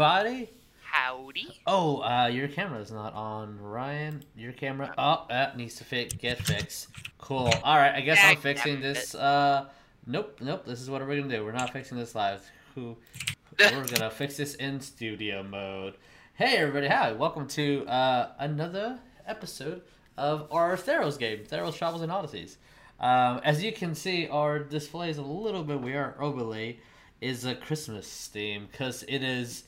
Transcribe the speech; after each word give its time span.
everybody. 0.00 0.48
Howdy. 0.82 1.60
Oh, 1.66 2.00
uh, 2.00 2.26
your 2.28 2.48
camera's 2.48 2.90
not 2.90 3.12
on, 3.12 3.60
Ryan. 3.60 4.24
Your 4.34 4.52
camera. 4.52 4.94
Oh, 4.96 5.26
that 5.28 5.58
needs 5.58 5.74
to 5.74 5.84
fit. 5.84 6.18
Get 6.18 6.38
fixed. 6.38 6.88
Cool. 7.18 7.52
All 7.62 7.76
right. 7.76 7.94
I 7.94 8.00
guess 8.00 8.18
I'm 8.22 8.38
fixing 8.38 8.80
this. 8.80 9.14
Uh, 9.14 9.68
nope, 10.06 10.38
nope. 10.40 10.64
This 10.64 10.80
is 10.80 10.88
what 10.88 11.06
we're 11.06 11.20
gonna 11.20 11.36
do. 11.36 11.44
We're 11.44 11.52
not 11.52 11.70
fixing 11.74 11.98
this 11.98 12.14
live. 12.14 12.42
Who? 12.74 12.96
We're 13.58 13.84
gonna 13.88 14.10
fix 14.10 14.38
this 14.38 14.54
in 14.54 14.80
studio 14.80 15.42
mode. 15.42 15.96
Hey, 16.32 16.56
everybody. 16.56 16.88
Hi. 16.88 17.12
Welcome 17.12 17.46
to 17.48 17.86
uh 17.86 18.30
another 18.38 18.98
episode 19.26 19.82
of 20.16 20.48
our 20.50 20.78
Theros 20.78 21.18
game, 21.18 21.40
Theros 21.40 21.76
Travels 21.76 22.00
and 22.00 22.10
Odysseys. 22.10 22.56
Um, 23.00 23.42
as 23.44 23.62
you 23.62 23.70
can 23.70 23.94
see, 23.94 24.28
our 24.28 24.60
display 24.60 25.10
is 25.10 25.18
a 25.18 25.22
little 25.22 25.62
bit 25.62 25.78
weird. 25.82 26.14
Our 26.16 26.22
overlay 26.22 26.78
is 27.20 27.44
a 27.44 27.54
Christmas 27.54 28.30
theme 28.32 28.66
because 28.72 29.02
it 29.06 29.22
is. 29.22 29.64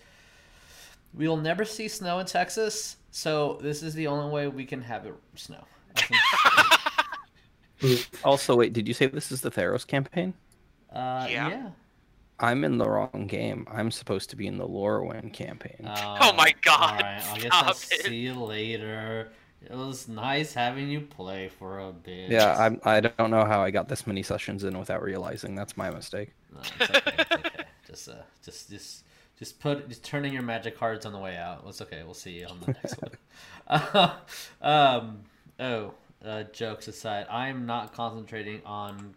We'll 1.14 1.36
never 1.36 1.64
see 1.64 1.88
snow 1.88 2.18
in 2.20 2.26
Texas, 2.26 2.96
so 3.10 3.58
this 3.60 3.82
is 3.82 3.94
the 3.94 4.06
only 4.06 4.30
way 4.32 4.48
we 4.48 4.64
can 4.64 4.80
have 4.82 5.06
it 5.06 5.14
snow. 5.34 5.64
Also, 8.24 8.54
wait, 8.54 8.72
did 8.72 8.86
you 8.86 8.94
say 8.94 9.06
this 9.06 9.32
is 9.32 9.40
the 9.40 9.50
Theros 9.50 9.84
campaign? 9.84 10.34
uh, 10.92 11.26
yeah. 11.28 11.48
Yeah. 11.48 11.70
I'm 12.38 12.64
in 12.64 12.78
the 12.78 12.88
wrong 12.88 13.26
game. 13.28 13.66
I'm 13.70 13.90
supposed 13.90 14.30
to 14.30 14.36
be 14.36 14.46
in 14.46 14.56
the 14.56 14.66
Lorwyn 14.66 15.32
campaign. 15.32 15.80
Oh 15.84 16.32
my 16.32 16.54
God, 16.62 17.00
Alright, 17.02 17.24
I 17.26 17.38
guess 17.38 17.48
I'll 17.52 17.70
it. 17.70 17.76
see 17.76 18.16
you 18.16 18.34
later. 18.34 19.30
It 19.68 19.76
was 19.76 20.08
nice 20.08 20.52
having 20.52 20.88
you 20.88 21.00
play 21.02 21.48
for 21.48 21.78
a 21.80 21.92
bit. 21.92 22.30
yeah, 22.30 22.56
I'm, 22.58 22.80
I 22.84 23.00
don't 23.00 23.30
know 23.30 23.44
how 23.44 23.62
I 23.62 23.70
got 23.70 23.88
this 23.88 24.06
many 24.06 24.22
sessions 24.22 24.64
in 24.64 24.76
without 24.78 25.02
realizing 25.02 25.54
that's 25.54 25.76
my 25.76 25.90
mistake. 25.90 26.30
No, 26.52 26.60
it's 26.60 26.90
okay, 26.90 27.14
it's 27.18 27.32
okay. 27.32 27.64
just, 27.86 28.08
uh, 28.08 28.14
just, 28.44 28.70
just, 28.70 29.04
just 29.42 29.58
put, 29.58 29.88
just 29.88 30.04
turn 30.04 30.24
in 30.24 30.32
your 30.32 30.42
magic 30.42 30.78
cards 30.78 31.04
on 31.04 31.12
the 31.12 31.18
way 31.18 31.36
out. 31.36 31.64
It's 31.66 31.82
okay. 31.82 32.02
We'll 32.04 32.14
see 32.14 32.38
you 32.38 32.46
on 32.46 32.60
the 32.60 32.66
next 32.82 33.02
one. 33.02 33.10
Uh, 33.66 34.14
um. 34.62 35.18
Oh, 35.58 35.94
uh, 36.24 36.44
jokes 36.44 36.86
aside, 36.86 37.26
I'm 37.28 37.66
not 37.66 37.92
concentrating 37.92 38.62
on 38.64 39.14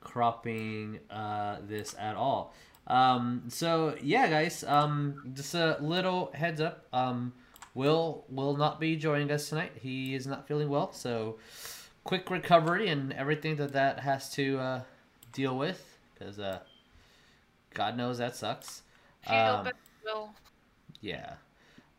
cropping 0.00 0.98
uh 1.08 1.58
this 1.68 1.94
at 2.00 2.16
all. 2.16 2.52
Um. 2.88 3.44
So 3.46 3.94
yeah, 4.02 4.28
guys. 4.28 4.64
Um. 4.64 5.30
Just 5.34 5.54
a 5.54 5.76
little 5.80 6.32
heads 6.34 6.60
up. 6.60 6.86
Um. 6.92 7.32
Will 7.72 8.24
will 8.28 8.56
not 8.56 8.80
be 8.80 8.96
joining 8.96 9.30
us 9.30 9.48
tonight. 9.48 9.70
He 9.80 10.16
is 10.16 10.26
not 10.26 10.48
feeling 10.48 10.68
well. 10.68 10.92
So 10.92 11.38
quick 12.02 12.28
recovery 12.28 12.88
and 12.88 13.12
everything 13.12 13.54
that 13.56 13.72
that 13.74 14.00
has 14.00 14.32
to 14.32 14.58
uh, 14.58 14.80
deal 15.32 15.56
with 15.56 15.96
because 16.12 16.40
uh, 16.40 16.58
God 17.72 17.96
knows 17.96 18.18
that 18.18 18.34
sucks. 18.34 18.82
Feel 19.26 19.36
Um, 19.36 19.64
better, 19.64 19.76
yeah. 21.00 21.34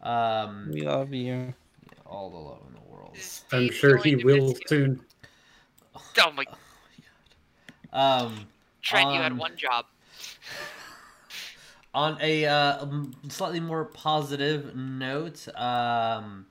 Um, 0.02 0.72
We 0.72 0.82
love 0.82 1.14
you. 1.14 1.54
all 2.06 2.30
the 2.30 2.38
love 2.38 2.62
in 2.68 2.74
the 2.74 2.90
world. 2.90 3.16
Is 3.16 3.44
I'm 3.52 3.68
Steve 3.68 3.76
sure 3.76 3.98
he 3.98 4.16
will 4.16 4.56
soon. 4.68 5.06
Oh 5.96 6.32
my, 6.32 6.46
God. 6.46 6.58
Um, 7.94 8.48
Trent, 8.82 9.14
you 9.14 9.22
had 9.22 9.38
one 9.38 9.56
job. 9.58 9.86
on 11.94 12.18
a 12.22 12.46
uh, 12.46 12.86
slightly 13.30 13.60
more 13.60 13.86
positive 13.86 14.76
note, 14.76 15.48
um, 15.56 16.46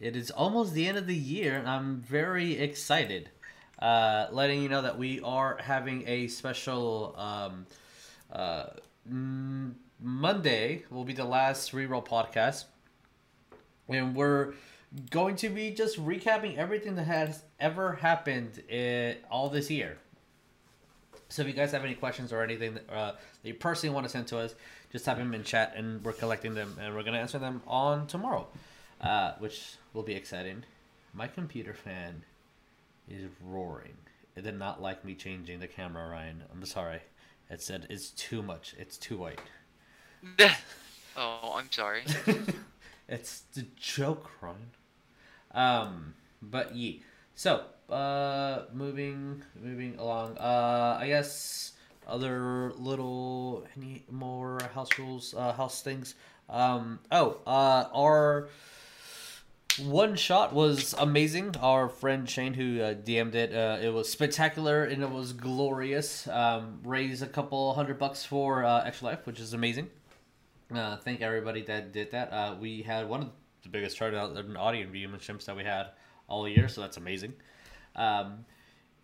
it 0.00 0.16
is 0.16 0.30
almost 0.30 0.72
the 0.74 0.86
end 0.86 0.96
of 0.96 1.06
the 1.06 1.16
year, 1.16 1.56
and 1.58 1.68
I'm 1.68 2.00
very 2.00 2.58
excited. 2.58 3.30
Uh, 3.78 4.26
letting 4.32 4.62
you 4.62 4.68
know 4.68 4.82
that 4.82 4.98
we 4.98 5.20
are 5.20 5.58
having 5.60 6.06
a 6.08 6.26
special 6.28 7.14
um, 7.16 7.66
uh, 8.32 8.66
Monday 10.00 10.84
will 10.90 11.04
be 11.04 11.12
the 11.12 11.24
last 11.24 11.72
reroll 11.72 12.06
podcast, 12.06 12.64
and 13.88 14.14
we're 14.14 14.54
going 15.10 15.36
to 15.36 15.48
be 15.48 15.70
just 15.70 15.98
recapping 16.04 16.56
everything 16.56 16.94
that 16.96 17.04
has 17.04 17.42
ever 17.58 17.94
happened 17.94 18.62
in, 18.68 19.16
all 19.30 19.48
this 19.48 19.70
year. 19.70 19.98
So 21.28 21.42
if 21.42 21.48
you 21.48 21.54
guys 21.54 21.72
have 21.72 21.84
any 21.84 21.94
questions 21.94 22.32
or 22.32 22.42
anything 22.42 22.74
that, 22.74 22.90
uh, 22.90 23.12
that 23.42 23.48
you 23.48 23.54
personally 23.54 23.94
want 23.94 24.06
to 24.06 24.10
send 24.10 24.28
to 24.28 24.38
us, 24.38 24.54
just 24.92 25.04
type 25.04 25.18
them 25.18 25.34
in 25.34 25.42
chat, 25.42 25.74
and 25.76 26.02
we're 26.04 26.12
collecting 26.12 26.54
them, 26.54 26.76
and 26.80 26.94
we're 26.94 27.02
gonna 27.02 27.18
answer 27.18 27.38
them 27.38 27.60
on 27.66 28.06
tomorrow, 28.06 28.46
uh, 29.00 29.32
which 29.38 29.74
will 29.92 30.04
be 30.04 30.14
exciting. 30.14 30.64
My 31.12 31.26
computer 31.26 31.74
fan 31.74 32.22
is 33.10 33.28
roaring. 33.44 33.96
It 34.36 34.44
did 34.44 34.58
not 34.58 34.80
like 34.80 35.04
me 35.04 35.14
changing 35.14 35.58
the 35.58 35.66
camera, 35.66 36.08
Ryan. 36.08 36.44
I'm 36.52 36.64
sorry. 36.64 37.00
It 37.50 37.60
said 37.60 37.86
it's 37.90 38.10
too 38.10 38.42
much. 38.42 38.74
It's 38.78 38.96
too 38.96 39.18
white. 39.18 39.40
oh, 41.16 41.54
I'm 41.56 41.70
sorry. 41.70 42.02
it's 43.08 43.40
the 43.54 43.66
joke, 43.76 44.30
Ryan. 44.40 44.70
Um, 45.52 46.14
but 46.42 46.74
ye. 46.74 47.02
So, 47.34 47.64
uh, 47.90 48.62
moving, 48.72 49.42
moving 49.60 49.96
along. 49.98 50.36
Uh, 50.38 50.98
I 51.00 51.06
guess 51.08 51.72
other 52.06 52.72
little 52.76 53.66
any 53.76 54.04
more 54.10 54.58
house 54.74 54.98
rules, 54.98 55.34
uh, 55.34 55.52
house 55.52 55.82
things. 55.82 56.14
Um, 56.48 57.00
oh, 57.12 57.38
uh, 57.46 57.88
our 57.94 58.48
one 59.78 60.16
shot 60.16 60.52
was 60.52 60.94
amazing. 60.98 61.54
Our 61.60 61.88
friend 61.88 62.28
Shane, 62.28 62.54
who 62.54 62.80
uh, 62.80 62.94
DM'd 62.94 63.34
it, 63.34 63.54
uh, 63.54 63.78
it 63.80 63.92
was 63.92 64.08
spectacular 64.08 64.84
and 64.84 65.02
it 65.02 65.10
was 65.10 65.32
glorious. 65.32 66.26
Um, 66.28 66.80
raised 66.82 67.22
a 67.22 67.26
couple 67.26 67.72
hundred 67.74 67.98
bucks 67.98 68.24
for 68.24 68.64
uh, 68.64 68.82
Extra 68.84 69.08
Life, 69.08 69.26
which 69.26 69.38
is 69.38 69.52
amazing. 69.52 69.90
Uh, 70.74 70.96
thank 70.98 71.22
everybody 71.22 71.62
that 71.62 71.92
did 71.92 72.10
that. 72.10 72.32
Uh, 72.32 72.56
we 72.60 72.82
had 72.82 73.08
one 73.08 73.22
of 73.22 73.30
the 73.62 73.68
biggest 73.68 73.96
turnout 73.96 74.36
in 74.36 74.56
audience 74.56 74.94
viewerships 74.94 75.46
that 75.46 75.56
we 75.56 75.64
had 75.64 75.88
all 76.28 76.46
year, 76.46 76.68
so 76.68 76.82
that's 76.82 76.98
amazing. 76.98 77.32
Um, 77.96 78.44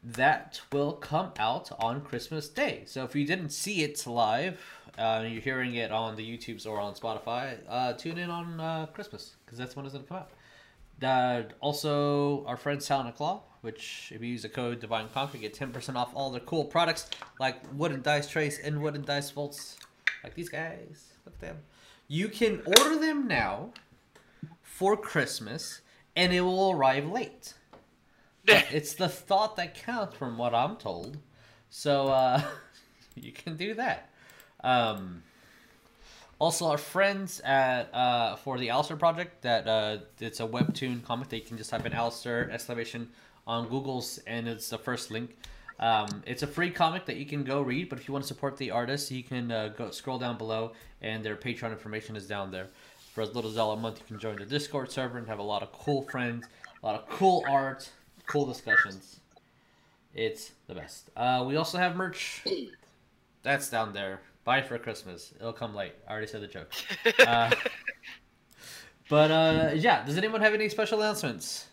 that 0.02 0.60
will 0.70 0.92
come 0.92 1.32
out 1.38 1.70
on 1.78 2.02
Christmas 2.02 2.48
Day. 2.48 2.82
So 2.86 3.04
if 3.04 3.16
you 3.16 3.26
didn't 3.26 3.48
see 3.48 3.82
it 3.82 4.06
live, 4.06 4.60
uh, 4.98 5.25
you're 5.26 5.41
hearing 5.41 5.75
it 5.76 5.91
on 5.91 6.16
the 6.16 6.22
YouTubes 6.22 6.66
or 6.66 6.78
on 6.78 6.94
Spotify, 6.94 7.58
uh, 7.66 7.94
tune 7.94 8.19
in 8.19 8.28
on 8.28 8.60
uh, 8.60 8.86
Christmas 8.92 9.36
because 9.44 9.58
that's 9.58 9.75
when 9.75 9.86
it's 9.86 9.94
going 9.94 10.04
to 10.04 10.08
come 10.08 10.19
out. 10.19 10.31
Uh, 11.02 11.48
also, 11.60 12.44
our 12.44 12.58
friend 12.58 12.82
Santa 12.82 13.12
Claw, 13.12 13.42
which 13.62 14.12
if 14.14 14.20
you 14.20 14.28
use 14.28 14.42
the 14.42 14.48
code 14.50 14.81
Divine 14.81 15.08
Conquer, 15.12 15.38
get 15.38 15.58
10% 15.58 15.96
off 15.96 16.12
all 16.14 16.31
their 16.31 16.41
cool 16.41 16.66
products 16.66 17.08
like 17.41 17.56
wooden 17.75 18.02
dice 18.02 18.28
trays 18.28 18.58
and 18.58 18.82
wooden 18.82 19.02
dice 19.02 19.31
vaults, 19.31 19.78
like 20.22 20.34
these 20.34 20.50
guys. 20.50 21.13
Look 21.24 21.34
at 21.34 21.40
them. 21.40 21.58
You 22.08 22.28
can 22.28 22.62
order 22.66 22.98
them 22.98 23.26
now 23.26 23.70
for 24.62 24.96
Christmas, 24.96 25.80
and 26.14 26.32
it 26.32 26.42
will 26.42 26.72
arrive 26.72 27.06
late. 27.06 27.54
It's 28.46 28.94
the 28.94 29.08
thought 29.08 29.56
that 29.56 29.74
counts, 29.74 30.16
from 30.16 30.36
what 30.36 30.54
I'm 30.54 30.76
told. 30.76 31.16
So 31.70 32.08
uh, 32.08 32.42
you 33.14 33.32
can 33.32 33.56
do 33.56 33.74
that. 33.74 34.10
Um, 34.62 35.22
also, 36.38 36.66
our 36.66 36.78
friends 36.78 37.40
at 37.40 37.94
uh, 37.94 38.36
for 38.36 38.58
the 38.58 38.70
Alistair 38.70 38.96
project, 38.96 39.42
that 39.42 39.66
uh, 39.66 39.98
it's 40.20 40.40
a 40.40 40.46
webtoon 40.46 41.02
comic 41.02 41.28
that 41.28 41.36
you 41.36 41.42
can 41.42 41.56
just 41.56 41.70
type 41.70 41.86
in 41.86 41.92
Alistair 41.92 42.50
exclamation 42.50 43.08
on 43.46 43.68
Google's, 43.68 44.18
and 44.26 44.48
it's 44.48 44.68
the 44.68 44.78
first 44.78 45.10
link. 45.10 45.36
Um, 45.80 46.22
it's 46.26 46.42
a 46.42 46.46
free 46.46 46.70
comic 46.70 47.04
that 47.06 47.16
you 47.16 47.26
can 47.26 47.42
go 47.44 47.60
read, 47.60 47.88
but 47.88 47.98
if 47.98 48.06
you 48.06 48.12
want 48.12 48.24
to 48.24 48.28
support 48.28 48.56
the 48.56 48.70
artist, 48.70 49.10
you 49.10 49.22
can 49.22 49.50
uh, 49.50 49.68
go 49.76 49.90
scroll 49.90 50.18
down 50.18 50.38
below, 50.38 50.72
and 51.02 51.24
their 51.24 51.36
Patreon 51.36 51.72
information 51.72 52.16
is 52.16 52.26
down 52.26 52.50
there. 52.50 52.68
For 53.12 53.22
as 53.22 53.34
little 53.34 53.50
as 53.50 53.56
a 53.56 53.58
dollar 53.58 53.76
a 53.76 53.81
month, 53.81 53.99
you 54.00 54.06
can 54.06 54.19
join 54.19 54.37
the 54.37 54.44
Discord 54.44 54.90
server 54.90 55.19
and 55.19 55.26
have 55.28 55.38
a 55.38 55.43
lot 55.43 55.62
of 55.62 55.72
cool 55.72 56.02
friends, 56.02 56.46
a 56.82 56.87
lot 56.87 57.00
of 57.00 57.08
cool 57.08 57.44
art, 57.49 57.88
cool 58.26 58.46
discussions. 58.46 59.20
It's 60.14 60.52
the 60.69 60.75
best. 60.75 61.10
Uh, 61.16 61.44
we 61.46 61.56
also 61.56 61.78
have 61.78 61.96
merch. 61.96 62.44
That's 63.43 63.69
down 63.69 63.93
there. 63.93 64.20
Buy 64.44 64.58
it 64.58 64.66
for 64.66 64.78
Christmas. 64.78 65.32
It'll 65.38 65.52
come 65.52 65.75
late. 65.75 65.93
I 66.06 66.12
already 66.12 66.26
said 66.26 66.43
the 66.43 66.46
joke. 66.46 66.72
Uh, 67.26 67.50
but 69.08 69.31
uh, 69.31 69.70
yeah, 69.75 70.04
does 70.04 70.16
anyone 70.16 70.40
have 70.40 70.54
any 70.54 70.69
special 70.69 71.00
announcements? 71.00 71.66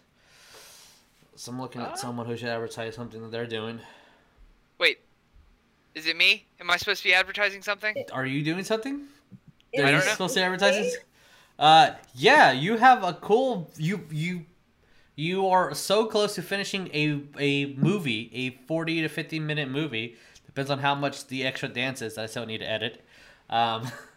So 1.41 1.51
I'm 1.51 1.59
looking 1.59 1.81
at 1.81 1.93
Uh, 1.93 1.95
someone 1.95 2.27
who 2.27 2.37
should 2.37 2.49
advertise 2.49 2.93
something 2.93 3.19
that 3.19 3.31
they're 3.31 3.47
doing. 3.47 3.79
Wait, 4.77 4.99
is 5.95 6.05
it 6.05 6.15
me? 6.15 6.45
Am 6.59 6.69
I 6.69 6.77
supposed 6.77 7.01
to 7.01 7.09
be 7.09 7.15
advertising 7.15 7.63
something? 7.63 7.95
Are 8.11 8.27
you 8.27 8.43
doing 8.43 8.63
something? 8.63 9.07
Are 9.73 9.79
you 9.79 9.81
don't 9.81 9.93
know. 9.93 10.01
supposed 10.01 10.35
to 10.35 10.43
advertise 10.43 10.75
this? 10.75 10.97
Uh, 11.57 11.93
yeah, 12.13 12.51
you 12.51 12.77
have 12.77 13.03
a 13.03 13.13
cool 13.13 13.71
you 13.75 14.05
you 14.11 14.45
you 15.15 15.47
are 15.47 15.73
so 15.73 16.05
close 16.05 16.35
to 16.35 16.43
finishing 16.43 16.91
a 16.93 17.23
a 17.39 17.73
movie, 17.73 18.29
a 18.35 18.51
forty 18.67 19.01
to 19.01 19.07
fifty 19.07 19.39
minute 19.39 19.67
movie. 19.67 20.17
Depends 20.45 20.69
on 20.69 20.77
how 20.77 20.93
much 20.93 21.25
the 21.25 21.43
extra 21.43 21.69
dances 21.69 22.19
I 22.19 22.27
still 22.27 22.45
need 22.45 22.59
to 22.59 22.69
edit. 22.69 23.03
Um, 23.49 23.87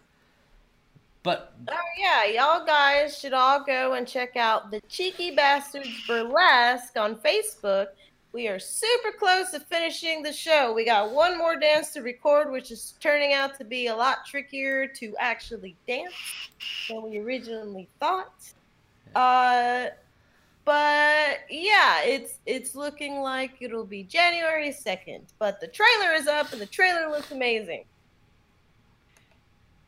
but 1.25 1.55
Oh 1.69 1.75
yeah, 1.99 2.27
y'all 2.27 2.65
guys 2.65 3.19
should 3.19 3.33
all 3.33 3.65
go 3.65 3.95
and 3.95 4.07
check 4.07 4.37
out 4.37 4.71
the 4.71 4.81
Cheeky 4.89 5.35
Bastards 5.35 5.89
Burlesque 6.07 6.97
on 6.97 7.17
Facebook. 7.17 7.89
We 8.33 8.49
are 8.49 8.59
super 8.59 9.13
close 9.19 9.53
to 9.53 9.61
finishing 9.61 10.23
the 10.23 10.33
show. 10.33 10.73
We 10.73 10.85
got 10.85 11.13
one 11.13 11.39
more 11.39 11.57
dance 11.57 11.93
to 11.95 12.03
record, 12.03 12.51
which 12.51 12.71
is 12.71 12.95
turning 13.01 13.33
out 13.33 13.57
to 13.59 13.65
be 13.65 13.87
a 13.87 13.97
lot 13.97 14.27
trickier 14.27 14.87
to 14.89 15.15
actually 15.19 15.77
dance 15.87 16.13
than 16.89 17.03
we 17.03 17.19
originally 17.19 17.89
thought. 18.01 18.53
Uh, 19.15 19.87
but 20.65 21.39
yeah, 21.49 22.03
it's 22.03 22.39
it's 22.45 22.75
looking 22.75 23.21
like 23.21 23.53
it'll 23.61 23.87
be 23.87 24.03
January 24.03 24.73
second. 24.73 25.25
But 25.39 25.61
the 25.61 25.69
trailer 25.69 26.13
is 26.13 26.27
up, 26.27 26.53
and 26.53 26.61
the 26.61 26.67
trailer 26.67 27.09
looks 27.09 27.31
amazing. 27.31 27.85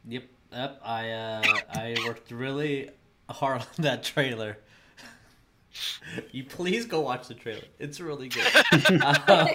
Yep, 0.09 0.23
yep. 0.53 0.81
I 0.85 1.11
uh, 1.11 1.43
I 1.71 1.97
worked 2.07 2.31
really 2.31 2.91
hard 3.29 3.61
on 3.63 3.67
that 3.79 4.05
trailer. 4.05 4.59
you 6.33 6.45
please 6.45 6.87
go 6.87 7.01
watch 7.01 7.29
the 7.29 7.35
trailer. 7.35 7.65
It's 7.79 8.01
really 8.01 8.29
good. 8.29 8.47
uh, 9.03 9.25
uh, 9.29 9.49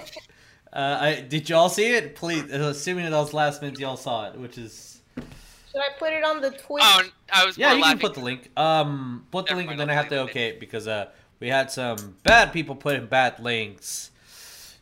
I 0.74 1.22
did 1.28 1.50
y'all 1.50 1.70
see 1.70 1.94
it? 1.96 2.16
Please, 2.16 2.44
uh, 2.52 2.58
assuming 2.72 3.06
that 3.06 3.12
was 3.18 3.34
last 3.34 3.62
minute, 3.62 3.80
y'all 3.80 3.98
saw 3.98 4.28
it, 4.30 4.36
which 4.38 4.58
is 4.58 5.02
Should 5.16 5.82
I 5.82 5.90
put 5.98 6.14
it 6.14 6.24
on 6.24 6.42
the 6.42 6.52
tweet? 6.52 6.84
Oh, 6.86 7.02
I 7.34 7.46
was 7.46 7.58
yeah. 7.58 7.70
more 7.70 7.76
You 7.78 7.82
laughing. 7.84 8.00
can 8.00 8.08
put 8.10 8.16
the 8.16 8.22
link. 8.24 8.50
Um, 8.58 9.26
put 9.32 9.46
the 9.48 9.52
Never 9.52 9.60
link, 9.62 9.72
and 9.72 9.80
then 9.80 9.90
I 9.90 9.94
have 9.94 10.10
to 10.10 10.20
okay 10.22 10.50
it 10.50 10.60
because 10.60 10.88
uh, 10.88 11.10
we 11.40 11.48
had 11.48 11.72
some 11.72 12.16
bad 12.24 12.54
people 12.54 12.76
putting 12.76 13.08
bad 13.08 13.40
links 13.40 14.12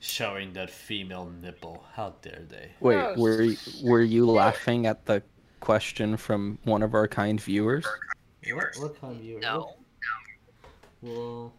showing 0.02 0.54
that 0.54 0.70
female 0.70 1.32
nipple. 1.42 1.84
How 1.94 2.16
dare 2.22 2.44
they? 2.50 2.72
Wait, 2.80 2.98
Oh, 2.98 3.14
were 3.18 3.46
y- 3.46 3.58
were 3.84 4.02
you 4.02 4.30
laughing 4.30 4.86
at 4.88 5.06
the 5.06 5.24
question 5.60 6.18
from 6.18 6.58
one 6.64 6.82
of 6.84 6.94
our 6.94 7.08
kind 7.08 7.40
viewers? 7.40 7.86
What, 8.52 8.66
what 8.78 9.02
kind 9.02 9.16
of 9.16 9.22
viewer? 9.22 9.40
No. 9.40 9.74
Well, 11.02 11.54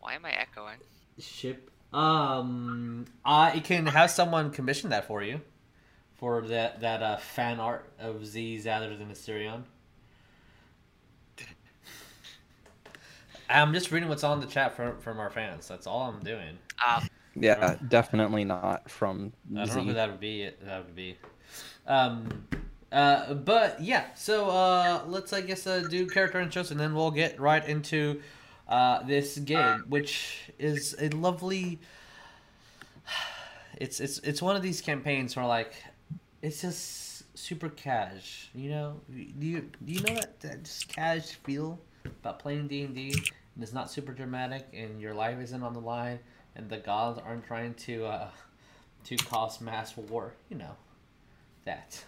Why 0.00 0.14
am 0.14 0.24
I 0.24 0.30
echoing? 0.32 0.78
ship. 1.18 1.70
Um, 1.92 3.04
I 3.24 3.60
can 3.60 3.86
have 3.86 4.10
someone 4.10 4.50
commission 4.50 4.90
that 4.90 5.06
for 5.06 5.22
you, 5.22 5.40
for 6.16 6.40
that 6.42 6.80
that 6.80 7.02
uh, 7.02 7.16
fan 7.18 7.60
art 7.60 7.88
of 8.00 8.26
Z 8.26 8.62
Zathers 8.64 9.00
and 9.00 9.12
Asterion. 9.12 9.62
I'm 13.48 13.72
just 13.74 13.92
reading 13.92 14.08
what's 14.08 14.24
on 14.24 14.40
the 14.40 14.46
chat 14.46 14.74
from 14.74 14.98
from 14.98 15.18
our 15.20 15.30
fans. 15.30 15.68
That's 15.68 15.86
all 15.86 16.02
I'm 16.02 16.20
doing. 16.24 16.58
Uh, 16.84 17.02
Yeah, 17.36 17.76
definitely 17.88 18.44
not 18.44 18.90
from 18.90 19.32
I 19.56 19.66
don't 19.66 19.76
know 19.76 19.82
who 19.84 19.92
that 19.92 20.10
would 20.10 20.20
be. 20.20 20.50
That 20.64 20.84
would 20.86 20.96
be. 20.96 21.16
Um, 21.86 22.46
uh, 22.94 23.34
but 23.34 23.82
yeah. 23.82 24.04
So 24.14 24.48
uh, 24.48 25.02
let's 25.06 25.32
I 25.32 25.40
guess 25.40 25.66
uh, 25.66 25.80
do 25.90 26.06
character 26.06 26.38
intros 26.38 26.70
and 26.70 26.78
then 26.78 26.94
we'll 26.94 27.10
get 27.10 27.40
right 27.40 27.66
into 27.66 28.22
uh, 28.68 29.02
this 29.02 29.36
game, 29.38 29.84
which 29.88 30.52
is 30.58 30.96
a 31.00 31.08
lovely. 31.10 31.80
It's 33.76 33.98
it's 33.98 34.20
it's 34.20 34.40
one 34.40 34.54
of 34.54 34.62
these 34.62 34.80
campaigns 34.80 35.34
where 35.34 35.44
like, 35.44 35.74
it's 36.42 36.62
just 36.62 37.36
super 37.36 37.68
cash. 37.68 38.48
You 38.54 38.70
know, 38.70 39.00
do 39.12 39.46
you 39.46 39.70
do 39.84 39.92
you 39.92 40.00
know 40.00 40.14
that, 40.14 40.38
that 40.42 40.62
just 40.62 40.86
cash 40.86 41.32
feel 41.42 41.80
about 42.04 42.38
playing 42.38 42.68
D 42.68 42.82
and 42.84 42.94
D 42.94 43.12
and 43.54 43.64
it's 43.64 43.72
not 43.72 43.90
super 43.90 44.12
dramatic 44.12 44.68
and 44.72 45.00
your 45.00 45.12
life 45.12 45.40
isn't 45.40 45.60
on 45.60 45.72
the 45.72 45.80
line 45.80 46.20
and 46.54 46.70
the 46.70 46.76
gods 46.76 47.18
aren't 47.18 47.44
trying 47.44 47.74
to 47.74 48.06
uh, 48.06 48.28
to 49.06 49.16
cause 49.16 49.60
mass 49.60 49.96
war. 49.96 50.34
You 50.48 50.58
know, 50.58 50.76
that. 51.64 52.04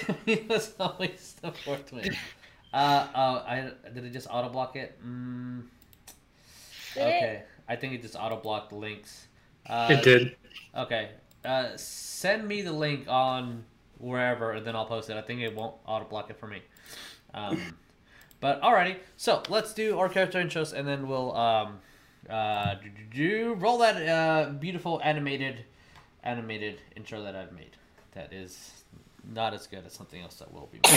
it 0.26 0.48
was 0.48 0.74
always 0.78 1.36
the 1.40 1.52
fourth 1.52 1.92
one. 1.92 2.10
Uh, 2.72 3.06
oh, 3.14 3.34
I 3.46 3.70
did 3.92 4.04
it 4.04 4.12
just 4.12 4.28
auto 4.30 4.48
block 4.48 4.76
it? 4.76 4.98
Mm, 5.04 5.64
Did 6.94 7.02
it? 7.02 7.06
okay, 7.06 7.42
I 7.68 7.76
think 7.76 7.94
it 7.94 8.02
just 8.02 8.16
auto 8.16 8.36
blocked 8.36 8.70
the 8.70 8.76
links. 8.76 9.26
Uh, 9.68 9.88
It 9.90 10.02
did. 10.02 10.36
Okay, 10.76 11.10
uh, 11.44 11.76
send 11.76 12.46
me 12.48 12.62
the 12.62 12.72
link 12.72 13.06
on 13.08 13.64
wherever, 13.98 14.52
and 14.52 14.66
then 14.66 14.74
I'll 14.74 14.86
post 14.86 15.10
it. 15.10 15.16
I 15.16 15.22
think 15.22 15.40
it 15.40 15.54
won't 15.54 15.74
auto 15.86 16.06
block 16.06 16.30
it 16.30 16.38
for 16.38 16.46
me. 16.46 16.62
Um, 17.34 17.76
but 18.40 18.60
alrighty, 18.62 18.96
so 19.16 19.42
let's 19.48 19.74
do 19.74 19.98
our 19.98 20.08
character 20.08 20.42
intros, 20.42 20.72
and 20.72 20.86
then 20.88 21.08
we'll 21.08 21.36
um, 21.36 21.78
uh, 22.28 22.74
do, 22.74 22.88
do, 22.88 23.04
do, 23.14 23.54
roll 23.54 23.78
that 23.78 23.96
uh, 24.08 24.50
beautiful 24.52 25.00
animated 25.04 25.64
animated 26.24 26.80
intro 26.96 27.22
that 27.22 27.34
I've 27.34 27.52
made. 27.52 27.76
That 28.14 28.32
is 28.32 28.81
not 29.30 29.54
as 29.54 29.66
good 29.66 29.84
as 29.86 29.92
something 29.92 30.20
else 30.20 30.36
that 30.36 30.52
will 30.52 30.68
be. 30.72 30.80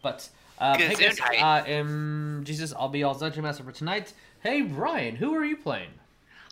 But 0.00 0.28
um, 0.60 0.78
hey 0.78 0.94
guys, 0.94 1.18
I 1.20 1.64
am 1.66 2.42
Jesus. 2.44 2.72
I'll 2.72 2.88
be 2.88 3.00
y'all's 3.00 3.18
dungeon 3.18 3.42
master 3.42 3.64
for 3.64 3.72
tonight. 3.72 4.12
Hey 4.44 4.62
Ryan, 4.62 5.16
who 5.16 5.34
are 5.34 5.44
you 5.44 5.56
playing? 5.56 5.90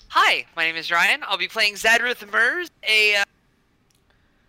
Hi, 0.09 0.45
my 0.57 0.65
name 0.65 0.75
is 0.75 0.91
Ryan. 0.91 1.21
I'll 1.25 1.39
be 1.39 1.47
playing 1.47 1.75
Zadrith 1.75 2.29
Murs, 2.33 2.71
a 2.83 3.17
uh, 3.17 3.25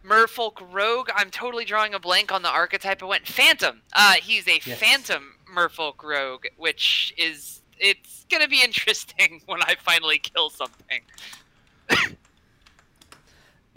merfolk 0.03 0.53
rogue. 0.71 1.09
I'm 1.15 1.29
totally 1.29 1.63
drawing 1.63 1.93
a 1.93 1.99
blank 1.99 2.31
on 2.31 2.41
the 2.41 2.49
archetype. 2.49 3.03
I 3.03 3.05
went 3.05 3.27
Phantom. 3.27 3.81
Uh, 3.93 4.13
he's 4.13 4.47
a 4.47 4.59
Yes. 4.65 4.79
Phantom 4.79 5.35
merfolk 5.55 6.01
rogue, 6.03 6.45
which 6.57 7.13
is 7.17 7.61
it's 7.77 8.25
gonna 8.31 8.47
be 8.47 8.61
interesting 8.63 9.41
when 9.45 9.61
I 9.61 9.75
finally 9.79 10.17
kill 10.17 10.49
something. 10.49 11.01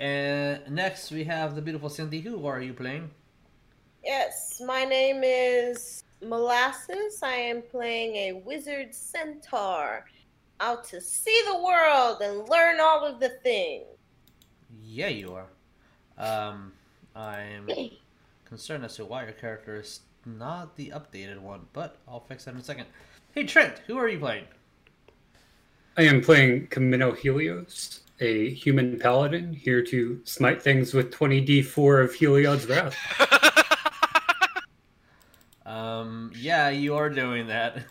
And 0.01 0.63
next 0.71 1.11
we 1.11 1.25
have 1.25 1.55
the 1.55 1.61
beautiful 1.61 1.91
Cindy. 1.91 2.23
Who 2.23 2.47
are 2.47 2.63
you 2.63 2.73
playing? 2.73 3.11
Yes, 4.03 4.63
my 4.65 4.85
name 4.85 5.21
is 5.23 6.05
Molasses. 6.23 7.23
I 7.23 7.35
am 7.35 7.61
playing 7.61 8.17
a 8.17 8.33
wizard 8.45 8.95
centaur 8.95 10.07
out 10.59 10.85
to 10.85 11.03
see 11.03 11.43
the 11.47 11.63
world 11.63 12.23
and 12.23 12.49
learn 12.49 12.81
all 12.81 13.05
of 13.05 13.21
the 13.21 13.29
things. 13.43 13.85
Yeah, 14.83 15.09
you 15.09 15.35
are. 15.35 15.49
Um, 16.17 16.73
I'm 17.15 17.69
concerned 18.47 18.87
as 18.87 18.97
to 18.97 19.05
why 19.05 19.25
your 19.25 19.33
character 19.33 19.81
is 19.81 20.01
not 20.25 20.77
the 20.77 20.95
updated 20.95 21.39
one, 21.39 21.67
but 21.75 21.99
I'll 22.09 22.21
fix 22.21 22.47
that 22.47 22.55
in 22.55 22.61
a 22.61 22.65
second. 22.65 22.87
Hey 23.35 23.45
Trent, 23.45 23.83
who 23.87 23.99
are 23.99 24.09
you 24.09 24.19
playing? 24.19 24.45
I 25.99 26.05
am 26.05 26.23
playing 26.23 26.69
Chameno 26.69 27.15
Helios, 27.15 28.01
a 28.21 28.51
human 28.51 28.99
paladin, 28.99 29.53
here 29.53 29.83
to 29.83 30.21
smite 30.25 30.63
things 30.63 30.95
with 30.95 31.11
20d4 31.11 32.05
of 32.05 32.15
Heliod's 32.15 32.67
Wrath. 32.67 32.97
Um, 35.71 36.33
yeah, 36.37 36.69
you 36.71 36.97
are 36.97 37.09
doing 37.09 37.47
that. 37.47 37.85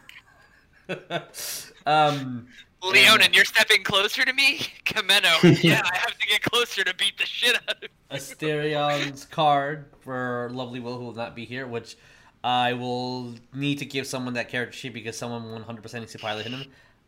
um, 1.86 2.48
Leonin, 2.84 3.34
you're 3.34 3.46
stepping 3.46 3.84
closer 3.84 4.26
to 4.26 4.34
me? 4.34 4.58
Chameno. 4.86 5.64
yeah, 5.64 5.82
I 5.86 5.98
have 5.98 6.18
to 6.18 6.28
get 6.28 6.42
closer 6.42 6.84
to 6.84 6.94
beat 6.96 7.18
the 7.18 7.26
shit 7.26 7.56
out 7.70 7.82
of 7.82 7.90
Asterion's 8.12 9.26
card 9.26 9.86
for 10.02 10.50
Lovely 10.52 10.82
Will, 10.82 10.98
who 10.98 11.06
will 11.06 11.14
not 11.14 11.36
be 11.36 11.46
here, 11.46 11.68
which 11.68 11.96
I 12.44 12.74
will 12.74 13.36
need 13.54 13.80
to 13.80 13.86
give 13.86 14.06
someone 14.06 14.34
that 14.34 14.50
character 14.50 14.76
sheet 14.76 14.94
because 14.94 15.18
someone 15.18 15.44
100% 15.64 16.00
needs 16.00 16.12
to 16.14 16.20
pilot 16.20 16.48
him. 16.48 16.66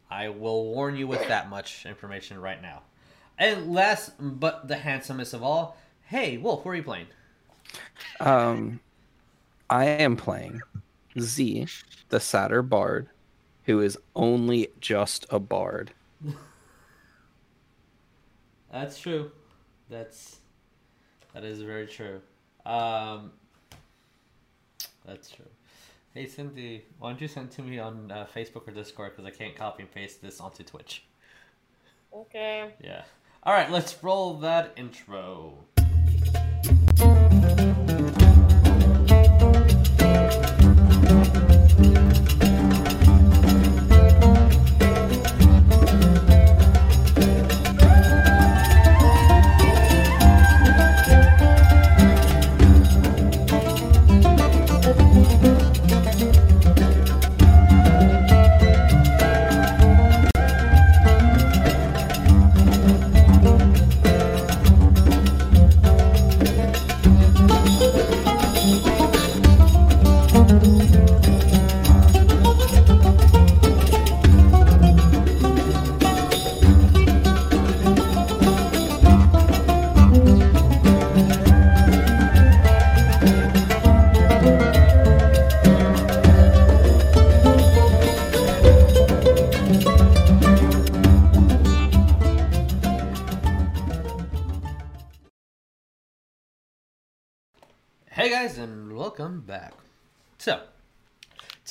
I 0.10 0.30
will 0.30 0.66
warn 0.74 0.96
you 0.96 1.08
with 1.08 1.28
that 1.28 1.50
much 1.50 1.86
information 1.86 2.40
right 2.40 2.62
now. 2.62 2.84
And 3.42 3.74
last 3.74 4.12
but 4.20 4.68
the 4.68 4.76
handsomest 4.76 5.34
of 5.34 5.42
all, 5.42 5.76
hey, 6.04 6.38
Wolf, 6.38 6.62
who 6.62 6.70
are 6.70 6.76
you 6.76 6.84
playing? 6.84 7.08
Um, 8.20 8.80
I 9.68 9.86
am 9.86 10.16
playing 10.16 10.62
Z, 11.20 11.66
the 12.10 12.20
Satyr 12.20 12.62
Bard, 12.62 13.10
who 13.66 13.82
is 13.82 13.98
only 14.16 14.68
just 14.80 15.26
a 15.32 15.40
bard. 15.40 15.90
That's 18.72 19.00
true. 19.00 19.32
That's 19.90 20.38
that 21.34 21.44
is 21.44 21.62
very 21.64 21.88
true. 21.88 22.22
Um, 22.64 23.32
that's 25.04 25.32
true. 25.32 25.50
Hey 26.14 26.28
Cindy, 26.28 26.86
why 27.00 27.10
don't 27.10 27.20
you 27.20 27.28
send 27.28 27.50
to 27.52 27.64
me 27.64 27.80
on 27.80 28.12
uh, 28.12 28.28
Facebook 28.34 28.68
or 28.68 28.72
Discord 28.72 29.14
because 29.16 29.26
I 29.26 29.36
can't 29.36 29.56
copy 29.56 29.82
and 29.82 29.92
paste 29.92 30.22
this 30.22 30.40
onto 30.40 30.64
Twitch. 30.64 31.04
Okay. 32.14 32.74
Yeah. 32.82 33.04
All 33.44 33.54
right, 33.54 33.72
let's 33.72 34.04
roll 34.04 34.36
that 34.36 34.74
intro. 34.78 35.58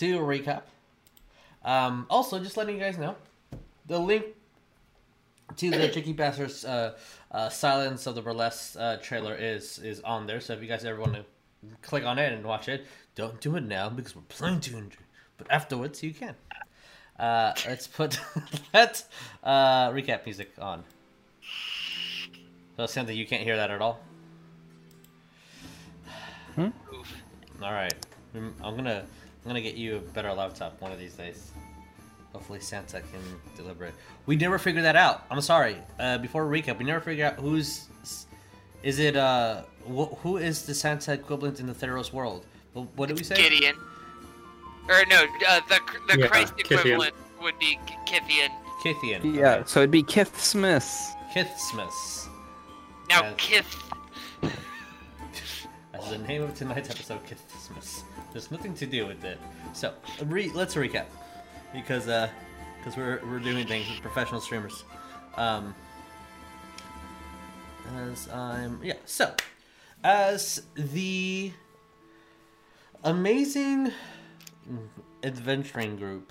To 0.01 0.19
recap, 0.21 0.63
um, 1.63 2.07
also 2.09 2.39
just 2.39 2.57
letting 2.57 2.77
you 2.77 2.81
guys 2.81 2.97
know, 2.97 3.17
the 3.87 3.99
link 3.99 4.25
to 5.57 5.71
the 5.71 5.89
Cheeky 5.93 6.15
Bastards 6.15 6.65
uh, 6.65 6.97
uh, 7.31 7.51
Silence 7.51 8.07
of 8.07 8.15
the 8.15 8.23
Burlesque 8.23 8.77
uh, 8.79 8.97
trailer 8.97 9.35
is 9.35 9.79
is 9.79 10.01
on 10.01 10.27
there. 10.27 10.41
So 10.41 10.55
if 10.55 10.63
you 10.63 10.69
guys 10.69 10.87
ever 10.87 10.99
want 10.99 11.17
to 11.17 11.25
click 11.83 12.07
on 12.07 12.19
it 12.19 12.33
and 12.33 12.47
watch 12.47 12.67
it, 12.67 12.87
don't 13.15 13.39
do 13.43 13.57
it 13.57 13.65
now 13.65 13.91
because 13.91 14.17
we're 14.17 14.23
playing 14.23 14.61
to 14.61 14.79
injury. 14.79 15.05
But 15.37 15.51
afterwards, 15.51 16.03
you 16.03 16.15
can. 16.15 16.35
Uh, 17.19 17.53
let's 17.69 17.87
put 17.87 18.19
that 18.73 19.05
uh, 19.45 19.91
recap 19.91 20.25
music 20.25 20.53
on. 20.59 20.83
So 22.79 22.87
Santa, 22.87 23.13
you 23.13 23.27
can't 23.27 23.43
hear 23.43 23.57
that 23.57 23.71
at 23.71 23.83
all. 23.83 24.01
Oof. 26.59 26.73
All 27.63 27.73
right, 27.73 27.93
Mm, 28.35 28.53
I'm 28.63 28.77
gonna 28.77 29.05
I'm 29.45 29.49
gonna 29.49 29.61
get 29.61 29.75
you 29.75 29.97
a 29.97 30.01
better 30.01 30.33
laptop 30.33 30.81
one 30.81 30.93
of 30.93 30.99
these 30.99 31.15
days. 31.15 31.51
Hopefully 32.33 32.61
Santa 32.61 33.01
can 33.01 33.21
deliver 33.57 33.85
it. 33.87 33.95
We 34.27 34.37
never 34.37 34.59
figured 34.59 34.85
that 34.85 34.97
out. 34.97 35.25
I'm 35.31 35.41
sorry. 35.41 35.77
Uh, 35.99 36.19
before 36.19 36.47
we 36.47 36.61
recap, 36.63 36.79
we 36.79 36.85
never 36.85 37.01
figured 37.01 37.27
out 37.33 37.41
who's 37.41 37.87
is 38.83 38.99
it 38.99 39.17
uh 39.17 39.63
wh- 39.87 40.15
who 40.23 40.37
is 40.37 40.63
the 40.67 40.75
Santa 40.75 41.13
equivalent 41.15 41.59
in 41.61 41.67
the 41.67 41.75
Theros 41.75 42.13
world? 42.13 42.47
Wh- 42.75 42.87
What 42.97 43.09
did 43.09 43.19
we 43.19 43.25
say? 43.25 43.35
Gideon. 43.37 43.77
Or 44.89 45.05
no, 45.09 45.25
uh, 45.49 45.61
the 45.69 45.81
the 46.09 46.19
Yeah, 46.21 46.27
Christ 46.29 46.55
Kithian. 46.57 46.79
equivalent 46.81 47.15
would 47.43 47.59
be 47.59 47.79
Kithian. 48.07 48.51
Kithian. 48.85 49.35
Yeah, 49.35 49.55
okay. 49.57 49.63
so 49.67 49.81
it'd 49.81 49.91
be 49.91 50.03
Kith 50.03 50.41
Smith. 50.41 50.87
Kythmas. 51.35 52.29
Now 53.09 53.23
Yes. 53.23 53.35
Kith. 53.37 53.77
That's 55.93 56.11
the 56.11 56.19
name 56.19 56.43
of 56.43 56.55
tonight's 56.55 56.91
episode, 56.91 57.21
Kythmas. 57.27 58.03
There's 58.33 58.51
nothing 58.51 58.75
to 58.75 58.87
do 58.87 59.07
with 59.07 59.25
it. 59.25 59.39
So 59.73 59.93
re- 60.27 60.51
let's 60.55 60.75
recap 60.75 61.07
because 61.73 62.09
uh 62.09 62.29
because 62.79 62.97
we're 62.97 63.21
we're 63.25 63.41
doing 63.41 63.67
things 63.67 63.89
with 63.91 64.01
professional 64.01 64.41
streamers. 64.41 64.85
Um, 65.37 65.75
as 67.97 68.29
I'm 68.31 68.81
yeah. 68.83 68.95
So 69.05 69.35
as 70.05 70.63
the 70.75 71.53
amazing 73.05 73.93
adventuring 75.23 75.97
group 75.97 76.31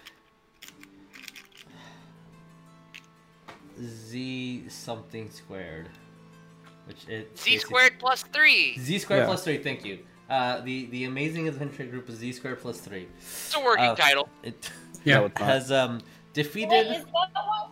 Z 3.82 4.66
something 4.70 5.30
squared, 5.30 5.90
which 6.86 7.08
it 7.08 7.38
Z 7.38 7.58
squared 7.60 8.00
plus 8.00 8.24
three. 8.24 8.78
Z 8.80 9.00
squared 9.00 9.22
Yeah. 9.22 9.26
plus 9.28 9.44
three. 9.44 9.58
Thank 9.58 9.86
you. 9.86 10.00
Uh, 10.30 10.62
the 10.62 10.86
the 10.88 11.06
amazing 11.06 11.48
adventure 11.48 11.86
group 11.86 12.08
is 12.10 12.16
Z 12.18 12.34
squared 12.34 12.62
plus 12.62 12.80
three. 12.80 13.08
It's 13.20 13.56
a 13.56 13.60
working 13.64 13.86
Uh, 13.86 13.96
title. 13.96 14.30
It 14.44 14.70
Yeah. 15.06 15.20
No, 15.20 15.26
it's 15.26 15.40
not. 15.40 15.50
has 15.50 15.72
um 15.72 15.96
Wait, 15.96 16.04
defeated. 16.34 16.88
is 16.92 17.04
that 17.06 17.08
why? 17.34 17.68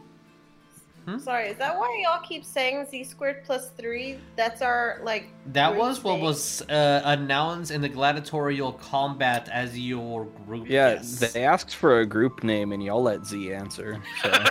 Hmm? 1.06 1.20
Sorry, 1.20 1.48
is 1.48 1.58
that 1.58 1.78
why 1.78 2.02
y'all 2.04 2.22
keep 2.22 2.44
saying 2.44 2.86
z 2.90 3.04
squared 3.04 3.44
plus 3.46 3.70
three? 3.78 4.18
That's 4.36 4.62
our 4.62 5.00
like. 5.04 5.30
That 5.54 5.70
group 5.72 5.80
was 5.80 6.04
what 6.04 6.16
thing? 6.16 6.24
was 6.24 6.62
uh, 6.64 7.02
announced 7.06 7.72
in 7.72 7.80
the 7.82 7.88
gladiatorial 7.90 8.74
combat 8.74 9.48
as 9.52 9.78
your 9.80 10.26
group. 10.46 10.68
Yeah, 10.70 10.94
yes. 10.96 11.32
they 11.32 11.46
asked 11.46 11.76
for 11.76 12.00
a 12.02 12.06
group 12.06 12.44
name 12.44 12.72
and 12.74 12.84
y'all 12.84 13.04
let 13.04 13.26
Z 13.26 13.54
answer. 13.54 14.02
So 14.24 14.30
I- 14.34 14.50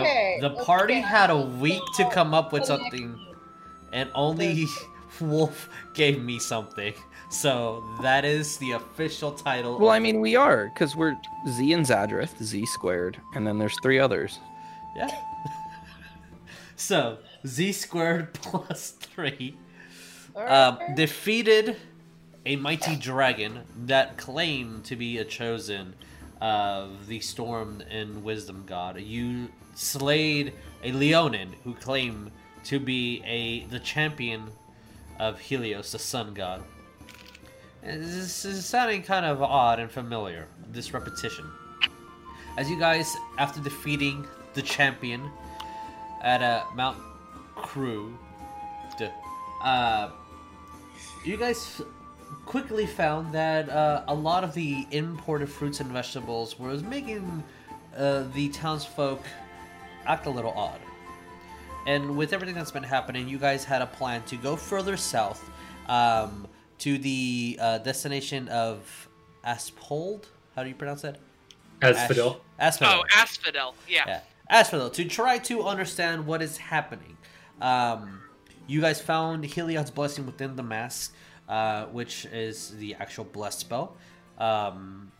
Okay. 0.00 0.38
the 0.40 0.50
party 0.50 0.94
okay. 0.94 1.02
had 1.02 1.30
a 1.30 1.36
week 1.40 1.82
to 1.96 2.08
come 2.10 2.34
up 2.34 2.52
with 2.52 2.64
something, 2.64 3.18
and 3.92 4.10
only 4.14 4.66
Wolf 5.20 5.68
gave 5.94 6.22
me 6.22 6.38
something. 6.38 6.94
So 7.30 7.82
that 8.02 8.24
is 8.24 8.58
the 8.58 8.72
official 8.72 9.32
title. 9.32 9.78
well, 9.78 9.88
of- 9.88 9.94
I 9.94 9.98
mean 9.98 10.20
we 10.20 10.36
are 10.36 10.70
because 10.72 10.94
we're 10.94 11.16
Z 11.48 11.72
and 11.72 11.84
Zadrith, 11.86 12.42
Z 12.42 12.66
squared, 12.66 13.18
and 13.34 13.46
then 13.46 13.58
there's 13.58 13.78
three 13.82 13.98
others. 13.98 14.38
Yeah. 14.94 15.08
so 16.76 17.18
Z 17.46 17.72
squared 17.72 18.32
plus 18.34 18.90
three 18.92 19.56
um, 20.36 20.78
defeated 20.94 21.76
a 22.44 22.56
mighty 22.56 22.96
dragon 22.96 23.60
that 23.86 24.16
claimed 24.16 24.84
to 24.84 24.96
be 24.96 25.18
a 25.18 25.24
chosen 25.24 25.94
of 26.40 27.06
the 27.06 27.20
storm 27.20 27.82
and 27.88 28.24
wisdom 28.24 28.64
god. 28.66 29.00
You 29.00 29.48
slayed 29.74 30.54
a 30.82 30.92
Leonin 30.92 31.54
who 31.64 31.74
claimed 31.74 32.30
to 32.64 32.80
be 32.80 33.22
a 33.24 33.64
the 33.70 33.78
champion 33.78 34.50
of 35.22 35.38
Helios, 35.38 35.92
the 35.92 36.00
sun 36.00 36.34
god. 36.34 36.64
This 37.80 38.44
is 38.44 38.66
sounding 38.66 39.02
kind 39.04 39.24
of 39.24 39.40
odd 39.40 39.78
and 39.78 39.88
familiar. 39.88 40.48
This 40.72 40.92
repetition. 40.92 41.48
As 42.58 42.68
you 42.68 42.76
guys, 42.76 43.14
after 43.38 43.60
defeating 43.60 44.26
the 44.54 44.62
champion 44.62 45.30
at 46.22 46.42
uh, 46.42 46.64
Mount 46.74 46.98
Crew, 47.54 48.18
uh, 49.62 50.10
you 51.24 51.36
guys 51.36 51.80
quickly 52.44 52.86
found 52.86 53.32
that 53.32 53.70
uh, 53.70 54.02
a 54.08 54.14
lot 54.14 54.42
of 54.42 54.52
the 54.54 54.88
imported 54.90 55.48
fruits 55.48 55.78
and 55.78 55.90
vegetables 55.90 56.58
was 56.58 56.82
making 56.82 57.44
uh, 57.96 58.24
the 58.34 58.48
townsfolk 58.48 59.22
act 60.04 60.26
a 60.26 60.30
little 60.30 60.52
odd. 60.52 60.80
And 61.86 62.16
with 62.16 62.32
everything 62.32 62.54
that's 62.54 62.70
been 62.70 62.82
happening, 62.82 63.28
you 63.28 63.38
guys 63.38 63.64
had 63.64 63.82
a 63.82 63.86
plan 63.86 64.22
to 64.24 64.36
go 64.36 64.54
further 64.56 64.96
south 64.96 65.50
um, 65.88 66.46
to 66.78 66.96
the 66.98 67.58
uh, 67.60 67.78
destination 67.78 68.48
of 68.48 69.08
Aspold. 69.44 70.24
How 70.54 70.62
do 70.62 70.68
you 70.68 70.74
pronounce 70.74 71.02
that? 71.02 71.18
Asphodel. 71.82 72.40
Ash- 72.58 72.74
Asphodel 72.80 73.00
Oh, 73.00 73.04
Asphodel. 73.16 73.74
Yeah. 73.88 74.04
yeah. 74.06 74.20
Asphodel, 74.48 74.90
to 74.90 75.04
try 75.06 75.38
to 75.38 75.62
understand 75.64 76.26
what 76.26 76.42
is 76.42 76.56
happening. 76.58 77.16
Um, 77.60 78.20
you 78.68 78.80
guys 78.80 79.00
found 79.00 79.44
Heliod's 79.44 79.90
blessing 79.90 80.24
within 80.26 80.54
the 80.56 80.62
mask, 80.62 81.14
uh, 81.48 81.86
which 81.86 82.26
is 82.26 82.76
the 82.76 82.94
actual 82.94 83.24
blessed 83.24 83.60
spell. 83.60 83.96
Um, 84.38 85.10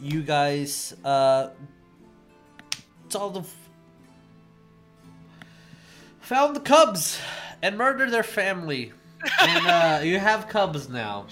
you 0.00 0.22
guys 0.22 0.94
uh, 1.04 1.50
saw 3.08 3.28
the 3.28 3.42
found 6.28 6.54
the 6.54 6.60
cubs 6.60 7.18
and 7.62 7.78
murdered 7.78 8.10
their 8.10 8.22
family, 8.22 8.92
and 9.40 9.66
uh, 9.66 10.00
you 10.04 10.18
have 10.18 10.46
cubs 10.46 10.86
now. 10.90 11.26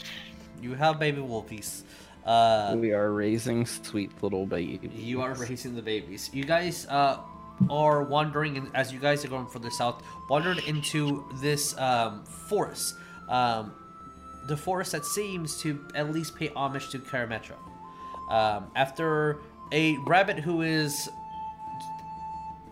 You 0.63 0.73
have 0.73 0.99
baby 0.99 1.21
wolfies. 1.21 1.83
Uh, 2.25 2.75
we 2.79 2.93
are 2.93 3.13
raising 3.13 3.67
sweet 3.67 4.11
little 4.23 4.47
babies. 4.47 4.91
you 4.95 5.21
are 5.21 5.35
raising 5.35 5.77
the 5.77 5.83
babies. 5.83 6.31
You 6.33 6.45
guys 6.45 6.87
uh, 6.87 7.19
are 7.69 8.05
wandering, 8.05 8.57
in, 8.57 8.71
as 8.75 8.91
you 8.91 8.99
guys 8.99 9.23
are 9.23 9.29
going 9.29 9.47
further 9.47 9.71
south, 9.71 10.03
wandered 10.31 10.59
into 10.67 11.27
this 11.43 11.77
um, 11.79 12.25
forest. 12.25 12.95
Um, 13.29 13.73
the 14.49 14.57
forest 14.57 14.93
that 14.93 15.05
seems 15.05 15.61
to 15.61 15.79
at 15.95 16.11
least 16.11 16.35
pay 16.37 16.49
homage 16.57 16.89
to 16.91 16.99
Karametra. 16.99 17.57
Um, 18.31 18.69
after 18.75 19.41
a 19.73 19.99
rabbit 20.07 20.39
who 20.39 20.63
is 20.63 21.09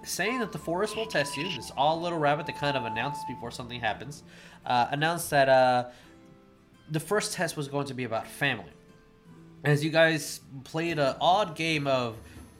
saying 0.05 0.41
that 0.41 0.53
the 0.53 0.59
forest 0.59 0.97
will 0.97 1.07
test 1.07 1.37
you, 1.37 1.45
this 1.57 1.71
all 1.77 2.01
little 2.01 2.19
rabbit 2.19 2.47
that 2.47 2.57
kind 2.59 2.77
of 2.77 2.85
announced 2.85 3.27
before 3.29 3.51
something 3.51 3.81
happens, 3.81 4.23
uh, 4.67 4.89
announced 4.91 5.31
that 5.31 5.49
uh, 5.49 5.87
the 6.91 7.01
first 7.01 7.33
test 7.33 7.57
was 7.57 7.69
going 7.69 7.87
to 7.87 7.95
be 7.95 8.05
about 8.05 8.27
family 8.27 8.71
as 9.65 9.83
you 9.83 9.91
guys 9.91 10.41
played 10.63 10.99
an 10.99 11.17
odd 11.21 11.57
game 11.57 11.87
of 11.87 12.17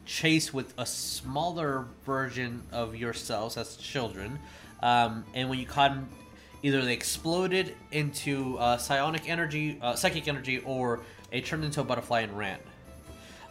chase 0.07 0.53
with 0.53 0.73
a 0.79 0.87
smaller 0.87 1.87
version 2.05 2.63
of 2.73 2.97
yourselves 2.97 3.57
as 3.57 3.77
children, 3.77 4.39
um, 4.83 5.25
and 5.35 5.49
when 5.49 5.59
you 5.59 5.67
caught 5.67 5.91
them, 5.91 6.09
either 6.63 6.83
they 6.83 6.95
exploded 6.95 7.75
into 7.93 8.57
uh, 8.59 8.77
psionic 8.79 9.29
energy, 9.29 9.79
uh, 9.83 9.95
psychic 9.95 10.29
energy, 10.29 10.59
or 10.61 11.01
it 11.31 11.45
turned 11.45 11.65
into 11.65 11.81
a 11.81 11.85
butterfly 11.85 12.21
and 12.21 12.37
ran. 12.37 12.59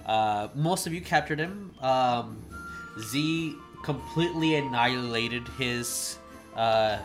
Uh, 0.05 0.47
most 0.55 0.87
of 0.87 0.93
you 0.93 1.01
captured 1.01 1.39
him. 1.39 1.71
Um, 1.79 2.43
Z 2.99 3.55
completely 3.83 4.55
annihilated 4.55 5.47
his 5.59 6.17
uh, 6.55 6.97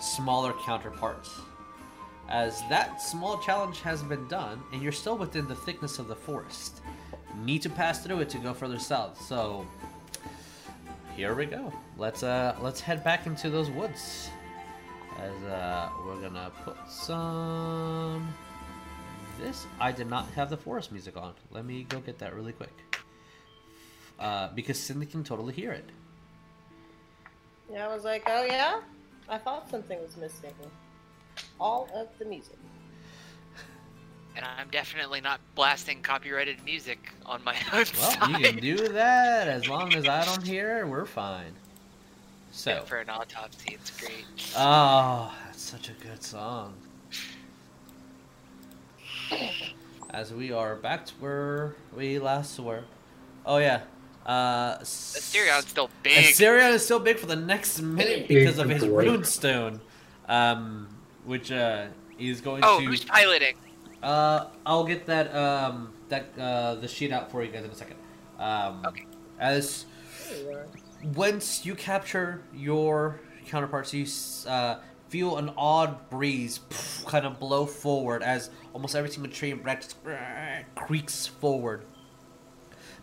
smaller 0.00 0.52
counterparts. 0.64 1.30
As 2.28 2.62
that 2.68 3.00
small 3.00 3.38
challenge 3.38 3.80
has 3.80 4.02
been 4.02 4.26
done, 4.28 4.62
and 4.72 4.82
you're 4.82 4.92
still 4.92 5.16
within 5.16 5.46
the 5.46 5.54
thickness 5.54 5.98
of 5.98 6.08
the 6.08 6.16
forest, 6.16 6.80
need 7.44 7.62
to 7.62 7.70
pass 7.70 8.02
through 8.02 8.20
it 8.20 8.28
to 8.30 8.38
go 8.38 8.54
further 8.54 8.78
south. 8.78 9.20
So 9.22 9.66
here 11.16 11.34
we 11.34 11.46
go. 11.46 11.72
Let's 11.96 12.22
uh 12.22 12.56
let's 12.60 12.80
head 12.80 13.04
back 13.04 13.26
into 13.26 13.50
those 13.50 13.70
woods. 13.70 14.30
As 15.18 15.42
uh 15.44 15.90
we're 16.04 16.20
gonna 16.20 16.50
put 16.64 16.76
some 16.90 18.26
this 19.38 19.66
I 19.78 19.92
did 19.92 20.08
not 20.08 20.26
have 20.30 20.48
the 20.48 20.56
forest 20.56 20.92
music 20.92 21.16
on. 21.16 21.34
Let 21.50 21.64
me 21.64 21.84
go 21.88 22.00
get 22.00 22.18
that 22.18 22.34
really 22.34 22.52
quick. 22.52 22.72
Uh, 24.18 24.48
because 24.54 24.78
Cindy 24.78 25.06
can 25.06 25.24
totally 25.24 25.52
hear 25.52 25.72
it. 25.72 25.90
Yeah, 27.70 27.88
I 27.88 27.94
was 27.94 28.04
like, 28.04 28.22
oh 28.26 28.44
yeah, 28.44 28.80
I 29.28 29.38
thought 29.38 29.68
something 29.70 30.00
was 30.02 30.16
missing. 30.16 30.52
All 31.60 31.88
of 31.94 32.08
the 32.18 32.24
music. 32.24 32.56
And 34.36 34.44
I'm 34.44 34.68
definitely 34.70 35.20
not 35.20 35.40
blasting 35.54 36.02
copyrighted 36.02 36.64
music 36.64 36.98
on 37.24 37.42
my 37.44 37.54
own 37.72 37.84
Well, 37.98 38.10
side. 38.10 38.30
you 38.30 38.38
can 38.44 38.56
do 38.60 38.88
that 38.88 39.46
as 39.48 39.68
long 39.68 39.94
as 39.94 40.08
I 40.08 40.24
don't 40.24 40.42
hear 40.44 40.78
it. 40.78 40.88
We're 40.88 41.04
fine. 41.04 41.52
So, 42.50 42.82
For 42.86 42.98
an 42.98 43.10
autopsy, 43.10 43.74
it's 43.74 43.90
great. 44.00 44.24
oh, 44.56 45.32
that's 45.46 45.62
such 45.62 45.88
a 45.88 45.92
good 45.92 46.22
song. 46.22 46.74
As 50.10 50.32
we 50.32 50.52
are 50.52 50.76
back 50.76 51.06
to 51.06 51.14
where 51.14 51.74
we 51.96 52.20
last 52.20 52.60
were. 52.60 52.84
Oh 53.44 53.56
yeah. 53.58 53.80
Uh, 54.26 54.78
Asterion's 54.78 55.66
still 55.66 55.90
big. 56.02 56.24
Asterion 56.24 56.72
is 56.72 56.84
still 56.84 57.00
big 57.00 57.18
for 57.18 57.26
the 57.26 57.36
next 57.36 57.80
minute 57.80 58.26
because 58.26 58.58
of 58.58 58.68
his 58.68 58.82
and 58.82 58.92
great. 58.92 59.08
runestone, 59.08 59.80
um, 60.28 60.88
which 61.24 61.52
uh, 61.52 61.86
he's 62.16 62.40
going 62.40 62.62
oh, 62.64 62.80
to. 62.80 62.84
Oh, 62.84 62.88
who's 62.88 63.04
piloting? 63.04 63.56
Uh, 64.02 64.46
I'll 64.66 64.84
get 64.84 65.06
that 65.06 65.34
um 65.34 65.92
that 66.10 66.26
uh 66.38 66.74
the 66.74 66.88
sheet 66.88 67.10
out 67.10 67.30
for 67.30 67.42
you 67.42 67.50
guys 67.50 67.64
in 67.64 67.70
a 67.70 67.74
second. 67.74 67.96
Um, 68.38 68.82
Okay. 68.86 69.06
As 69.38 69.86
once 71.14 71.66
you 71.66 71.74
capture 71.74 72.42
your 72.54 73.20
counterparts, 73.46 73.92
you 73.92 74.06
uh, 74.48 74.80
feel 75.08 75.36
an 75.38 75.50
odd 75.56 76.08
breeze 76.10 76.60
kind 77.06 77.26
of 77.26 77.38
blow 77.38 77.66
forward 77.66 78.22
as 78.22 78.50
almost 78.72 78.94
every 78.94 79.10
single 79.10 79.32
tree 79.32 79.50
and 79.50 79.62
branch 79.62 79.86
creaks 80.74 81.26
forward. 81.26 81.84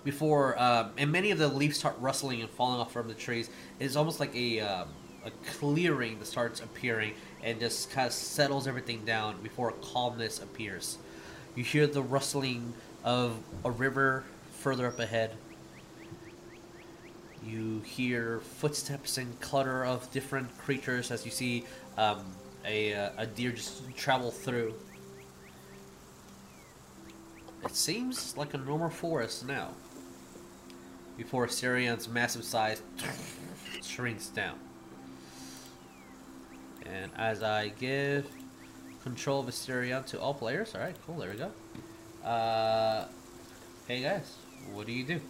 Before 0.04 0.60
um, 0.60 0.92
and 0.98 1.12
many 1.12 1.30
of 1.32 1.38
the 1.38 1.48
leaves 1.48 1.78
start 1.78 1.96
rustling 2.00 2.42
and 2.42 2.50
falling 2.50 2.80
off 2.80 2.92
from 2.92 3.08
the 3.08 3.14
trees. 3.14 3.50
It's 3.80 3.96
almost 3.96 4.20
like 4.20 4.36
a 4.36 4.60
um, 4.62 4.88
a 5.24 5.32
clearing 5.58 6.18
that 6.20 6.26
starts 6.26 6.60
appearing 6.62 7.14
and 7.44 7.60
just 7.60 7.92
kind 7.92 8.08
of 8.08 8.14
settles 8.14 8.68
everything 8.68 9.06
down 9.06 9.42
before 9.42 9.72
calmness 9.74 10.42
appears. 10.42 10.98
You 11.56 11.64
hear 11.64 11.86
the 11.88 12.02
rustling 12.02 12.74
of 13.04 13.38
a 13.64 13.72
river 13.72 14.24
further 14.60 14.88
up 14.88 15.00
ahead. 15.00 15.36
You 17.46 17.82
hear 17.86 18.40
footsteps 18.40 19.18
and 19.18 19.40
clutter 19.42 19.84
of 19.84 20.10
different 20.12 20.56
creatures 20.60 21.12
as 21.12 21.26
you 21.26 21.32
see 21.32 21.66
um, 21.98 22.24
a, 22.66 22.94
uh, 22.94 23.10
a 23.18 23.26
deer 23.26 23.52
just 23.52 23.96
travel 23.96 24.32
through. 24.32 24.76
It 27.64 27.76
seems 27.76 28.38
like 28.38 28.54
a 28.54 28.58
normal 28.58 28.90
forest 28.90 29.46
now. 29.46 29.72
Before 31.22 31.46
Sirion's 31.46 32.10
massive 32.10 32.44
size 32.44 32.82
shrinks 33.84 34.26
down. 34.30 34.58
And 36.84 37.12
as 37.16 37.44
I 37.44 37.68
give 37.68 38.26
control 39.04 39.42
of 39.42 39.46
Asterion 39.46 40.04
to 40.08 40.20
all 40.20 40.34
players, 40.34 40.74
alright, 40.74 40.96
cool, 41.06 41.18
there 41.18 41.30
we 41.30 41.38
go. 41.38 41.52
Uh, 42.28 43.06
hey 43.88 44.02
guys, 44.02 44.34
what 44.74 44.88
do 44.88 44.94
you 44.94 45.04
do? 45.04 45.22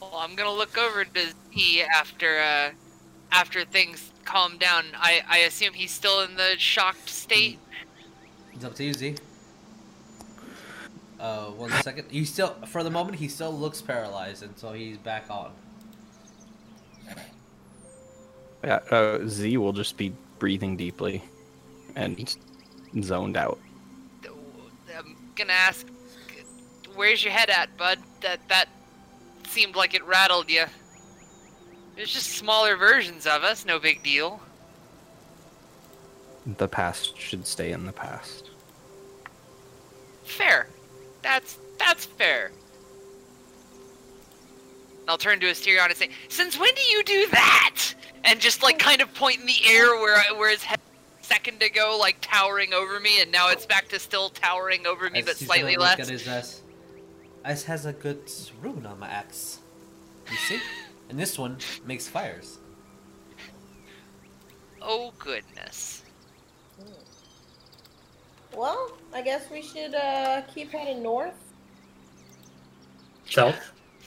Well, 0.00 0.14
I'm 0.14 0.34
gonna 0.34 0.50
look 0.50 0.78
over 0.78 1.04
to 1.04 1.26
Z 1.54 1.82
after 1.94 2.38
uh, 2.38 2.70
after 3.32 3.66
things 3.66 4.12
calm 4.24 4.56
down. 4.56 4.84
I 4.94 5.20
I 5.28 5.38
assume 5.40 5.74
he's 5.74 5.90
still 5.90 6.22
in 6.22 6.36
the 6.36 6.54
shocked 6.56 7.10
state. 7.10 7.58
It's 8.54 8.64
up 8.64 8.74
to 8.76 8.84
you, 8.84 8.94
Z. 8.94 9.16
Uh, 11.22 11.46
one 11.52 11.70
second. 11.82 12.10
He 12.10 12.24
still, 12.24 12.48
for 12.66 12.82
the 12.82 12.90
moment, 12.90 13.16
he 13.16 13.28
still 13.28 13.56
looks 13.56 13.80
paralyzed 13.80 14.42
until 14.42 14.72
he's 14.72 14.96
back 14.96 15.24
on. 15.30 15.52
Yeah, 18.64 18.80
uh, 18.90 19.20
Z 19.28 19.56
will 19.56 19.72
just 19.72 19.96
be 19.96 20.12
breathing 20.40 20.76
deeply 20.76 21.22
and 21.94 22.36
zoned 23.02 23.36
out. 23.36 23.60
I'm 24.98 25.16
gonna 25.36 25.52
ask, 25.52 25.86
where's 26.96 27.22
your 27.22 27.32
head 27.32 27.50
at, 27.50 27.76
bud? 27.76 28.00
That 28.20 28.40
that 28.48 28.68
seemed 29.48 29.76
like 29.76 29.94
it 29.94 30.04
rattled 30.04 30.50
you. 30.50 30.64
There's 31.94 32.12
just 32.12 32.30
smaller 32.30 32.76
versions 32.76 33.26
of 33.26 33.44
us, 33.44 33.64
no 33.64 33.78
big 33.78 34.02
deal. 34.02 34.40
The 36.58 36.66
past 36.66 37.16
should 37.16 37.46
stay 37.46 37.70
in 37.70 37.86
the 37.86 37.92
past. 37.92 38.50
Fair. 40.24 40.66
That's 41.22 41.58
that's 41.78 42.04
fair. 42.04 42.46
And 45.00 45.10
I'll 45.10 45.18
turn 45.18 45.40
to 45.40 45.46
Asterion 45.46 45.86
and 45.86 45.96
say, 45.96 46.10
"Since 46.28 46.58
when 46.58 46.74
do 46.74 46.82
you 46.82 47.02
do 47.04 47.26
that?" 47.30 47.94
And 48.24 48.40
just 48.40 48.62
like 48.62 48.78
kind 48.78 49.00
of 49.00 49.12
point 49.14 49.40
in 49.40 49.46
the 49.46 49.64
air 49.66 49.96
where 49.96 50.22
where 50.36 50.50
his 50.50 50.62
head 50.62 50.80
a 51.20 51.24
second 51.24 51.62
ago 51.62 51.96
like 51.98 52.16
towering 52.20 52.72
over 52.72 53.00
me, 53.00 53.20
and 53.20 53.32
now 53.32 53.48
it's 53.50 53.66
back 53.66 53.88
to 53.88 53.98
still 53.98 54.30
towering 54.30 54.86
over 54.86 55.10
me, 55.10 55.20
As 55.20 55.26
but 55.26 55.36
slightly 55.36 55.76
look 55.76 55.98
less. 55.98 56.00
At 56.00 56.08
his 56.08 56.28
ass. 56.28 56.62
Ice 57.44 57.64
has 57.64 57.86
a 57.86 57.92
good 57.92 58.30
rune 58.60 58.86
on 58.86 59.00
my 59.00 59.08
axe. 59.08 59.58
You 60.30 60.36
see? 60.36 60.60
And 61.08 61.18
this 61.18 61.38
one 61.38 61.58
makes 61.84 62.08
fires. 62.08 62.58
Oh 64.84 65.12
goodness. 65.20 65.91
Well, 68.56 68.92
I 69.14 69.22
guess 69.22 69.50
we 69.50 69.62
should 69.62 69.94
uh, 69.94 70.42
keep 70.54 70.70
heading 70.70 71.02
north. 71.02 71.34
South. 73.28 73.56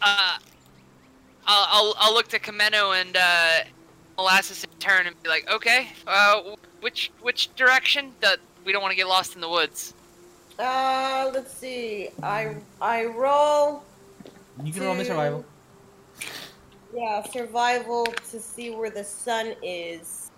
Uh, 0.01 0.37
I'll 1.47 1.67
I'll, 1.69 1.95
I'll 1.97 2.13
look 2.13 2.27
to 2.29 2.39
Chameno 2.39 2.99
and 2.99 3.17
uh, 3.17 3.69
Molasses 4.17 4.63
in 4.63 4.69
turn 4.79 5.07
and 5.07 5.21
be 5.23 5.29
like, 5.29 5.49
"Okay, 5.51 5.89
uh, 6.07 6.55
which 6.81 7.11
which 7.21 7.53
direction? 7.55 8.11
That 8.21 8.39
we 8.63 8.71
don't 8.71 8.81
want 8.81 8.91
to 8.91 8.95
get 8.95 9.07
lost 9.07 9.35
in 9.35 9.41
the 9.41 9.49
woods." 9.49 9.93
Uh, 10.59 11.31
let's 11.33 11.53
see. 11.53 12.09
I 12.21 12.55
I 12.81 13.05
roll. 13.05 13.83
You 14.63 14.71
can 14.71 14.83
roll 14.83 14.95
me 14.95 15.03
survival. 15.03 15.43
Yeah, 16.95 17.23
survival 17.23 18.05
to 18.05 18.39
see 18.39 18.69
where 18.69 18.89
the 18.89 19.03
sun 19.03 19.53
is. 19.61 20.31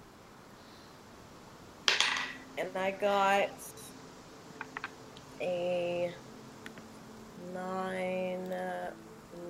And 2.58 2.76
I 2.76 2.92
got 2.92 3.52
a 5.42 6.12
nine 7.54 8.54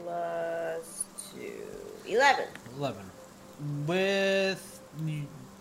plus 0.04 1.06
two. 1.34 1.64
Eleven. 2.06 2.46
11. 2.78 3.02
With 3.86 4.82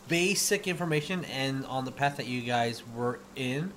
basic 0.09 0.69
information 0.69 1.25
and 1.27 1.65
on 1.67 1.85
the 1.85 1.91
path 1.91 2.17
that 2.17 2.27
you 2.27 2.43
guys 2.43 2.83
were 2.95 3.19
in, 3.35 3.73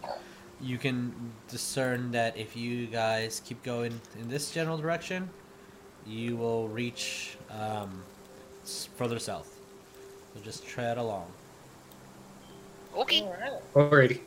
you 0.62 0.78
can 0.78 1.14
discern 1.48 2.12
that 2.12 2.38
if 2.38 2.56
you 2.56 2.86
guys 2.88 3.42
keep 3.46 3.64
going 3.64 4.00
in 4.20 4.30
this 4.30 4.52
general 4.52 4.78
direction, 4.78 5.30
you 6.06 6.36
will 6.36 6.68
reach 6.68 7.38
um, 7.50 8.04
further 8.96 9.20
south. 9.20 9.58
So 10.34 10.42
just 10.42 10.68
tread 10.68 10.98
along. 10.98 11.28
Okay. 12.96 13.22
Alright. 13.22 13.74
Alrighty. 13.74 14.20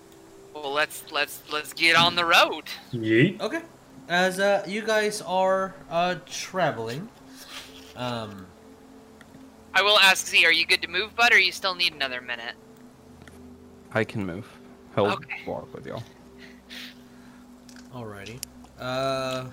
Well, 0.63 0.73
let's 0.73 1.03
let's 1.11 1.43
let's 1.53 1.73
get 1.73 1.97
on 1.97 2.15
the 2.15 2.25
road. 2.25 2.65
Yeet. 2.93 3.41
Okay. 3.41 3.63
As 4.09 4.39
uh, 4.39 4.65
you 4.67 4.83
guys 4.83 5.21
are 5.23 5.75
uh, 5.91 6.17
traveling, 6.27 7.09
um, 7.97 8.47
I 9.75 9.83
will 9.83 9.99
ask 9.99 10.27
Z, 10.27 10.45
are 10.45 10.53
you 10.53 10.67
good 10.67 10.83
to 10.83 10.89
move, 10.89 11.17
bud, 11.17 11.33
or 11.33 11.39
you 11.39 11.51
still 11.51 11.75
need 11.75 11.95
another 11.95 12.21
minute? 12.21 12.55
I 13.93 14.05
can 14.05 14.25
move. 14.25 14.47
He'll 14.95 15.07
Okay. 15.13 15.43
walk 15.47 15.73
with 15.75 15.87
y'all. 15.87 16.03
alrighty. 17.95 18.39
Uh, 18.79 19.47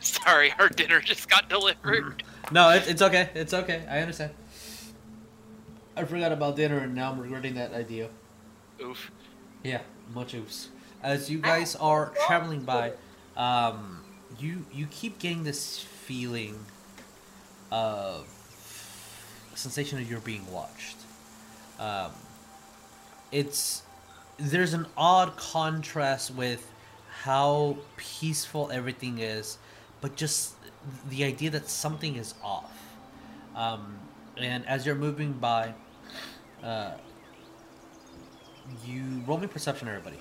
Sorry, 0.00 0.52
our 0.58 0.68
dinner 0.68 1.00
just 1.00 1.28
got 1.28 1.48
delivered. 1.48 2.22
No, 2.50 2.70
it, 2.70 2.88
it's 2.88 3.02
okay. 3.02 3.30
It's 3.34 3.54
okay. 3.54 3.84
I 3.88 4.00
understand. 4.00 4.32
I 5.96 6.04
forgot 6.04 6.32
about 6.32 6.56
dinner 6.56 6.78
and 6.78 6.94
now 6.94 7.12
I'm 7.12 7.20
regretting 7.20 7.54
that 7.54 7.72
idea. 7.74 8.08
Oof. 8.82 9.10
Yeah, 9.62 9.80
much. 10.14 10.34
As 11.02 11.30
you 11.30 11.38
guys 11.38 11.76
are 11.76 12.12
traveling 12.26 12.62
by, 12.62 12.92
um, 13.36 14.02
you 14.38 14.64
you 14.72 14.86
keep 14.90 15.18
getting 15.18 15.44
this 15.44 15.80
feeling 15.80 16.58
of 17.70 18.26
sensation 19.54 19.98
of 19.98 20.10
you're 20.10 20.20
being 20.20 20.50
watched. 20.50 20.96
Um, 21.78 22.10
it's 23.32 23.82
there's 24.38 24.74
an 24.74 24.86
odd 24.96 25.36
contrast 25.36 26.34
with 26.34 26.70
how 27.22 27.76
peaceful 27.96 28.70
everything 28.72 29.18
is, 29.18 29.58
but 30.00 30.16
just 30.16 30.54
the 31.08 31.24
idea 31.24 31.50
that 31.50 31.68
something 31.68 32.16
is 32.16 32.34
off. 32.42 32.72
Um, 33.54 33.98
and 34.36 34.66
as 34.66 34.86
you're 34.86 34.94
moving 34.94 35.32
by, 35.32 35.74
uh, 36.62 36.92
you 38.84 39.22
roll 39.26 39.38
me 39.38 39.46
perception, 39.46 39.88
everybody. 39.88 40.18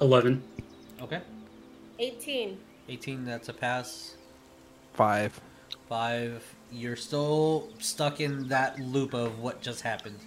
Eleven. 0.00 0.42
Okay. 1.00 1.20
18. 1.98 2.58
18, 2.88 3.24
that's 3.24 3.48
a 3.48 3.52
pass. 3.52 4.16
Five. 4.92 5.40
Five, 5.88 6.44
you're 6.70 6.96
still 6.96 7.68
stuck 7.78 8.20
in 8.20 8.48
that 8.48 8.78
loop 8.78 9.14
of 9.14 9.38
what 9.38 9.60
just 9.60 9.80
happened. 9.80 10.18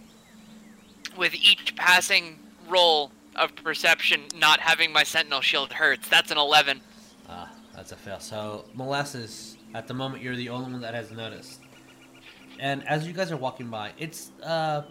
With 1.17 1.35
each 1.35 1.75
passing 1.75 2.39
roll 2.67 3.11
of 3.37 3.55
perception, 3.55 4.21
not 4.35 4.59
having 4.59 4.91
my 4.91 5.03
sentinel 5.03 5.41
shield 5.41 5.73
hurts. 5.73 6.07
That's 6.09 6.31
an 6.31 6.37
11. 6.37 6.81
Ah, 7.29 7.51
that's 7.75 7.91
a 7.91 7.95
fail. 7.95 8.19
So, 8.19 8.65
Molasses, 8.73 9.57
at 9.73 9.87
the 9.87 9.93
moment, 9.93 10.23
you're 10.23 10.35
the 10.35 10.49
only 10.49 10.71
one 10.71 10.81
that 10.81 10.93
has 10.93 11.11
noticed. 11.11 11.59
And 12.59 12.87
as 12.87 13.07
you 13.07 13.13
guys 13.13 13.31
are 13.31 13.37
walking 13.37 13.67
by, 13.67 13.91
it's 13.97 14.31
uh, 14.43 14.83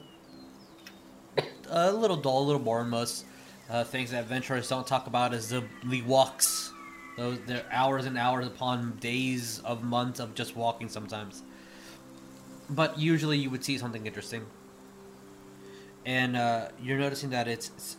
a 1.68 1.92
little 1.92 2.16
dull, 2.16 2.40
a 2.42 2.46
little 2.46 2.60
boring. 2.60 2.88
Most 2.88 3.26
uh, 3.68 3.84
things 3.84 4.10
that 4.10 4.20
adventurers 4.20 4.68
don't 4.68 4.86
talk 4.86 5.06
about 5.06 5.34
is 5.34 5.48
the, 5.48 5.64
the 5.84 6.02
walks. 6.02 6.72
Those 7.16 7.38
they're 7.46 7.64
hours 7.70 8.04
and 8.04 8.18
hours 8.18 8.46
upon 8.46 8.96
days 8.96 9.60
of 9.60 9.82
months 9.82 10.20
of 10.20 10.34
just 10.34 10.54
walking 10.54 10.88
sometimes. 10.88 11.42
But 12.68 12.98
usually 12.98 13.38
you 13.38 13.50
would 13.50 13.64
see 13.64 13.78
something 13.78 14.06
interesting. 14.06 14.44
And 16.04 16.36
uh, 16.36 16.68
you're 16.80 16.98
noticing 16.98 17.30
that 17.30 17.48
it's, 17.48 17.70
it's 17.76 17.96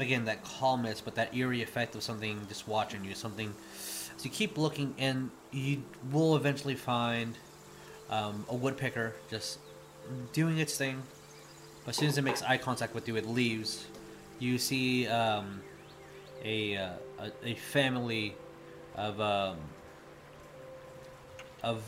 again 0.00 0.24
that 0.26 0.44
calmness, 0.44 1.00
but 1.00 1.14
that 1.16 1.34
eerie 1.34 1.62
effect 1.62 1.94
of 1.94 2.02
something 2.02 2.40
just 2.48 2.68
watching 2.68 3.04
you. 3.04 3.14
Something. 3.14 3.54
So 4.16 4.24
you 4.24 4.30
keep 4.30 4.58
looking, 4.58 4.94
and 4.98 5.30
you 5.50 5.82
will 6.10 6.36
eventually 6.36 6.74
find 6.74 7.36
um, 8.10 8.44
a 8.48 8.54
woodpecker 8.54 9.14
just 9.30 9.58
doing 10.32 10.58
its 10.58 10.76
thing. 10.76 11.02
As 11.86 11.96
soon 11.96 12.08
as 12.08 12.18
it 12.18 12.22
makes 12.22 12.42
eye 12.42 12.58
contact 12.58 12.94
with 12.94 13.08
you, 13.08 13.16
it 13.16 13.26
leaves. 13.26 13.86
You 14.38 14.58
see 14.58 15.06
um, 15.06 15.62
a, 16.44 16.76
uh, 16.76 16.90
a 17.42 17.54
family 17.54 18.36
of 18.94 19.20
um, 19.20 19.56
of 21.62 21.82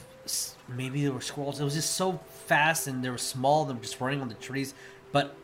maybe 0.69 1.03
there 1.03 1.13
were 1.13 1.21
squirrels. 1.21 1.61
It 1.61 1.65
was 1.65 1.75
just 1.75 1.95
so 1.95 2.21
fast 2.47 2.87
and 2.87 3.05
they 3.05 3.11
were 3.11 3.19
small. 3.19 3.65
They're 3.65 3.77
just 3.77 4.01
running 4.01 4.21
on 4.21 4.29
the 4.29 4.35
trees, 4.35 4.75
but 5.11 5.35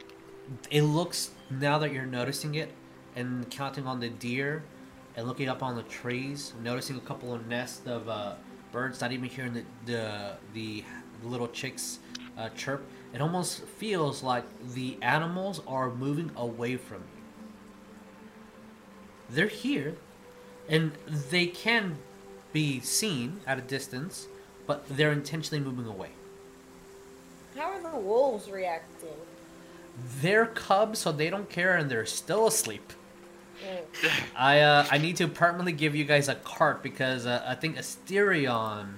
it 0.70 0.82
looks 0.82 1.30
now 1.50 1.78
that 1.78 1.92
you're 1.92 2.06
noticing 2.06 2.54
it 2.54 2.70
and 3.16 3.48
counting 3.50 3.86
on 3.86 4.00
the 4.00 4.08
deer 4.08 4.62
and 5.16 5.26
looking 5.26 5.48
up 5.48 5.62
on 5.62 5.76
the 5.76 5.82
trees, 5.84 6.52
noticing 6.62 6.96
a 6.96 7.00
couple 7.00 7.34
of 7.34 7.46
nests 7.46 7.86
of 7.86 8.08
uh, 8.08 8.34
birds, 8.72 9.00
not 9.00 9.12
even 9.12 9.28
hearing 9.28 9.54
the 9.54 9.64
the, 9.86 10.36
the 10.54 10.84
little 11.22 11.48
chicks 11.48 11.98
uh, 12.36 12.48
chirp. 12.50 12.86
It 13.12 13.20
almost 13.20 13.64
feels 13.64 14.22
like 14.22 14.44
the 14.74 14.98
animals 15.02 15.62
are 15.66 15.90
moving 15.90 16.30
away 16.36 16.76
from 16.76 16.98
you. 16.98 17.22
They're 19.30 19.48
here, 19.48 19.96
and 20.68 20.92
they 21.30 21.46
can 21.46 21.98
be 22.52 22.80
seen 22.80 23.40
at 23.46 23.58
a 23.58 23.62
distance, 23.62 24.28
but 24.66 24.86
they're 24.88 25.12
intentionally 25.12 25.62
moving 25.62 25.86
away. 25.86 26.10
How 27.56 27.70
are 27.70 27.80
the 27.80 27.98
wolves 27.98 28.50
reacting? 28.50 29.08
They're 30.20 30.46
cubs, 30.46 31.00
so 31.00 31.12
they 31.12 31.30
don't 31.30 31.48
care, 31.48 31.76
and 31.76 31.90
they're 31.90 32.06
still 32.06 32.46
asleep. 32.46 32.92
Mm. 33.64 34.10
I 34.36 34.60
uh, 34.60 34.86
I 34.90 34.98
need 34.98 35.16
to 35.16 35.28
permanently 35.28 35.72
give 35.72 35.94
you 35.94 36.04
guys 36.04 36.28
a 36.28 36.36
cart 36.36 36.82
because 36.82 37.26
uh, 37.26 37.44
I 37.46 37.54
think 37.54 37.76
Asterion 37.76 38.94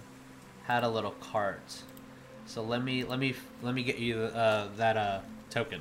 had 0.64 0.84
a 0.84 0.88
little 0.88 1.12
cart. 1.12 1.82
So 2.46 2.62
let 2.62 2.82
me 2.82 3.04
let 3.04 3.18
me 3.18 3.34
let 3.62 3.74
me 3.74 3.82
get 3.82 3.98
you 3.98 4.18
uh, 4.18 4.68
that 4.76 4.96
uh, 4.96 5.20
token, 5.50 5.80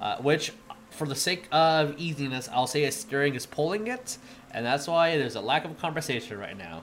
uh, 0.00 0.16
which 0.18 0.52
for 0.90 1.06
the 1.06 1.14
sake 1.14 1.46
of 1.52 1.94
easiness, 1.98 2.48
I'll 2.52 2.66
say 2.66 2.82
Asterion 2.82 3.34
is 3.34 3.46
pulling 3.46 3.86
it, 3.86 4.18
and 4.52 4.64
that's 4.64 4.86
why 4.86 5.16
there's 5.16 5.36
a 5.36 5.40
lack 5.40 5.64
of 5.64 5.78
conversation 5.78 6.38
right 6.38 6.56
now. 6.56 6.82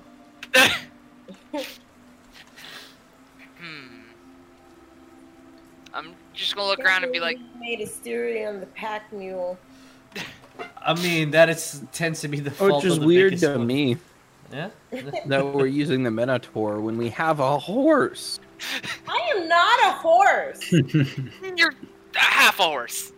Hmm. 3.59 4.01
I'm 5.93 6.13
just 6.37 6.55
gonna 6.55 6.67
look 6.67 6.79
around 6.79 7.03
and 7.03 7.11
be 7.11 7.19
like, 7.19 7.39
made 7.59 7.81
a 7.81 7.87
steering 7.87 8.47
on 8.47 8.59
the 8.59 8.65
pack 8.67 9.11
mule. 9.11 9.57
I 10.81 10.93
mean 11.01 11.31
that 11.31 11.49
is 11.49 11.83
tends 11.91 12.21
to 12.21 12.27
be 12.27 12.39
the 12.39 12.51
oh, 12.51 12.69
fault. 12.69 12.83
Which 12.83 12.85
is 12.85 12.97
of 12.97 13.01
the 13.01 13.07
weird 13.07 13.37
to 13.39 13.57
one. 13.57 13.67
me 13.67 13.97
Yeah. 14.51 14.69
that 15.25 15.53
we're 15.53 15.67
using 15.67 16.03
the 16.03 16.11
Minotaur 16.11 16.79
when 16.79 16.97
we 16.97 17.09
have 17.09 17.39
a 17.39 17.59
horse. 17.59 18.39
I 19.07 19.31
am 19.35 19.47
not 19.47 19.79
a 19.87 19.91
horse. 19.91 20.71
you're 20.71 21.73
a 22.15 22.19
half 22.19 22.59
a 22.59 22.63
horse. 22.63 23.11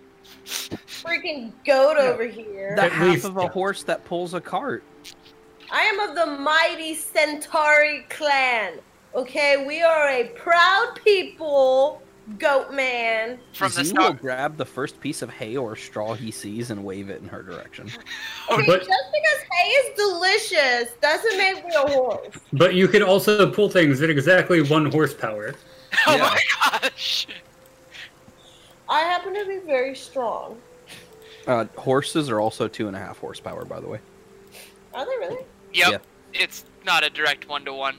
Freaking 0.46 1.52
goat 1.66 1.98
over 1.98 2.26
here. 2.26 2.76
The 2.76 2.86
At 2.86 2.92
half 2.92 3.08
least, 3.08 3.26
of 3.26 3.38
a 3.38 3.44
yeah. 3.44 3.50
horse 3.50 3.84
that 3.84 4.04
pulls 4.06 4.34
a 4.34 4.42
cart. 4.42 4.84
I 5.72 5.82
am 5.82 6.00
of 6.00 6.16
the 6.16 6.26
mighty 6.42 6.96
Centauri 6.96 8.06
clan. 8.10 8.80
Okay, 9.16 9.64
we 9.66 9.82
are 9.82 10.10
a 10.10 10.26
proud 10.30 11.00
people, 11.04 12.02
goat 12.38 12.72
man. 12.74 13.40
From 13.54 13.72
the 13.72 13.84
Z 13.84 13.94
will 13.98 14.14
grab 14.14 14.58
the 14.58 14.66
first 14.66 15.00
piece 15.00 15.22
of 15.22 15.30
hay 15.30 15.58
or 15.58 15.76
straw 15.76 16.14
he 16.14 16.32
sees 16.32 16.70
and 16.72 16.84
wave 16.84 17.10
it 17.10 17.22
in 17.22 17.28
her 17.28 17.42
direction. 17.44 17.90
Okay, 18.52 18.66
But- 18.66 18.80
just 18.80 18.90
because 19.14 19.40
hay 19.52 19.70
is 19.70 19.96
delicious 19.98 20.92
doesn't 21.02 21.38
make 21.38 21.66
me 21.66 21.72
a 21.76 21.88
horse. 21.92 22.28
But 22.54 22.74
you 22.76 22.88
can 22.88 23.04
also 23.04 23.50
pull 23.52 23.70
things 23.70 24.02
at 24.02 24.10
exactly 24.10 24.62
one 24.62 24.92
horsepower. 24.92 25.56
Oh 26.08 26.16
Yeah. 26.16 26.22
my 26.22 26.42
gosh. 26.82 27.28
I 28.90 29.02
happen 29.02 29.34
to 29.36 29.46
be 29.46 29.60
very 29.60 29.96
strong. 29.96 30.58
Uh, 31.48 31.66
horses 31.78 32.30
are 32.30 32.40
also 32.40 32.68
two 32.68 32.88
and 32.88 32.96
a 32.96 33.00
half 33.00 33.20
horsepower, 33.20 33.66
by 33.66 33.80
the 33.80 33.88
way. 33.88 34.00
Are 34.94 35.06
they 35.06 35.18
really? 35.18 35.44
Yep. 35.74 35.92
Yeah. 35.92 35.98
It's 36.34 36.66
not 36.86 37.04
a 37.04 37.10
direct 37.10 37.48
one 37.48 37.66
to 37.66 37.74
one. 37.74 37.98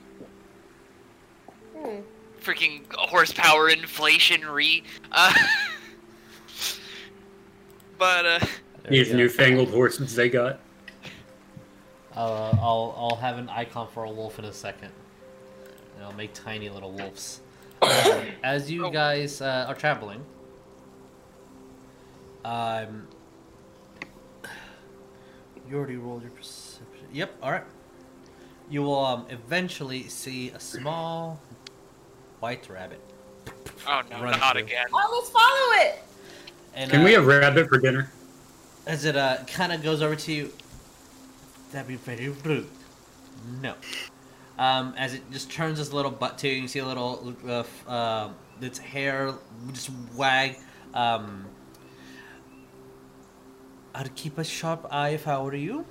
Hmm. 1.76 2.00
Freaking 2.40 2.80
horsepower 2.92 3.68
inflation 3.68 4.44
re. 4.46 4.82
Uh, 5.12 5.32
but 7.98 8.26
uh, 8.26 8.40
These 8.88 9.10
go. 9.10 9.16
newfangled 9.16 9.70
horses 9.70 10.14
they 10.14 10.28
got. 10.28 10.60
Uh, 12.16 12.50
I'll 12.60 12.94
I'll 12.98 13.16
have 13.16 13.38
an 13.38 13.48
icon 13.48 13.88
for 13.88 14.04
a 14.04 14.10
wolf 14.10 14.38
in 14.38 14.44
a 14.46 14.52
second. 14.52 14.90
And 15.96 16.04
I'll 16.04 16.12
make 16.14 16.32
tiny 16.34 16.68
little 16.70 16.92
wolves. 16.92 17.40
Uh, 17.82 18.22
as 18.42 18.70
you 18.70 18.86
Oh. 18.86 18.90
guys 18.90 19.40
uh, 19.42 19.66
are 19.68 19.74
traveling, 19.74 20.24
um, 22.44 23.06
you 25.68 25.76
already 25.76 25.96
rolled 25.96 26.22
your 26.22 26.30
perception. 26.32 27.06
Yep. 27.12 27.34
All 27.42 27.52
right. 27.52 27.64
You 28.70 28.82
will 28.82 29.04
um, 29.04 29.26
eventually 29.30 30.04
see 30.08 30.50
a 30.50 30.60
small 30.60 31.40
white 32.40 32.68
rabbit. 32.68 33.00
oh 33.86 34.02
no, 34.10 34.22
Run 34.22 34.38
not 34.38 34.52
through. 34.52 34.62
again. 34.62 34.86
Oh, 34.92 35.20
let's 35.20 35.30
follow 35.30 35.90
it. 35.90 36.02
And, 36.74 36.90
Can 36.90 37.02
uh, 37.02 37.04
we 37.04 37.12
have 37.12 37.26
rabbit 37.26 37.68
for 37.68 37.78
dinner? 37.78 38.10
as 38.86 39.04
it 39.04 39.16
uh, 39.16 39.38
kind 39.46 39.72
of 39.72 39.82
goes 39.82 40.02
over 40.02 40.16
to 40.16 40.32
you, 40.32 40.52
that'd 41.70 41.86
be 41.86 41.96
very 41.96 42.30
rude. 42.30 42.68
No. 43.62 43.74
Um, 44.58 44.94
as 44.96 45.14
it 45.14 45.22
just 45.30 45.50
turns 45.50 45.78
its 45.78 45.92
little 45.92 46.10
butt 46.10 46.38
to 46.38 46.48
you, 46.48 46.62
you 46.62 46.68
see 46.68 46.80
a 46.80 46.86
little, 46.86 47.34
uh, 47.46 47.64
uh, 47.88 48.30
its 48.60 48.78
hair 48.78 49.32
just 49.72 49.90
wag. 50.16 50.56
Um, 50.92 51.46
I'd 53.94 54.14
keep 54.14 54.38
a 54.38 54.44
sharp 54.44 54.86
eye 54.90 55.10
if 55.10 55.26
I 55.26 55.40
were 55.40 55.54
you. 55.54 55.84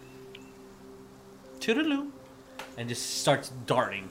Toodaloo. 1.60 2.10
And 2.78 2.88
just 2.88 3.20
starts 3.22 3.50
darting 3.66 4.10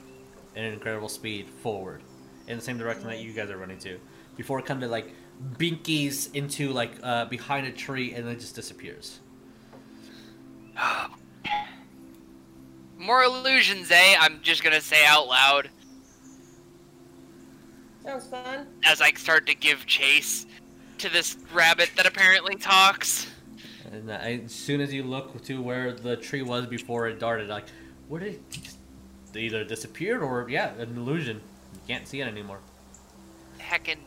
at 0.55 0.63
an 0.63 0.73
incredible 0.73 1.09
speed 1.09 1.47
forward 1.47 2.01
in 2.49 2.57
the 2.57 2.63
same 2.63 2.77
direction 2.77 3.07
that 3.07 3.19
you 3.19 3.31
guys 3.31 3.49
are 3.49 3.57
running 3.57 3.77
to. 3.79 3.97
Before 4.35 4.59
it 4.59 4.65
kind 4.65 4.83
of 4.83 4.89
like 4.89 5.13
binkies 5.57 6.33
into 6.35 6.73
like 6.73 6.91
uh, 7.01 7.25
behind 7.25 7.67
a 7.67 7.71
tree 7.71 8.13
and 8.13 8.27
then 8.27 8.37
just 8.39 8.55
disappears. 8.55 9.19
More 12.97 13.23
illusions, 13.23 13.89
eh? 13.91 14.15
I'm 14.19 14.41
just 14.41 14.63
gonna 14.63 14.81
say 14.81 15.05
out 15.05 15.27
loud 15.27 15.69
Sounds 18.03 18.27
fun. 18.27 18.67
as 18.83 18.99
I 19.01 19.11
start 19.13 19.45
to 19.47 19.55
give 19.55 19.85
chase 19.85 20.45
to 20.97 21.09
this 21.09 21.37
rabbit 21.53 21.91
that 21.95 22.05
apparently 22.05 22.55
talks. 22.55 23.27
And 23.91 24.09
uh, 24.09 24.15
as 24.15 24.51
soon 24.51 24.81
as 24.81 24.93
you 24.93 25.03
look 25.03 25.41
to 25.43 25.61
where 25.61 25.93
the 25.93 26.17
tree 26.17 26.41
was 26.41 26.65
before 26.65 27.07
it 27.07 27.19
darted, 27.19 27.47
like, 27.47 27.65
where 28.07 28.19
did 28.19 28.33
it 28.33 28.49
just 28.49 28.77
either 29.35 29.63
disappeared 29.63 30.21
or 30.21 30.47
yeah, 30.49 30.73
an 30.73 30.97
illusion. 30.97 31.41
You 31.89 31.95
can't 31.95 32.07
see 32.07 32.21
it 32.21 32.27
anymore. 32.27 32.59
Heckin' 33.57 33.97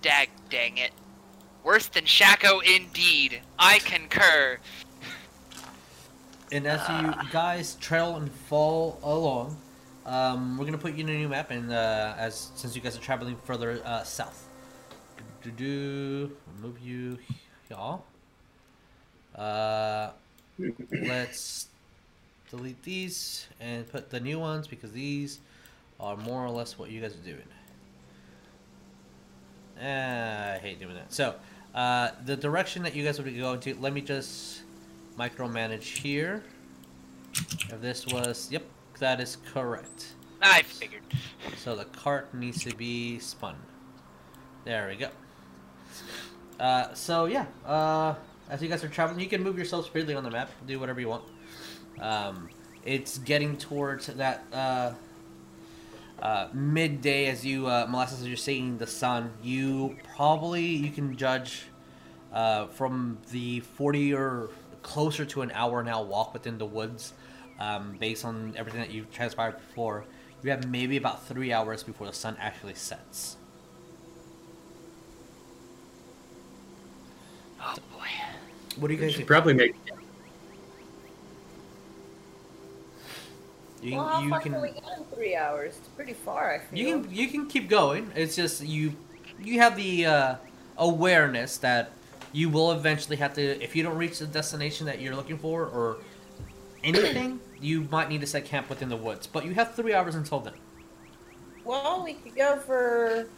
dag 0.00 0.30
dang 0.48 0.78
it. 0.78 0.92
Worse 1.62 1.86
than 1.88 2.04
Shaco 2.06 2.62
indeed. 2.64 3.42
I 3.58 3.78
concur. 3.80 4.56
And 6.50 6.66
as 6.66 6.80
you 6.88 7.12
guys 7.30 7.74
trail 7.74 8.16
and 8.16 8.32
fall 8.32 8.98
along, 9.02 9.58
um, 10.06 10.56
we're 10.56 10.64
gonna 10.64 10.78
put 10.78 10.94
you 10.94 11.04
in 11.04 11.10
a 11.10 11.18
new 11.18 11.28
map, 11.28 11.50
and 11.50 11.70
uh, 11.70 12.14
as 12.16 12.52
since 12.54 12.74
you 12.74 12.80
guys 12.80 12.96
are 12.96 13.02
traveling 13.02 13.36
further 13.44 13.82
uh, 13.84 14.02
south, 14.02 14.48
do 15.42 15.50
do 15.50 16.32
move 16.62 16.78
you 16.80 17.18
y'all. 17.68 18.02
Uh, 19.36 20.12
let's 20.90 21.68
delete 22.50 22.82
these 22.82 23.46
and 23.60 23.86
put 23.92 24.08
the 24.08 24.20
new 24.20 24.38
ones 24.38 24.66
because 24.66 24.90
these 24.92 25.40
are 26.00 26.16
more 26.16 26.44
or 26.44 26.50
less 26.50 26.78
what 26.78 26.90
you 26.90 27.00
guys 27.00 27.14
are 27.14 27.24
doing. 27.24 27.42
Ah, 29.82 30.54
I 30.54 30.58
hate 30.58 30.80
doing 30.80 30.94
that. 30.94 31.12
So, 31.12 31.34
uh, 31.74 32.10
the 32.24 32.36
direction 32.36 32.82
that 32.82 32.94
you 32.94 33.04
guys 33.04 33.18
would 33.18 33.26
be 33.26 33.38
going 33.38 33.60
to, 33.60 33.74
let 33.80 33.92
me 33.92 34.00
just 34.00 34.62
micromanage 35.18 35.98
here. 35.98 36.42
If 37.32 37.80
this 37.80 38.06
was, 38.06 38.48
yep, 38.50 38.64
that 38.98 39.20
is 39.20 39.38
correct. 39.52 40.14
I 40.42 40.62
figured. 40.62 41.02
So 41.58 41.76
the 41.76 41.84
cart 41.84 42.32
needs 42.34 42.64
to 42.64 42.74
be 42.74 43.18
spun. 43.18 43.56
There 44.64 44.88
we 44.88 44.96
go. 44.96 45.08
Uh, 46.58 46.92
so 46.94 47.26
yeah, 47.26 47.46
uh, 47.64 48.14
as 48.48 48.62
you 48.62 48.68
guys 48.68 48.82
are 48.84 48.88
traveling, 48.88 49.20
you 49.20 49.28
can 49.28 49.42
move 49.42 49.56
yourselves 49.56 49.86
freely 49.86 50.14
on 50.14 50.24
the 50.24 50.30
map, 50.30 50.50
do 50.66 50.78
whatever 50.80 51.00
you 51.00 51.08
want. 51.08 51.24
Um, 52.00 52.48
it's 52.84 53.18
getting 53.18 53.56
towards 53.56 54.06
that 54.06 54.44
uh, 54.52 54.92
uh, 56.22 56.48
midday 56.52 57.26
as 57.26 57.44
you 57.44 57.66
uh, 57.66 57.86
molasses 57.88 58.20
as 58.22 58.28
you're 58.28 58.36
seeing 58.36 58.78
the 58.78 58.86
sun. 58.86 59.32
You 59.42 59.96
probably 60.16 60.64
you 60.64 60.90
can 60.90 61.16
judge 61.16 61.64
uh, 62.32 62.66
from 62.68 63.18
the 63.30 63.60
40 63.60 64.14
or 64.14 64.50
closer 64.82 65.24
to 65.26 65.42
an 65.42 65.50
hour 65.52 65.82
now 65.82 66.02
walk 66.02 66.32
within 66.32 66.58
the 66.58 66.66
woods, 66.66 67.12
um, 67.58 67.96
based 67.98 68.24
on 68.24 68.54
everything 68.56 68.80
that 68.80 68.90
you've 68.90 69.10
transpired 69.10 69.56
before. 69.56 70.04
You 70.42 70.50
have 70.50 70.66
maybe 70.66 70.96
about 70.96 71.26
three 71.26 71.52
hours 71.52 71.82
before 71.82 72.06
the 72.06 72.12
sun 72.14 72.36
actually 72.40 72.74
sets. 72.74 73.36
Oh 77.60 77.74
boy. 77.92 78.06
What 78.76 78.88
do 78.88 78.94
you 78.94 79.00
We 79.00 79.06
guys 79.06 79.14
should 79.14 79.26
do? 79.26 79.26
probably 79.26 79.54
make 79.54 79.74
You, 83.80 83.96
well, 83.96 84.08
how 84.08 84.20
you 84.20 84.28
far 84.28 84.40
can 84.40 84.52
can 84.52 84.60
we 84.60 84.72
get 84.72 84.84
in 84.98 85.04
three 85.06 85.36
hours? 85.36 85.78
It's 85.78 85.88
pretty 85.88 86.14
far, 86.14 86.52
I 86.54 86.58
feel. 86.58 86.78
you 86.78 86.86
can 87.02 87.10
you 87.10 87.28
can 87.28 87.46
keep 87.48 87.68
going. 87.68 88.12
It's 88.14 88.36
just 88.36 88.62
you 88.62 88.96
you 89.38 89.60
have 89.60 89.76
the 89.76 90.06
uh, 90.06 90.36
awareness 90.78 91.58
that 91.58 91.98
you 92.32 92.50
will 92.50 92.72
eventually 92.72 93.16
have 93.16 93.34
to 93.34 93.42
if 93.62 93.74
you 93.76 93.82
don't 93.82 93.96
reach 93.96 94.18
the 94.18 94.26
destination 94.26 94.86
that 94.86 95.00
you're 95.00 95.16
looking 95.16 95.38
for 95.38 95.66
or 95.66 95.98
anything, 96.84 97.40
you 97.58 97.84
might 97.90 98.08
need 98.08 98.20
to 98.22 98.26
set 98.26 98.44
camp 98.44 98.68
within 98.68 98.88
the 98.88 98.96
woods. 98.96 99.26
But 99.26 99.44
you 99.44 99.54
have 99.54 99.74
three 99.74 99.94
hours 99.94 100.14
until 100.14 100.40
then. 100.40 100.54
Well, 101.64 102.02
we 102.04 102.14
could 102.14 102.34
go 102.36 102.58
for 102.58 103.30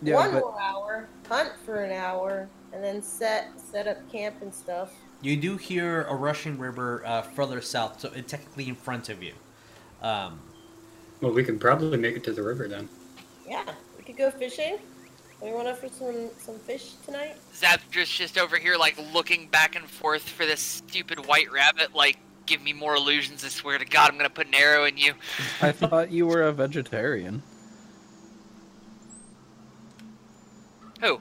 Yeah, 0.00 0.14
one 0.14 0.32
but 0.32 0.40
more 0.40 0.60
hour, 0.60 1.10
hunt 1.28 1.52
for 1.64 1.84
an 1.84 1.92
hour, 1.92 2.50
and 2.72 2.82
then 2.82 3.02
set 3.02 3.60
set 3.60 3.86
up 3.88 4.08
camp 4.10 4.42
and 4.42 4.54
stuff. 4.54 4.92
You 5.20 5.36
do 5.36 5.56
hear 5.56 6.04
a 6.04 6.14
rushing 6.14 6.58
river 6.58 7.02
uh, 7.06 7.22
further 7.22 7.60
south, 7.60 8.00
so 8.00 8.10
it's 8.14 8.30
technically 8.30 8.68
in 8.68 8.76
front 8.76 9.08
of 9.08 9.22
you. 9.22 9.34
Um, 10.02 10.40
Well, 11.20 11.32
we 11.32 11.42
can 11.44 11.58
probably 11.58 11.98
make 11.98 12.16
it 12.16 12.24
to 12.24 12.32
the 12.32 12.42
river 12.42 12.68
then. 12.68 12.88
Yeah, 13.48 13.64
we 13.96 14.04
could 14.04 14.16
go 14.16 14.30
fishing. 14.30 14.78
We 15.42 15.52
want 15.52 15.68
to 15.68 15.74
for 15.74 15.88
some 15.88 16.30
some 16.38 16.58
fish 16.60 16.92
tonight. 17.04 17.36
Zapdra's 17.54 18.08
just 18.08 18.38
over 18.38 18.56
here, 18.56 18.76
like, 18.76 18.96
looking 19.12 19.48
back 19.48 19.76
and 19.76 19.86
forth 19.88 20.22
for 20.28 20.46
this 20.46 20.60
stupid 20.60 21.26
white 21.26 21.50
rabbit, 21.52 21.94
like, 21.94 22.18
give 22.46 22.62
me 22.62 22.72
more 22.72 22.94
illusions, 22.94 23.44
I 23.44 23.48
swear 23.48 23.76
to 23.78 23.84
God, 23.84 24.10
I'm 24.10 24.16
gonna 24.16 24.30
put 24.30 24.46
an 24.46 24.54
arrow 24.54 24.84
in 24.84 24.96
you. 24.96 25.14
I 25.62 25.72
thought 25.72 26.10
you 26.10 26.26
were 26.26 26.42
a 26.42 26.52
vegetarian. 26.52 27.42
Who? 31.02 31.20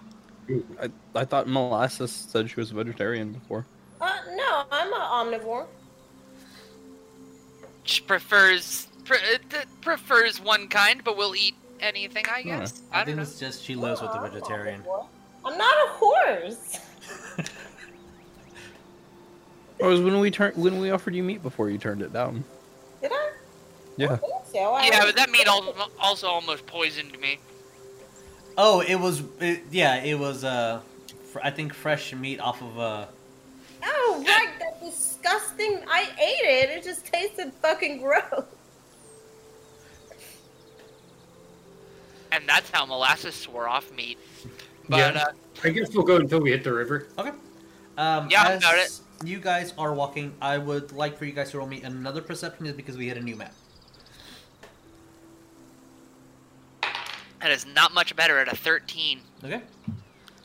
I, 0.82 0.90
I 1.16 1.26
thought 1.26 1.48
Molasses 1.48 2.12
said 2.12 2.50
she 2.50 2.56
was 2.56 2.72
a 2.72 2.76
vegetarian 2.76 3.34
before. 3.34 3.66
Uh, 4.00 4.12
no, 4.36 4.64
I'm 4.72 4.94
an 4.94 5.40
omnivore. 5.40 5.66
She 7.86 8.02
prefers, 8.02 8.88
pre- 9.06 9.18
uh, 9.18 9.64
prefers 9.82 10.42
one 10.42 10.68
kind, 10.68 11.02
but 11.04 11.16
will 11.18 11.36
eat 11.36 11.56
anything, 11.80 12.26
I 12.32 12.42
guess. 12.42 12.82
I, 12.92 13.02
I, 13.02 13.06
think 13.06 13.08
don't 13.08 13.16
know. 13.18 13.22
it's 13.24 13.40
just 13.40 13.64
she 13.64 13.76
lives 13.76 14.02
with 14.02 14.12
the 14.12 14.18
I'm 14.18 14.26
an 14.26 14.32
vegetarian. 14.32 14.84
I'm 15.46 15.58
not 15.58 15.76
a 15.88 15.90
horse. 15.92 16.80
It 19.78 19.86
was 19.86 20.00
when 20.00 20.20
we 20.22 20.32
turned 20.32 20.56
when 20.56 20.80
we 20.80 20.90
offered 20.92 21.14
you 21.14 21.22
meat 21.22 21.44
before 21.44 21.70
you 21.70 21.78
turned 21.78 22.02
it 22.02 22.14
down. 22.14 22.46
Did 23.02 23.12
I? 23.12 23.32
Yeah. 23.98 24.14
I 24.14 24.16
think 24.16 24.34
so. 24.54 24.60
I 24.74 24.86
Yeah, 24.86 25.04
was- 25.04 25.08
but 25.08 25.16
that 25.18 25.30
meat 25.32 25.48
al- 25.48 25.92
also 26.00 26.28
almost 26.28 26.66
poisoned 26.66 27.20
me. 27.20 27.40
Oh, 28.58 28.80
it 28.80 28.96
was 28.96 29.22
it, 29.42 29.64
yeah, 29.72 29.96
it 30.02 30.18
was 30.18 30.46
uh, 30.46 30.80
fr- 31.34 31.42
I 31.44 31.52
think 31.52 31.74
fresh 31.74 32.14
meat 32.14 32.40
off 32.40 32.62
of 32.62 32.80
uh. 32.80 33.06
Oh, 33.86 34.24
right, 34.28 34.50
that 34.60 34.82
disgusting. 34.84 35.82
I 35.88 36.10
ate 36.20 36.46
it. 36.48 36.70
It 36.72 36.84
just 36.84 37.06
tasted 37.06 37.54
fucking 37.62 38.02
gross. 38.02 38.44
And 42.32 42.48
that's 42.50 42.70
how 42.72 42.86
molasses 42.86 43.36
swore 43.36 43.68
off 43.70 43.92
meat. 43.92 44.18
But, 44.90 45.16
Yeah. 45.16 45.22
uh, 45.22 45.32
I 45.64 45.70
guess 45.70 45.94
we'll 45.94 46.04
go 46.06 46.18
until 46.18 46.42
we 46.42 46.52
hit 46.52 46.64
the 46.64 46.74
river. 46.74 47.08
Okay. 47.18 47.32
Um, 47.98 48.30
Yeah, 48.30 48.48
as 48.50 48.62
got 48.62 48.78
it. 48.78 49.00
You 49.24 49.40
guys 49.40 49.74
are 49.78 49.94
walking. 49.94 50.36
I 50.42 50.58
would 50.58 50.92
like 50.92 51.18
for 51.18 51.26
you 51.26 51.32
guys 51.32 51.52
to 51.52 51.60
roll 51.60 51.68
me 51.68 51.82
another 51.84 52.22
perception, 52.22 52.66
is 52.66 52.74
because 52.74 52.98
we 52.98 53.08
hit 53.08 53.18
a 53.18 53.22
new 53.22 53.36
map. 53.36 53.54
that 57.42 57.52
is 57.52 57.66
not 57.68 57.94
much 57.94 58.16
better 58.16 58.40
at 58.40 58.52
a 58.52 58.56
13. 58.56 59.22
Okay. 59.44 59.62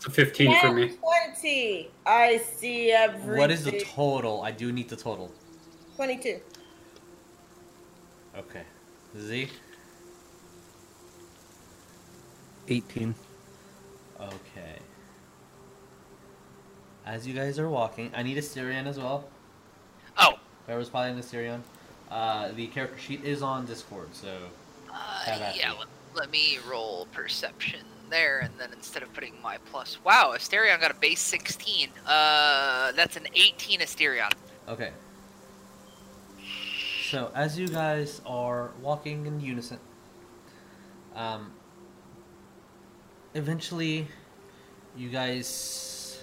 It's 0.01 0.07
a 0.07 0.11
15 0.13 0.61
for 0.63 0.73
me. 0.73 0.97
20. 1.37 1.91
I 2.07 2.39
see 2.39 2.91
everything. 2.91 3.37
What 3.37 3.51
is 3.51 3.65
the 3.65 3.81
total? 3.81 4.41
I 4.41 4.51
do 4.51 4.73
need 4.73 4.89
the 4.89 4.97
total. 4.97 5.31
22. 5.97 6.41
Okay. 8.39 8.63
Z. 9.19 9.49
18. 12.69 13.15
Okay. 14.19 14.79
As 17.05 17.27
you 17.27 17.35
guys 17.35 17.59
are 17.59 17.69
walking, 17.69 18.11
I 18.15 18.23
need 18.23 18.39
a 18.39 18.43
Styrian 18.43 18.87
as 18.87 18.97
well. 18.97 19.29
Oh, 20.17 20.39
Whoever's 20.67 20.89
piloting 20.89 21.19
the 21.19 21.23
Styrian. 21.23 21.63
Uh, 22.11 22.53
the 22.53 22.69
character 22.69 22.99
sheet 22.99 23.23
is 23.23 23.43
on 23.43 23.67
Discord, 23.67 24.09
so 24.15 24.35
uh, 24.91 25.53
yeah, 25.55 25.75
let, 25.79 25.89
let 26.15 26.31
me 26.31 26.59
roll 26.67 27.07
perception 27.13 27.85
there, 28.11 28.41
and 28.41 28.53
then 28.59 28.71
instead 28.73 29.03
of 29.03 29.13
putting 29.13 29.35
my 29.43 29.59
plus... 29.71 29.99
Wow, 30.05 30.35
Asterion 30.37 30.81
got 30.81 30.91
a 30.91 30.95
base 30.95 31.21
16. 31.21 31.89
Uh, 32.07 32.93
that's 32.93 33.17
an 33.17 33.27
18 33.35 33.81
Asterion. 33.81 34.31
Okay. 34.69 34.91
So 37.09 37.31
as 37.35 37.59
you 37.59 37.69
guys 37.69 38.21
are 38.27 38.71
walking 38.83 39.27
in 39.27 39.41
unison, 39.41 39.79
um, 41.15 41.53
eventually, 43.35 44.07
you 44.97 45.09
guys 45.09 46.23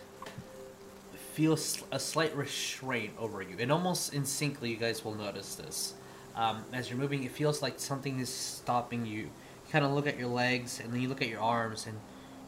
feel 1.34 1.54
a 1.92 2.00
slight 2.00 2.36
restraint 2.36 3.14
over 3.20 3.42
you, 3.42 3.56
and 3.60 3.72
almost 3.72 4.14
instinctively, 4.14 4.70
you 4.70 4.78
guys 4.78 5.04
will 5.04 5.16
notice 5.16 5.56
this. 5.56 5.94
Um, 6.36 6.64
as 6.72 6.90
you're 6.90 7.00
moving, 7.00 7.24
it 7.24 7.32
feels 7.32 7.62
like 7.62 7.80
something 7.80 8.20
is 8.20 8.30
stopping 8.30 9.06
you. 9.06 9.30
You 9.68 9.72
kind 9.74 9.84
of 9.84 9.92
look 9.92 10.08
at 10.08 10.18
your 10.18 10.30
legs, 10.30 10.80
and 10.82 10.94
then 10.94 11.02
you 11.02 11.10
look 11.10 11.22
at 11.22 11.28
your 11.28 11.42
arms, 11.42 11.88
and 11.88 12.00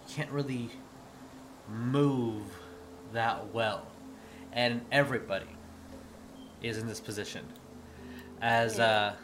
you 0.08 0.16
can't 0.16 0.32
really 0.32 0.70
move 1.70 2.44
that 3.12 3.54
well. 3.54 3.88
And 4.54 4.82
everybody 4.92 5.46
is 6.64 6.78
in 6.78 6.88
this 6.88 7.02
position. 7.02 7.46
As 8.42 8.80
uh, 8.80 9.16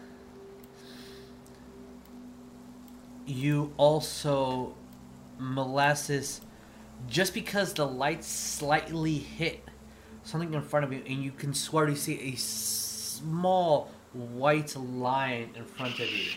you 3.26 3.74
also 3.78 4.76
molasses, 5.40 6.42
just 7.08 7.34
because 7.34 7.74
the 7.74 7.88
lights 7.88 8.28
slightly 8.28 9.18
hit 9.18 9.64
something 10.24 10.54
in 10.54 10.62
front 10.62 10.84
of 10.84 10.92
you, 10.92 11.02
and 11.08 11.24
you 11.24 11.32
can 11.32 11.54
swear 11.54 11.86
to 11.86 11.96
see 11.96 12.34
a 12.34 12.36
small 12.36 13.90
white 14.14 14.76
line 14.76 15.52
in 15.56 15.64
front 15.64 15.94
of 16.00 16.10
you, 16.10 16.32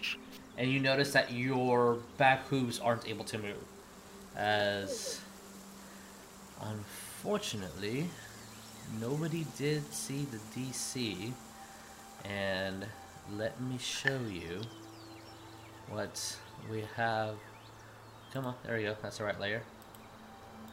and 0.59 0.71
you 0.71 0.81
notice 0.81 1.12
that 1.12 1.33
your 1.33 1.99
back 2.18 2.47
hooves 2.49 2.81
aren't 2.81 3.09
able 3.09 3.25
to 3.25 3.38
move. 3.38 3.64
As 4.37 5.21
unfortunately, 6.61 8.09
nobody 9.01 9.47
did 9.57 9.92
see 9.92 10.27
the 10.27 10.61
DC, 10.61 11.33
and 12.25 12.87
let 13.37 13.61
me 13.61 13.79
show 13.79 14.18
you 14.29 14.61
what 15.88 16.37
we 16.68 16.83
have. 16.97 17.37
Come 18.33 18.47
on, 18.47 18.55
there 18.64 18.77
we 18.77 18.83
go. 18.83 18.97
That's 19.01 19.18
the 19.18 19.25
right 19.25 19.40
layer. 19.40 19.62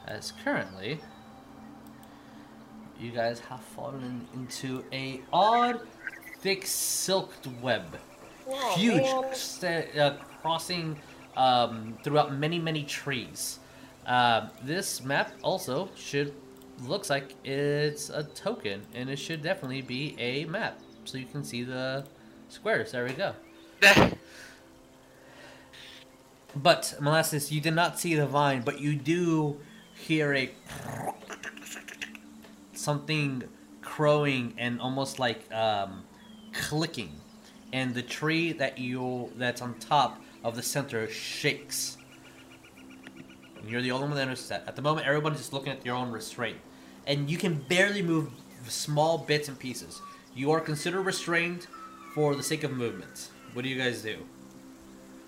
As 0.08 0.34
currently, 0.44 1.00
you 3.00 3.12
guys 3.12 3.40
have 3.40 3.62
fallen 3.62 4.28
into 4.34 4.84
a 4.92 5.22
odd, 5.32 5.80
thick 6.42 6.66
silked 6.66 7.48
web 7.62 8.00
Huge, 8.76 9.06
uh, 9.64 10.14
crossing 10.42 10.98
um, 11.36 11.98
throughout 12.04 12.34
many, 12.34 12.60
many 12.60 12.84
trees. 12.84 13.60
Uh, 14.06 14.50
this 14.64 15.02
map 15.04 15.32
also 15.42 15.90
should 15.96 16.34
looks 16.84 17.10
like 17.10 17.36
it's 17.44 18.10
a 18.10 18.24
token, 18.24 18.82
and 18.94 19.10
it 19.10 19.18
should 19.18 19.42
definitely 19.42 19.82
be 19.82 20.16
a 20.20 20.46
map. 20.46 20.80
so 21.06 21.18
you 21.18 21.26
can 21.26 21.44
see 21.44 21.64
the 21.64 22.06
squares. 22.50 22.92
There 22.92 23.06
we 23.06 23.14
go. 23.14 23.34
But 26.56 26.96
molasses, 27.02 27.52
you 27.52 27.60
did 27.60 27.74
not 27.74 28.00
see 28.00 28.16
the 28.16 28.26
vine, 28.26 28.62
but 28.62 28.80
you 28.80 28.96
do 28.96 29.60
hear 29.94 30.34
a 30.34 30.52
something 32.74 33.44
crowing 33.82 34.54
and 34.58 34.80
almost 34.80 35.20
like 35.20 35.52
um, 35.52 36.06
clicking, 36.54 37.12
and 37.76 37.94
the 37.94 38.02
tree 38.02 38.54
that 38.54 38.78
you 38.78 39.30
that's 39.36 39.62
on 39.62 39.74
top 39.80 40.22
of 40.46 40.56
the 40.56 40.64
center 40.64 41.10
shakes. 41.10 41.98
And 43.60 43.70
you're 43.70 43.82
the 43.82 43.92
only 43.92 44.08
one 44.08 44.16
that 44.16 44.26
notices 44.28 44.48
that. 44.48 44.64
At 44.66 44.78
the 44.78 44.82
moment, 44.82 45.06
everybody's 45.06 45.40
just 45.40 45.52
looking 45.52 45.74
at 45.74 45.86
your 45.86 45.96
own 45.96 46.10
restraint, 46.10 46.58
and 47.06 47.30
you 47.30 47.38
can 47.38 47.56
barely 47.68 48.02
move 48.02 48.32
small 48.66 49.18
bits 49.18 49.50
and 49.50 49.60
pieces. 49.60 50.02
You 50.34 50.52
are 50.52 50.62
considered 50.62 51.02
restrained 51.02 51.68
for 52.14 52.34
the 52.34 52.44
sake 52.44 52.64
of 52.64 52.72
movement. 52.72 53.30
What 53.52 53.64
do 53.64 53.70
you 53.70 53.78
guys 53.78 54.02
do? 54.02 54.20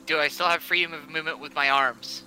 Do 0.06 0.18
I 0.18 0.30
still 0.30 0.48
have 0.48 0.64
freedom 0.64 0.94
of 0.94 1.10
movement 1.10 1.40
with 1.40 1.54
my 1.54 1.70
arms? 1.70 2.24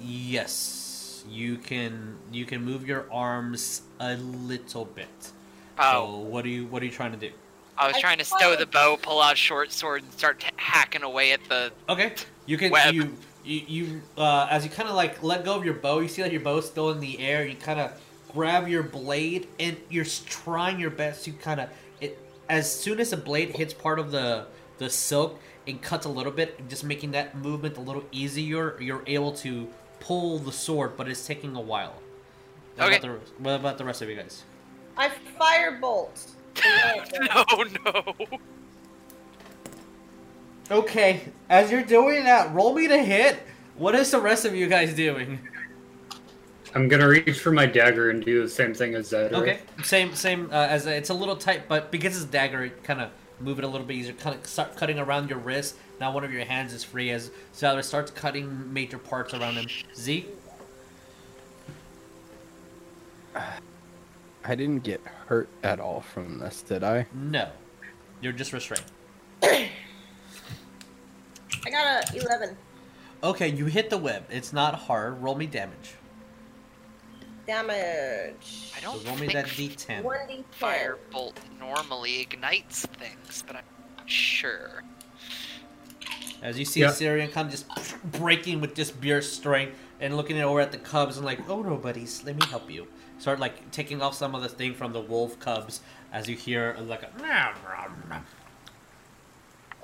Yes, 0.00 1.24
you 1.30 1.56
can. 1.56 2.16
You 2.32 2.46
can 2.46 2.64
move 2.64 2.84
your 2.84 3.06
arms 3.12 3.82
a 4.00 4.16
little 4.16 4.86
bit. 4.86 5.30
Oh, 5.78 5.92
So 5.92 6.16
what 6.16 6.44
are 6.44 6.48
you? 6.48 6.66
What 6.66 6.82
are 6.82 6.86
you 6.86 6.90
trying 6.90 7.12
to 7.12 7.16
do? 7.28 7.30
I 7.78 7.86
was 7.86 7.96
I 7.96 8.00
trying 8.00 8.18
to 8.18 8.24
stow 8.24 8.54
the 8.56 8.66
bow, 8.66 8.98
pull 9.00 9.20
out 9.20 9.34
a 9.34 9.36
short 9.36 9.72
sword, 9.72 10.02
and 10.02 10.12
start 10.12 10.40
t- 10.40 10.50
hacking 10.56 11.02
away 11.02 11.32
at 11.32 11.40
the. 11.48 11.72
Okay, 11.88 12.14
you 12.46 12.58
can. 12.58 12.70
Web. 12.70 12.94
You 12.94 13.16
you, 13.44 13.62
you 13.66 14.02
uh, 14.16 14.46
as 14.50 14.64
you 14.64 14.70
kind 14.70 14.88
of 14.88 14.94
like 14.94 15.22
let 15.22 15.44
go 15.44 15.54
of 15.54 15.64
your 15.64 15.74
bow. 15.74 16.00
You 16.00 16.08
see 16.08 16.22
that 16.22 16.32
your 16.32 16.40
bow's 16.40 16.66
still 16.66 16.90
in 16.90 17.00
the 17.00 17.18
air. 17.20 17.46
You 17.46 17.56
kind 17.56 17.80
of 17.80 18.00
grab 18.32 18.68
your 18.68 18.82
blade 18.82 19.48
and 19.60 19.76
you're 19.90 20.04
trying 20.04 20.80
your 20.80 20.90
best 20.90 21.24
to 21.24 21.32
kind 21.32 21.60
of 21.60 21.68
it. 22.00 22.18
As 22.48 22.72
soon 22.72 23.00
as 23.00 23.10
the 23.10 23.16
blade 23.16 23.56
hits 23.56 23.74
part 23.74 23.98
of 23.98 24.10
the 24.10 24.46
the 24.78 24.90
silk, 24.90 25.40
it 25.66 25.82
cuts 25.82 26.06
a 26.06 26.08
little 26.08 26.32
bit, 26.32 26.68
just 26.68 26.84
making 26.84 27.12
that 27.12 27.36
movement 27.36 27.76
a 27.76 27.80
little 27.80 28.04
easier. 28.12 28.76
You're 28.80 29.02
able 29.06 29.32
to 29.34 29.68
pull 30.00 30.38
the 30.38 30.52
sword, 30.52 30.96
but 30.96 31.08
it's 31.08 31.26
taking 31.26 31.56
a 31.56 31.60
while. 31.60 31.94
What 32.76 32.86
Okay. 32.86 32.96
About 32.96 33.02
the, 33.02 33.42
what 33.42 33.54
about 33.54 33.78
the 33.78 33.84
rest 33.84 34.02
of 34.02 34.08
you 34.08 34.16
guys? 34.16 34.44
I 34.96 35.10
firebolt. 35.38 36.32
no, 37.14 37.44
no. 37.84 38.14
Okay, 40.70 41.20
as 41.48 41.70
you're 41.70 41.84
doing 41.84 42.24
that, 42.24 42.52
roll 42.54 42.74
me 42.74 42.88
to 42.88 42.98
hit. 42.98 43.40
What 43.76 43.94
is 43.94 44.10
the 44.10 44.20
rest 44.20 44.44
of 44.44 44.54
you 44.54 44.68
guys 44.68 44.94
doing? 44.94 45.38
I'm 46.74 46.88
gonna 46.88 47.08
reach 47.08 47.38
for 47.40 47.52
my 47.52 47.66
dagger 47.66 48.10
and 48.10 48.24
do 48.24 48.42
the 48.42 48.48
same 48.48 48.72
thing 48.72 48.94
as 48.94 49.10
that. 49.10 49.34
Okay, 49.34 49.60
same 49.82 50.14
same 50.14 50.48
uh, 50.50 50.66
as 50.68 50.86
it's 50.86 51.10
a 51.10 51.14
little 51.14 51.36
tight, 51.36 51.68
but 51.68 51.90
because 51.90 52.16
it's 52.16 52.24
dagger, 52.24 52.64
it 52.64 52.82
kind 52.82 53.00
of 53.00 53.10
move 53.40 53.58
it 53.58 53.64
a 53.64 53.68
little 53.68 53.86
bit 53.86 53.96
easier. 53.96 54.14
Kind 54.14 54.36
of 54.36 54.46
start 54.46 54.76
cutting 54.76 54.98
around 54.98 55.28
your 55.28 55.38
wrist. 55.38 55.76
Now 56.00 56.12
one 56.12 56.24
of 56.24 56.32
your 56.32 56.44
hands 56.44 56.72
is 56.72 56.82
free 56.82 57.10
as 57.10 57.30
Zeller 57.54 57.82
starts 57.82 58.10
cutting 58.10 58.72
major 58.72 58.98
parts 58.98 59.34
around 59.34 59.54
him. 59.54 59.66
Z, 59.94 60.26
I 64.44 64.54
didn't 64.54 64.80
get 64.80 65.00
hurt 65.26 65.48
at 65.62 65.80
all 65.80 66.00
from 66.00 66.38
this, 66.38 66.62
did 66.62 66.82
I? 66.82 67.06
no, 67.14 67.48
you're 68.20 68.32
just 68.32 68.52
restrained. 68.52 68.84
I 69.42 69.70
got 71.70 72.12
a 72.12 72.16
11 72.16 72.56
Okay, 73.22 73.48
you 73.48 73.66
hit 73.66 73.88
the 73.88 73.98
web. 73.98 74.24
It's 74.30 74.52
not 74.52 74.74
hard. 74.74 75.22
Roll 75.22 75.36
me 75.36 75.46
damage. 75.46 75.94
damage. 77.46 78.72
I 78.76 78.80
don't 78.80 79.04
roll 79.04 79.14
me 79.16 79.28
think 79.28 79.32
that 79.34 79.46
d10. 79.46 80.02
1d10. 80.02 80.44
firebolt 80.60 81.34
normally 81.60 82.20
ignites 82.20 82.84
things, 82.86 83.44
but 83.46 83.56
I'm 83.56 83.62
not 83.96 84.10
sure. 84.10 84.82
As 86.42 86.58
you 86.58 86.64
see 86.64 86.80
Yeah. 86.80 86.90
Syrian 86.90 87.30
kind 87.30 87.46
of 87.46 87.52
just 87.52 87.66
breaking 88.04 88.60
with 88.60 88.74
just 88.74 89.00
pure 89.00 89.22
strength 89.22 89.76
and 90.00 90.16
looking 90.16 90.40
over 90.40 90.60
at 90.60 90.72
the 90.72 90.78
cubs 90.78 91.16
and 91.16 91.24
like, 91.24 91.48
oh 91.48 91.62
no, 91.62 91.76
buddies, 91.76 92.24
let 92.24 92.34
me 92.34 92.44
help 92.46 92.68
you. 92.68 92.88
Start 93.22 93.38
like 93.38 93.70
taking 93.70 94.02
off 94.02 94.16
some 94.16 94.34
of 94.34 94.42
the 94.42 94.48
thing 94.48 94.74
from 94.74 94.92
the 94.92 95.00
wolf 95.00 95.38
cubs 95.38 95.80
as 96.12 96.28
you 96.28 96.34
hear 96.34 96.76
like 96.80 97.04
a 97.04 97.10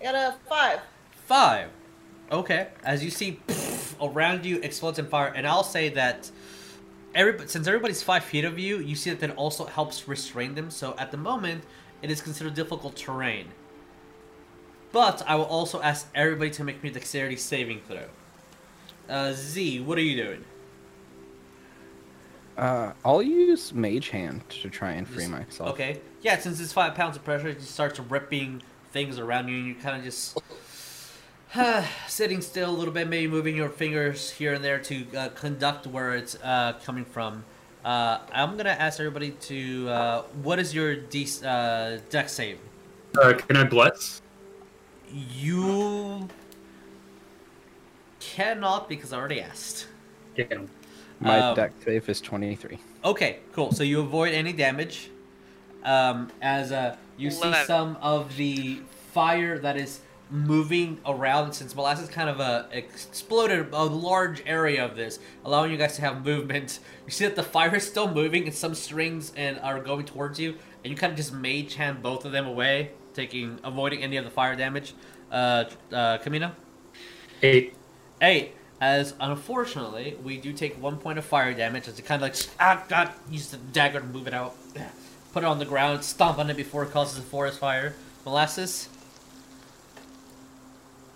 I 0.00 0.02
got 0.02 0.14
a 0.16 0.34
5. 0.48 0.80
five. 1.24 1.68
Okay, 2.32 2.66
as 2.82 3.04
you 3.04 3.12
see 3.12 3.38
around 4.02 4.44
you 4.44 4.58
explodes 4.58 4.98
in 4.98 5.06
fire, 5.06 5.28
and 5.28 5.46
I'll 5.46 5.62
say 5.62 5.88
that 5.90 6.32
every 7.14 7.46
since 7.46 7.68
everybody's 7.68 8.02
five 8.02 8.24
feet 8.24 8.44
of 8.44 8.58
you, 8.58 8.78
you 8.80 8.96
see 8.96 9.10
that 9.10 9.20
that 9.20 9.36
also 9.36 9.66
helps 9.66 10.08
restrain 10.08 10.56
them. 10.56 10.68
So 10.68 10.96
at 10.98 11.12
the 11.12 11.16
moment, 11.16 11.62
it 12.02 12.10
is 12.10 12.20
considered 12.20 12.54
difficult 12.54 12.96
terrain. 12.96 13.46
But 14.90 15.22
I 15.28 15.36
will 15.36 15.44
also 15.44 15.80
ask 15.80 16.08
everybody 16.12 16.50
to 16.50 16.64
make 16.64 16.82
me 16.82 16.90
a 16.90 16.92
dexterity 16.92 17.36
saving 17.36 17.82
throw. 17.82 18.08
Uh, 19.08 19.32
Z, 19.32 19.78
what 19.78 19.96
are 19.96 20.02
you 20.02 20.24
doing? 20.24 20.44
Uh, 22.58 22.92
I'll 23.04 23.22
use 23.22 23.72
Mage 23.72 24.08
Hand 24.08 24.42
to 24.62 24.68
try 24.68 24.92
and 24.92 25.06
free 25.06 25.24
Just- 25.26 25.30
myself. 25.30 25.70
Okay. 25.70 26.00
Yeah, 26.22 26.36
since 26.38 26.60
it's 26.60 26.72
five 26.72 26.94
pounds 26.96 27.16
of 27.16 27.24
pressure, 27.24 27.48
it 27.48 27.60
just 27.60 27.70
starts 27.72 28.00
ripping 28.00 28.62
things 28.92 29.18
around 29.18 29.46
you, 29.48 29.56
and 29.56 29.66
you 29.66 29.74
kind 29.76 29.96
of 29.96 30.02
just 30.02 30.36
sitting 32.08 32.40
still 32.42 32.68
a 32.70 32.76
little 32.76 32.92
bit, 32.92 33.08
maybe 33.08 33.28
moving 33.30 33.56
your 33.56 33.68
fingers 33.68 34.30
here 34.32 34.54
and 34.54 34.64
there 34.64 34.80
to 34.80 35.06
uh, 35.16 35.28
conduct 35.30 35.86
where 35.86 36.14
it's 36.14 36.36
uh, 36.42 36.72
coming 36.84 37.04
from. 37.04 37.44
Uh, 37.84 38.18
I'm 38.32 38.56
gonna 38.56 38.70
ask 38.70 38.98
everybody 38.98 39.30
to 39.30 39.88
uh, 39.88 40.22
what 40.42 40.58
is 40.58 40.74
your 40.74 40.96
de- 40.96 41.28
uh, 41.46 41.98
deck 42.10 42.28
save? 42.28 42.58
Uh, 43.16 43.34
can 43.34 43.56
I 43.56 43.62
bless? 43.64 44.20
You 45.36 46.28
cannot 48.18 48.88
because 48.88 49.12
I 49.12 49.18
already 49.18 49.40
asked. 49.40 49.86
Damn. 50.36 50.68
My 51.20 51.38
Um, 51.40 51.54
deck 51.56 51.72
save 51.84 52.08
is 52.08 52.20
23. 52.20 52.78
Okay, 53.04 53.38
cool. 53.52 53.72
So 53.72 53.82
you 53.82 54.00
avoid 54.00 54.32
any 54.34 54.52
damage. 54.52 55.10
Um, 55.84 56.30
as 56.42 56.72
uh, 56.72 56.96
you 57.16 57.30
see 57.30 57.46
Eleven. 57.48 57.66
some 57.66 57.96
of 58.02 58.36
the 58.36 58.80
fire 59.12 59.58
that 59.58 59.76
is 59.76 60.00
moving 60.30 60.98
around 61.06 61.52
since 61.54 61.74
molasses 61.74 62.08
kind 62.08 62.28
of 62.28 62.40
uh, 62.40 62.64
exploded 62.70 63.68
a 63.72 63.84
large 63.84 64.42
area 64.46 64.84
of 64.84 64.94
this, 64.96 65.18
allowing 65.44 65.70
you 65.70 65.76
guys 65.78 65.96
to 65.96 66.02
have 66.02 66.24
movement. 66.32 66.80
You 67.06 67.12
see 67.12 67.24
that 67.24 67.36
the 67.36 67.42
fire 67.42 67.74
is 67.76 67.86
still 67.86 68.12
moving 68.12 68.44
and 68.44 68.54
some 68.54 68.74
strings 68.74 69.32
and 69.36 69.58
are 69.60 69.80
going 69.80 70.04
towards 70.04 70.38
you, 70.38 70.56
and 70.84 70.90
you 70.90 70.96
kind 70.96 71.10
of 71.12 71.16
just 71.16 71.32
mage 71.32 71.74
hand 71.76 72.02
both 72.02 72.24
of 72.24 72.32
them 72.32 72.46
away, 72.46 72.90
taking 73.14 73.58
avoiding 73.64 74.02
any 74.02 74.16
of 74.18 74.24
the 74.24 74.30
fire 74.30 74.54
damage. 74.56 74.94
Uh, 75.32 75.64
uh, 75.92 76.18
Chameno. 76.18 76.52
Eight. 77.42 77.74
Eight. 78.20 78.54
As 78.80 79.14
unfortunately, 79.20 80.16
we 80.22 80.36
do 80.36 80.52
take 80.52 80.80
one 80.80 80.98
point 80.98 81.18
of 81.18 81.24
fire 81.24 81.52
damage 81.52 81.88
as 81.88 81.98
it 81.98 82.04
kind 82.04 82.22
of 82.22 82.28
like 82.28 82.36
ah 82.60 82.84
god 82.88 83.12
use 83.28 83.48
the 83.50 83.56
dagger 83.56 84.00
to 84.00 84.06
move 84.06 84.26
it 84.28 84.34
out, 84.34 84.54
put 85.32 85.42
it 85.42 85.46
on 85.46 85.58
the 85.58 85.64
ground, 85.64 86.04
stomp 86.04 86.38
on 86.38 86.48
it 86.48 86.56
before 86.56 86.84
it 86.84 86.92
causes 86.92 87.18
a 87.18 87.22
forest 87.22 87.58
fire. 87.58 87.94
Molasses. 88.24 88.88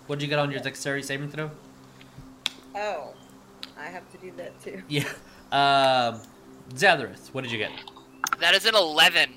What'd 0.07 0.21
you 0.21 0.27
get 0.27 0.39
on 0.39 0.51
your 0.51 0.59
dexterity 0.59 1.03
saving 1.03 1.29
throw? 1.29 1.51
Oh. 2.75 3.13
I 3.77 3.85
have 3.85 4.09
to 4.11 4.17
do 4.17 4.31
that 4.37 4.61
too. 4.63 4.81
Yeah. 4.89 5.03
Um, 5.51 6.21
Zadrith, 6.73 7.29
what 7.33 7.43
did 7.43 7.51
you 7.51 7.57
get? 7.57 7.71
That 8.39 8.55
is 8.55 8.65
an 8.65 8.75
11. 8.75 9.29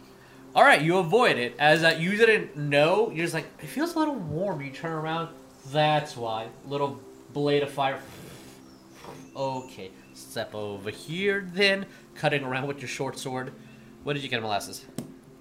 All 0.55 0.63
right, 0.65 0.81
you 0.81 0.99
avoid 0.99 1.37
it 1.37 1.55
as 1.59 1.85
uh, 1.85 1.97
you 1.99 2.17
didn't 2.17 2.57
know. 2.57 3.11
You're 3.11 3.25
just 3.27 3.35
like 3.35 3.47
it 3.63 3.67
feels 3.67 3.95
a 3.95 3.99
little 3.99 4.15
warm. 4.15 4.63
You 4.63 4.71
turn 4.71 4.93
around. 4.93 5.29
That's 5.71 6.17
why. 6.17 6.49
Little 6.67 7.01
blade 7.33 7.63
of 7.63 7.71
fire. 7.71 8.01
Okay, 9.37 9.91
step 10.15 10.55
over 10.55 10.89
here 10.89 11.47
then, 11.53 11.85
cutting 12.15 12.43
around 12.43 12.67
with 12.67 12.81
your 12.81 12.89
short 12.89 13.19
sword. 13.19 13.53
What 14.03 14.15
did 14.15 14.23
you 14.23 14.31
get, 14.31 14.41
molasses? 14.41 14.87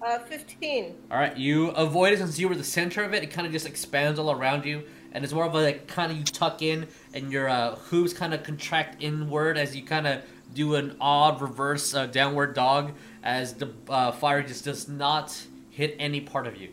Uh, 0.04 0.18
15. 0.18 0.94
All 1.10 1.18
right, 1.18 1.34
you 1.34 1.68
avoid 1.70 2.12
it 2.12 2.18
since 2.18 2.38
you 2.38 2.46
were 2.46 2.54
the 2.54 2.62
center 2.62 3.02
of 3.02 3.14
it. 3.14 3.22
It 3.22 3.28
kind 3.28 3.46
of 3.46 3.54
just 3.54 3.66
expands 3.66 4.18
all 4.18 4.30
around 4.30 4.66
you, 4.66 4.82
and 5.12 5.24
it's 5.24 5.32
more 5.32 5.46
of 5.46 5.54
a 5.54 5.62
like 5.62 5.86
kind 5.86 6.12
of 6.12 6.18
you 6.18 6.24
tuck 6.24 6.60
in, 6.60 6.88
and 7.14 7.32
your 7.32 7.48
uh, 7.48 7.76
hooves 7.76 8.12
kind 8.12 8.34
of 8.34 8.42
contract 8.42 9.02
inward 9.02 9.56
as 9.56 9.74
you 9.74 9.82
kind 9.82 10.06
of 10.06 10.22
do 10.52 10.74
an 10.74 10.94
odd 11.00 11.40
reverse 11.40 11.94
uh, 11.94 12.04
downward 12.04 12.52
dog 12.52 12.92
as 13.22 13.54
the 13.54 13.72
uh, 13.88 14.12
fire 14.12 14.42
just 14.42 14.66
does 14.66 14.88
not 14.88 15.46
hit 15.70 15.96
any 15.98 16.20
part 16.20 16.46
of 16.46 16.58
you. 16.58 16.68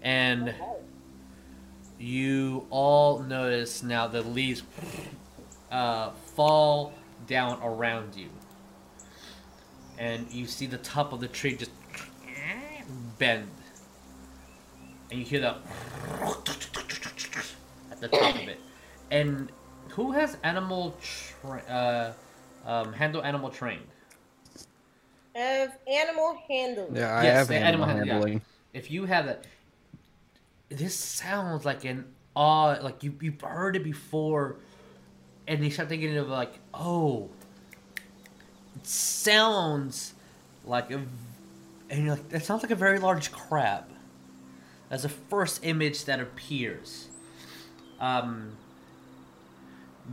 And 0.00 0.54
you 1.98 2.66
all 2.70 3.18
notice 3.18 3.82
now 3.82 4.06
the 4.06 4.22
leaves 4.22 4.62
uh, 5.70 6.10
fall 6.10 6.92
down 7.26 7.60
around 7.62 8.14
you. 8.14 8.28
And 9.98 10.30
you 10.30 10.46
see 10.46 10.66
the 10.66 10.78
top 10.78 11.12
of 11.12 11.20
the 11.20 11.28
tree 11.28 11.56
just 11.56 11.72
bend. 13.18 13.48
And 15.10 15.20
you 15.20 15.26
hear 15.26 15.40
the 15.40 15.56
at 17.90 18.00
the 18.00 18.08
top 18.08 18.34
of 18.36 18.48
it. 18.48 18.60
And 19.10 19.50
who 19.90 20.12
has 20.12 20.36
animal 20.44 20.96
tra- 21.00 22.14
uh, 22.66 22.68
um, 22.70 22.92
handle 22.92 23.22
animal 23.22 23.50
trained? 23.50 23.86
I 25.34 25.38
have 25.40 25.78
animal 25.86 26.38
handling. 26.48 26.96
Yeah, 26.96 27.16
I 27.16 27.24
Yes, 27.24 27.36
have 27.36 27.48
the 27.48 27.56
animal 27.56 27.86
animal 27.86 27.86
hand- 27.88 28.06
yeah. 28.06 28.12
handling. 28.14 28.42
if 28.74 28.90
you 28.90 29.04
have 29.06 29.26
that, 29.26 29.44
this 30.68 30.94
sounds 30.94 31.64
like 31.64 31.84
an 31.84 32.04
odd, 32.36 32.82
like 32.82 33.02
you 33.02 33.14
you've 33.20 33.40
heard 33.40 33.76
it 33.76 33.84
before, 33.84 34.56
and 35.48 35.64
you 35.64 35.70
start 35.70 35.88
thinking 35.88 36.16
of 36.16 36.28
like, 36.28 36.52
oh, 36.72 37.28
it 38.76 38.86
sounds 38.86 40.14
like 40.64 40.92
a, 40.92 41.02
and 41.90 42.04
you're 42.04 42.14
like, 42.14 42.28
that 42.28 42.44
sounds 42.44 42.62
like 42.62 42.70
a 42.70 42.76
very 42.76 43.00
large 43.00 43.32
crab. 43.32 43.84
That's 44.88 45.02
the 45.02 45.08
first 45.08 45.64
image 45.64 46.04
that 46.04 46.20
appears. 46.20 47.08
Um. 47.98 48.52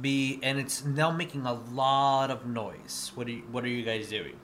Be 0.02 0.42
and 0.44 0.60
it's 0.60 0.84
now 0.84 1.10
making 1.10 1.46
a 1.46 1.54
lot 1.54 2.30
of 2.30 2.46
noise. 2.46 3.14
What 3.16 3.28
are 3.28 3.32
you, 3.32 3.44
what 3.50 3.64
are 3.64 3.70
you 3.70 3.82
guys 3.82 4.10
doing? 4.10 4.38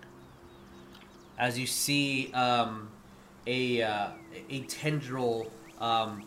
As 1.38 1.60
you 1.60 1.68
see, 1.68 2.32
um, 2.34 2.88
a 3.46 3.82
uh, 3.82 4.08
a 4.50 4.62
tendril 4.62 5.52
um, 5.82 6.24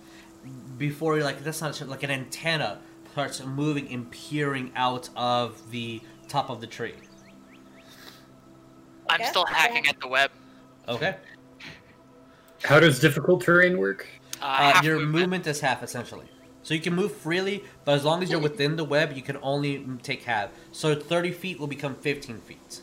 before 0.77 1.15
you're 1.15 1.25
like 1.25 1.43
that's 1.43 1.63
not 1.63 1.81
like 1.89 2.03
an 2.03 2.11
antenna 2.11 2.81
starts 3.15 3.45
moving 3.45 3.89
and 3.93 4.11
peering 4.11 4.73
out 4.75 5.09
of 5.15 5.71
the 5.71 6.01
top 6.27 6.51
of 6.51 6.61
the 6.61 6.67
tree. 6.67 6.95
I'm 9.09 9.21
Okay. 9.21 9.31
still 9.31 9.47
hacking 9.47 9.87
at 9.87 10.01
the 10.01 10.09
web. 10.09 10.33
Okay. 10.89 11.15
How 12.65 12.81
does 12.81 12.99
difficult 12.99 13.41
terrain 13.41 13.79
work? 13.79 14.09
Uh, 14.43 14.73
Uh, 14.75 14.81
your 14.83 14.97
movement. 14.97 15.13
movement 15.15 15.47
is 15.47 15.61
half 15.61 15.81
essentially. 15.85 16.27
So 16.65 16.75
you 16.75 16.81
can 16.81 16.93
move 16.97 17.15
freely, 17.15 17.63
but 17.85 17.95
as 17.95 18.05
long 18.05 18.21
as 18.21 18.31
you're 18.33 18.41
within 18.41 18.75
the 18.75 18.83
web, 18.85 19.13
you 19.15 19.23
can 19.23 19.39
only 19.43 19.87
take 20.03 20.25
half. 20.25 20.51
So 20.73 20.97
30 20.97 21.31
feet 21.31 21.61
will 21.61 21.69
become 21.69 21.95
15 21.95 22.39
feet. 22.41 22.81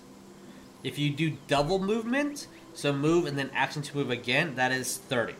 If 0.81 0.97
you 0.97 1.09
do 1.09 1.31
double 1.47 1.77
movement, 1.79 2.47
so 2.73 2.93
move 2.93 3.25
and 3.25 3.37
then 3.37 3.49
action 3.53 3.81
to 3.81 3.97
move 3.97 4.09
again, 4.09 4.55
that 4.55 4.71
is 4.71 4.95
30. 4.97 5.35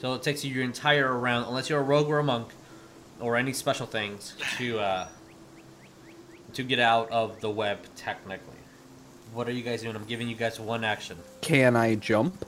So 0.00 0.14
it 0.14 0.22
takes 0.22 0.46
you 0.46 0.54
your 0.54 0.64
entire 0.64 1.12
round, 1.14 1.44
unless 1.46 1.68
you're 1.68 1.80
a 1.80 1.82
rogue 1.82 2.08
or 2.08 2.20
a 2.20 2.24
monk, 2.24 2.48
or 3.22 3.36
any 3.36 3.52
special 3.52 3.86
things, 3.86 4.34
to 4.58 4.78
uh, 4.80 5.08
to 6.52 6.62
get 6.62 6.78
out 6.78 7.10
of 7.10 7.40
the 7.40 7.50
web. 7.50 7.78
Technically, 7.96 8.60
what 9.32 9.48
are 9.48 9.52
you 9.52 9.62
guys 9.62 9.82
doing? 9.82 9.96
I'm 9.96 10.04
giving 10.04 10.28
you 10.28 10.36
guys 10.36 10.60
one 10.60 10.84
action. 10.84 11.16
Can 11.40 11.76
I 11.76 11.94
jump? 11.94 12.44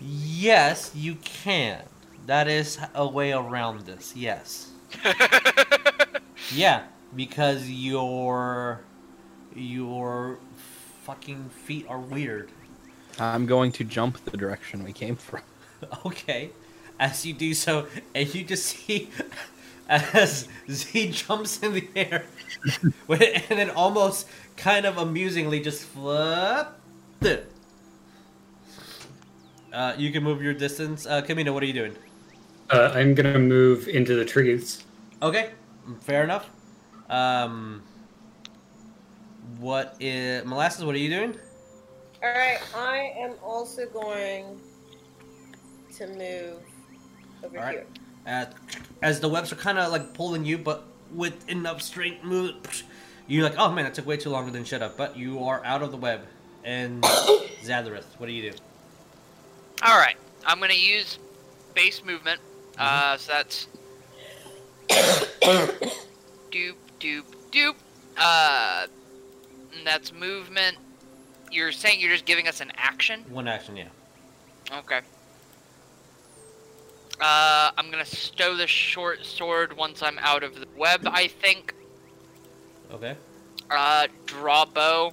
Yes, 0.00 0.92
you 0.94 1.16
can. 1.16 1.82
That 2.26 2.46
is 2.48 2.78
a 2.94 3.06
way 3.06 3.32
around 3.32 3.86
this. 3.86 4.14
Yes. 4.14 4.70
Yeah, 6.52 6.82
because 7.14 7.70
your 7.70 8.80
your 9.54 10.38
fucking 11.04 11.48
feet 11.50 11.86
are 11.88 12.00
weird. 12.00 12.50
I'm 13.20 13.46
going 13.46 13.70
to 13.72 13.84
jump 13.84 14.24
the 14.24 14.36
direction 14.36 14.82
we 14.84 14.92
came 14.92 15.16
from. 15.16 15.42
Okay. 16.04 16.50
As 17.00 17.24
you 17.24 17.32
do 17.32 17.54
so, 17.54 17.86
and 18.14 18.32
you 18.34 18.44
just 18.44 18.66
see 18.66 19.08
as 19.88 20.46
Z 20.70 21.10
jumps 21.10 21.60
in 21.62 21.72
the 21.72 21.88
air, 21.96 22.26
and 23.08 23.58
then 23.58 23.70
almost 23.70 24.28
kind 24.56 24.84
of 24.84 24.98
amusingly 24.98 25.60
just 25.60 25.84
flip. 25.84 26.68
Uh, 29.72 29.94
you 29.96 30.12
can 30.12 30.22
move 30.22 30.42
your 30.42 30.52
distance. 30.52 31.06
Uh, 31.06 31.22
Chameno, 31.22 31.54
what 31.54 31.62
are 31.62 31.66
you 31.66 31.72
doing? 31.72 31.96
Uh, 32.68 32.92
I'm 32.94 33.14
gonna 33.14 33.38
move 33.38 33.88
into 33.88 34.14
the 34.14 34.24
trees. 34.24 34.84
Okay, 35.22 35.50
fair 36.00 36.22
enough. 36.22 36.50
Um, 37.08 37.82
what 39.58 39.96
is 40.00 40.44
molasses? 40.44 40.84
What 40.84 40.94
are 40.94 40.98
you 40.98 41.10
doing? 41.10 41.38
All 42.22 42.28
right, 42.28 42.58
I 42.76 43.14
am 43.16 43.32
also 43.42 43.86
going 43.88 44.60
to 45.96 46.06
move 46.06 46.62
over 47.44 47.58
All 47.58 47.64
right. 47.64 47.74
here. 47.74 47.86
Uh, 48.26 48.46
as 49.02 49.20
the 49.20 49.28
webs 49.28 49.52
are 49.52 49.56
kind 49.56 49.78
of 49.78 49.90
like 49.90 50.14
pulling 50.14 50.44
you, 50.44 50.58
but 50.58 50.84
with 51.12 51.48
enough 51.48 51.82
strength, 51.82 52.22
move. 52.24 52.54
You're 53.26 53.44
like, 53.44 53.58
oh 53.58 53.70
man, 53.72 53.84
that 53.84 53.94
took 53.94 54.06
way 54.06 54.16
too 54.16 54.30
longer 54.30 54.50
than 54.50 54.64
shut 54.64 54.82
up. 54.82 54.96
But 54.96 55.16
you 55.16 55.44
are 55.44 55.64
out 55.64 55.82
of 55.82 55.90
the 55.90 55.96
web. 55.96 56.22
And 56.64 57.02
Zadrith, 57.64 58.04
what 58.18 58.26
do 58.26 58.32
you 58.32 58.50
do? 58.50 58.56
All 59.82 59.96
right, 59.96 60.16
I'm 60.44 60.60
gonna 60.60 60.74
use 60.74 61.18
base 61.74 62.04
movement. 62.04 62.40
Uh, 62.78 63.16
so 63.16 63.32
that's 63.32 63.68
doop 64.88 66.74
doop 67.00 67.24
doop. 67.50 67.74
Uh, 68.18 68.86
and 69.76 69.86
that's 69.86 70.12
movement. 70.12 70.76
You're 71.50 71.72
saying 71.72 72.00
you're 72.00 72.12
just 72.12 72.26
giving 72.26 72.46
us 72.46 72.60
an 72.60 72.70
action? 72.76 73.24
One 73.30 73.48
action, 73.48 73.76
yeah. 73.76 73.88
Okay. 74.72 75.00
Uh, 77.20 77.70
I'm 77.76 77.90
gonna 77.90 78.04
stow 78.04 78.56
the 78.56 78.66
short 78.66 79.24
sword 79.24 79.76
once 79.76 80.02
I'm 80.02 80.18
out 80.20 80.42
of 80.42 80.54
the 80.54 80.66
web. 80.76 81.06
I 81.06 81.28
think. 81.28 81.74
Okay. 82.92 83.16
Uh, 83.70 84.06
draw 84.26 84.64
bow. 84.64 85.12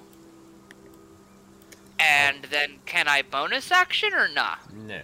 And 2.00 2.44
then 2.50 2.76
can 2.86 3.08
I 3.08 3.22
bonus 3.22 3.70
action 3.70 4.14
or 4.14 4.28
not? 4.28 4.72
No. 4.72 5.02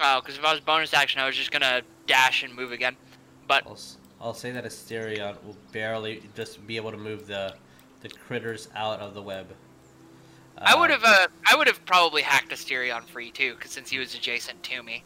Oh, 0.00 0.20
because 0.20 0.36
if 0.36 0.44
I 0.44 0.52
was 0.52 0.60
bonus 0.60 0.92
action, 0.92 1.20
I 1.20 1.26
was 1.26 1.36
just 1.36 1.50
gonna 1.50 1.82
dash 2.06 2.42
and 2.42 2.54
move 2.54 2.72
again. 2.72 2.96
But 3.48 3.64
I'll, 3.66 3.78
I'll 4.20 4.34
say 4.34 4.50
that 4.50 4.64
Asterion 4.64 5.42
will 5.44 5.56
barely 5.72 6.22
just 6.34 6.66
be 6.66 6.76
able 6.76 6.90
to 6.90 6.98
move 6.98 7.26
the 7.26 7.54
the 8.02 8.08
critters 8.10 8.68
out 8.74 9.00
of 9.00 9.14
the 9.14 9.22
web. 9.22 9.46
I 10.58 10.74
Uh, 10.74 10.80
would 10.80 10.90
have, 10.90 11.04
uh, 11.04 11.26
I 11.50 11.56
would 11.56 11.66
have 11.66 11.84
probably 11.86 12.22
hacked 12.22 12.50
Asterion 12.50 13.04
free 13.04 13.30
too, 13.30 13.54
because 13.54 13.70
since 13.70 13.90
he 13.90 13.98
was 13.98 14.14
adjacent 14.14 14.62
to 14.64 14.82
me. 14.82 15.02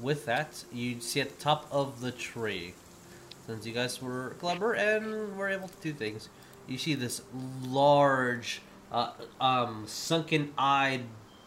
With 0.00 0.24
that, 0.26 0.64
you 0.72 1.00
see 1.00 1.20
at 1.20 1.36
the 1.36 1.42
top 1.42 1.66
of 1.70 2.00
the 2.00 2.10
tree, 2.12 2.74
since 3.46 3.66
you 3.66 3.72
guys 3.72 4.00
were 4.00 4.34
clever 4.40 4.74
and 4.74 5.36
were 5.36 5.48
able 5.48 5.68
to 5.68 5.76
do 5.82 5.92
things, 5.92 6.28
you 6.66 6.78
see 6.78 6.94
this 6.94 7.20
large, 7.66 8.62
uh, 8.90 9.12
um, 9.40 9.84
sunken-eyed, 9.86 11.02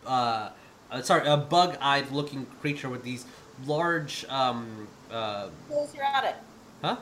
uh, 0.06 0.50
uh, 0.92 1.02
sorry, 1.02 1.28
a 1.28 1.38
bug-eyed 1.38 2.12
looking 2.12 2.46
creature 2.62 2.90
with 2.90 3.04
these 3.04 3.26
large, 3.66 4.26
um, 4.30 4.88
uh, 5.12 5.48
Chilicerata. 5.70 6.34
huh? 6.82 6.98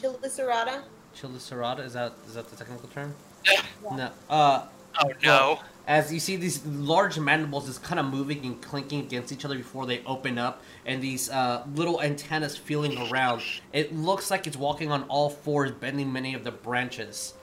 Chilicerata. 0.00 0.82
Chilicerata, 1.16 1.80
is 1.80 1.92
that 1.94 2.12
is 2.26 2.34
that 2.34 2.48
the 2.48 2.56
technical 2.56 2.88
term? 2.88 3.14
Yeah. 3.44 3.62
No. 3.90 4.10
Uh, 4.30 4.66
Oh 5.02 5.10
no! 5.24 5.58
As 5.86 6.12
you 6.12 6.20
see 6.20 6.36
these 6.36 6.64
large 6.66 7.18
mandibles 7.18 7.66
just 7.66 7.82
kind 7.82 7.98
of 7.98 8.06
moving 8.06 8.44
and 8.44 8.60
clinking 8.62 9.00
against 9.00 9.32
each 9.32 9.44
other 9.44 9.56
before 9.56 9.86
they 9.86 10.02
open 10.04 10.38
up, 10.38 10.62
and 10.86 11.02
these 11.02 11.28
uh, 11.30 11.64
little 11.74 12.00
antennas 12.00 12.56
feeling 12.56 12.96
around. 13.10 13.42
It 13.72 13.94
looks 13.94 14.30
like 14.30 14.46
it's 14.46 14.56
walking 14.56 14.90
on 14.90 15.04
all 15.04 15.30
fours, 15.30 15.72
bending 15.72 16.12
many 16.12 16.34
of 16.34 16.44
the 16.44 16.52
branches. 16.52 17.34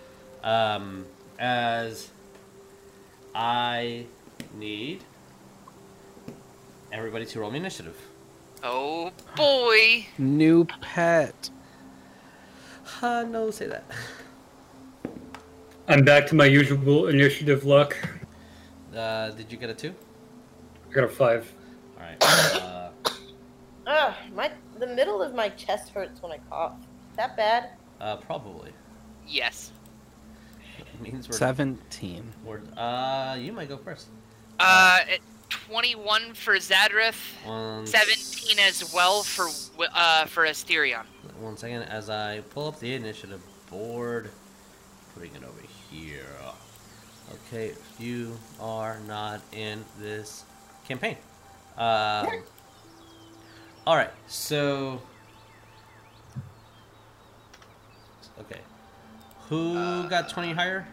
Um, 0.44 1.06
as 1.38 2.10
I 3.36 4.06
need 4.54 5.04
everybody 6.92 7.26
to 7.26 7.40
roll 7.40 7.52
me 7.52 7.58
initiative. 7.60 7.98
Oh 8.64 9.12
boy! 9.36 10.08
New 10.18 10.66
pet. 10.82 11.50
Uh, 13.02 13.24
no, 13.30 13.52
say 13.52 13.68
that. 13.68 13.86
I'm 15.88 16.04
back 16.04 16.28
to 16.28 16.36
my 16.36 16.46
usual 16.46 17.08
initiative 17.08 17.66
luck. 17.66 17.96
Uh, 18.96 19.30
did 19.32 19.52
you 19.52 19.58
get 19.58 19.70
a 19.70 19.74
two? 19.74 19.94
I 20.90 20.94
got 20.94 21.04
a 21.04 21.08
five. 21.08 21.52
All 21.98 22.04
right. 22.04 22.18
Uh, 22.24 22.90
Ugh, 23.88 24.14
my 24.36 24.52
the 24.78 24.88
middle 24.88 25.22
of 25.22 25.34
my 25.34 25.50
chest 25.50 25.90
hurts 25.92 26.22
when 26.22 26.32
I 26.32 26.38
cough. 26.50 26.74
That 27.16 27.36
bad? 27.36 27.72
uh, 28.02 28.18
probably. 28.18 28.72
Yes. 29.28 29.72
It 30.80 31.02
means 31.02 31.28
we're, 31.30 31.38
17. 31.38 32.24
we're. 32.46 32.62
Uh, 32.78 33.36
you 33.40 33.52
might 33.54 33.68
go 33.70 33.78
first. 33.78 34.08
Uh, 34.60 35.00
at 35.10 35.20
21 35.50 36.34
for 36.34 36.56
Zadrith, 36.56 37.16
One 37.46 37.86
17 37.88 38.60
as 38.60 38.94
well 38.94 39.24
for 39.24 39.48
Wi- 39.78 39.92
uh 39.94 40.26
for 40.26 40.46
Asterion. 40.46 41.04
One 41.40 41.56
second, 41.58 41.84
as 41.84 42.10
I 42.10 42.42
pull 42.50 42.68
up 42.68 42.80
the 42.80 42.94
initiative 42.94 43.42
board, 43.70 44.30
putting 45.14 45.34
it 45.36 45.44
over 45.44 45.62
here. 45.92 46.26
Okay, 47.48 47.74
you 48.00 48.38
are 48.60 49.00
not 49.08 49.42
in 49.52 49.84
this 50.00 50.44
campaign. 50.88 51.18
Um, 51.78 52.28
all 53.86 53.96
right, 53.96 54.12
so 54.28 55.02
okay, 58.40 58.60
who 59.48 60.08
got 60.10 60.30
twenty 60.30 60.52
higher? 60.54 60.88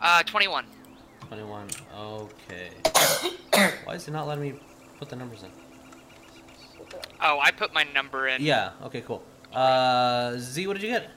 Uh, 0.00 0.22
21. 0.22 0.64
Twenty-one. 1.26 1.66
Okay. 1.98 2.70
Why 3.84 3.94
is 3.94 4.06
it 4.06 4.10
not 4.12 4.28
letting 4.28 4.42
me 4.42 4.60
put 4.98 5.08
the 5.08 5.16
numbers 5.16 5.42
in? 5.42 5.50
Oh, 7.20 7.40
I 7.40 7.50
put 7.50 7.72
my 7.72 7.84
number 7.94 8.28
in. 8.28 8.42
Yeah. 8.42 8.72
Okay. 8.84 9.00
Cool. 9.00 9.22
Uh, 9.52 10.34
Z, 10.36 10.66
what 10.66 10.74
did 10.74 10.82
you 10.82 10.90
get? 10.90 11.10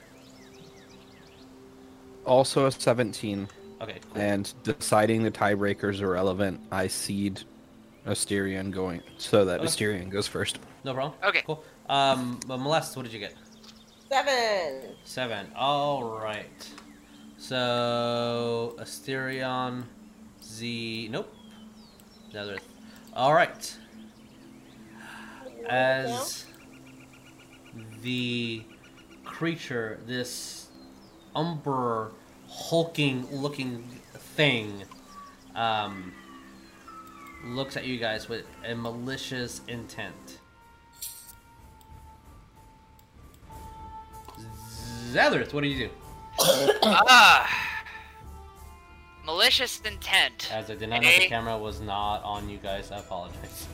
Also 2.24 2.66
a 2.66 2.72
17. 2.72 3.48
Okay, 3.80 3.96
cool. 4.12 4.20
And 4.22 4.52
deciding 4.62 5.22
the 5.22 5.30
tiebreakers 5.30 6.00
are 6.02 6.10
relevant, 6.10 6.60
I 6.70 6.86
seed 6.86 7.42
Asterion 8.06 8.70
going 8.70 9.02
so 9.18 9.44
that 9.44 9.60
Okay. 9.60 9.68
Asterion 9.68 10.10
goes 10.10 10.26
first. 10.26 10.58
No 10.84 10.94
problem. 10.94 11.18
Okay. 11.24 11.42
Cool. 11.46 11.62
Um, 11.88 12.40
but 12.46 12.58
Molest, 12.58 12.96
what 12.96 13.04
did 13.04 13.12
you 13.12 13.18
get? 13.20 13.34
Seven. 14.10 14.94
Seven. 15.04 15.46
All 15.56 16.04
right. 16.04 16.68
So 17.38 18.76
Asterion, 18.78 19.84
Z. 20.42 21.08
Nope. 21.10 21.32
Netherith. 22.32 22.60
All 23.14 23.32
right. 23.34 23.76
As 25.68 26.46
the 28.02 28.62
creature, 29.24 30.00
this 30.06 30.68
umber, 31.34 32.12
hulking-looking 32.50 33.82
thing, 34.34 34.82
um, 35.54 36.12
looks 37.44 37.76
at 37.76 37.84
you 37.84 37.98
guys 37.98 38.28
with 38.28 38.44
a 38.66 38.74
malicious 38.74 39.62
intent. 39.68 40.40
Netherith, 45.12 45.52
what 45.52 45.62
do 45.62 45.68
you 45.68 45.88
do? 45.88 45.90
Ah. 46.82 47.70
Malicious 49.24 49.80
intent. 49.84 50.50
As 50.52 50.70
I 50.70 50.74
did 50.74 50.88
not 50.88 51.02
know 51.02 51.08
the 51.08 51.26
camera 51.26 51.56
was 51.56 51.80
not 51.80 52.22
on 52.24 52.48
you 52.48 52.58
guys, 52.58 52.90
I 52.90 52.98
apologize. 52.98 53.66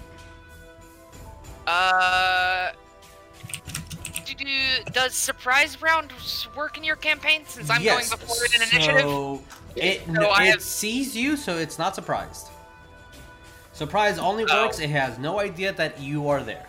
Uh. 1.66 2.72
Do- 4.26 4.34
do- 4.44 4.90
Does 4.92 5.14
surprise 5.14 5.80
round 5.80 6.12
work 6.56 6.76
in 6.76 6.84
your 6.84 6.96
campaign 6.96 7.44
since 7.46 7.70
I'm 7.70 7.82
yes, 7.82 8.08
going 8.10 8.20
before 8.20 8.44
in 8.46 8.62
initiative? 8.62 9.00
So 9.02 9.42
it, 9.76 10.04
So 10.06 10.12
no, 10.12 10.32
it 10.34 10.46
have- 10.46 10.62
sees 10.62 11.16
you, 11.16 11.36
so 11.36 11.56
it's 11.56 11.78
not 11.78 11.94
surprised. 11.94 12.48
Surprise 13.72 14.18
only 14.18 14.44
Oh. 14.50 14.64
works, 14.64 14.78
it 14.78 14.90
has 14.90 15.18
no 15.18 15.38
idea 15.40 15.72
that 15.72 16.00
you 16.00 16.28
are 16.28 16.42
there. 16.42 16.66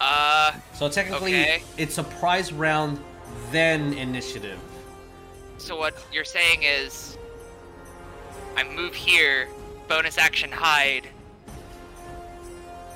Uh, 0.00 0.52
So 0.74 0.88
technically, 0.88 1.34
Okay. 1.40 1.62
it's 1.76 1.94
surprise 1.94 2.52
round, 2.52 2.98
then 3.50 3.92
initiative. 3.94 4.58
so 5.58 5.76
what 5.76 5.94
you're 6.12 6.24
saying 6.24 6.62
is, 6.64 7.16
I 8.56 8.64
move 8.64 8.94
here, 8.94 9.48
bonus 9.88 10.18
action 10.18 10.50
hide, 10.50 11.08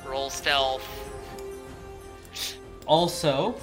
roll 0.05 0.31
stealth. 0.31 0.83
Also, 2.87 3.55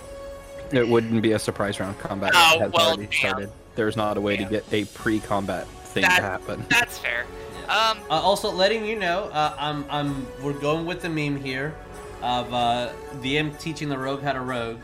It 0.75 0.87
wouldn't 0.87 1.21
be 1.21 1.31
a 1.33 1.39
surprise 1.39 1.79
round 1.79 1.97
combat. 1.99 2.31
Oh, 2.35 2.55
it 2.55 2.61
has 2.61 2.71
well, 2.71 2.87
already 2.87 3.03
damn. 3.03 3.11
started. 3.11 3.51
There's 3.75 3.97
not 3.97 4.17
a 4.17 4.21
way 4.21 4.37
Damn. 4.37 4.47
to 4.47 4.51
get 4.51 4.65
a 4.71 4.85
pre-combat 4.85 5.67
thing 5.67 6.03
That- 6.03 6.17
to 6.17 6.21
happen. 6.21 6.65
That's 6.69 6.97
fair. 6.97 7.25
Um, 7.69 7.97
uh, 8.09 8.13
also 8.15 8.51
letting 8.51 8.85
you 8.85 8.97
know, 8.97 9.25
uh, 9.31 9.55
I'm, 9.57 9.85
I'm, 9.89 10.27
we're 10.43 10.53
going 10.53 10.85
with 10.85 11.01
the 11.01 11.09
meme 11.09 11.37
here 11.37 11.73
of 12.21 12.53
uh, 12.53 12.91
the 13.21 13.37
M 13.37 13.53
teaching 13.55 13.87
the 13.89 13.97
rogue 13.97 14.21
how 14.21 14.33
to 14.33 14.41
rogue. 14.41 14.79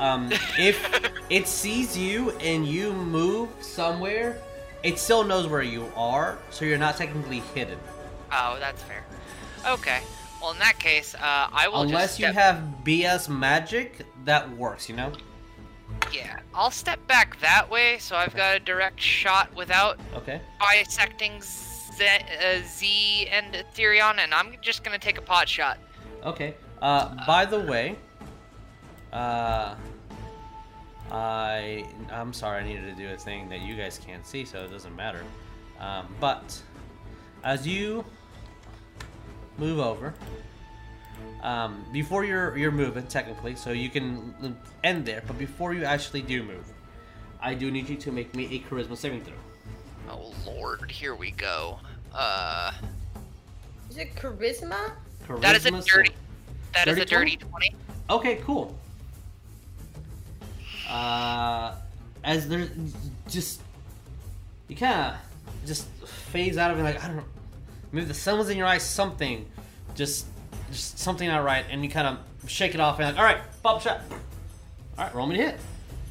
Um, 0.00 0.30
if 0.58 1.10
it 1.28 1.46
sees 1.46 1.96
you 1.96 2.30
and 2.40 2.66
you 2.66 2.92
move 2.94 3.50
somewhere, 3.60 4.42
it 4.82 4.98
still 4.98 5.22
knows 5.24 5.46
where 5.46 5.62
you 5.62 5.92
are, 5.94 6.38
so 6.50 6.64
you're 6.64 6.78
not 6.78 6.96
technically 6.96 7.40
hidden. 7.54 7.78
oh, 8.32 8.56
that's 8.58 8.82
fair. 8.82 9.04
Okay. 9.68 10.00
Well, 10.40 10.52
in 10.52 10.58
that 10.58 10.78
case, 10.80 11.14
uh, 11.14 11.20
I 11.52 11.68
will 11.68 11.82
Unless 11.82 12.16
just 12.16 12.20
you 12.20 12.26
have 12.26 12.64
BS 12.82 13.28
magic, 13.28 14.04
that 14.24 14.50
works, 14.56 14.88
you 14.88 14.96
know? 14.96 15.12
Yeah, 16.10 16.40
I'll 16.54 16.70
step 16.70 17.04
back 17.06 17.38
that 17.40 17.68
way, 17.70 17.98
so 17.98 18.16
I've 18.16 18.34
got 18.34 18.56
a 18.56 18.58
direct 18.58 19.00
shot 19.00 19.54
without 19.54 19.98
Okay. 20.14 20.40
bisecting 20.58 21.40
Z, 21.40 22.04
uh, 22.04 22.58
Z 22.66 23.28
and 23.30 23.54
Asterion, 23.54 24.18
and 24.18 24.34
I'm 24.34 24.56
just 24.60 24.82
gonna 24.84 24.98
take 24.98 25.18
a 25.18 25.22
pot 25.22 25.48
shot. 25.48 25.78
Okay. 26.24 26.54
Uh, 26.80 27.14
by 27.26 27.44
the 27.44 27.60
way, 27.60 27.96
uh, 29.12 29.74
I 31.10 31.84
I'm 32.10 32.32
sorry 32.32 32.62
I 32.62 32.66
needed 32.66 32.84
to 32.86 32.94
do 32.94 33.12
a 33.12 33.16
thing 33.16 33.48
that 33.50 33.60
you 33.60 33.76
guys 33.76 33.98
can't 34.04 34.26
see, 34.26 34.44
so 34.44 34.64
it 34.64 34.70
doesn't 34.70 34.96
matter. 34.96 35.22
Um, 35.78 36.14
but 36.20 36.60
as 37.44 37.66
you 37.66 38.04
move 39.58 39.78
over, 39.78 40.14
um, 41.42 41.84
before 41.92 42.24
you're 42.24 42.56
you're 42.56 42.70
moving 42.72 43.06
technically, 43.06 43.54
so 43.56 43.70
you 43.72 43.90
can 43.90 44.56
end 44.84 45.04
there. 45.04 45.22
But 45.26 45.38
before 45.38 45.74
you 45.74 45.84
actually 45.84 46.22
do 46.22 46.42
move, 46.42 46.64
I 47.40 47.54
do 47.54 47.70
need 47.70 47.88
you 47.88 47.96
to 47.96 48.12
make 48.12 48.34
me 48.34 48.44
a 48.56 48.68
charisma 48.68 48.96
saving 48.96 49.22
throw. 49.22 49.34
Oh 50.10 50.32
lord, 50.46 50.90
here 50.90 51.14
we 51.14 51.30
go. 51.32 51.78
Uh, 52.14 52.72
Is 53.90 53.96
it 53.98 54.14
charisma? 54.14 54.92
charisma 55.26 55.40
that 55.40 55.56
is 55.56 55.66
a 55.66 55.70
dirty. 55.70 56.10
sa- 56.10 56.14
That 56.74 56.88
is 56.88 56.96
dirty 56.98 57.02
a 57.02 57.04
dirty 57.04 57.36
twenty. 57.36 57.74
Okay, 58.10 58.36
cool. 58.44 58.76
Uh, 60.88 61.74
as 62.24 62.48
there's 62.48 62.68
just 63.28 63.60
you 64.68 64.76
kind 64.76 65.12
of 65.14 65.66
just 65.66 65.86
phase 66.06 66.58
out 66.58 66.70
of 66.70 66.78
it, 66.78 66.82
like 66.82 67.02
I 67.02 67.06
don't 67.08 67.16
know, 67.16 67.24
maybe 67.92 68.06
the 68.06 68.14
sun 68.14 68.38
was 68.38 68.50
in 68.50 68.56
your 68.58 68.66
eyes, 68.66 68.82
something, 68.82 69.46
just 69.94 70.26
just 70.72 70.98
something 70.98 71.28
not 71.28 71.44
right, 71.44 71.64
and 71.70 71.84
you 71.84 71.90
kind 71.90 72.06
of 72.06 72.50
shake 72.50 72.74
it 72.74 72.80
off 72.80 72.98
and 72.98 73.08
like, 73.08 73.18
all 73.18 73.24
right, 73.24 73.42
pop 73.62 73.80
shot. 73.80 74.00
All 74.98 75.04
right, 75.04 75.14
roll 75.14 75.26
me 75.26 75.36
to 75.36 75.42
hit. 75.42 75.60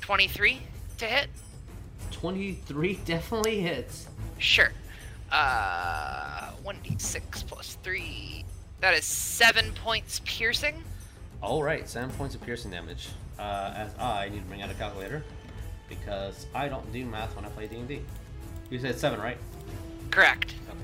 Twenty-three 0.02 0.60
to 0.98 1.06
hit. 1.06 1.28
Twenty-three 2.12 3.00
definitely 3.06 3.60
hits. 3.62 4.08
Sure. 4.38 4.72
Uh, 5.32 6.52
one 6.64 6.78
d 6.84 6.96
six 6.98 7.44
plus 7.44 7.78
three. 7.84 8.46
That 8.80 8.94
is 8.94 9.06
seven 9.06 9.72
points 9.84 10.22
piercing. 10.26 10.84
All 11.42 11.64
right, 11.64 11.88
seven 11.88 12.10
points 12.12 12.36
of 12.36 12.42
piercing 12.42 12.72
damage. 12.72 13.10
Uh, 13.40 13.74
as 13.76 13.98
I 14.00 14.30
need 14.30 14.40
to 14.40 14.46
bring 14.46 14.62
out 14.62 14.70
a 14.70 14.76
calculator 14.76 15.24
because 15.90 16.46
I 16.54 16.68
don't 16.68 16.92
do 16.94 17.06
math 17.06 17.36
when 17.36 17.46
I 17.46 17.50
play 17.50 17.68
D 17.68 17.78
and 17.78 17.88
D. 17.88 18.02
You 18.70 18.80
said 18.80 18.98
seven, 18.98 19.20
right? 19.20 19.38
Correct. 20.12 20.54
Okay. 20.70 20.78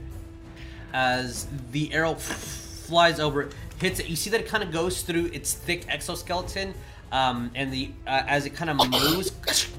As 0.94 1.48
the 1.72 1.94
arrow 1.94 2.16
flies 2.88 3.20
over, 3.20 3.44
it, 3.44 3.54
hits 3.78 4.00
it, 4.00 4.08
you 4.08 4.16
see 4.16 4.30
that 4.32 4.42
it 4.42 4.48
kind 4.48 4.64
of 4.64 4.72
goes 4.72 5.02
through 5.02 5.26
its 5.28 5.54
thick 5.54 5.86
exoskeleton, 5.88 6.74
um, 7.12 7.52
and 7.56 7.72
the 7.72 7.92
uh, 8.06 8.24
as 8.28 8.46
it 8.46 8.52
kind 8.52 8.70
of 8.70 8.78
moves, 8.90 9.32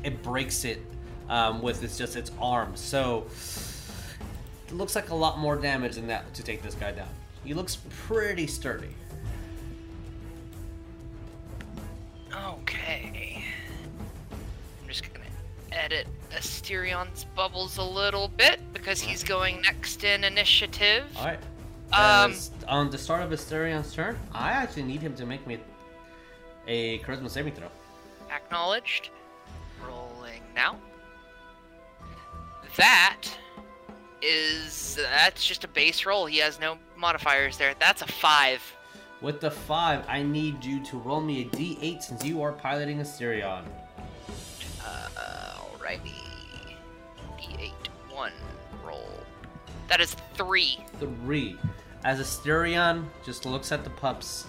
it 0.03 0.23
breaks 0.23 0.65
it 0.65 0.81
um, 1.29 1.61
with 1.63 1.83
its 1.83 1.99
just 1.99 2.17
its 2.17 2.31
arm. 2.41 2.75
So 2.75 3.27
it 4.69 4.75
looks 4.75 4.95
like 4.95 5.11
a 5.11 5.15
lot 5.15 5.39
more 5.39 5.57
damage 5.57 5.97
than 5.97 6.07
that 6.09 6.33
to 6.35 6.43
take 6.43 6.63
this 6.63 6.75
guy 6.75 6.93
down. 6.93 7.09
He 7.45 7.55
looks 7.55 7.79
pretty 8.07 8.47
sturdy. 8.47 8.95
Okay. 12.47 13.45
I'm 14.83 14.89
just 14.89 15.03
gonna 15.13 15.25
edit 15.73 16.07
Asterion's 16.33 17.25
bubbles 17.35 17.79
a 17.79 17.83
little 17.83 18.29
bit 18.29 18.61
because 18.73 19.01
he's 19.01 19.25
going 19.25 19.63
next 19.63 20.05
in 20.05 20.25
initiative. 20.25 21.05
All 21.17 21.25
right. 21.25 21.41
Um, 21.93 22.35
on 22.69 22.91
the 22.91 22.99
start 22.99 23.23
of 23.23 23.31
Asterion's 23.31 23.93
turn, 23.95 24.19
I 24.33 24.51
actually 24.51 24.83
need 24.83 25.01
him 25.01 25.15
to 25.15 25.27
make 25.27 25.47
me 25.47 25.59
a 26.67 26.99
charisma 27.01 27.31
saving 27.31 27.55
throw. 27.55 27.69
Acknowledged. 28.31 29.11
Rolling 29.87 30.43
now. 30.55 30.77
That 32.77 33.23
is 34.21 34.99
that's 35.11 35.47
just 35.47 35.65
a 35.65 35.69
base 35.69 36.05
roll. 36.05 36.27
He 36.27 36.39
has 36.39 36.61
no 36.61 36.79
modifiers 36.97 37.57
there. 37.57 37.75
That's 37.79 38.03
a 38.03 38.07
five. 38.07 38.63
With 39.21 39.41
the 39.41 39.51
five, 39.51 40.05
I 40.09 40.23
need 40.23 40.65
you 40.65 40.85
to 40.85 40.99
roll 40.99 41.21
me 41.21 41.43
a 41.43 41.45
d8 41.47 42.03
since 42.03 42.25
you 42.25 42.43
are 42.43 42.53
piloting 42.53 42.99
Asterion. 42.99 43.65
Uh, 44.85 45.09
alrighty. 45.57 46.15
D8 47.39 47.73
one 48.11 48.33
roll. 48.85 49.09
That 49.89 50.01
is 50.01 50.15
three. 50.35 50.79
Three. 50.99 51.57
As 52.09 52.21
Asterion 52.21 53.05
just 53.23 53.45
looks 53.45 53.71
at 53.71 53.85
the 53.85 53.91
pups, 53.91 54.47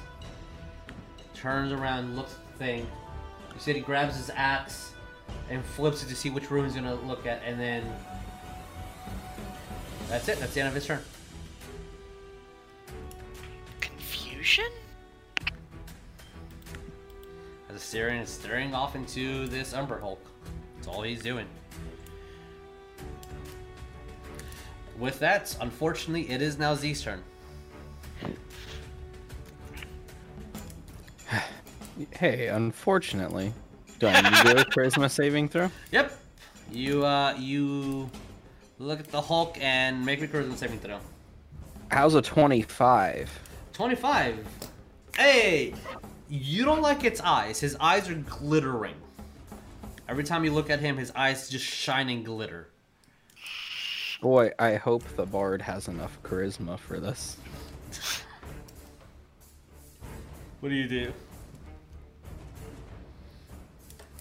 turns 1.33 1.73
around, 1.73 2.15
looks 2.15 2.31
at 2.35 2.53
the 2.53 2.57
thing. 2.57 2.87
You 3.53 3.59
see 3.59 3.73
he 3.73 3.81
grabs 3.81 4.15
his 4.15 4.31
axe 4.33 4.93
and 5.49 5.61
flips 5.65 6.01
it 6.01 6.07
to 6.07 6.15
see 6.15 6.29
which 6.29 6.49
room 6.49 6.63
he's 6.63 6.73
gonna 6.73 6.95
look 6.95 7.25
at, 7.25 7.41
and 7.43 7.59
then 7.59 7.83
that's 10.07 10.29
it. 10.29 10.39
That's 10.39 10.53
the 10.53 10.61
end 10.61 10.69
of 10.69 10.73
his 10.73 10.85
turn. 10.85 11.01
Confusion? 13.81 14.71
As 17.69 17.75
Asterion 17.75 18.21
is 18.21 18.29
staring 18.29 18.73
off 18.73 18.95
into 18.95 19.47
this 19.47 19.73
Umber 19.73 19.99
Hulk. 19.99 20.25
That's 20.77 20.87
all 20.87 21.01
he's 21.01 21.21
doing. 21.21 21.47
With 24.97 25.19
that, 25.19 25.57
unfortunately, 25.59 26.29
it 26.29 26.41
is 26.41 26.57
now 26.57 26.73
Z's 26.73 27.03
turn. 27.03 27.21
Hey, 32.11 32.47
unfortunately, 32.47 33.53
do 33.99 34.07
I 34.07 34.21
need 34.21 34.33
to 34.37 34.53
do 34.53 34.59
a 34.61 34.65
charisma 34.73 35.11
saving 35.11 35.49
throw? 35.49 35.69
Yep. 35.91 36.17
You 36.71 37.05
uh 37.05 37.33
you 37.37 38.09
look 38.77 38.99
at 38.99 39.07
the 39.07 39.21
Hulk 39.21 39.57
and 39.59 40.05
make 40.05 40.21
me 40.21 40.27
charisma 40.27 40.55
saving 40.55 40.79
throw. 40.79 40.99
How's 41.91 42.15
a 42.15 42.21
25? 42.21 43.39
25. 43.73 44.47
Hey, 45.15 45.73
you 46.29 46.63
don't 46.63 46.81
like 46.81 47.03
its 47.03 47.19
eyes. 47.21 47.59
His 47.59 47.75
eyes 47.79 48.09
are 48.09 48.15
glittering. 48.15 48.95
Every 50.07 50.23
time 50.23 50.45
you 50.45 50.51
look 50.51 50.69
at 50.69 50.79
him, 50.79 50.97
his 50.97 51.11
eyes 51.15 51.49
just 51.49 51.65
shine 51.65 52.09
and 52.09 52.25
glitter. 52.25 52.69
Boy, 54.21 54.51
I 54.59 54.75
hope 54.75 55.03
the 55.15 55.25
bard 55.25 55.61
has 55.61 55.87
enough 55.87 56.21
charisma 56.23 56.77
for 56.77 56.99
this. 56.99 57.37
What 60.59 60.69
do 60.69 60.75
you 60.75 60.87
do? 60.87 61.13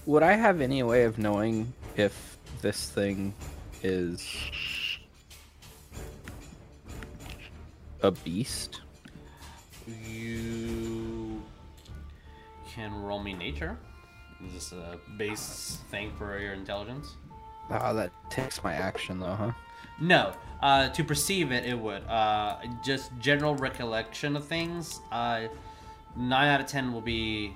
Would 0.05 0.23
I 0.23 0.33
have 0.33 0.61
any 0.61 0.81
way 0.83 1.03
of 1.03 1.17
knowing 1.17 1.73
if 1.97 2.37
this 2.61 2.89
thing 2.89 3.33
is 3.83 4.25
a 8.01 8.11
beast? 8.11 8.81
You 10.07 11.43
can 12.73 13.03
roll 13.03 13.21
me 13.21 13.33
nature. 13.33 13.77
Is 14.45 14.53
this 14.53 14.71
a 14.71 14.97
base 15.17 15.79
thing 15.91 16.13
for 16.17 16.39
your 16.39 16.53
intelligence? 16.53 17.15
Ah, 17.69 17.91
that 17.91 18.11
takes 18.29 18.63
my 18.63 18.73
action 18.73 19.19
though, 19.19 19.35
huh? 19.35 19.51
No. 19.99 20.33
Uh, 20.61 20.89
to 20.89 21.03
perceive 21.03 21.51
it, 21.51 21.65
it 21.65 21.77
would. 21.77 22.03
Uh, 22.07 22.57
just 22.83 23.11
general 23.19 23.55
recollection 23.55 24.35
of 24.37 24.45
things. 24.45 25.01
Uh, 25.11 25.47
nine 26.19 26.47
out 26.49 26.59
of 26.59 26.67
ten 26.67 26.93
will 26.93 27.01
be 27.01 27.53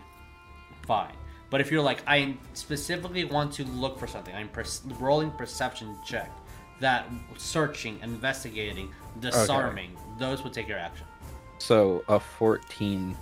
fine. 0.88 1.14
But 1.50 1.62
if 1.62 1.72
you're 1.72 1.84
like, 1.84 2.02
I 2.08 2.36
specifically 2.54 3.26
want 3.26 3.54
to 3.54 3.64
look 3.66 4.00
for 4.00 4.08
something, 4.08 4.34
I'm 4.34 4.50
per- 4.50 4.64
rolling 5.00 5.30
perception 5.32 5.96
check. 6.04 6.32
That 6.80 7.08
searching, 7.38 8.00
investigating, 8.02 8.90
disarming, 9.20 9.96
those 10.18 10.44
would 10.44 10.54
take 10.54 10.68
your 10.68 10.80
action. 10.80 11.06
So 11.60 12.04
a 12.08 12.20
14 12.20 13.16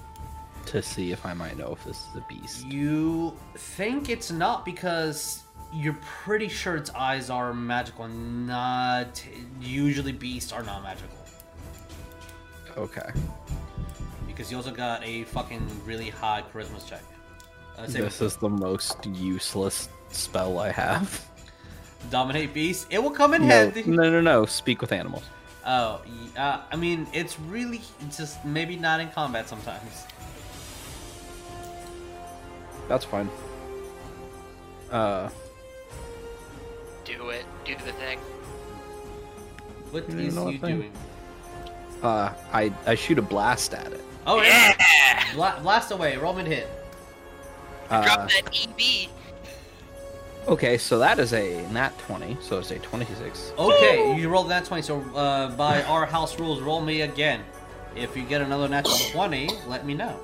to 0.68 0.82
see 0.82 1.12
if 1.12 1.26
I 1.26 1.34
might 1.34 1.58
know 1.58 1.74
if 1.74 1.84
this 1.84 1.98
is 1.98 2.16
a 2.16 2.26
beast. 2.30 2.66
You 2.66 3.36
think 3.56 4.10
it's 4.10 4.32
not 4.32 4.64
because 4.64 5.44
you're 5.74 5.98
pretty 6.24 6.48
sure 6.48 6.76
its 6.76 6.90
eyes 6.92 7.30
are 7.30 7.54
magical 7.54 8.06
and 8.06 8.48
not 8.48 9.24
usually 9.62 10.12
beasts 10.12 10.52
are 10.52 10.64
not 10.64 10.84
magical. 10.84 11.18
Okay. 12.78 13.10
Because 14.32 14.50
you 14.52 14.58
also 14.58 14.72
got 14.72 15.04
a 15.04 15.24
fucking 15.26 15.62
really 15.86 16.10
high 16.10 16.44
charisma 16.54 16.86
check. 16.88 17.04
Uh, 17.78 17.86
This 17.86 18.22
is 18.22 18.36
the 18.38 18.50
most 18.50 19.06
useless 19.06 19.90
spell 20.10 20.60
I 20.60 20.72
have. 20.72 21.26
dominate 22.10 22.54
beast. 22.54 22.88
It 22.90 23.02
will 23.04 23.12
come 23.12 23.34
in 23.34 23.48
No, 23.48 23.56
handy. 23.56 23.84
no, 23.86 24.10
no, 24.10 24.22
no. 24.22 24.46
Speak 24.46 24.82
with 24.82 24.92
animals. 24.92 25.24
Oh, 25.66 26.02
uh, 26.38 26.62
I 26.72 26.76
mean, 26.76 27.06
it's 27.14 27.40
really 27.40 27.82
it's 28.02 28.18
just 28.18 28.44
maybe 28.44 28.76
not 28.76 29.00
in 29.00 29.10
combat 29.10 29.48
sometimes. 29.48 30.06
That's 32.88 33.06
fine. 33.06 33.30
Uh, 34.92 35.30
Do 37.06 37.30
it. 37.30 37.46
Do 37.66 37.76
the 37.86 37.92
thing. 37.94 38.20
What 39.92 40.10
You 40.10 40.18
is 40.20 40.36
you 40.36 40.58
thing? 40.58 40.78
doing? 40.78 40.92
uh, 42.02 42.34
I 42.52 42.74
I 42.88 42.96
shoot 42.96 43.20
a 43.20 43.22
blast 43.22 43.74
at 43.74 43.92
it. 43.94 44.04
Oh 44.28 44.42
yeah, 44.42 44.74
Bla- 45.34 45.60
blast 45.62 45.92
away. 45.92 46.18
Roman 46.18 46.46
hit. 46.46 46.68
Uh, 47.90 48.04
Drop 48.04 48.30
that 48.30 48.44
EB. 48.54 49.10
okay, 50.48 50.78
so 50.78 51.00
that 51.00 51.20
is 51.20 51.34
a 51.34 51.62
nat 51.72 51.98
20, 52.00 52.38
so 52.40 52.60
it's 52.60 52.72
a 52.72 52.80
26. 52.80 53.54
Okay, 53.58 54.16
you 54.16 54.30
rolled 54.30 54.50
that 54.50 54.64
20, 54.66 54.82
so 54.82 55.02
uh, 55.16 55.50
by 55.56 55.82
our 55.84 56.06
house 56.06 56.40
rules, 56.40 56.62
roll 56.62 56.82
me 56.82 57.02
again. 57.02 57.42
If 57.96 58.16
you 58.16 58.24
get 58.24 58.42
another 58.42 58.70
natural 58.70 58.96
20, 59.12 59.50
let 59.68 59.86
me 59.86 59.94
know. 59.94 60.18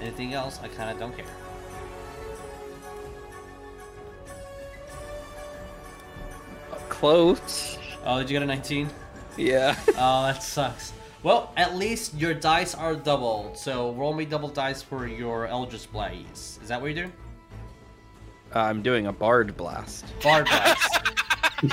Anything 0.00 0.34
else, 0.34 0.58
I 0.62 0.68
kind 0.68 0.90
of 0.90 0.98
don't 0.98 1.16
care. 1.16 1.26
Close. 6.88 7.78
Oh, 8.04 8.18
did 8.18 8.30
you 8.30 8.34
get 8.34 8.42
a 8.42 8.46
19? 8.46 8.88
Yeah. 9.36 9.76
Oh, 9.90 10.22
that 10.26 10.42
sucks. 10.42 10.92
Well, 11.22 11.52
at 11.56 11.76
least 11.76 12.14
your 12.14 12.32
dice 12.32 12.74
are 12.74 12.94
doubled, 12.94 13.58
so 13.58 13.92
roll 13.92 14.14
me 14.14 14.24
double 14.24 14.48
dice 14.48 14.82
for 14.82 15.06
your 15.06 15.46
Eldritch 15.46 15.90
Blaze. 15.90 16.60
Is 16.62 16.68
that 16.68 16.80
what 16.80 16.86
you're 16.88 16.94
doing? 17.06 17.12
I'm 18.52 18.82
doing 18.82 19.06
a 19.08 19.12
bard 19.12 19.56
blast. 19.56 20.06
Bard 20.22 20.46
Blast. 20.50 21.00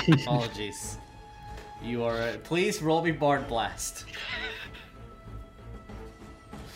Apologies. 0.08 0.98
You 1.82 2.02
are. 2.02 2.16
Uh, 2.16 2.36
please 2.42 2.82
roll 2.82 3.02
me 3.02 3.12
Bard 3.12 3.46
Blast. 3.48 4.04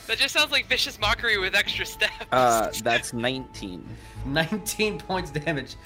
That 0.07 0.19
just 0.19 0.35
sounds 0.35 0.51
like 0.51 0.67
vicious 0.67 0.99
mockery 0.99 1.39
with 1.39 1.55
extra 1.55 1.85
steps. 1.85 2.13
Uh, 2.33 2.71
that's 2.83 3.13
19. 3.13 3.87
19 4.27 4.99
points 4.99 5.31
damage 5.31 5.77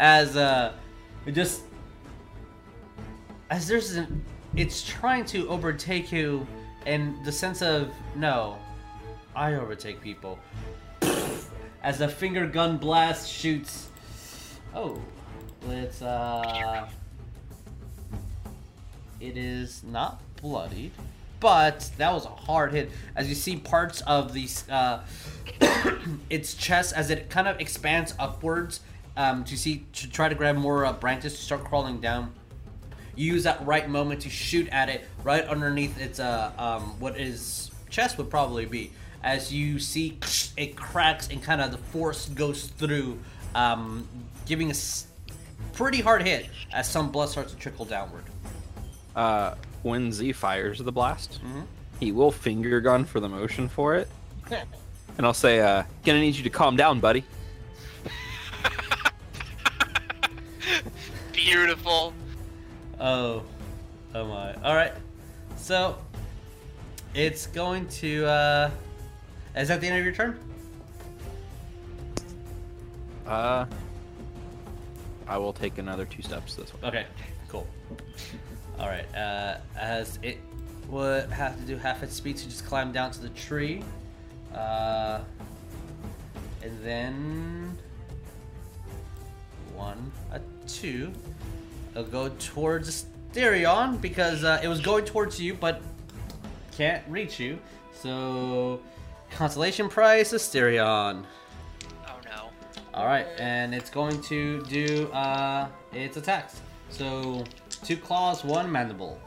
as 0.00 0.36
uh 0.36 0.72
it 1.26 1.32
just 1.32 1.62
as 3.50 3.68
there's 3.68 3.94
an 3.94 4.24
it's 4.56 4.82
trying 4.84 5.24
to 5.24 5.48
overtake 5.48 6.12
you 6.12 6.46
in 6.86 7.18
the 7.24 7.32
sense 7.32 7.62
of 7.62 7.90
no 8.14 8.56
i 9.34 9.54
overtake 9.54 10.00
people. 10.00 10.38
As 11.82 12.00
a 12.00 12.08
finger 12.08 12.46
gun 12.46 12.76
blast 12.76 13.30
shoots. 13.30 13.88
Oh 14.74 15.00
it's 15.68 16.02
uh 16.02 16.88
it 19.20 19.36
is 19.36 19.82
not 19.84 20.20
bloodied 20.40 20.92
but 21.40 21.90
that 21.98 22.12
was 22.12 22.24
a 22.24 22.28
hard 22.28 22.72
hit. 22.72 22.90
As 23.16 23.28
you 23.28 23.34
see 23.34 23.56
parts 23.56 24.02
of 24.02 24.32
these 24.32 24.68
uh 24.70 25.02
its 26.30 26.54
chest 26.54 26.94
as 26.94 27.10
it 27.10 27.28
kind 27.28 27.48
of 27.48 27.60
expands 27.60 28.14
upwards 28.18 28.80
um, 29.16 29.44
to 29.44 29.56
see 29.56 29.86
to 29.94 30.08
try 30.08 30.28
to 30.28 30.34
grab 30.34 30.56
more 30.56 30.84
uh, 30.84 30.92
branches 30.92 31.36
to 31.36 31.42
start 31.42 31.64
crawling 31.64 32.00
down. 32.00 32.32
You 33.16 33.32
use 33.32 33.44
that 33.44 33.64
right 33.66 33.88
moment 33.88 34.22
to 34.22 34.30
shoot 34.30 34.68
at 34.68 34.88
it 34.88 35.04
right 35.22 35.44
underneath 35.44 36.00
its 36.00 36.18
uh 36.20 36.52
um 36.58 36.82
what 37.00 37.18
is 37.18 37.70
chest 37.90 38.18
would 38.18 38.30
probably 38.30 38.66
be. 38.66 38.92
As 39.22 39.52
you 39.52 39.78
see, 39.78 40.18
it 40.56 40.76
cracks 40.76 41.28
and 41.28 41.42
kind 41.42 41.60
of 41.62 41.70
the 41.70 41.78
force 41.78 42.28
goes 42.28 42.66
through, 42.66 43.18
um, 43.54 44.06
giving 44.46 44.68
a 44.68 44.70
s- 44.70 45.06
pretty 45.72 46.00
hard 46.02 46.22
hit 46.22 46.46
as 46.72 46.88
some 46.90 47.10
blood 47.10 47.30
starts 47.30 47.52
to 47.52 47.58
trickle 47.58 47.86
downward. 47.86 48.24
Uh, 49.16 49.54
when 49.82 50.12
Z 50.12 50.32
fires 50.32 50.78
the 50.78 50.92
blast, 50.92 51.40
Mhm. 51.42 51.64
he 52.00 52.12
will 52.12 52.30
finger 52.32 52.80
gun 52.82 53.04
for 53.06 53.18
the 53.20 53.28
motion 53.28 53.68
for 53.68 53.94
it. 53.94 54.08
And 55.16 55.24
I'll 55.24 55.32
say, 55.32 55.60
uh, 55.60 55.84
gonna 56.04 56.18
need 56.20 56.34
you 56.34 56.42
to 56.42 56.50
calm 56.50 56.74
down, 56.76 56.98
buddy. 56.98 57.22
Beautiful. 61.32 62.12
Oh, 63.04 63.42
oh 64.14 64.24
my. 64.26 64.54
All 64.62 64.74
right. 64.74 64.94
So 65.58 65.98
it's 67.14 67.46
going 67.46 67.86
to. 68.00 68.24
uh 68.24 68.70
Is 69.54 69.68
that 69.68 69.82
the 69.82 69.88
end 69.88 69.98
of 69.98 70.04
your 70.06 70.14
turn? 70.14 70.38
Uh, 73.26 73.66
I 75.28 75.36
will 75.36 75.52
take 75.52 75.76
another 75.76 76.06
two 76.06 76.22
steps 76.22 76.54
this 76.54 76.72
way. 76.72 76.80
Okay. 76.84 77.06
Cool. 77.48 77.66
All 78.78 78.88
right. 78.88 79.14
Uh, 79.14 79.58
as 79.78 80.18
it 80.22 80.38
would 80.88 81.28
have 81.28 81.60
to 81.60 81.66
do 81.66 81.76
half 81.76 82.02
its 82.02 82.14
speed 82.14 82.38
to 82.38 82.44
just 82.48 82.64
climb 82.64 82.90
down 82.90 83.10
to 83.10 83.20
the 83.20 83.28
tree, 83.30 83.82
uh, 84.54 85.20
and 86.62 86.82
then 86.82 87.76
one, 89.74 90.10
a 90.32 90.40
two. 90.66 91.12
It'll 91.94 92.04
go 92.04 92.28
towards 92.40 93.06
Asterion 93.32 94.00
because 94.00 94.42
uh, 94.42 94.60
it 94.62 94.68
was 94.68 94.80
going 94.80 95.04
towards 95.04 95.40
you, 95.40 95.54
but 95.54 95.80
can't 96.76 97.04
reach 97.08 97.38
you. 97.38 97.58
So, 97.92 98.80
consolation 99.30 99.88
prize, 99.88 100.32
Asterion. 100.32 101.24
Oh 102.08 102.16
no. 102.24 102.50
All 102.94 103.06
right, 103.06 103.26
and 103.38 103.72
it's 103.74 103.90
going 103.90 104.20
to 104.22 104.62
do 104.64 105.06
uh, 105.12 105.68
its 105.92 106.16
attacks. 106.16 106.60
So, 106.90 107.44
two 107.84 107.96
claws, 107.96 108.44
one 108.44 108.70
mandible. 108.70 109.20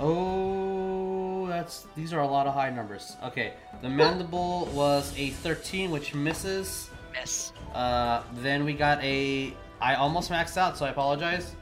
Oh, 0.00 1.46
that's 1.48 1.86
these 1.96 2.12
are 2.12 2.20
a 2.20 2.26
lot 2.26 2.46
of 2.46 2.54
high 2.54 2.70
numbers. 2.70 3.16
Okay, 3.24 3.54
the 3.82 3.88
mandible 3.88 4.66
was 4.72 5.12
a 5.16 5.30
13, 5.30 5.90
which 5.90 6.14
misses. 6.14 6.90
Miss. 7.12 7.52
Uh, 7.74 8.22
then 8.34 8.64
we 8.64 8.74
got 8.74 9.02
a. 9.02 9.54
I 9.80 9.94
almost 9.94 10.30
maxed 10.30 10.56
out, 10.56 10.76
so 10.76 10.86
I 10.86 10.90
apologize. 10.90 11.54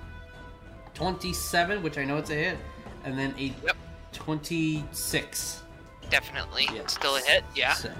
27, 0.95 1.83
which 1.83 1.99
I 1.99 2.05
know 2.05 2.17
it's 2.17 2.31
a 2.31 2.35
hit, 2.35 2.59
and 3.05 3.19
then 3.19 3.35
a 3.39 3.55
Yep. 3.65 3.77
26. 4.13 5.63
Definitely. 6.09 6.69
Yeah. 6.73 6.87
Still 6.87 7.17
a 7.17 7.21
hit. 7.21 7.45
Yeah. 7.55 7.75
So, 7.75 7.91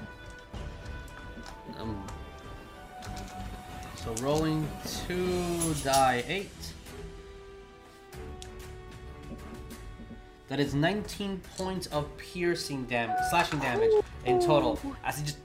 um, 1.79 2.07
So 3.97 4.15
rolling 4.25 4.69
two 5.07 5.75
die 5.83 6.23
eight. 6.29 6.49
That 10.49 10.61
is 10.61 10.75
19 10.75 11.41
points 11.57 11.89
of 11.89 12.07
piercing 12.17 12.85
damage, 12.85 13.17
slashing 13.31 13.59
damage 13.59 13.91
in 14.25 14.41
total. 14.41 14.79
As 15.05 15.21
it 15.21 15.25
just 15.25 15.39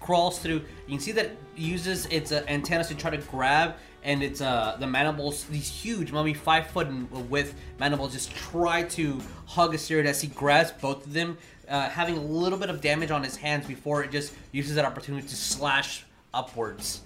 crawls 0.00 0.38
through, 0.38 0.62
you 0.86 0.90
can 0.96 1.00
see 1.00 1.12
that 1.12 1.26
it 1.26 1.38
uses 1.56 2.06
its 2.06 2.32
uh, 2.32 2.44
antennas 2.48 2.88
to 2.88 2.94
try 2.94 3.10
to 3.10 3.18
grab, 3.18 3.74
and 4.04 4.22
it's 4.22 4.40
uh 4.40 4.76
the 4.78 4.86
mandibles, 4.86 5.44
these 5.44 5.68
huge, 5.68 6.12
maybe 6.12 6.34
five 6.34 6.66
foot 6.68 6.86
in 6.88 7.08
width 7.30 7.54
mandibles, 7.80 8.12
just 8.12 8.30
try 8.34 8.82
to 8.84 9.20
hug 9.46 9.74
Asterion 9.74 10.04
as 10.06 10.20
he 10.20 10.28
grabs 10.28 10.70
both 10.72 11.06
of 11.06 11.12
them, 11.12 11.36
uh, 11.68 11.88
having 11.88 12.16
a 12.16 12.22
little 12.22 12.58
bit 12.58 12.70
of 12.70 12.80
damage 12.80 13.10
on 13.10 13.22
his 13.24 13.36
hands 13.36 13.66
before 13.66 14.04
it 14.04 14.10
just 14.12 14.32
uses 14.52 14.74
that 14.76 14.84
opportunity 14.84 15.26
to 15.26 15.34
slash 15.36 16.04
upwards. 16.34 17.00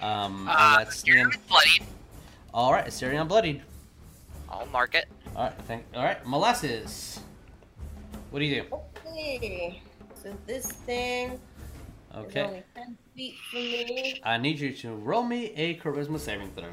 Um, 0.00 0.46
Uh, 0.50 0.78
that's 0.78 1.02
the 1.02 1.18
end. 1.18 1.36
bloodied. 1.48 1.82
All 2.52 2.72
right, 2.72 2.86
Asterion 2.86 3.26
bloodied. 3.26 3.62
I'll 4.48 4.66
mark 4.66 4.94
it. 4.94 5.06
All 5.34 5.44
right, 5.46 5.54
thank. 5.66 5.84
All 5.96 6.04
right, 6.04 6.24
molasses. 6.24 7.18
What 8.30 8.38
do 8.38 8.44
you 8.44 8.62
do? 8.62 8.76
Okay. 9.06 9.80
So 10.22 10.32
this 10.46 10.66
thing 10.66 11.32
is 11.32 11.40
Okay, 12.16 12.42
only 12.42 12.62
10 12.76 12.96
feet 13.16 13.34
from 13.50 13.58
me. 13.58 14.20
I 14.24 14.38
need 14.38 14.60
you 14.60 14.72
to 14.72 14.94
roll 14.94 15.24
me 15.24 15.52
a 15.56 15.76
charisma 15.78 16.18
saving 16.18 16.52
throw. 16.52 16.68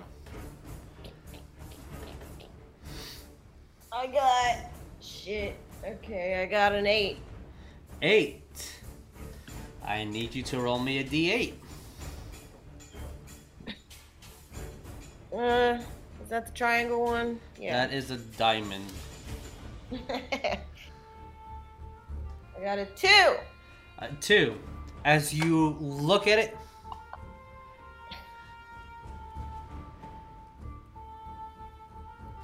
I 3.92 4.08
got 4.08 4.72
shit. 5.02 5.56
Okay, 5.84 6.42
I 6.44 6.46
got 6.46 6.74
an 6.74 6.86
eight. 6.86 7.18
Eight. 8.04 8.80
I 9.84 10.04
need 10.04 10.36
you 10.36 10.44
to 10.44 10.60
roll 10.60 10.80
me 10.80 11.00
a 11.00 11.04
d8. 11.04 11.54
Uh, 15.34 15.80
is 16.22 16.28
that 16.28 16.46
the 16.46 16.52
triangle 16.52 17.06
one? 17.06 17.39
Yeah. 17.58 17.88
That 17.88 17.94
is 17.96 18.12
a 18.12 18.18
diamond. 18.18 18.84
I 20.10 20.60
got 22.62 22.80
a 22.80 22.86
two. 22.98 23.38
Uh, 23.98 24.08
two. 24.20 24.60
As 25.04 25.34
you 25.34 25.76
look 25.80 26.28
at 26.28 26.38
it, 26.38 26.58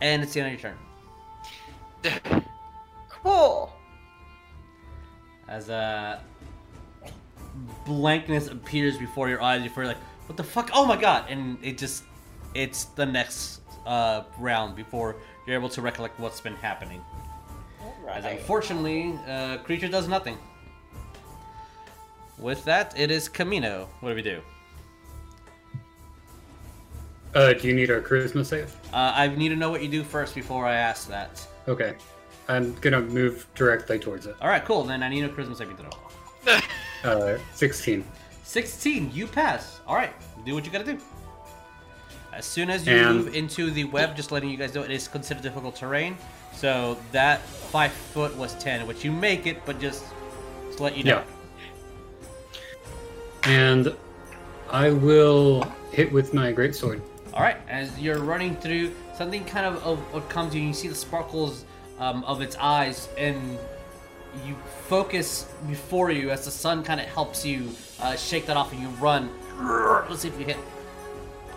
and 0.02 0.24
it's 0.24 0.34
the 0.34 0.42
end 0.42 0.54
of 0.54 0.62
your 0.62 0.72
turn. 0.72 2.44
Cool. 3.10 3.72
As 5.48 5.70
a 5.70 6.22
blankness 7.86 8.48
appears 8.48 8.98
before 8.98 9.30
your 9.30 9.42
eyes, 9.42 9.62
before 9.64 9.84
you're 9.84 9.94
like, 9.94 10.02
"What 10.28 10.38
the 10.38 10.44
fuck? 10.44 10.70
Oh 10.74 10.86
my 10.86 10.96
god!" 10.96 11.26
And 11.30 11.58
it 11.64 11.78
just, 11.78 12.04
it's 12.54 12.86
the 12.86 13.06
next 13.06 13.62
uh, 13.86 14.24
round 14.40 14.76
before 14.76 15.16
you're 15.46 15.56
able 15.56 15.70
to 15.70 15.82
recollect 15.82 16.20
what's 16.20 16.42
been 16.42 16.56
happening. 16.56 17.02
As 18.08 18.24
Alright. 18.24 18.40
unfortunately, 18.40 19.18
uh, 19.28 19.58
creature 19.60 19.88
does 19.88 20.08
nothing. 20.08 20.38
With 22.38 22.64
that, 22.66 22.94
it 22.98 23.10
is 23.12 23.28
Chameno. 23.30 23.88
What 24.02 24.10
do 24.10 24.16
we 24.16 24.22
do? 24.22 24.42
Uh, 27.34 27.54
do 27.54 27.68
you 27.68 27.74
need 27.74 27.92
our 27.92 28.02
charisma 28.02 28.46
save? 28.46 28.74
Uh, 28.94 29.12
I 29.16 29.28
need 29.28 29.50
to 29.50 29.56
know 29.56 29.70
what 29.70 29.82
you 29.84 29.90
do 29.90 30.04
first 30.04 30.34
before 30.34 30.66
I 30.66 30.76
ask 30.76 31.08
that. 31.10 31.46
Okay. 31.68 31.96
I'm 32.48 32.74
gonna 32.76 33.02
move 33.02 33.46
directly 33.56 34.00
towards 34.00 34.26
it. 34.26 34.36
All 34.42 34.48
right, 34.48 34.64
cool. 34.64 34.84
Then 34.84 35.04
I 35.04 35.10
need 35.10 35.24
a 35.24 35.30
charisma 35.30 35.56
saving 35.58 35.78
throw. 36.44 36.60
Uh, 37.04 37.38
16. 37.54 38.04
16, 38.44 39.12
you 39.14 39.28
pass. 39.28 39.82
All 39.86 39.96
right, 39.96 40.14
do 40.46 40.54
what 40.54 40.66
you 40.66 40.72
gotta 40.72 40.86
do. 40.86 40.98
As 42.34 42.46
soon 42.46 42.70
as 42.70 42.88
you 42.88 42.94
And- 42.94 43.18
move 43.26 43.36
into 43.36 43.72
the 43.72 43.84
web, 43.86 44.16
just 44.16 44.32
letting 44.32 44.50
you 44.50 44.58
guys 44.58 44.74
know, 44.74 44.84
it 44.84 44.92
is 44.92 45.08
considered 45.08 45.44
difficult 45.44 45.76
terrain. 45.76 46.18
So 46.54 46.98
that 47.12 47.42
five 47.42 47.92
foot 47.92 48.36
was 48.38 48.54
10, 48.56 48.88
which 48.88 49.04
you 49.04 49.12
make 49.12 49.46
it, 49.46 49.64
but 49.66 49.80
just 49.80 50.06
to 50.78 50.84
let 50.84 50.96
you 50.98 51.04
know. 51.04 51.18
Yeah. 51.18 51.24
And 53.44 53.96
I 54.70 54.92
will 54.92 55.64
hit 55.92 56.12
with 56.12 56.34
my 56.34 56.54
greatsword. 56.54 57.02
All 57.34 57.42
right, 57.42 57.58
as 57.70 57.98
you're 58.00 58.20
running 58.20 58.56
through, 58.56 58.92
something 59.16 59.46
kind 59.46 59.66
of, 59.66 59.84
of, 59.84 60.16
of 60.16 60.28
comes 60.30 60.54
to 60.54 60.60
you. 60.60 60.68
You 60.68 60.74
see 60.74 60.88
the 60.88 60.96
sparkles 60.96 61.66
um, 62.00 62.24
of 62.24 62.42
its 62.42 62.56
eyes, 62.58 63.10
and 63.18 63.58
you 64.46 64.56
focus 64.88 65.48
before 65.68 66.12
you 66.12 66.32
as 66.32 66.46
the 66.46 66.52
sun 66.52 66.84
kind 66.84 67.00
of 67.00 67.06
helps 67.08 67.46
you 67.46 67.70
uh, 68.02 68.16
shake 68.16 68.46
that 68.48 68.58
off, 68.58 68.72
and 68.74 68.82
you 68.82 68.90
run. 69.00 69.30
Let's 70.10 70.22
see 70.22 70.28
if 70.28 70.40
you 70.40 70.46
hit. 70.46 70.58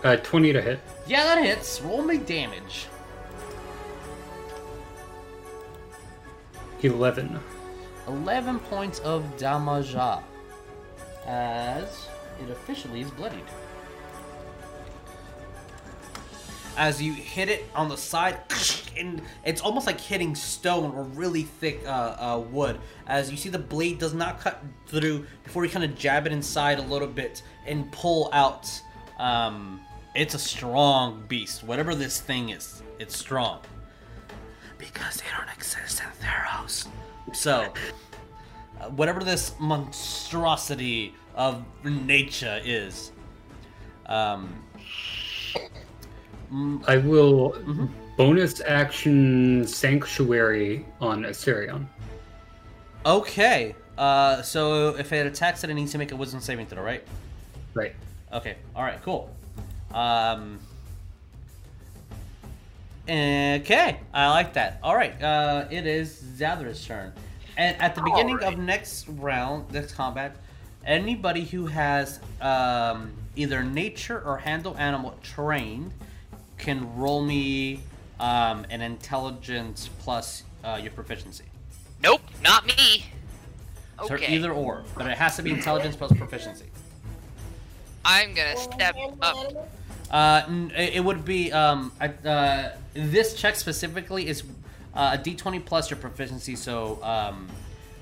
Uh, 0.03 0.15
20 0.17 0.53
to 0.53 0.61
hit. 0.61 0.79
Yeah, 1.05 1.23
that 1.23 1.43
hits. 1.43 1.81
Roll 1.81 2.01
me 2.01 2.17
damage. 2.17 2.87
11. 6.83 7.39
11 8.07 8.59
points 8.59 8.99
of 8.99 9.37
damage 9.37 9.95
as 11.31 12.09
it 12.43 12.51
officially 12.51 13.01
is 13.01 13.09
bloodied. 13.11 13.45
As 16.77 17.01
you 17.01 17.13
hit 17.13 17.49
it 17.49 17.65
on 17.73 17.89
the 17.89 17.97
side, 17.97 18.37
and 18.97 19.21
it's 19.45 19.61
almost 19.61 19.87
like 19.87 19.99
hitting 19.99 20.35
stone 20.35 20.93
or 20.93 21.03
really 21.03 21.43
thick 21.43 21.81
uh, 21.85 21.89
uh, 21.89 22.43
wood. 22.49 22.79
As 23.07 23.31
you 23.31 23.37
see, 23.37 23.49
the 23.49 23.59
blade 23.59 23.99
does 23.99 24.13
not 24.13 24.39
cut 24.39 24.61
through 24.87 25.25
before 25.43 25.63
you 25.63 25.71
kind 25.71 25.85
of 25.85 25.97
jab 25.97 26.25
it 26.25 26.33
inside 26.33 26.79
a 26.79 26.83
little 26.83 27.07
bit 27.07 27.43
and 27.65 27.89
pull 27.91 28.29
out. 28.33 28.69
Um, 29.19 29.81
it's 30.15 30.33
a 30.33 30.39
strong 30.39 31.23
beast. 31.27 31.63
Whatever 31.63 31.95
this 31.95 32.19
thing 32.19 32.49
is, 32.49 32.83
it's 32.99 33.15
strong 33.15 33.59
because 34.77 35.17
they 35.17 35.27
don't 35.37 35.53
exist 35.55 36.01
in 36.01 36.25
Theros. 36.25 36.87
So, 37.33 37.71
uh, 38.79 38.89
whatever 38.89 39.23
this 39.23 39.53
monstrosity 39.59 41.13
of 41.35 41.63
nature 41.83 42.59
is, 42.63 43.11
um, 44.07 44.53
I 46.87 46.97
will 46.97 47.51
Mhm. 47.53 47.89
bonus 48.17 48.61
action 48.61 49.65
Sanctuary 49.67 50.85
on 50.99 51.23
Asterion. 51.23 51.87
okay. 53.05 53.75
Uh, 53.97 54.41
so 54.41 54.89
if 54.95 55.11
it 55.13 55.27
attacks 55.27 55.63
it, 55.63 55.69
it 55.69 55.73
needs 55.75 55.91
to 55.91 55.97
make 55.97 56.11
a 56.11 56.15
Wisdom 56.15 56.39
saving 56.41 56.65
throw, 56.65 56.81
right? 56.81 57.03
Right. 57.73 57.95
Okay. 58.33 58.55
All 58.75 58.83
right. 58.83 58.99
Cool. 59.03 59.29
Um. 59.93 60.59
Okay, 63.09 63.99
I 64.13 64.29
like 64.29 64.53
that. 64.53 64.79
All 64.83 64.95
right. 64.95 65.21
Uh, 65.21 65.65
it 65.69 65.85
is 65.87 66.21
Zadrith's 66.37 66.85
turn, 66.85 67.11
and 67.57 67.79
at 67.81 67.95
the 67.95 68.01
beginning 68.01 68.41
of 68.43 68.57
next 68.57 69.07
round, 69.09 69.71
next 69.73 69.93
combat, 69.95 70.35
anybody 70.85 71.45
who 71.45 71.67
has 71.67 72.19
um, 72.41 73.11
either 73.35 73.63
nature 73.63 74.21
or 74.25 74.37
handle 74.37 74.77
animal 74.77 75.17
trained 75.23 75.91
can 76.57 76.95
roll 76.95 77.21
me 77.23 77.79
um, 78.19 78.65
an 78.69 78.81
intelligence 78.81 79.89
plus 79.99 80.43
uh, 80.63 80.79
your 80.81 80.91
proficiency. 80.91 81.45
Nope, 82.03 82.21
not 82.43 82.65
me. 82.65 83.05
So 84.07 84.15
Okay. 84.15 84.33
either 84.35 84.51
or, 84.51 84.83
but 84.95 85.05
it 85.07 85.17
has 85.17 85.35
to 85.35 85.43
be 85.43 85.51
intelligence 85.51 85.95
plus 85.95 86.11
proficiency. 86.13 86.65
I'm 88.03 88.33
gonna 88.33 88.57
step 88.57 88.95
up. 89.21 89.37
Uh, 90.09 90.41
it 90.75 90.95
it 90.95 91.03
would 91.03 91.23
be 91.23 91.51
um, 91.51 91.91
I- 92.01 92.07
uh, 92.27 92.75
this 92.93 93.35
check 93.35 93.55
specifically 93.55 94.27
is 94.27 94.43
uh, 94.95 95.15
a 95.19 95.23
D20 95.23 95.63
plus 95.63 95.89
your 95.91 95.97
proficiency. 95.99 96.55
So, 96.55 96.99
um, 97.03 97.47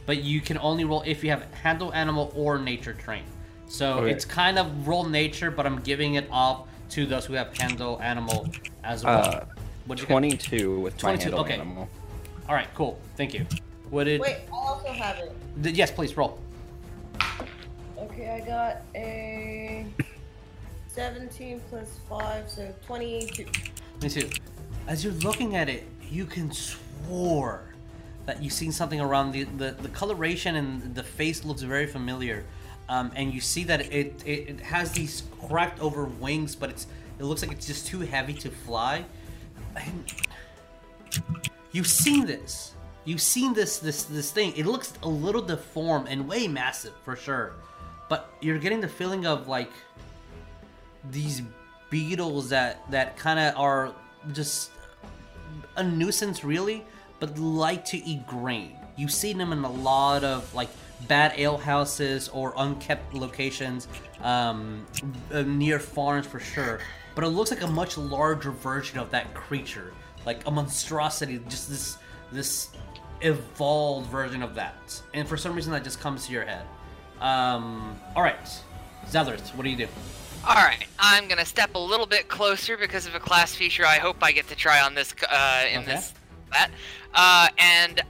but 0.10 0.24
you 0.24 0.42
can 0.42 0.58
only 0.58 0.86
roll 0.86 1.04
if 1.06 1.24
you 1.24 1.30
have 1.30 1.44
handle 1.54 1.94
animal 1.94 2.34
or 2.36 2.58
nature 2.58 2.94
train. 2.94 3.22
So 3.68 4.00
Okay. 4.00 4.12
it's 4.12 4.26
kind 4.26 4.58
of 4.58 4.88
roll 4.88 5.04
nature, 5.04 5.52
but 5.52 5.68
I'm 5.68 5.82
giving 5.82 6.16
it 6.16 6.28
off 6.32 6.68
to 6.96 7.06
those 7.06 7.28
who 7.28 7.34
have 7.36 7.56
handle 7.56 8.02
animal 8.02 8.50
as 8.84 9.04
well. 9.04 9.20
Uh, 9.24 9.46
What'd 9.86 10.02
you 10.02 10.08
22 10.08 10.80
with 10.80 10.96
my 10.96 11.16
22, 11.16 11.36
okay. 11.38 11.54
animal. 11.54 11.88
All 12.48 12.56
right, 12.56 12.70
cool. 12.74 13.00
Thank 13.18 13.36
you. 13.36 13.46
What 13.92 14.06
did? 14.06 14.20
Wait, 14.20 14.38
I 14.52 14.56
also 14.56 14.88
have 14.88 15.20
it. 15.20 15.32
th- 15.62 15.76
yes, 15.76 15.92
please 15.92 16.18
roll. 16.18 16.40
Okay, 18.00 18.30
I 18.32 18.40
got 18.40 18.82
a 18.96 19.86
17 20.88 21.62
plus 21.70 22.00
5, 22.10 22.50
so 22.50 22.74
22. 22.88 23.46
Me 24.02 24.10
too. 24.10 24.28
As 24.88 25.04
you're 25.04 25.14
looking 25.22 25.56
at 25.56 25.70
it, 25.70 25.84
you 26.10 26.26
can 26.26 26.52
swore 26.52 27.69
that 28.30 28.44
you've 28.44 28.54
seen 28.54 28.72
something 28.72 29.02
around 29.02 29.32
the 29.32 29.44
the, 29.62 29.72
the 29.72 29.90
coloration 29.90 30.56
and 30.56 30.94
the 30.94 31.02
face 31.02 31.44
looks 31.44 31.64
very 31.64 31.88
familiar, 31.88 32.46
um, 32.88 33.12
and 33.16 33.34
you 33.34 33.42
see 33.42 33.64
that 33.64 33.82
it, 33.82 34.22
it 34.24 34.50
it 34.52 34.60
has 34.60 34.92
these 34.92 35.24
cracked 35.48 35.80
over 35.80 36.06
wings, 36.06 36.56
but 36.56 36.70
it's 36.70 36.86
it 37.18 37.24
looks 37.24 37.42
like 37.42 37.52
it's 37.52 37.66
just 37.66 37.88
too 37.88 38.02
heavy 38.02 38.36
to 38.46 38.50
fly. 38.52 39.04
And 39.76 40.04
you've 41.72 41.88
seen 42.04 42.28
this. 42.28 42.76
You've 43.04 43.26
seen 43.36 43.52
this 43.56 43.80
this 43.80 44.04
this 44.04 44.30
thing. 44.30 44.54
It 44.56 44.68
looks 44.68 44.94
a 45.02 45.10
little 45.10 45.42
deformed 45.42 46.08
and 46.08 46.28
way 46.28 46.48
massive 46.48 46.94
for 47.04 47.16
sure, 47.16 47.54
but 48.10 48.32
you're 48.42 48.60
getting 48.60 48.80
the 48.80 48.94
feeling 49.00 49.26
of 49.26 49.48
like 49.48 49.72
these 51.10 51.42
beetles 51.90 52.50
that 52.50 52.74
that 52.92 53.18
kind 53.18 53.40
of 53.40 53.58
are 53.58 53.96
just 54.34 54.70
a 55.78 55.84
nuisance, 55.84 56.44
really, 56.44 56.86
but 57.20 57.38
like 57.38 57.86
to 57.86 57.98
eat 57.98 58.26
grain. 58.28 58.76
You've 58.96 59.12
seen 59.14 59.38
them 59.38 59.52
in 59.54 59.64
a 59.64 59.72
lot 59.72 60.24
of 60.24 60.54
like 60.54 60.70
bad 61.08 61.34
ale 61.38 61.58
houses 61.58 62.28
or 62.30 62.54
unkept 62.58 63.14
locations 63.14 63.88
um, 64.22 64.86
uh, 65.32 65.42
near 65.44 65.80
farms 65.80 66.28
for 66.28 66.40
sure. 66.40 66.80
But 67.16 67.24
it 67.24 67.30
looks 67.30 67.52
like 67.52 67.62
a 67.62 67.68
much 67.68 67.98
larger 67.98 68.52
version 68.52 69.00
of 69.00 69.12
that 69.12 69.34
creature, 69.34 69.94
like 70.26 70.46
a 70.48 70.52
monstrosity, 70.52 71.40
just 71.50 71.70
this 71.70 71.98
this 72.32 72.70
evolved 73.22 74.10
version 74.10 74.44
of 74.44 74.56
that. 74.56 75.02
And 75.14 75.28
for 75.28 75.36
some 75.36 75.56
reason, 75.56 75.72
that 75.74 75.84
just 75.84 76.00
comes 76.00 76.28
to 76.28 76.32
your 76.32 76.46
head. 76.46 76.66
Um, 77.20 78.00
all 78.16 78.24
right, 78.24 78.38
Zellerth, 79.08 79.54
what 79.56 79.64
do 79.64 79.70
you 79.70 79.76
do? 79.76 79.88
All 80.48 80.56
right, 80.56 80.86
I'm 81.00 81.28
gonna 81.28 81.46
step 81.46 81.76
a 81.76 81.80
little 81.80 82.06
bit 82.06 82.30
closer 82.30 82.78
because 82.78 83.06
of 83.06 83.16
a 83.16 83.20
class 83.20 83.54
feature. 83.54 83.86
I 83.86 83.98
hope 83.98 84.18
I 84.22 84.32
get 84.32 84.48
to 84.50 84.56
try 84.56 84.80
on 84.82 84.94
this 84.94 85.14
uh, 85.30 85.66
in 85.70 85.82
Okay. 85.82 85.92
this 85.96 86.14
that, 86.54 86.72
uh, 87.14 87.48
and 87.58 88.02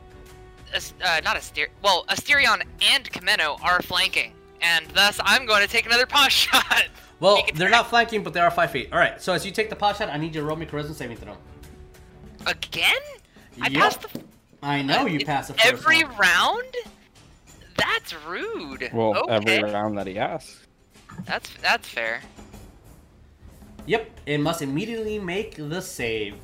uh, 1.04 1.22
not 1.24 1.36
Aster. 1.38 1.68
Well, 1.84 2.06
Asterion 2.10 2.62
and 2.92 3.04
Chameno 3.12 3.62
are 3.64 3.82
flanking, 3.82 4.34
and 4.62 4.86
thus 4.90 5.20
I'm 5.24 5.46
going 5.46 5.62
to 5.62 5.68
take 5.68 5.86
another 5.86 6.06
pot 6.06 6.32
shot. 6.32 6.86
Well, 7.20 7.44
they're 7.56 7.70
not 7.70 7.90
flanking, 7.90 8.24
but 8.24 8.34
they 8.34 8.40
are 8.40 8.52
five 8.52 8.72
feet. 8.72 8.90
All 8.94 9.00
right, 9.00 9.22
so 9.22 9.34
as 9.34 9.46
you 9.46 9.52
take 9.52 9.70
the 9.70 9.76
pot 9.76 9.98
shot, 9.98 10.10
I 10.10 10.18
need 10.18 10.34
you 10.36 10.42
to 10.42 10.48
roll 10.48 10.56
me 10.56 10.66
charisma 10.66 10.94
saving 10.94 11.18
throw. 11.18 11.36
Again? 12.46 12.94
I 13.62 13.68
Yep. 13.68 13.82
passed 13.82 14.02
the 14.02 14.22
I 14.64 14.82
know 14.82 15.06
you 15.06 15.16
It's 15.16 15.24
passed 15.26 15.48
the 15.50 15.54
first 15.56 15.66
every 15.68 16.04
one. 16.04 16.16
round. 16.18 16.76
That's 17.78 18.14
rude. 18.26 18.90
Well, 18.94 19.16
okay, 19.30 19.58
every 19.58 19.72
round 19.72 19.98
that 19.98 20.08
he 20.08 20.18
asks. 20.18 20.66
that's 21.26 21.50
that's 21.62 21.88
fair. 21.88 22.22
Yep, 23.86 24.10
it 24.26 24.38
must 24.40 24.62
immediately 24.62 25.18
make 25.20 25.56
the 25.56 25.82
save. 25.82 26.36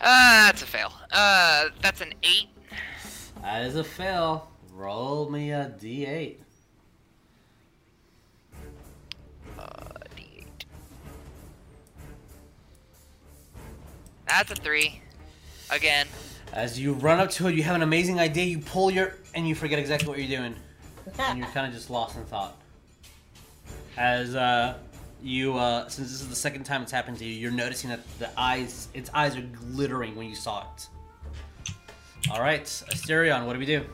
Uh, 0.00 0.46
that's 0.46 0.62
a 0.62 0.66
fail. 0.66 0.92
Uh, 1.10 1.66
that's 1.80 2.00
an 2.00 2.12
eight. 2.22 2.48
That 3.42 3.64
is 3.64 3.76
a 3.76 3.84
fail. 3.84 4.50
Roll 4.72 5.30
me 5.30 5.52
a 5.52 5.72
d8. 5.80 6.36
Uh, 9.58 9.62
D8. 10.14 10.44
That's 14.28 14.50
a 14.50 14.54
three. 14.56 15.00
Again. 15.70 16.06
As 16.52 16.78
you 16.78 16.92
run 16.92 17.18
up 17.18 17.30
to 17.32 17.48
it, 17.48 17.54
you 17.54 17.62
have 17.62 17.76
an 17.76 17.82
amazing 17.82 18.20
idea. 18.20 18.44
You 18.44 18.58
pull 18.58 18.90
your 18.90 19.14
and 19.34 19.48
you 19.48 19.54
forget 19.54 19.78
exactly 19.78 20.08
what 20.08 20.18
you're 20.18 20.38
doing, 20.38 20.54
and 21.18 21.38
you're 21.38 21.48
kind 21.48 21.66
of 21.66 21.72
just 21.72 21.90
lost 21.90 22.16
in 22.16 22.24
thought. 22.24 22.56
As 23.96 24.34
uh, 24.34 24.74
you, 25.22 25.56
uh, 25.56 25.88
since 25.88 26.10
this 26.10 26.20
is 26.20 26.28
the 26.28 26.36
second 26.36 26.64
time 26.64 26.82
it's 26.82 26.92
happened 26.92 27.18
to 27.18 27.24
you, 27.24 27.32
you're 27.32 27.50
noticing 27.50 27.90
that 27.90 28.00
the 28.18 28.30
eyes, 28.38 28.88
its 28.94 29.10
eyes 29.14 29.36
are 29.36 29.42
glittering 29.42 30.14
when 30.14 30.28
you 30.28 30.34
saw 30.34 30.62
it. 30.74 30.88
All 32.30 32.40
right, 32.40 32.64
Asterion, 32.64 33.46
what 33.46 33.52
do 33.52 33.58
we 33.58 33.66
do? 33.66 33.84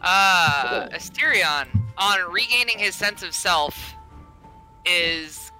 Uh, 0.00 0.88
Asterion, 0.92 1.68
on 1.96 2.32
regaining 2.32 2.78
his 2.78 2.94
sense 2.94 3.22
of 3.22 3.34
self, 3.34 3.94
is 4.84 5.50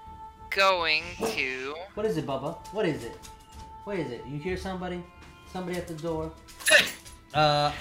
going 0.51 1.03
to. 1.35 1.75
What 1.95 2.05
is 2.07 2.17
it, 2.17 2.27
Bubba? 2.27 2.57
What 2.73 2.87
is 2.87 3.05
it? 3.05 3.17
What 3.85 3.99
is 3.99 4.11
it? 4.11 4.25
You 4.29 4.39
hear 4.39 4.57
somebody? 4.57 5.03
Somebody 5.53 5.79
at 5.79 5.87
the 5.87 5.95
door? 5.95 6.33
Uh, 7.33 7.73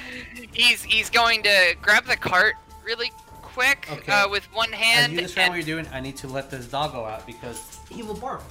He's 0.52 0.84
he's 0.84 1.10
going 1.10 1.44
to 1.44 1.76
grab 1.82 2.06
the 2.06 2.18
cart 2.18 2.56
really 2.84 3.12
quick 3.54 3.88
Okay. 3.92 4.12
uh, 4.12 4.28
with 4.30 4.44
one 4.54 4.72
hand. 4.72 5.14
you 5.14 5.22
describe 5.22 5.50
what 5.50 5.58
and- 5.60 5.68
you're 5.68 5.78
doing, 5.84 5.94
I 5.94 6.00
need 6.00 6.18
to 6.18 6.28
let 6.28 6.50
this 6.50 6.68
dog 6.68 6.92
go 6.94 7.06
out 7.06 7.26
because 7.26 7.80
he 7.90 8.04
will 8.04 8.16
bark. 8.16 8.42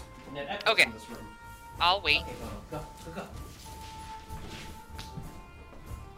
Okay. 0.67 0.85
in 0.85 0.93
this 0.93 1.09
room. 1.11 1.27
I'll 1.81 2.01
wait. 2.01 2.23
Okay, 2.23 2.33
go, 2.71 2.79
go, 2.79 2.87
go, 3.15 3.21
go. 3.21 3.27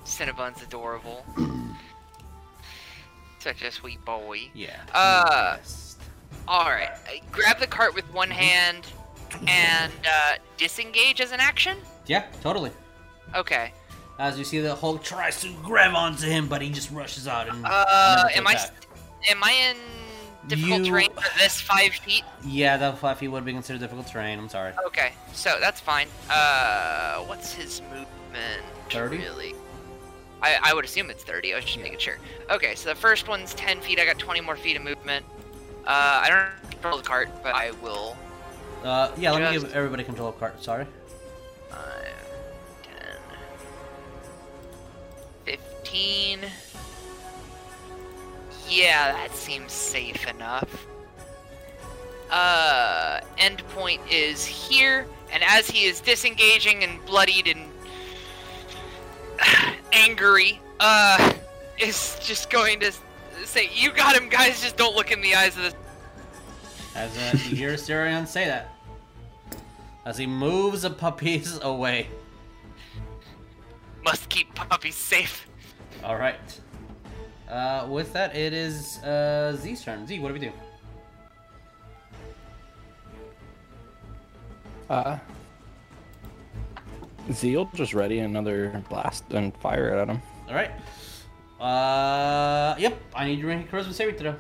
Cinnabon's 0.05 0.63
adorable. 0.63 1.25
Such 3.39 3.63
a 3.63 3.71
sweet 3.73 4.05
boy. 4.05 4.51
Yeah. 4.55 4.77
Uh, 4.93 5.57
yes. 5.57 5.97
Alright, 6.49 6.91
grab 7.33 7.59
the 7.59 7.67
cart 7.67 7.95
with 7.95 8.05
one 8.13 8.31
hand 8.31 8.87
and 9.49 9.93
uh, 10.07 10.35
disengage 10.59 11.21
as 11.21 11.33
an 11.33 11.41
action? 11.41 11.79
Yeah, 12.07 12.27
totally. 12.41 12.71
Okay. 13.35 13.73
As 14.19 14.39
you 14.39 14.45
see, 14.45 14.61
the 14.61 14.75
Hulk 14.75 15.03
tries 15.03 15.41
to 15.43 15.53
grab 15.63 15.95
onto 15.95 16.27
him, 16.27 16.47
but 16.49 16.63
he 16.63 16.71
just 16.71 16.91
rushes 16.91 17.27
out 17.27 17.49
and. 17.49 17.65
Uh, 17.67 18.25
am 18.35 18.47
I 18.47 18.57
am 19.29 19.43
I 19.43 19.53
in 19.53 19.77
difficult 20.49 20.81
You- 20.81 20.87
terrain 20.93 21.11
for 21.13 21.39
this 21.39 21.61
five 21.61 21.93
feet? 21.95 22.23
Yeah, 22.45 22.77
that 22.77 22.99
five 22.99 23.19
feet 23.19 23.29
would 23.29 23.45
be 23.45 23.53
considered 23.53 23.81
difficult 23.81 24.07
terrain. 24.07 24.39
I'm 24.39 24.49
sorry. 24.49 24.73
Okay, 24.87 25.13
so 25.33 25.57
that's 25.61 25.81
fine. 25.81 26.07
Uh, 26.31 27.19
what's 27.25 27.53
his 27.55 27.81
movement? 27.83 28.63
30? 28.91 29.17
Really? 29.19 29.55
I, 30.43 30.59
I 30.63 30.75
would 30.75 30.85
assume 30.85 31.11
it's 31.11 31.25
30. 31.25 31.53
I 31.53 31.57
was 31.57 31.65
just 31.65 31.77
Yeah. 31.79 31.83
making 31.85 31.99
sure. 31.99 32.19
Okay, 32.51 32.75
so 32.75 32.91
the 32.91 32.95
first 32.95 33.27
one's 33.29 33.55
10 33.55 33.81
feet. 33.81 33.99
I 33.99 34.05
got 34.05 34.19
20 34.19 34.41
more 34.43 34.57
feet 34.57 34.77
of 34.77 34.83
movement. 34.83 35.25
Uh, 35.87 36.23
I 36.23 36.29
don't 36.29 36.71
control 36.71 36.99
the 36.99 37.03
cart, 37.03 37.31
but 37.43 37.55
I 37.55 37.71
will. 37.83 38.17
Uh, 38.85 39.11
yeah, 39.17 39.33
let 39.33 39.43
me 39.43 39.59
give 39.59 39.73
everybody 39.75 40.05
control 40.05 40.29
of 40.29 40.39
cart. 40.39 40.63
Sorry. 40.63 40.87
5, 41.71 41.79
10, 45.85 46.41
15. 46.41 46.51
Yeah, 48.69 49.13
that 49.13 49.35
seems 49.35 49.73
safe 49.73 50.29
enough. 50.29 50.87
Uh, 52.31 53.21
endpoint 53.39 54.01
is 54.11 54.45
here, 54.45 55.07
and 55.33 55.45
as 55.45 55.69
he 55.69 55.85
is 55.85 56.01
disengaging 56.01 56.83
and 56.83 57.05
bloodied 57.05 57.47
and 57.47 57.71
angry, 59.93 60.61
uh, 60.81 61.33
is 61.79 62.19
just 62.23 62.51
going 62.51 62.81
to 62.81 62.93
say, 63.45 63.71
"You 63.73 63.93
got 63.93 64.17
him, 64.17 64.29
guys. 64.29 64.63
Just 64.63 64.77
don't 64.77 64.97
look 64.97 65.13
in 65.13 65.21
the 65.21 65.35
eyes 65.35 65.57
of 65.57 65.65
the." 65.65 65.75
As 66.97 67.17
uh, 67.17 67.39
you 67.49 67.57
hear 67.57 67.73
Asterion 67.73 68.27
say 68.27 68.47
that. 68.47 68.75
As 70.05 70.17
he 70.19 70.27
moves 70.27 70.83
the 70.83 70.91
puppies 70.91 71.59
away. 71.63 72.09
Must 74.03 74.29
keep 74.29 74.55
puppies 74.55 74.97
safe. 74.97 75.47
All 76.03 76.17
right. 76.17 76.61
Uh, 77.49 77.87
with 77.89 78.13
that, 78.15 78.35
it 78.35 78.53
is 78.53 78.99
uh, 79.05 79.57
Z's 79.57 79.85
turn. 79.85 80.07
Z, 80.07 80.19
what 80.19 80.29
do 80.29 80.35
we 80.35 80.41
do? 80.41 80.53
Uh, 84.89 85.19
Zeal 87.33 87.71
just 87.75 87.95
ready 87.95 88.19
another 88.19 88.83
blast 88.89 89.25
and 89.33 89.57
fire 89.59 89.89
it 89.95 89.99
at 89.99 90.09
him. 90.09 90.21
All 90.49 90.55
right. 90.55 90.71
Uh, 91.61 92.75
yep. 92.79 93.01
I 93.15 93.27
need 93.27 93.39
you 93.39 93.49
to 93.49 93.57
make 93.57 93.67
a 93.67 93.77
charisma 93.77 93.93
saving 93.93 94.17
throw. 94.17 94.35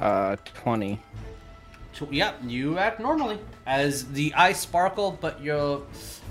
Uh, 0.00 0.36
20. 0.54 1.00
So, 1.92 2.06
yep, 2.10 2.38
you 2.46 2.78
act 2.78 3.00
normally 3.00 3.38
as 3.66 4.04
the 4.12 4.32
eyes 4.34 4.58
sparkle, 4.58 5.18
but 5.20 5.42
you're 5.42 5.82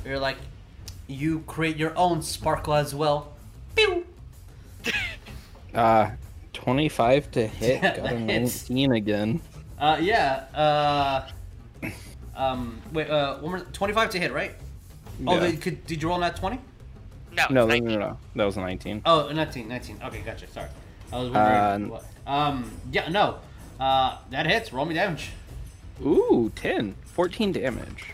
you're 0.05 0.19
like 0.19 0.37
you 1.07 1.39
create 1.41 1.77
your 1.77 1.95
own 1.97 2.21
sparkle 2.21 2.73
as 2.73 2.95
well. 2.95 3.33
Pew! 3.75 4.05
Uh, 5.73 6.09
25 6.53 7.31
to 7.31 7.47
hit. 7.47 7.83
Yeah, 7.83 7.97
Got 7.97 8.03
that 8.05 8.13
a 8.13 8.17
hits. 8.17 8.69
19 8.69 8.91
again. 8.93 9.41
Uh, 9.77 9.97
yeah. 9.99 10.45
Uh, 10.53 11.89
um, 12.33 12.81
wait. 12.93 13.09
Uh, 13.09 13.39
one 13.39 13.51
more. 13.51 13.59
Twenty-five 13.73 14.09
to 14.11 14.19
hit, 14.19 14.31
right? 14.31 14.53
Oh, 15.27 15.37
they, 15.37 15.57
could, 15.57 15.85
did 15.85 16.01
you 16.01 16.07
roll 16.07 16.19
that 16.19 16.37
twenty? 16.37 16.59
No, 17.35 17.45
No, 17.49 17.65
no, 17.67 17.75
no, 17.77 17.97
no. 17.99 18.17
That 18.35 18.45
was 18.45 18.55
a 18.55 18.61
19. 18.61 19.01
Oh, 19.05 19.29
19, 19.29 19.67
19. 19.67 19.99
Okay, 20.05 20.21
gotcha. 20.21 20.47
Sorry. 20.47 20.69
I 21.11 21.17
was 21.17 21.29
wondering. 21.29 21.91
Uh, 21.91 21.93
what. 21.93 22.05
Um, 22.25 22.71
yeah, 22.93 23.09
no. 23.09 23.39
Uh, 23.77 24.17
that 24.29 24.45
hits. 24.45 24.71
Roll 24.71 24.85
me 24.85 24.93
damage. 24.95 25.31
Ooh, 26.03 26.51
10. 26.55 26.95
14 27.05 27.51
damage. 27.51 28.05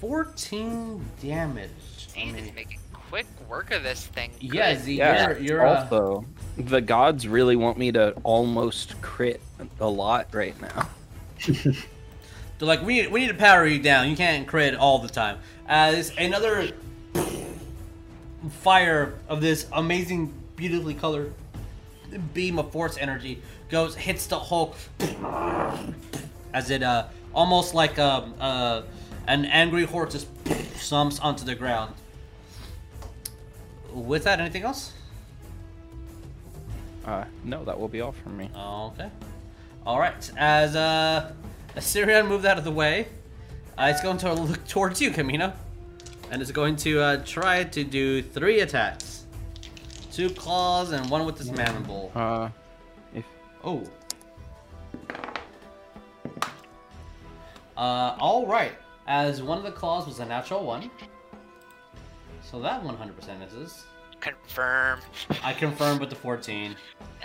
14 0.00 1.04
damage. 1.22 1.70
I 2.16 2.18
He's 2.20 2.32
mean, 2.34 2.52
making 2.54 2.78
quick 2.92 3.26
work 3.48 3.70
of 3.70 3.82
this 3.82 4.06
thing. 4.06 4.32
yeah, 4.40 4.76
Z, 4.78 4.94
Yeah. 4.96 5.28
you're, 5.30 5.38
you're 5.38 5.66
uh, 5.66 5.82
also, 5.84 6.24
the 6.56 6.80
gods 6.80 7.28
really 7.28 7.56
want 7.56 7.78
me 7.78 7.92
to 7.92 8.12
almost 8.24 9.00
crit 9.02 9.40
a 9.80 9.88
lot 9.88 10.28
right 10.34 10.54
now. 10.60 10.88
they're 11.46 11.74
like, 12.60 12.82
we 12.82 13.02
need, 13.02 13.12
we 13.12 13.20
need 13.20 13.28
to 13.28 13.34
power 13.34 13.64
you 13.66 13.78
down. 13.78 14.08
You 14.10 14.16
can't 14.16 14.46
crit 14.46 14.74
all 14.74 14.98
the 14.98 15.08
time. 15.08 15.38
As 15.68 16.12
another 16.18 16.70
fire 18.62 19.14
of 19.28 19.40
this 19.40 19.66
amazing, 19.72 20.32
beautifully 20.56 20.94
colored 20.94 21.32
beam 22.34 22.58
of 22.58 22.72
force 22.72 22.96
energy 22.98 23.42
goes, 23.68 23.94
hits 23.94 24.26
the 24.26 24.38
Hulk 24.38 24.74
as 26.52 26.70
it 26.70 26.82
uh 26.82 27.06
almost 27.34 27.74
like 27.74 27.98
um 27.98 28.34
uh 28.40 28.82
an 29.28 29.44
angry 29.46 29.84
horse 29.84 30.12
just 30.12 30.28
slumps 30.76 31.18
onto 31.20 31.44
the 31.44 31.54
ground. 31.54 31.94
With 33.92 34.24
that, 34.24 34.40
anything 34.40 34.62
else? 34.62 34.92
Uh, 37.04 37.24
no, 37.44 37.64
that 37.64 37.78
will 37.78 37.88
be 37.88 38.00
all 38.00 38.12
from 38.12 38.36
me. 38.36 38.50
Okay. 38.56 39.08
All 39.86 39.98
right. 39.98 40.30
As 40.36 40.74
uh, 40.76 41.32
Asterion 41.76 42.28
moved 42.28 42.44
out 42.44 42.58
of 42.58 42.64
the 42.64 42.70
way, 42.70 43.08
uh, 43.78 43.88
it's 43.90 44.02
going 44.02 44.18
to 44.18 44.32
look 44.32 44.66
towards 44.66 45.00
you, 45.00 45.10
Chameno, 45.10 45.52
and 46.30 46.42
it's 46.42 46.50
going 46.50 46.76
to 46.76 47.00
uh, 47.00 47.24
try 47.24 47.64
to 47.64 47.84
do 47.84 48.22
three 48.22 48.60
attacks. 48.60 49.24
Two 50.12 50.30
claws 50.30 50.92
and 50.92 51.08
one 51.10 51.24
with 51.24 51.36
this 51.38 51.50
mandible. 51.50 52.10
Uh, 52.14 52.48
if 53.14 53.24
Oh. 53.64 53.82
Uh, 57.76 58.16
all 58.18 58.46
right. 58.46 58.72
As 59.06 59.42
one 59.42 59.58
of 59.58 59.64
the 59.64 59.70
claws 59.70 60.06
was 60.06 60.18
a 60.18 60.24
natural 60.26 60.64
one, 60.64 60.90
so 62.42 62.60
that 62.60 62.82
100% 62.82 63.38
misses. 63.38 63.84
Confirm. 64.20 65.00
I 65.44 65.52
confirmed 65.52 66.00
with 66.00 66.10
the 66.10 66.16
14. 66.16 66.74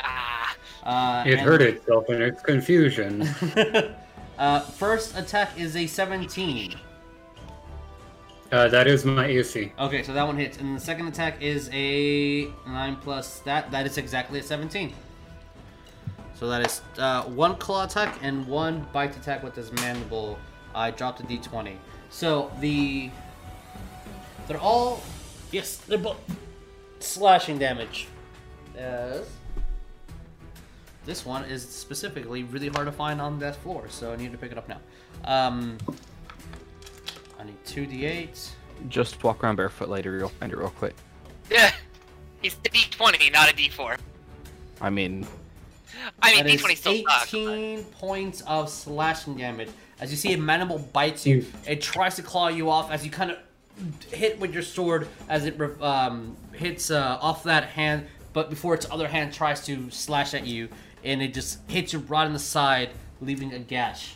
Ah. 0.03 0.55
Uh, 0.83 1.23
It 1.25 1.33
and- 1.33 1.41
hurt 1.41 1.61
itself 1.61 2.09
in 2.09 2.21
its 2.21 2.41
confusion. 2.43 3.21
uh, 4.37 4.59
first 4.59 5.17
attack 5.17 5.59
is 5.59 5.75
a 5.75 5.87
17. 5.87 6.75
Uh, 8.51 8.67
that 8.67 8.85
is 8.85 9.05
my 9.05 9.25
AC. 9.25 9.71
Okay, 9.79 10.03
so 10.03 10.13
that 10.13 10.27
one 10.27 10.35
hits, 10.37 10.57
and 10.57 10.75
the 10.75 10.79
second 10.81 11.07
attack 11.07 11.41
is 11.41 11.69
a 11.71 12.47
9 12.67 12.97
plus 12.97 13.39
that. 13.39 13.71
That 13.71 13.85
is 13.85 13.97
exactly 13.97 14.39
a 14.39 14.43
17. 14.43 14.93
So 16.41 16.47
that 16.49 16.65
is 16.65 16.81
uh, 16.97 17.21
one 17.25 17.55
claw 17.57 17.85
attack 17.85 18.17
and 18.23 18.47
one 18.47 18.87
bite 18.91 19.15
attack 19.15 19.43
with 19.43 19.53
this 19.53 19.71
mandible. 19.73 20.39
I 20.73 20.89
dropped 20.89 21.19
a 21.19 21.23
d20. 21.23 21.75
So 22.09 22.51
the 22.59 23.11
they're 24.47 24.57
all 24.57 25.03
yes, 25.51 25.77
they're 25.77 25.99
both 25.99 26.17
slashing 26.99 27.59
damage. 27.59 28.07
As 28.75 29.29
this 31.05 31.27
one 31.27 31.45
is 31.45 31.61
specifically 31.61 32.41
really 32.41 32.69
hard 32.69 32.87
to 32.87 32.91
find 32.91 33.21
on 33.21 33.37
that 33.37 33.55
floor, 33.57 33.85
so 33.89 34.11
I 34.11 34.15
need 34.15 34.31
to 34.31 34.37
pick 34.39 34.51
it 34.51 34.57
up 34.57 34.67
now. 34.67 34.79
Um, 35.25 35.77
I 37.39 37.43
need 37.43 37.63
two 37.65 37.85
d8. 37.85 38.49
just 38.89 39.23
walk 39.23 39.43
around 39.43 39.57
barefoot 39.57 39.89
later, 39.89 40.17
you'll 40.17 40.29
find 40.29 40.51
it 40.51 40.57
real 40.57 40.69
quick. 40.71 40.95
Yeah. 41.51 41.71
He's 42.41 42.55
a 42.55 42.69
D20, 42.69 43.31
not 43.31 43.51
a 43.51 43.53
D4. 43.53 43.99
I 44.81 44.89
mean, 44.89 45.27
I 46.21 46.41
mean, 46.43 46.57
D20 46.57 46.77
still 46.77 47.03
sucks. 47.07 47.33
18 47.33 47.83
points 47.85 48.41
of 48.41 48.69
slashing 48.69 49.37
damage. 49.37 49.69
As 49.99 50.11
you 50.11 50.17
see, 50.17 50.33
a 50.33 50.37
mandible 50.37 50.79
bites 50.79 51.25
you. 51.25 51.45
It 51.67 51.81
tries 51.81 52.15
to 52.15 52.21
claw 52.23 52.47
you 52.47 52.69
off 52.69 52.91
as 52.91 53.05
you 53.05 53.11
kind 53.11 53.31
of 53.31 53.37
hit 54.11 54.39
with 54.39 54.53
your 54.53 54.63
sword 54.63 55.07
as 55.29 55.45
it 55.45 55.59
um, 55.81 56.35
hits 56.53 56.91
uh, 56.91 57.17
off 57.21 57.43
that 57.43 57.65
hand, 57.65 58.07
but 58.33 58.49
before 58.49 58.73
its 58.73 58.87
other 58.89 59.07
hand 59.07 59.33
tries 59.33 59.65
to 59.65 59.89
slash 59.91 60.33
at 60.33 60.45
you, 60.45 60.69
and 61.03 61.21
it 61.21 61.33
just 61.33 61.59
hits 61.69 61.93
you 61.93 61.99
right 61.99 62.25
in 62.25 62.33
the 62.33 62.39
side, 62.39 62.89
leaving 63.21 63.53
a 63.53 63.59
gash. 63.59 64.15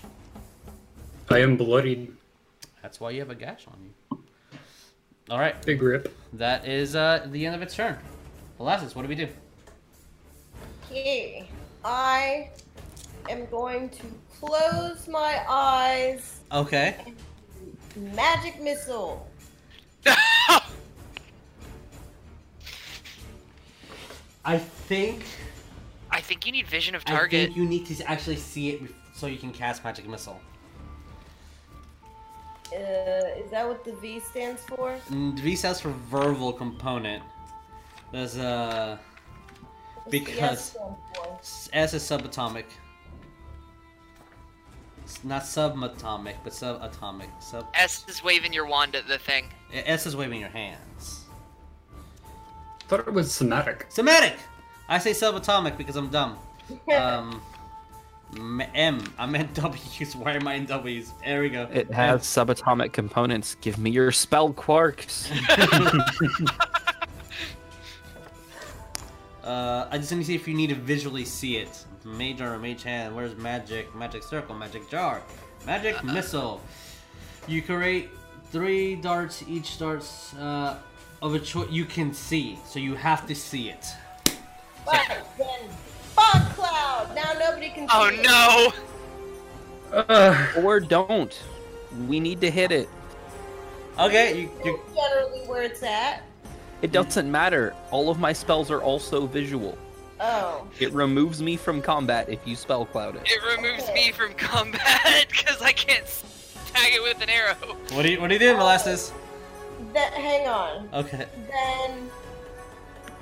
I 1.30 1.40
am 1.40 1.58
bloodied. 1.58 2.12
That's 2.82 3.00
why 3.00 3.12
you 3.12 3.20
have 3.20 3.32
a 3.32 3.36
gash 3.36 3.66
on 3.68 3.78
you. 3.84 4.20
All 5.30 5.40
right, 5.40 5.60
Big 5.66 5.82
rip. 5.82 6.16
that 6.34 6.68
is 6.68 6.96
uh, 6.96 7.26
the 7.32 7.46
end 7.48 7.56
of 7.56 7.62
its 7.64 7.76
turn. 7.76 7.98
Molasses, 8.60 8.96
what 8.96 9.02
do 9.02 9.08
we 9.08 9.16
do? 9.16 9.28
Okay. 10.92 11.48
I 11.86 12.50
am 13.30 13.46
going 13.52 13.90
to 13.90 14.02
close 14.40 15.08
my 15.08 15.46
eyes. 15.48 16.42
Okay. 16.52 16.96
Magic 17.96 18.60
missile. 18.60 19.30
I 24.44 24.58
think 24.58 25.24
I 26.10 26.22
think 26.22 26.46
you 26.48 26.52
need 26.52 26.66
vision 26.68 26.96
of 26.96 27.06
target. 27.06 27.42
I 27.42 27.46
think 27.46 27.58
you 27.58 27.66
need 27.66 27.86
to 27.86 28.10
actually 28.10 28.38
see 28.38 28.70
it 28.72 28.82
so 29.14 29.28
you 29.28 29.38
can 29.38 29.52
cast 29.52 29.84
magic 29.84 30.08
missile. 30.08 30.40
Uh, 32.74 32.78
is 33.38 33.52
that 33.52 33.68
what 33.68 33.86
the 33.86 33.94
V 33.94 34.20
stands 34.20 34.62
for? 34.64 34.98
Mm, 35.10 35.38
V 35.40 35.56
stands 35.56 35.80
for 35.82 35.92
verbal 36.10 36.52
component. 36.52 37.22
There's 38.12 38.38
uh 38.38 38.98
What's 40.06 40.16
S 40.16 40.74
Because- 40.74 41.70
S 41.74 41.94
is 41.94 42.04
subatomic. 42.04 42.66
It's 45.04 45.24
not 45.24 45.44
subatomic, 45.44 46.36
but 46.44 46.52
subatomic. 46.54 47.28
Sub 47.40 47.68
S 47.76 48.06
is 48.08 48.24
waving 48.24 48.54
your 48.54 48.66
wand 48.66 48.96
at 48.96 49.08
the 49.08 49.20
thing. 49.20 49.46
S 49.72 50.06
is 50.08 50.16
waving 50.16 50.40
your 50.40 50.50
hands. 50.50 51.26
thought 52.88 53.00
it 53.02 53.14
was 53.14 53.32
somatic. 53.34 53.86
Somatic. 53.90 54.36
I 54.90 54.98
say 55.00 55.12
subatomic 55.12 55.78
because 55.78 55.96
I'm 55.96 56.10
dumb. 56.10 56.38
Um, 56.92 57.42
m- 58.36 58.62
M. 58.74 59.04
I 59.20 59.28
meant 59.28 59.54
W's. 59.62 60.16
Why 60.16 60.34
am 60.34 60.48
I 60.48 60.56
in 60.56 60.66
W's? 60.66 61.12
There 61.24 61.42
we 61.42 61.50
go. 61.50 61.68
it 61.72 61.92
has 61.92 62.24
subatomic 62.24 62.92
components. 62.92 63.56
Give 63.62 63.78
me 63.78 63.92
your 63.92 64.12
spell 64.12 64.52
quarks. 64.54 65.30
Uh, 69.46 69.88
I 69.92 69.98
just 70.00 70.12
need 70.12 70.20
to 70.20 70.26
see 70.26 70.36
if 70.36 70.48
you 70.48 70.56
need 70.56 70.70
to 70.70 70.76
visually 70.76 71.24
see 71.24 71.58
it. 71.58 71.86
Mage 72.04 72.42
or 72.42 72.58
mage 72.58 72.84
hand. 72.84 73.16
Where's 73.16 73.36
magic? 73.36 73.94
Magic 73.96 74.24
circle. 74.24 74.56
Magic 74.56 74.90
jar. 74.90 75.22
Magic 75.66 76.04
missile. 76.04 76.62
You 77.48 77.62
create 77.62 78.10
three 78.52 78.96
darts. 78.96 79.44
Each 79.48 79.68
starts 79.72 80.34
uh, 80.36 80.78
of 81.22 81.36
a 81.36 81.40
choice 81.40 81.70
you 81.70 81.86
can 81.86 82.14
see, 82.14 82.58
so 82.68 82.80
you 82.80 82.96
have 82.96 83.28
to 83.28 83.36
see 83.36 83.70
it. 83.70 83.86
Right, 84.88 85.20
then 85.38 85.70
fog 86.16 86.42
cloud. 86.56 87.16
Now 87.16 87.34
nobody 87.40 87.70
can 87.70 87.88
see 87.88 87.94
Oh 87.96 88.08
it. 88.08 88.24
no! 88.24 88.74
Uh, 90.10 90.62
or 90.64 90.80
don't. 90.80 91.40
We 92.08 92.20
need 92.20 92.42
to 92.42 92.52
hit 92.52 92.72
it. 92.72 92.90
Okay, 94.00 94.42
you, 94.42 94.52
you 94.64 94.80
generally 94.94 95.48
where 95.48 95.64
it's 95.64 95.82
at. 95.84 96.24
It 96.82 96.92
doesn't 96.92 97.30
matter. 97.32 97.74
All 97.92 98.10
of 98.10 98.20
my 98.20 98.34
spells 98.34 98.70
are 98.70 98.82
also 98.82 99.28
visual. 99.28 99.78
Oh. 100.20 100.68
It 100.80 100.92
removes 100.94 101.42
me 101.42 101.58
from 101.58 101.82
combat 101.82 102.30
if 102.30 102.40
you 102.46 102.56
spell 102.56 102.86
cloud 102.86 103.16
it. 103.18 103.24
It 103.26 103.42
removes 103.58 103.90
me 103.94 104.12
from 104.12 104.34
combat 104.34 105.26
because 105.30 105.62
I 105.62 105.72
can't 105.72 106.06
tag 106.74 106.94
it 106.94 107.04
with 107.04 107.22
an 107.22 107.30
arrow. 107.30 107.56
what 107.94 108.06
are 108.06 108.10
you 108.10 108.22
what 108.22 108.30
are 108.30 108.34
you 108.34 108.40
doing, 108.40 108.58
molasses? 108.58 109.12
That 109.94 110.14
hang 110.14 110.48
on. 110.48 110.90
Okay. 110.94 111.26
Then 111.50 112.10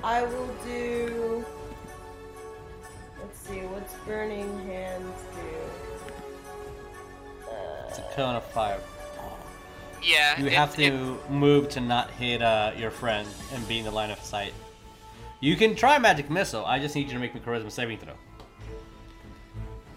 I 0.04 0.22
will 0.24 0.54
do. 0.64 1.44
Let's 3.20 3.40
see. 3.40 3.60
What's 3.60 3.94
burning 4.06 4.66
hands 4.66 5.22
do? 5.34 7.50
It's 7.88 7.98
a 7.98 8.02
Uh, 8.04 8.14
cone 8.14 8.36
of 8.36 8.44
fire. 8.44 8.78
Yeah. 10.04 10.38
You 10.38 10.46
it- 10.46 10.52
have 10.52 10.78
it- 10.78 10.90
to 10.90 11.18
move 11.30 11.68
to 11.70 11.80
not 11.80 12.10
hit 12.12 12.42
uh, 12.42 12.72
your 12.76 12.90
friend 12.90 13.26
and 13.52 13.66
be 13.66 13.78
in 13.78 13.84
the 13.84 13.90
line 13.90 14.10
of 14.10 14.20
sight. 14.22 14.52
You 15.40 15.56
can 15.56 15.74
try 15.74 15.98
magic 15.98 16.30
missile. 16.30 16.64
I 16.64 16.78
just 16.78 16.94
need 16.94 17.06
you 17.08 17.12
to 17.14 17.18
make 17.18 17.34
me 17.34 17.40
charisma 17.40 17.70
saving 17.70 17.98
throw. 17.98 18.14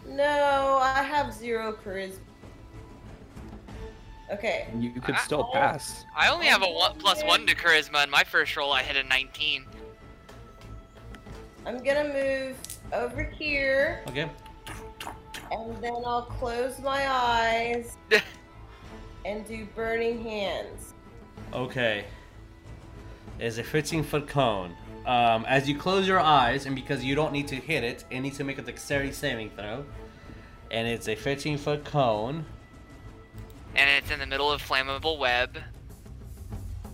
no, 0.08 0.80
I 0.82 1.04
have 1.04 1.34
zero 1.34 1.78
charisma. 1.86 2.18
Okay. 4.32 4.68
You 4.78 4.92
could 5.02 5.16
I- 5.16 5.20
still 5.20 5.46
pass. 5.54 6.04
I 6.16 6.30
only 6.30 6.48
have 6.48 6.62
a 6.64 6.68
one 6.70 6.98
plus 6.98 7.24
one 7.24 7.46
to 7.48 7.56
charisma. 7.56 8.04
In 8.04 8.10
my 8.10 8.24
first 8.24 8.56
roll, 8.58 8.74
I 8.74 8.84
hit 8.84 8.98
a 8.98 9.08
19. 9.08 9.66
I'm 11.66 11.78
gonna 11.84 12.06
move 12.14 12.56
over 12.94 13.24
here, 13.24 14.02
Okay. 14.08 14.30
and 15.52 15.78
then 15.84 15.94
I'll 16.06 16.22
close 16.40 16.80
my 16.80 17.06
eyes 17.10 17.98
and 19.28 19.46
do 19.46 19.68
burning 19.76 20.24
hands. 20.24 20.94
Okay. 21.54 22.06
Is 23.40 23.58
a 23.58 23.64
15 23.64 24.04
foot 24.04 24.28
cone. 24.28 24.76
Um, 25.06 25.46
as 25.48 25.70
you 25.70 25.78
close 25.78 26.08
your 26.08 26.20
eyes, 26.20 26.66
and 26.66 26.76
because 26.76 27.04
you 27.04 27.14
don't 27.16 27.32
need 27.32 27.48
to 27.50 27.56
hit 27.56 27.84
it, 27.84 28.04
it 28.10 28.20
needs 28.22 28.38
to 28.38 28.44
make 28.44 28.58
a 28.58 28.62
dexterity 28.62 29.12
saving 29.12 29.52
throw. 29.52 29.86
And 30.72 30.88
it's 30.88 31.08
a 31.08 31.16
15 31.16 31.58
foot 31.58 31.84
cone. 31.86 32.46
and 33.76 33.90
it's 33.90 34.10
in 34.12 34.20
the 34.20 34.26
middle 34.26 34.52
of 34.52 34.62
flammable 34.62 35.18
web. 35.20 35.58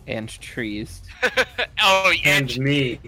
And 0.07 0.27
trees. 0.41 1.01
oh, 1.81 2.11
yeah. 2.23 2.37
and 2.37 2.57
me. 2.57 2.99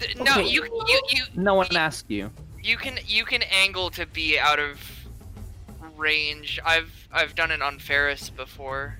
th- 0.00 0.16
No, 0.16 0.32
Okay. 0.32 0.48
you 0.48 0.64
you 0.88 1.00
you 1.10 1.22
No 1.36 1.54
one 1.54 1.74
asked 1.76 2.10
you. 2.10 2.30
you 2.62 2.76
can 2.76 2.98
you 3.06 3.24
can 3.24 3.42
angle 3.44 3.88
to 3.90 4.04
be 4.06 4.36
out 4.38 4.58
of 4.58 4.80
range. 6.00 6.58
I've 6.64 7.08
I've 7.12 7.34
done 7.34 7.50
it 7.50 7.62
on 7.62 7.78
Ferris 7.78 8.30
before. 8.30 8.96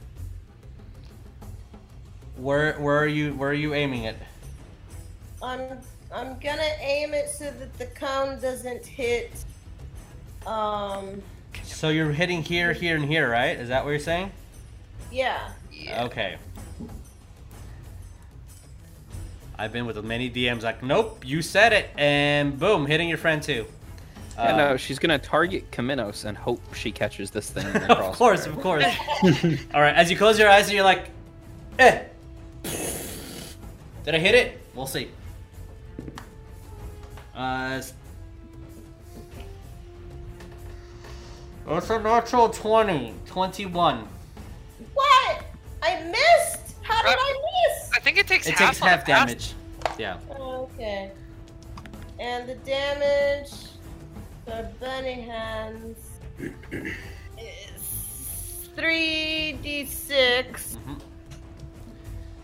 Where 2.36 2.74
where 2.74 2.98
are 2.98 3.06
you 3.06 3.34
where 3.34 3.50
are 3.50 3.54
you 3.54 3.74
aiming 3.74 4.04
it? 4.04 4.16
I'm 5.42 5.78
I'm 6.14 6.38
gonna 6.38 6.70
aim 6.80 7.14
it 7.14 7.28
so 7.28 7.50
that 7.50 7.76
the 7.78 7.86
cone 7.86 8.40
doesn't 8.40 8.86
hit. 8.86 9.32
Um. 10.46 11.22
So 11.64 11.88
you're 11.88 12.12
hitting 12.12 12.42
here, 12.42 12.72
here, 12.72 12.96
and 12.96 13.04
here, 13.04 13.28
right? 13.30 13.56
Is 13.58 13.68
that 13.68 13.84
what 13.84 13.90
you're 13.90 13.98
saying? 13.98 14.30
Yeah. 15.10 15.50
Yeah. 15.72 16.04
Okay. 16.04 16.36
I've 19.58 19.72
been 19.72 19.84
with 19.84 20.02
many 20.02 20.30
DMs 20.30 20.62
like, 20.62 20.82
nope, 20.82 21.22
you 21.26 21.42
said 21.42 21.74
it, 21.74 21.90
and 21.98 22.58
boom, 22.58 22.86
hitting 22.86 23.10
your 23.10 23.18
friend 23.18 23.42
too. 23.42 23.66
Yeah, 24.42 24.54
Uh, 24.54 24.56
no, 24.56 24.76
she's 24.76 24.98
gonna 24.98 25.18
target 25.18 25.70
Chameno's 25.70 26.24
and 26.24 26.36
hope 26.36 26.60
she 26.74 26.90
catches 26.92 27.30
this 27.30 27.50
thing. 27.50 27.66
in 27.74 27.74
the 27.74 27.98
of 27.98 28.16
course, 28.16 28.46
of 28.46 28.58
course. 28.62 28.84
All 29.74 29.80
right, 29.80 29.94
as 29.94 30.10
you 30.10 30.16
close 30.16 30.38
your 30.38 30.48
eyes 30.48 30.66
and 30.66 30.74
you're 30.74 30.84
like, 30.84 31.10
eh. 31.78 32.04
Did 34.04 34.14
I 34.14 34.18
hit 34.18 34.34
it? 34.34 34.58
We'll 34.74 34.86
see. 34.86 35.10
Uh, 37.34 37.66
it's- 37.78 37.94
it's 41.68 41.90
a 41.90 41.98
natural 42.00 42.48
20. 42.48 43.14
21. 43.26 44.08
What? 44.94 45.44
I 45.82 46.02
missed. 46.02 46.74
How 46.82 47.00
did 47.02 47.16
I 47.16 47.42
miss? 47.68 47.90
I 47.94 48.00
think 48.00 48.18
it 48.18 48.26
takes 48.26 48.46
It 48.48 48.54
half 48.54 48.70
takes 48.70 48.78
half 48.80 49.06
damage. 49.06 49.52
Yeah. 49.98 50.16
Okay. 50.36 51.12
And 52.18 52.48
the 52.48 52.56
damage 52.56 53.52
for 54.50 54.68
burning 54.80 55.22
hands 55.22 55.96
is 57.38 58.68
3d6 58.76 60.74
hmm 60.76 60.94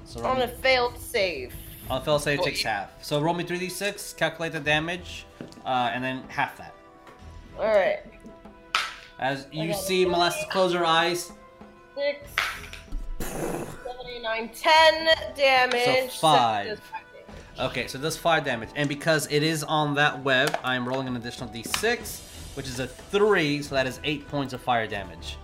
So 0.04 0.20
roll 0.20 0.30
on 0.32 0.38
me, 0.38 0.44
a 0.44 0.48
failed 0.48 0.98
save. 0.98 1.52
on 1.90 2.00
a 2.00 2.04
fail 2.04 2.18
save 2.20 2.38
it 2.38 2.44
takes 2.44 2.62
half. 2.62 3.04
So 3.04 3.20
roll 3.20 3.34
me 3.34 3.42
3d6, 3.42 4.16
calculate 4.16 4.52
the 4.52 4.61
damage, 4.61 5.26
uh, 5.64 5.90
and 5.92 6.04
then 6.04 6.22
half 6.28 6.57
that. 6.59 6.74
Alright. 7.59 8.04
As 9.18 9.46
you 9.50 9.66
got 9.68 9.76
it. 9.76 9.80
see 9.80 10.04
Molasses 10.04 10.44
close 10.50 10.72
her 10.74 10.84
eyes, 10.84 11.32
6, 11.96 12.30
7, 13.18 13.66
9, 14.22 14.50
10 14.54 15.09
damage. 15.34 16.12
So 16.12 16.20
five. 16.20 16.68
Six. 16.68 16.80
Okay, 17.59 17.86
so 17.86 17.98
it 17.98 18.02
does 18.02 18.18
5 18.18 18.44
damage. 18.44 18.68
And 18.76 18.88
because 18.88 19.26
it 19.30 19.42
is 19.42 19.64
on 19.64 19.94
that 19.94 20.22
web, 20.22 20.59
I'm 20.62 20.86
rolling 20.86 21.09
an 21.09 21.16
additional 21.16 21.48
d6, 21.48 22.20
which 22.54 22.66
is 22.66 22.80
a 22.80 22.86
3, 22.86 23.62
so 23.62 23.74
that 23.74 23.86
is 23.86 23.98
8 24.04 24.28
points 24.28 24.52
of 24.52 24.61
fire 24.61 24.86
damage. 24.86 25.38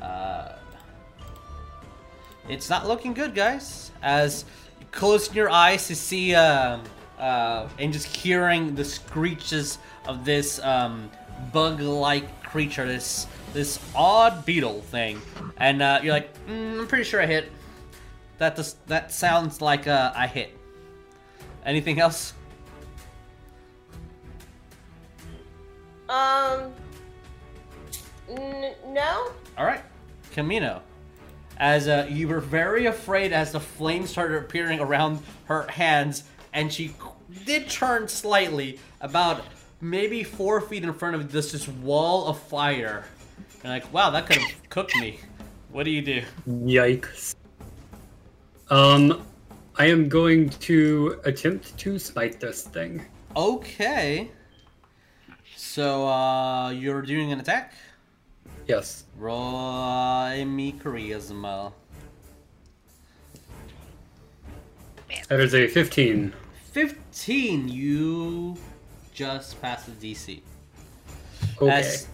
Uh, 0.00 0.56
it's 2.48 2.68
not 2.68 2.88
looking 2.88 3.14
good, 3.14 3.36
guys. 3.36 3.92
As 4.02 4.44
you 4.80 4.86
close 4.90 5.32
your 5.32 5.48
eyes 5.48 5.86
to 5.86 5.94
see, 5.94 6.34
um, 6.34 6.82
uh, 7.20 7.68
and 7.78 7.92
just 7.92 8.06
hearing 8.06 8.74
the 8.74 8.84
screeches 8.84 9.78
of 10.06 10.24
this 10.24 10.58
um, 10.64 11.08
bug-like 11.52 12.42
creature, 12.42 12.86
this 12.86 13.28
this 13.52 13.78
odd 13.94 14.44
beetle 14.46 14.80
thing, 14.80 15.20
and 15.58 15.82
uh, 15.82 16.00
you're 16.02 16.14
like, 16.14 16.34
mm, 16.46 16.80
I'm 16.80 16.86
pretty 16.88 17.04
sure 17.04 17.20
I 17.20 17.26
hit. 17.26 17.52
That 18.42 18.56
does, 18.56 18.74
that 18.88 19.12
sounds 19.12 19.60
like 19.60 19.86
uh, 19.86 20.12
I 20.16 20.26
hit. 20.26 20.50
Anything 21.64 22.00
else? 22.00 22.32
Um. 26.08 26.72
N- 28.28 28.74
no? 28.88 29.30
All 29.56 29.64
right, 29.64 29.82
Chameno. 30.34 30.80
As 31.58 31.86
uh, 31.86 32.08
you 32.10 32.26
were 32.26 32.40
very 32.40 32.86
afraid 32.86 33.32
as 33.32 33.52
the 33.52 33.60
flames 33.60 34.10
started 34.10 34.38
appearing 34.38 34.80
around 34.80 35.20
her 35.44 35.68
hands, 35.68 36.24
and 36.52 36.72
she 36.72 36.96
did 37.46 37.70
turn 37.70 38.08
slightly, 38.08 38.80
about 39.02 39.44
maybe 39.80 40.24
four 40.24 40.60
feet 40.60 40.82
in 40.82 40.92
front 40.92 41.14
of 41.14 41.30
this 41.30 41.52
this 41.52 41.68
wall 41.68 42.26
of 42.26 42.40
fire. 42.40 43.04
And 43.62 43.72
like, 43.72 43.92
wow, 43.94 44.10
that 44.10 44.26
could 44.26 44.38
have 44.38 44.68
cooked 44.68 44.96
me. 44.96 45.20
What 45.70 45.84
do 45.84 45.92
you 45.92 46.02
do? 46.02 46.22
Yikes. 46.48 47.36
Um, 48.72 49.26
I 49.76 49.84
am 49.84 50.08
going 50.08 50.48
to 50.48 51.20
attempt 51.24 51.76
to 51.76 51.98
smite 51.98 52.40
this 52.40 52.62
thing. 52.62 53.04
Okay. 53.36 54.30
So 55.54 56.08
uh, 56.08 56.70
you're 56.70 57.02
doing 57.02 57.32
an 57.32 57.40
attack. 57.40 57.74
Yes. 58.66 59.04
Roll 59.18 60.42
me 60.46 60.72
charisma. 60.72 61.74
That 65.28 65.40
is 65.40 65.54
a 65.54 65.68
15. 65.68 66.32
15, 66.72 67.68
you 67.68 68.56
just 69.12 69.60
passed 69.60 70.00
the 70.00 70.14
DC. 70.14 70.40
Okay. 71.60 71.70
As 71.70 72.08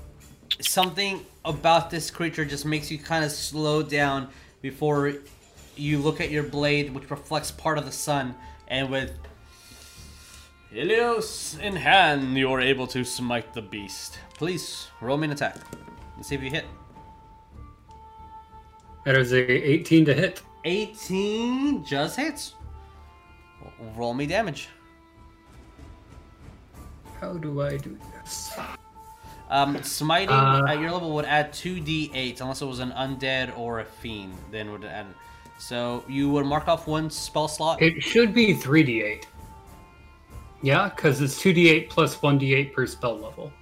something 0.60 1.24
about 1.44 1.88
this 1.88 2.10
creature 2.10 2.44
just 2.44 2.66
makes 2.66 2.90
you 2.90 2.98
kind 2.98 3.24
of 3.24 3.30
slow 3.30 3.80
down 3.80 4.28
before 4.60 5.12
you 5.78 5.98
look 5.98 6.20
at 6.20 6.30
your 6.30 6.42
blade, 6.42 6.94
which 6.94 7.10
reflects 7.10 7.50
part 7.50 7.78
of 7.78 7.84
the 7.84 7.92
sun, 7.92 8.34
and 8.68 8.90
with 8.90 9.18
Helios 10.70 11.56
in 11.62 11.74
hand, 11.76 12.36
you 12.36 12.52
are 12.52 12.60
able 12.60 12.86
to 12.88 13.04
smite 13.04 13.54
the 13.54 13.62
beast. 13.62 14.18
Please 14.34 14.88
roll 15.00 15.16
me 15.16 15.26
an 15.26 15.32
attack. 15.32 15.56
Let's 16.16 16.28
see 16.28 16.34
if 16.34 16.42
you 16.42 16.50
hit. 16.50 16.66
That 19.04 19.16
is 19.16 19.32
a 19.32 19.50
18 19.50 20.04
to 20.06 20.14
hit. 20.14 20.42
18 20.64 21.84
just 21.84 22.16
hits. 22.18 22.54
Roll 23.96 24.12
me 24.12 24.26
damage. 24.26 24.68
How 27.20 27.32
do 27.34 27.62
I 27.62 27.76
do 27.78 27.96
this? 28.12 28.52
Um, 29.50 29.82
smiting 29.82 30.28
Uh, 30.28 30.66
at 30.68 30.78
your 30.78 30.90
level 30.90 31.14
would 31.14 31.24
add 31.24 31.52
two 31.54 31.76
d8 31.76 32.40
unless 32.42 32.60
it 32.60 32.66
was 32.66 32.80
an 32.80 32.90
undead 32.92 33.56
or 33.56 33.80
a 33.80 33.84
fiend. 33.84 34.34
Then 34.50 34.70
would 34.72 34.84
add. 34.84 35.06
So 35.58 36.04
you 36.08 36.30
would 36.30 36.46
mark 36.46 36.68
off 36.68 36.86
one 36.86 37.10
spell 37.10 37.48
slot. 37.48 37.82
It 37.82 38.02
should 38.02 38.32
be 38.32 38.54
3d8. 38.54 39.24
Yeah, 40.62 40.88
because 40.88 41.20
it's 41.20 41.40
2d8 41.42 41.88
plus 41.88 42.16
1d8 42.16 42.72
per 42.72 42.86
spell 42.86 43.18
level. 43.18 43.52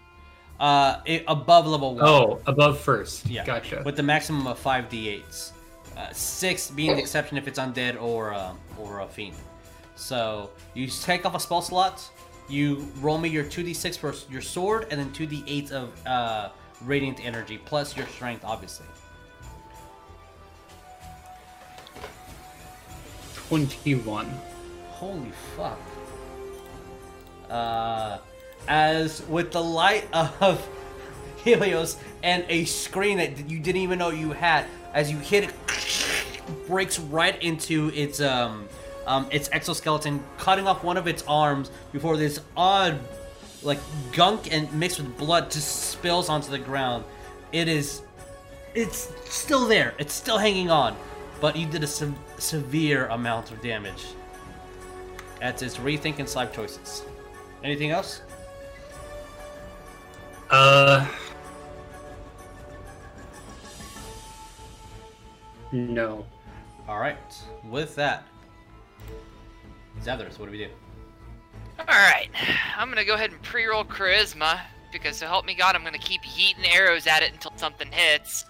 Uh, 0.59 1.01
it, 1.05 1.25
above 1.29 1.67
level 1.67 1.95
one. 1.95 2.05
Oh, 2.05 2.41
above 2.47 2.79
first. 2.81 3.27
yeah. 3.27 3.45
Gotcha. 3.45 3.83
With 3.85 3.97
the 3.97 4.03
maximum 4.03 4.47
of 4.47 4.59
five 4.59 4.89
d8s. 4.89 5.53
Uh, 5.97 6.13
six 6.13 6.71
being 6.71 6.95
the 6.95 7.01
exception 7.01 7.39
if 7.39 7.49
it's 7.49 7.59
undead 7.59 8.01
or 8.01 8.35
um, 8.35 8.59
or 8.79 9.01
a 9.01 9.07
fiend. 9.07 9.37
So 9.95 10.51
you 10.75 10.87
take 10.89 11.25
off 11.25 11.35
a 11.35 11.41
spell 11.41 11.63
slot. 11.63 12.09
You 12.49 12.87
roll 13.01 13.19
me 13.19 13.29
your 13.29 13.45
two 13.45 13.65
d6 13.65 13.99
for 13.99 14.15
your 14.31 14.43
sword, 14.43 14.87
and 14.91 15.01
then 15.01 15.11
two 15.13 15.27
d8 15.27 15.73
of 15.73 16.07
uh, 16.07 16.51
radiant 16.85 17.25
energy 17.25 17.59
plus 17.59 17.97
your 17.97 18.07
strength, 18.07 18.45
obviously. 18.45 18.87
21. 23.49 24.27
Holy 24.89 25.31
fuck. 25.57 25.79
Uh, 27.49 28.19
as 28.67 29.23
with 29.29 29.53
the 29.53 29.63
light 29.63 30.09
of 30.13 30.67
Helios 31.37 31.97
and 32.23 32.45
a 32.49 32.65
screen 32.65 33.19
that 33.19 33.49
you 33.49 33.61
didn't 33.61 33.83
even 33.83 33.99
know 33.99 34.11
you 34.11 34.33
had, 34.33 34.67
as 34.95 35.11
you 35.11 35.19
hit 35.19 35.45
it, 35.45 35.55
breaks 36.67 36.99
right 36.99 37.41
into 37.43 37.91
its 37.95 38.21
um, 38.21 38.69
um, 39.07 39.27
its 39.31 39.49
exoskeleton, 39.53 40.23
cutting 40.39 40.67
off 40.67 40.83
one 40.83 40.97
of 40.97 41.07
its 41.07 41.23
arms 41.29 41.71
before 41.93 42.17
this 42.17 42.41
odd, 42.57 42.99
like 43.63 43.79
gunk 44.13 44.53
and 44.53 44.73
mixed 44.73 44.99
with 44.99 45.17
blood 45.17 45.51
just 45.51 45.91
spills 45.91 46.29
onto 46.29 46.51
the 46.51 46.59
ground. 46.59 47.05
It 47.53 47.69
is, 47.69 48.03
it's 48.75 49.13
still 49.25 49.67
there. 49.67 49.95
It's 49.99 50.13
still 50.13 50.39
hanging 50.39 50.71
on, 50.71 50.97
but 51.41 51.57
you 51.57 51.67
did 51.67 51.85
a 51.85 51.87
severe 52.39 53.07
amount 53.07 53.51
of 53.51 53.61
damage. 53.61 54.07
That's 55.41 55.63
its 55.63 55.77
rethink 55.77 56.19
and 56.19 56.35
life 56.35 56.53
choices. 56.55 57.05
Anything 57.63 57.91
else? 57.91 58.23
Uh. 60.51 61.07
No. 65.73 66.25
All 66.89 66.99
right. 66.99 67.17
With 67.65 67.95
that, 67.97 68.25
Zadrith, 70.03 70.39
what 70.39 70.47
do 70.47 70.53
we 70.53 70.59
do? 70.59 70.69
Alright, 71.81 72.31
I'm 72.77 72.89
gonna 72.89 73.05
go 73.05 73.15
ahead 73.15 73.33
and 73.33 73.43
pre 73.43 73.67
roll 73.67 73.85
charisma, 73.85 74.61
because 74.93 75.17
so 75.17 75.27
help 75.27 75.45
me 75.45 75.55
God, 75.55 75.75
I'm 75.75 75.85
gonna 75.85 75.99
keep 75.99 76.23
yeeting 76.23 76.67
arrows 76.73 77.07
at 77.07 77.23
it 77.23 77.33
until 77.33 77.53
something 77.57 77.91
hits. 77.91 78.47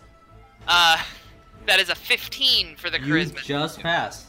Uh, 0.68 1.02
that 1.66 1.80
is 1.80 1.88
a 1.88 1.94
15 1.94 2.76
for 2.76 2.90
the 2.90 2.98
You 3.00 3.06
charisma. 3.14 3.42
just 3.42 3.80
passed. 3.80 4.26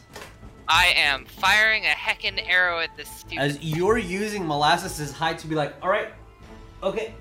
I 0.68 0.88
am 0.96 1.26
firing 1.26 1.86
a 1.86 1.90
heckin' 1.90 2.46
arrow 2.48 2.80
at 2.80 2.96
this 2.98 3.10
stupid. 3.10 3.40
As 3.40 3.62
you're 3.64 3.98
using 3.98 4.46
molasses' 4.46 5.12
height 5.12 5.38
to 5.40 5.48
be 5.48 5.56
like, 5.56 5.74
all 5.82 5.90
right, 5.90 6.14
okay, 6.84 7.14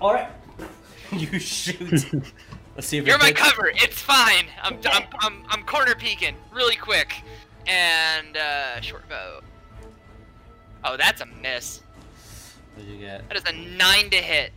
all 0.00 0.12
right. 0.12 0.30
you 1.12 1.38
shoot. 1.38 2.12
Let's 2.74 2.86
see 2.86 2.98
if 2.98 3.06
You're 3.06 3.16
it 3.16 3.20
my 3.22 3.26
hits. 3.28 3.40
cover. 3.40 3.68
It's 3.74 4.00
fine. 4.00 4.46
I'm, 4.62 4.78
I'm, 4.90 5.04
I'm, 5.20 5.42
I'm 5.50 5.62
corner 5.64 5.94
peeking 5.94 6.34
really 6.52 6.76
quick. 6.76 7.14
And, 7.66 8.36
uh, 8.36 8.80
short 8.80 9.08
bow. 9.08 9.40
Oh, 10.84 10.96
that's 10.96 11.20
a 11.20 11.26
miss. 11.26 11.80
What 12.74 12.86
did 12.86 12.94
you 12.94 12.98
get? 13.00 13.28
That 13.28 13.36
is 13.36 13.44
a 13.44 13.52
9 13.52 14.10
to 14.10 14.16
hit. 14.16 14.52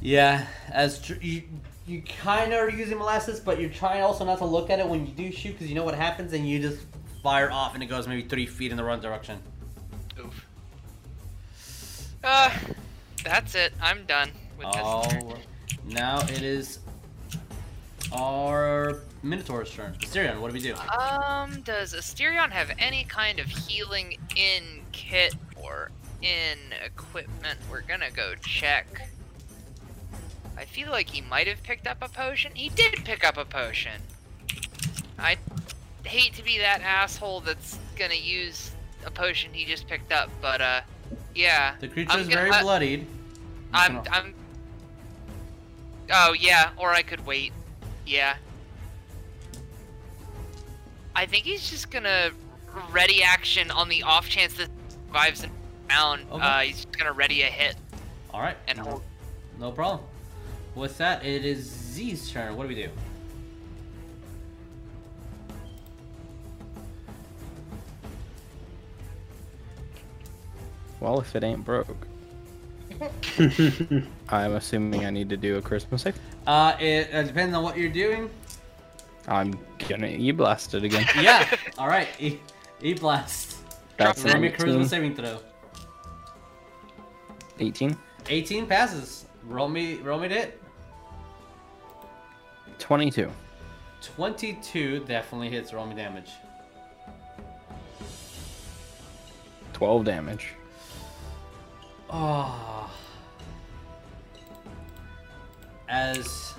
Yeah, 0.00 0.46
as 0.70 0.98
dr- 1.00 1.22
you, 1.22 1.42
you 1.88 2.02
kind 2.02 2.52
of 2.52 2.60
are 2.60 2.70
using 2.70 2.98
molasses, 2.98 3.40
but 3.40 3.58
you're 3.58 3.70
trying 3.70 4.02
also 4.02 4.24
not 4.24 4.38
to 4.38 4.44
look 4.44 4.68
at 4.68 4.78
it 4.78 4.86
when 4.86 5.06
you 5.06 5.12
do 5.12 5.32
shoot 5.32 5.52
because 5.52 5.68
you 5.68 5.74
know 5.74 5.84
what 5.84 5.94
happens, 5.94 6.32
and 6.34 6.48
you 6.48 6.60
just 6.60 6.82
fire 7.22 7.50
off 7.50 7.74
and 7.74 7.82
it 7.82 7.86
goes 7.86 8.06
maybe 8.06 8.22
three 8.22 8.46
feet 8.46 8.70
in 8.70 8.76
the 8.76 8.84
wrong 8.84 9.00
direction. 9.00 9.40
Oof. 10.20 10.46
Uh, 12.22 12.50
that's 13.24 13.54
it. 13.54 13.72
I'm 13.80 14.04
done 14.04 14.30
with 14.58 14.70
this. 14.72 14.82
Oh, 14.84 15.34
now 15.86 16.20
it 16.20 16.42
is 16.42 16.80
our 18.12 19.00
Minotaur's 19.22 19.70
turn. 19.70 19.94
Asterion, 20.00 20.40
what 20.40 20.48
do 20.48 20.54
we 20.54 20.60
do? 20.60 20.74
Um, 20.74 21.60
does 21.62 21.94
Asterion 21.94 22.50
have 22.50 22.70
any 22.78 23.04
kind 23.04 23.40
of 23.40 23.46
healing 23.46 24.16
in 24.36 24.62
kit 24.92 25.34
or 25.56 25.90
in 26.22 26.58
equipment? 26.84 27.58
We're 27.70 27.82
gonna 27.82 28.10
go 28.10 28.34
check. 28.42 29.08
I 30.58 30.64
feel 30.64 30.90
like 30.90 31.08
he 31.08 31.20
might 31.20 31.46
have 31.46 31.62
picked 31.62 31.86
up 31.86 31.98
a 32.02 32.08
potion. 32.08 32.50
He 32.52 32.68
did 32.70 33.04
pick 33.04 33.24
up 33.24 33.36
a 33.36 33.44
potion. 33.44 34.02
I 35.16 35.36
hate 36.02 36.34
to 36.34 36.42
be 36.42 36.58
that 36.58 36.80
asshole 36.80 37.42
that's 37.42 37.78
gonna 37.96 38.14
use 38.14 38.72
a 39.06 39.10
potion 39.10 39.52
he 39.52 39.64
just 39.64 39.86
picked 39.86 40.10
up, 40.10 40.28
but 40.42 40.60
uh, 40.60 40.80
yeah. 41.32 41.76
The 41.78 41.86
creature 41.86 42.18
is 42.18 42.26
very 42.26 42.50
I- 42.50 42.62
bloodied. 42.62 43.06
I'm, 43.72 44.00
I'm. 44.10 44.34
Oh 46.10 46.32
yeah, 46.32 46.70
or 46.76 46.90
I 46.90 47.02
could 47.02 47.24
wait. 47.24 47.52
Yeah. 48.04 48.34
I 51.14 51.26
think 51.26 51.44
he's 51.44 51.70
just 51.70 51.88
gonna 51.88 52.30
ready 52.90 53.22
action 53.22 53.70
on 53.70 53.88
the 53.88 54.02
off 54.02 54.28
chance 54.28 54.54
that 54.54 54.70
survives 55.06 55.44
and 55.44 55.52
down. 55.88 56.22
Okay. 56.32 56.42
Uh, 56.42 56.60
he's 56.60 56.76
just 56.84 56.98
gonna 56.98 57.12
ready 57.12 57.42
a 57.42 57.46
hit 57.46 57.76
All 58.34 58.40
right, 58.40 58.56
and 58.66 58.76
hold. 58.78 59.02
no 59.60 59.70
problem. 59.70 60.07
With 60.78 60.96
that, 60.98 61.24
it 61.26 61.44
is 61.44 61.58
Z's 61.58 62.30
turn. 62.30 62.56
What 62.56 62.62
do 62.62 62.68
we 62.68 62.76
do? 62.76 62.88
Well, 71.00 71.20
if 71.20 71.34
it 71.34 71.42
ain't 71.42 71.64
broke, 71.64 72.06
I'm 74.28 74.54
assuming 74.54 75.04
I 75.04 75.10
need 75.10 75.28
to 75.30 75.36
do 75.36 75.56
a 75.56 75.62
Christmas 75.62 76.02
save. 76.02 76.18
Uh, 76.46 76.76
it 76.78 77.12
uh, 77.12 77.24
depends 77.24 77.56
on 77.56 77.64
what 77.64 77.76
you're 77.76 77.90
doing. 77.90 78.30
I'm 79.26 79.58
gonna 79.88 80.06
e 80.06 80.30
blast 80.30 80.74
it 80.74 80.84
again. 80.84 81.06
Yeah. 81.20 81.56
All 81.76 81.88
right. 81.88 82.08
E, 82.20 82.38
e 82.82 82.94
blast. 82.94 83.56
That's 83.96 84.24
Roll 84.24 84.36
an 84.36 84.42
me 84.42 84.48
a 84.48 84.52
charisma 84.52 84.76
18. 84.76 84.88
saving 84.88 85.16
throw. 85.16 85.40
18, 87.58 87.96
18 88.28 88.66
passes. 88.66 89.26
Roll 89.44 89.68
me. 89.68 89.96
Roll 89.96 90.20
me 90.20 90.28
to 90.28 90.34
hit. 90.34 90.62
22. 92.78 93.30
22 94.00 95.04
definitely 95.04 95.50
hits. 95.50 95.72
Roll 95.72 95.86
me 95.86 95.94
damage. 95.94 96.30
12 99.72 100.04
damage. 100.04 100.54
Oh. 102.10 102.90
As 105.88 106.54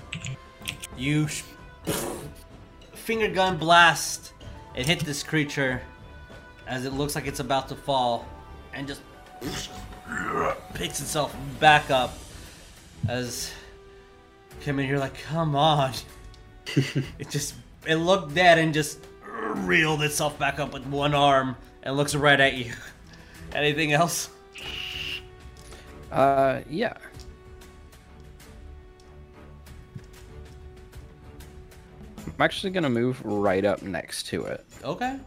you 0.96 1.28
sh- 1.28 1.42
finger 2.92 3.28
gun 3.28 3.56
blast, 3.56 4.32
it 4.74 4.86
hit 4.86 5.00
this 5.00 5.22
creature 5.22 5.82
as 6.66 6.84
it 6.84 6.92
looks 6.92 7.14
like 7.14 7.26
it's 7.26 7.40
about 7.40 7.68
to 7.68 7.74
fall, 7.74 8.26
and 8.72 8.86
just 8.86 9.02
picks 10.74 11.00
itself 11.00 11.34
back 11.58 11.90
up. 11.90 12.16
As 13.08 13.52
come 14.64 14.78
in 14.78 14.86
here 14.86 14.98
like, 14.98 15.14
come 15.22 15.54
on. 15.56 15.92
it 16.66 17.30
just 17.30 17.54
it 17.86 17.96
looked 17.96 18.34
dead 18.34 18.58
and 18.58 18.72
just 18.74 19.00
reeled 19.54 20.02
itself 20.02 20.38
back 20.38 20.58
up 20.60 20.72
with 20.72 20.86
one 20.86 21.14
arm 21.14 21.56
and 21.82 21.96
looks 21.96 22.14
right 22.14 22.38
at 22.38 22.54
you. 22.54 22.72
Anything 23.54 23.92
else? 23.92 24.30
Uh, 26.12 26.60
yeah. 26.68 26.94
I'm 32.26 32.34
actually 32.40 32.70
gonna 32.70 32.90
move 32.90 33.20
right 33.24 33.64
up 33.64 33.82
next 33.82 34.24
to 34.28 34.44
it 34.44 34.64
Okay, 34.84 35.18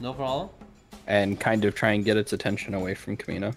no 0.00 0.12
problem. 0.12 0.50
and 1.06 1.38
kind 1.38 1.64
of 1.64 1.74
try 1.74 1.92
and 1.92 2.04
get 2.04 2.16
its 2.16 2.32
attention 2.32 2.74
away 2.74 2.94
from 2.94 3.16
Chameno. 3.16 3.54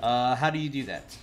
Uh, 0.00 0.34
how 0.34 0.50
do 0.50 0.58
you 0.58 0.68
do 0.68 0.82
that? 0.84 1.16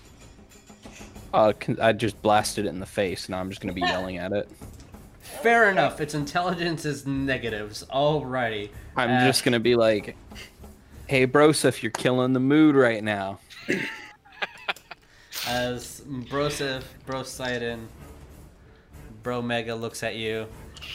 Uh, 1.36 1.52
I 1.82 1.92
just 1.92 2.22
blasted 2.22 2.66
it 2.66 2.70
in 2.70 2.80
the 2.80 2.86
face. 2.86 3.28
Now 3.28 3.40
I'm 3.40 3.50
just 3.50 3.60
gonna 3.62 3.74
be 3.74 3.82
yelling 3.94 4.18
at 4.18 4.32
it. 4.32 4.50
Fair 5.42 5.70
enough. 5.70 6.00
Its 6.00 6.14
intelligence 6.14 6.86
is 6.86 7.06
negatives. 7.06 7.84
Alrighty. 7.94 8.70
I'm 8.96 9.10
Uh, 9.12 9.26
just 9.26 9.44
gonna 9.44 9.60
be 9.60 9.76
like, 9.76 10.16
"Hey, 11.08 11.28
Broseph, 11.28 11.84
you're 11.84 11.92
killing 11.92 12.32
the 12.34 12.40
mood 12.40 12.76
right 12.76 13.04
now." 13.04 13.40
As 15.48 16.02
Broseph, 16.08 16.84
Brosidon, 17.06 17.86
Bro 19.22 19.42
Mega 19.44 19.76
looks 19.76 20.02
at 20.04 20.16
you, 20.16 20.48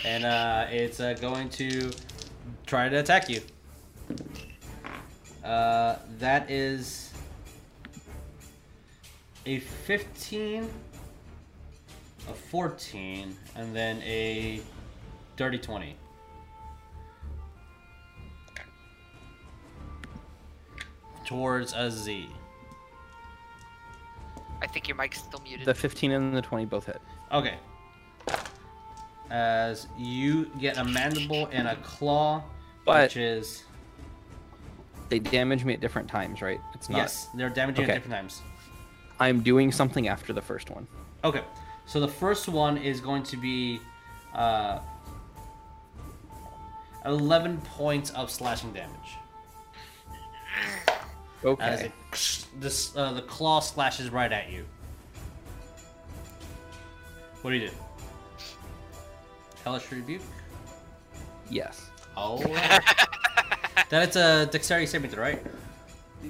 and 0.04 0.24
uh, 0.24 0.66
it's 0.70 0.98
uh, 1.00 1.12
going 1.20 1.50
to 1.50 1.90
try 2.66 2.88
to 2.88 2.96
attack 2.98 3.28
you. 3.28 3.42
Uh, 5.44 5.96
that 6.18 6.50
is 6.50 7.09
a 9.46 9.58
15, 9.58 10.68
a 12.28 12.32
14, 12.32 13.36
and 13.56 13.74
then 13.74 14.00
a 14.02 14.60
dirty 15.36 15.58
20. 15.58 15.96
Towards 21.24 21.72
a 21.74 21.90
Z. 21.90 22.28
I 24.62 24.66
think 24.66 24.88
your 24.88 24.96
mic's 24.96 25.18
still 25.18 25.40
muted. 25.40 25.66
The 25.66 25.74
15 25.74 26.10
and 26.12 26.36
the 26.36 26.42
20 26.42 26.64
both 26.66 26.86
hit. 26.86 27.00
Okay. 27.32 27.54
As 29.30 29.86
you 29.96 30.46
get 30.60 30.76
a 30.76 30.84
mandible 30.84 31.48
and 31.52 31.68
a 31.68 31.76
claw, 31.76 32.42
But- 32.84 33.02
which 33.04 33.16
is 33.16 33.64
They 35.08 35.18
damage 35.18 35.64
me 35.64 35.74
at 35.74 35.80
different 35.80 36.08
times, 36.08 36.40
right? 36.42 36.60
It's 36.74 36.88
not. 36.88 36.98
yes, 36.98 37.28
they're 37.34 37.48
damaging 37.48 37.84
Okay. 37.84 37.92
at 37.92 37.96
different 37.96 38.14
times. 38.14 38.42
I'm 39.20 39.42
doing 39.42 39.70
something 39.70 40.09
after 40.09 40.32
the 40.32 40.40
first 40.40 40.70
one. 40.70 40.86
Okay, 41.22 41.42
so 41.86 42.01
the 42.01 42.09
first 42.09 42.48
one 42.48 42.78
is 42.78 43.01
going 43.01 43.22
to 43.24 43.36
be 43.36 43.78
uh, 44.34 44.80
11 47.05 47.59
points 47.59 48.10
of 48.10 48.30
slashing 48.30 48.72
damage. 48.72 48.94
As 51.42 51.44
Okay. 51.44 51.84
it, 51.86 52.47
this 52.59 52.94
uh, 52.97 53.12
the 53.14 53.22
claw 53.22 53.60
slashes 53.60 54.10
right 54.10 54.30
at 54.30 54.51
you. 54.51 54.64
What 57.40 57.51
do 57.52 57.56
you 57.56 57.68
do? 57.68 57.74
Hellish 59.64 59.90
rebuke. 59.90 60.20
Yes. 61.48 61.90
Oh. 62.16 62.38
That's 63.88 64.16
a 64.16 64.47
dexterity 64.52 64.86
saving 64.86 65.10
throw, 65.10 65.22
right? 65.22 65.42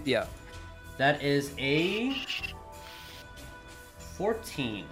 Yeah. 0.04 0.26
That 0.98 1.22
is 1.22 1.52
a 1.58 2.16
14. 4.20 4.84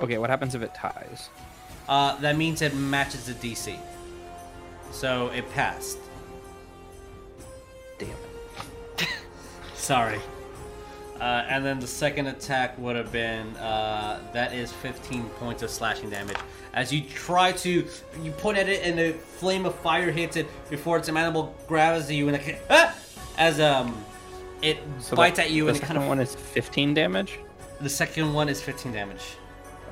Okay. 0.00 0.18
What 0.18 0.30
happens 0.30 0.56
if 0.56 0.62
it 0.62 0.74
ties? 0.74 1.28
Uh, 1.88 2.16
that 2.16 2.36
means 2.36 2.60
it 2.60 2.74
matches 2.74 3.26
the 3.26 3.34
DC. 3.34 3.78
So 4.90 5.28
it 5.28 5.48
passed. 5.52 5.98
Damn 8.00 8.08
it. 8.98 9.06
Sorry. 9.74 10.18
Uh, 11.20 11.44
and 11.48 11.64
then 11.64 11.78
the 11.78 11.86
second 11.86 12.26
attack 12.26 12.76
would 12.80 12.96
have 12.96 13.12
been 13.12 13.46
uh, 13.58 14.18
that 14.32 14.54
is 14.54 14.72
15 14.72 15.26
points 15.38 15.62
of 15.62 15.70
slashing 15.70 16.10
damage. 16.10 16.36
As 16.74 16.92
you 16.92 17.02
try 17.02 17.52
to, 17.52 17.86
you 18.24 18.30
point 18.38 18.58
at 18.58 18.68
it 18.68 18.82
and 18.84 18.98
a 18.98 19.12
flame 19.12 19.66
of 19.66 19.74
fire 19.76 20.10
hits 20.10 20.36
it 20.36 20.48
before 20.68 20.98
its 20.98 21.08
mandible 21.12 21.54
grabs 21.68 22.10
you 22.10 22.26
and 22.26 22.38
it, 22.38 22.58
ah! 22.70 22.92
as 23.38 23.60
um, 23.60 24.04
it 24.62 24.78
So 24.98 25.14
bites 25.14 25.36
the- 25.36 25.44
at 25.44 25.50
you 25.52 25.64
the 25.66 25.70
and 25.74 25.78
it 25.78 25.82
kind 25.84 25.96
of. 25.96 26.08
one 26.08 26.18
is 26.18 26.34
15 26.34 26.92
damage. 26.92 27.38
The 27.80 27.88
second 27.88 28.32
one 28.34 28.48
is 28.48 28.60
15 28.62 28.92
damage. 28.92 29.36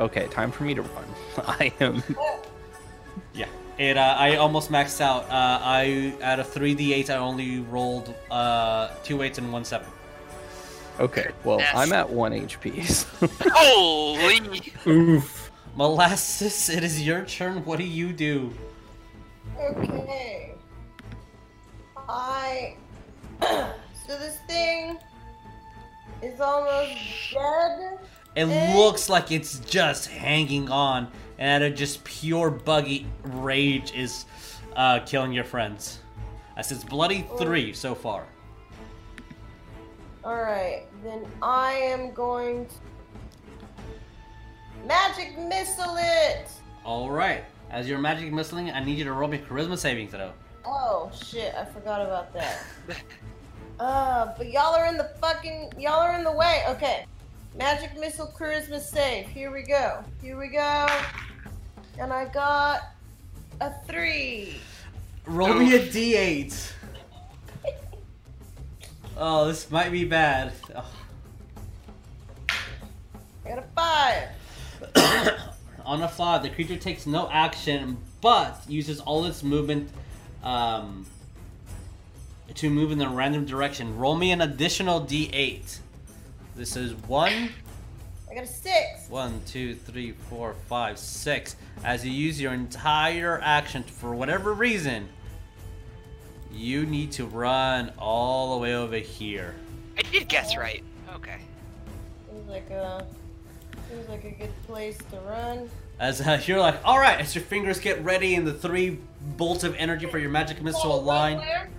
Okay, 0.00 0.26
time 0.28 0.50
for 0.52 0.64
me 0.64 0.74
to 0.74 0.82
run. 0.82 1.04
I 1.38 1.72
am. 1.80 2.02
Yeah. 3.34 3.46
It. 3.78 3.96
Uh, 3.96 4.14
I 4.18 4.36
almost 4.36 4.70
maxed 4.70 5.00
out. 5.00 5.24
Uh, 5.24 5.58
I 5.62 6.14
out 6.22 6.38
of 6.40 6.48
three 6.48 6.74
d8, 6.74 7.10
I 7.10 7.16
only 7.16 7.60
rolled 7.60 8.14
uh, 8.30 8.88
two 9.04 9.22
eights 9.22 9.38
and 9.38 9.52
one 9.52 9.64
seven. 9.64 9.88
Okay, 11.00 11.28
well, 11.44 11.58
Yes. 11.60 11.72
I'm 11.76 11.92
at 11.92 12.08
one 12.10 12.32
HP. 12.32 12.84
so- 12.88 13.28
Holy! 13.52 14.72
Oof. 14.86 15.50
Molasses, 15.76 16.68
it 16.68 16.82
is 16.82 17.00
your 17.06 17.24
turn. 17.24 17.64
What 17.64 17.78
do 17.78 17.84
you 17.84 18.12
do? 18.12 18.52
Okay. 19.60 20.54
I. 22.08 22.76
so 23.40 24.18
this 24.18 24.38
thing 24.48 24.98
is 26.22 26.40
almost 26.40 26.94
dead. 27.32 27.98
It 28.34 28.44
Eh. 28.48 28.76
looks 28.76 29.08
like 29.08 29.30
it's 29.32 29.58
just 29.60 30.08
hanging 30.08 30.70
on, 30.70 31.08
and 31.38 31.62
out 31.64 31.70
of 31.70 31.76
just 31.76 32.04
pure 32.04 32.50
buggy 32.50 33.06
rage 33.22 33.92
is 33.94 34.24
uh, 34.76 35.00
killing 35.00 35.32
your 35.32 35.44
friends. 35.44 36.00
As 36.56 36.70
it's 36.72 36.84
bloody 36.84 37.26
three 37.38 37.72
so 37.72 37.94
far. 37.94 38.26
Alright, 40.24 40.86
then 41.02 41.24
I 41.40 41.72
am 41.72 42.12
going 42.12 42.66
to 42.66 42.74
magic 44.86 45.38
missile 45.38 45.96
it! 45.98 46.48
All 46.84 47.10
right. 47.10 47.44
As 47.70 47.88
your 47.88 47.98
magic 47.98 48.32
missiling, 48.32 48.74
I 48.74 48.82
need 48.82 48.98
you 48.98 49.04
to 49.04 49.12
roll 49.12 49.28
me 49.28 49.38
charisma 49.38 49.76
saving 49.78 50.08
throw. 50.08 50.32
Oh 50.64 51.10
shit, 51.14 51.54
I 51.54 51.64
forgot 51.64 52.00
about 52.02 52.32
that. 52.34 52.58
Uh, 53.80 54.32
but 54.36 54.50
y'all 54.50 54.74
are 54.74 54.86
in 54.86 54.96
the 54.96 55.10
fucking 55.20 55.72
y'all 55.78 56.00
are 56.00 56.16
in 56.16 56.24
the 56.24 56.32
way. 56.32 56.64
Okay. 56.68 57.06
Magic 57.56 57.98
missile 57.98 58.32
charisma 58.36 58.80
save. 58.80 59.28
Here 59.28 59.52
we 59.52 59.62
go. 59.62 60.04
Here 60.22 60.38
we 60.38 60.48
go. 60.48 60.86
And 61.98 62.12
I 62.12 62.26
got 62.26 62.92
a 63.60 63.72
three. 63.86 64.60
Roll 65.26 65.54
me 65.54 65.74
a 65.74 65.80
d8. 65.80 66.72
Oh, 69.16 69.48
this 69.48 69.70
might 69.70 69.90
be 69.90 70.04
bad. 70.04 70.52
Oh. 70.76 70.90
I 73.44 73.48
got 73.48 73.58
a 73.58 73.64
five. 73.74 75.40
On 75.84 76.02
a 76.02 76.08
five, 76.08 76.42
the 76.42 76.50
creature 76.50 76.76
takes 76.76 77.06
no 77.06 77.28
action, 77.30 77.96
but 78.20 78.62
uses 78.68 79.00
all 79.00 79.24
its 79.24 79.42
movement 79.42 79.90
um, 80.44 81.06
to 82.54 82.70
move 82.70 82.92
in 82.92 83.00
a 83.00 83.08
random 83.08 83.44
direction. 83.44 83.96
Roll 83.96 84.16
me 84.16 84.32
an 84.32 84.40
additional 84.40 85.00
d8. 85.00 85.78
This 86.56 86.76
is 86.76 86.94
one, 86.94 87.50
I 88.30 88.34
got 88.34 88.44
a 88.44 88.46
six. 88.46 89.08
one, 89.08 89.40
two, 89.46 89.74
three, 89.74 90.12
four, 90.28 90.54
five, 90.68 90.98
six. 90.98 91.56
As 91.84 92.04
you 92.04 92.10
use 92.10 92.40
your 92.40 92.52
entire 92.52 93.40
action 93.42 93.82
for 93.82 94.14
whatever 94.14 94.52
reason, 94.52 95.08
you 96.52 96.84
need 96.84 97.12
to 97.12 97.26
run 97.26 97.92
all 97.98 98.56
the 98.56 98.62
way 98.62 98.74
over 98.74 98.96
here. 98.96 99.54
I 99.96 100.02
did 100.02 100.28
guess 100.28 100.56
right. 100.56 100.82
Okay. 101.14 101.38
Seems 102.30 102.48
like 102.48 102.70
a 102.70 103.06
seems 103.88 104.08
like 104.08 104.24
a 104.24 104.30
good 104.30 104.62
place 104.66 104.98
to 105.10 105.18
run. 105.20 105.70
As 105.98 106.20
uh, 106.20 106.40
you're 106.46 106.60
like, 106.60 106.80
all 106.84 106.98
right, 106.98 107.20
as 107.20 107.34
your 107.34 107.44
fingers 107.44 107.78
get 107.80 108.02
ready 108.04 108.34
and 108.34 108.46
the 108.46 108.52
three 108.52 108.98
bolts 109.36 109.64
of 109.64 109.74
energy 109.76 110.06
for 110.06 110.18
your 110.18 110.30
magic 110.30 110.60
missile 110.62 110.94
align 110.94 111.38
where? 111.38 111.70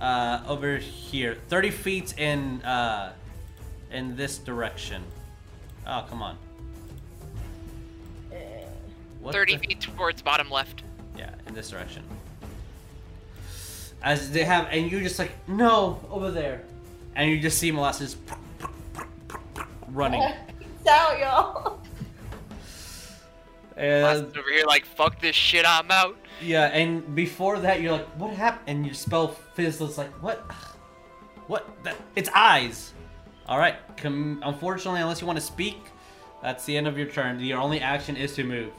Uh, 0.00 0.42
over 0.46 0.76
here, 0.78 1.36
30 1.48 1.70
feet 1.70 2.18
in 2.18 2.62
uh, 2.62 3.12
in 3.90 4.16
this 4.16 4.38
direction. 4.38 5.02
Oh, 5.86 6.04
come 6.08 6.22
on. 6.22 6.36
What 9.20 9.34
30 9.34 9.56
the- 9.56 9.66
feet 9.66 9.80
towards 9.80 10.22
bottom 10.22 10.50
left. 10.50 10.82
Yeah, 11.16 11.34
in 11.46 11.54
this 11.54 11.70
direction. 11.70 12.04
As 14.02 14.30
they 14.30 14.44
have, 14.44 14.68
and 14.70 14.90
you're 14.90 15.00
just 15.00 15.18
like, 15.18 15.32
no, 15.48 16.00
over 16.10 16.30
there, 16.30 16.62
and 17.16 17.28
you 17.28 17.40
just 17.40 17.58
see 17.58 17.72
molasses 17.72 18.16
running. 19.88 20.20
Peace 20.60 20.86
out, 20.88 21.18
y'all. 21.18 21.80
And 23.76 24.04
Lasses 24.04 24.36
over 24.36 24.50
here 24.52 24.64
like, 24.66 24.84
fuck 24.84 25.20
this 25.20 25.34
shit, 25.34 25.64
I'm 25.66 25.90
out. 25.90 26.16
Yeah, 26.40 26.66
and 26.66 27.14
before 27.14 27.58
that, 27.58 27.80
you're 27.80 27.92
like, 27.92 28.06
what 28.16 28.32
happened? 28.34 28.68
And 28.68 28.86
your 28.86 28.94
spell 28.94 29.28
fizzles 29.54 29.98
like, 29.98 30.10
what? 30.22 30.38
What? 31.46 31.68
That, 31.84 31.96
it's 32.14 32.28
eyes. 32.34 32.92
All 33.46 33.58
right. 33.58 33.76
Com- 33.96 34.40
unfortunately, 34.44 35.00
unless 35.00 35.20
you 35.20 35.26
want 35.26 35.38
to 35.38 35.44
speak, 35.44 35.78
that's 36.42 36.64
the 36.64 36.76
end 36.76 36.86
of 36.86 36.96
your 36.96 37.08
turn. 37.08 37.40
Your 37.40 37.58
only 37.58 37.80
action 37.80 38.16
is 38.16 38.34
to 38.36 38.44
move. 38.44 38.72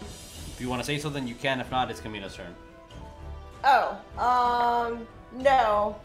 If 0.00 0.60
you 0.60 0.68
want 0.68 0.80
to 0.80 0.86
say 0.86 0.98
something, 0.98 1.26
you 1.26 1.34
can. 1.34 1.60
If 1.60 1.70
not, 1.70 1.90
it's 1.90 2.00
Chameno's 2.00 2.36
turn. 2.36 2.54
Oh, 3.64 3.98
um, 4.18 5.06
no. 5.32 5.96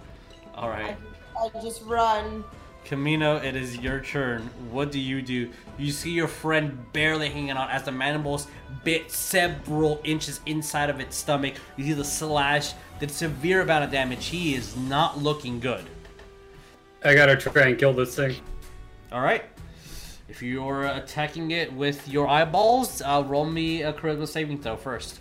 All 0.55 0.69
right. 0.69 0.97
I, 1.37 1.57
I 1.57 1.61
just 1.61 1.83
run. 1.83 2.43
Chameno, 2.85 3.43
it 3.43 3.55
is 3.55 3.77
your 3.77 3.99
turn. 3.99 4.43
What 4.69 4.91
do 4.91 4.99
you 4.99 5.21
do? 5.21 5.49
You 5.77 5.91
see 5.91 6.11
your 6.11 6.27
friend 6.27 6.85
barely 6.93 7.29
hanging 7.29 7.51
on 7.51 7.69
as 7.69 7.83
the 7.83 7.91
mandibles 7.91 8.47
bit 8.83 9.11
several 9.11 9.99
inches 10.03 10.39
inside 10.45 10.91
of 10.91 10.99
its 10.99 11.17
stomach. 11.17 11.55
You 11.77 11.85
see 11.85 11.93
the 11.93 12.03
slash, 12.03 12.73
the 12.99 13.09
severe 13.09 13.61
amount 13.61 13.85
of 13.85 13.91
damage. 13.91 14.27
He 14.27 14.53
is 14.53 14.77
not 14.77 15.17
looking 15.17 15.59
good. 15.59 15.83
I 17.03 17.15
gotta 17.15 17.35
try 17.35 17.63
and 17.63 17.77
kill 17.77 17.93
this 17.93 18.15
thing. 18.15 18.35
All 19.11 19.21
right. 19.21 19.43
If 20.27 20.41
you're 20.41 20.85
attacking 20.85 21.51
it 21.51 21.71
with 21.73 22.07
your 22.07 22.27
eyeballs, 22.27 23.01
uh, 23.01 23.23
roll 23.25 23.45
me 23.45 23.81
a 23.83 23.93
charisma 23.93 24.27
saving 24.27 24.61
throw 24.61 24.75
first. 24.75 25.19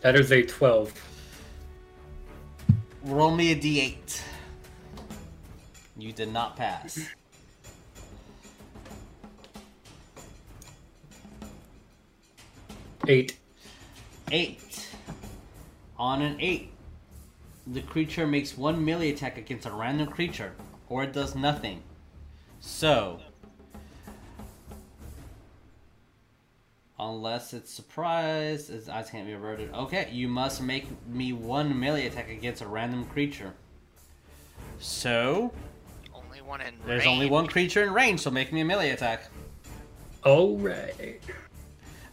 That 0.00 0.16
is 0.16 0.32
a 0.32 0.42
12. 0.42 1.03
Roll 3.04 3.32
me 3.32 3.52
a 3.52 3.56
d8. 3.56 4.22
You 5.98 6.12
did 6.12 6.32
not 6.32 6.56
pass. 6.56 6.98
Eight. 13.06 13.38
Eight. 14.32 14.88
On 15.98 16.22
an 16.22 16.38
eight, 16.40 16.72
the 17.66 17.82
creature 17.82 18.26
makes 18.26 18.56
one 18.56 18.82
melee 18.82 19.10
attack 19.10 19.36
against 19.36 19.66
a 19.66 19.70
random 19.70 20.08
creature, 20.08 20.54
or 20.88 21.04
it 21.04 21.12
does 21.12 21.34
nothing. 21.34 21.82
So, 22.60 23.20
unless 26.98 27.52
it's 27.52 27.70
surprised, 27.72 28.70
its 28.70 28.88
eyes 28.88 29.10
can't 29.10 29.26
be 29.26 29.32
averted. 29.32 29.72
Okay, 29.74 30.08
you 30.12 30.28
must 30.28 30.62
make 30.62 30.86
me 31.08 31.32
one 31.32 31.78
melee 31.78 32.06
attack 32.06 32.30
against 32.30 32.62
a 32.62 32.66
random 32.66 33.04
creature. 33.06 33.52
So, 34.78 35.52
Only 36.14 36.40
one 36.42 36.60
in 36.60 36.74
there's 36.86 37.06
only 37.06 37.28
one 37.28 37.46
creature 37.46 37.82
in 37.82 37.92
range, 37.92 38.20
so 38.20 38.30
make 38.30 38.52
me 38.52 38.60
a 38.60 38.64
melee 38.64 38.90
attack. 38.90 39.28
Alright. 40.24 41.20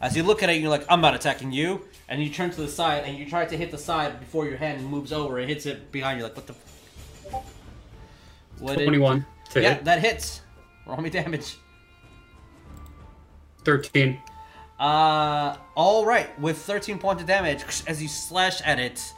As 0.02 0.16
you 0.18 0.24
look 0.24 0.42
at 0.44 0.50
it, 0.50 0.60
you're 0.62 0.70
like, 0.70 0.86
I'm 0.90 1.02
not 1.02 1.14
attacking 1.16 1.52
you. 1.52 1.86
And 2.10 2.22
you 2.24 2.30
turn 2.30 2.50
to 2.52 2.62
the 2.62 2.68
side 2.68 3.04
and 3.06 3.18
you 3.18 3.30
try 3.30 3.46
to 3.46 3.56
hit 3.56 3.72
the 3.72 3.78
side 3.78 4.20
before 4.20 4.46
your 4.48 4.58
hand 4.58 4.86
moves 4.86 5.14
over. 5.14 5.40
It 5.40 5.48
hits 5.48 5.66
it 5.66 5.92
behind 5.92 6.18
you. 6.18 6.24
Like, 6.26 6.36
what 6.36 6.48
the? 6.48 6.54
f- 6.54 7.44
What 8.60 8.78
did- 8.78 8.86
21 8.86 9.26
to 9.52 9.62
Yeah, 9.62 9.76
hit. 9.76 9.86
that 9.86 10.00
hits. 10.00 10.42
Roll 10.86 10.98
me 10.98 11.10
damage. 11.10 11.58
13. 13.64 14.20
Uh, 14.82 15.56
all 15.76 16.08
right. 16.08 16.38
With 16.40 16.58
13 16.58 16.98
points 16.98 17.22
of 17.22 17.28
damage, 17.28 17.64
as 17.86 18.02
you 18.02 18.08
slash 18.08 18.62
at 18.62 18.80
it, 18.80 19.14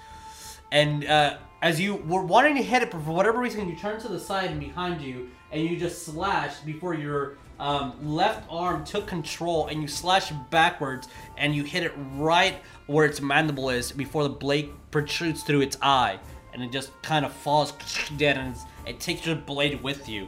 and 0.74 1.06
uh, 1.06 1.38
as 1.62 1.80
you 1.80 1.96
were 1.96 2.22
wanting 2.22 2.56
to 2.56 2.62
hit 2.62 2.84
it, 2.84 2.92
but 2.92 3.02
for 3.02 3.12
whatever 3.12 3.40
reason, 3.40 3.70
you 3.70 3.78
turn 3.78 3.98
to 4.02 4.10
the 4.10 4.20
side 4.20 4.52
and 4.52 4.60
behind 4.60 5.02
you, 5.02 5.30
and 5.54 5.64
you 5.64 5.78
just 5.78 6.04
slash 6.04 6.58
before 6.60 6.94
your 6.94 7.38
um, 7.62 7.94
left 8.14 8.46
arm 8.50 8.84
took 8.84 9.08
control, 9.08 9.68
and 9.68 9.82
you 9.82 9.88
slash 9.88 10.34
backwards, 10.52 11.08
and 11.38 11.56
you 11.56 11.64
hit 11.64 11.84
it 11.84 11.94
right 12.16 12.56
where 12.88 13.06
its 13.06 13.22
mandible 13.22 13.70
is 13.70 13.94
before 13.94 14.24
the 14.24 14.30
blade 14.30 14.70
protrudes 14.92 15.44
through 15.44 15.62
its 15.62 15.78
eye, 15.82 16.20
and 16.54 16.62
it 16.62 16.74
just 16.74 16.92
kind 17.04 17.24
of 17.24 17.32
falls 17.32 17.72
dead, 18.18 18.38
and 18.38 18.54
it 18.86 19.00
takes 19.00 19.26
your 19.26 19.38
blade 19.38 19.82
with 19.82 20.10
you, 20.10 20.28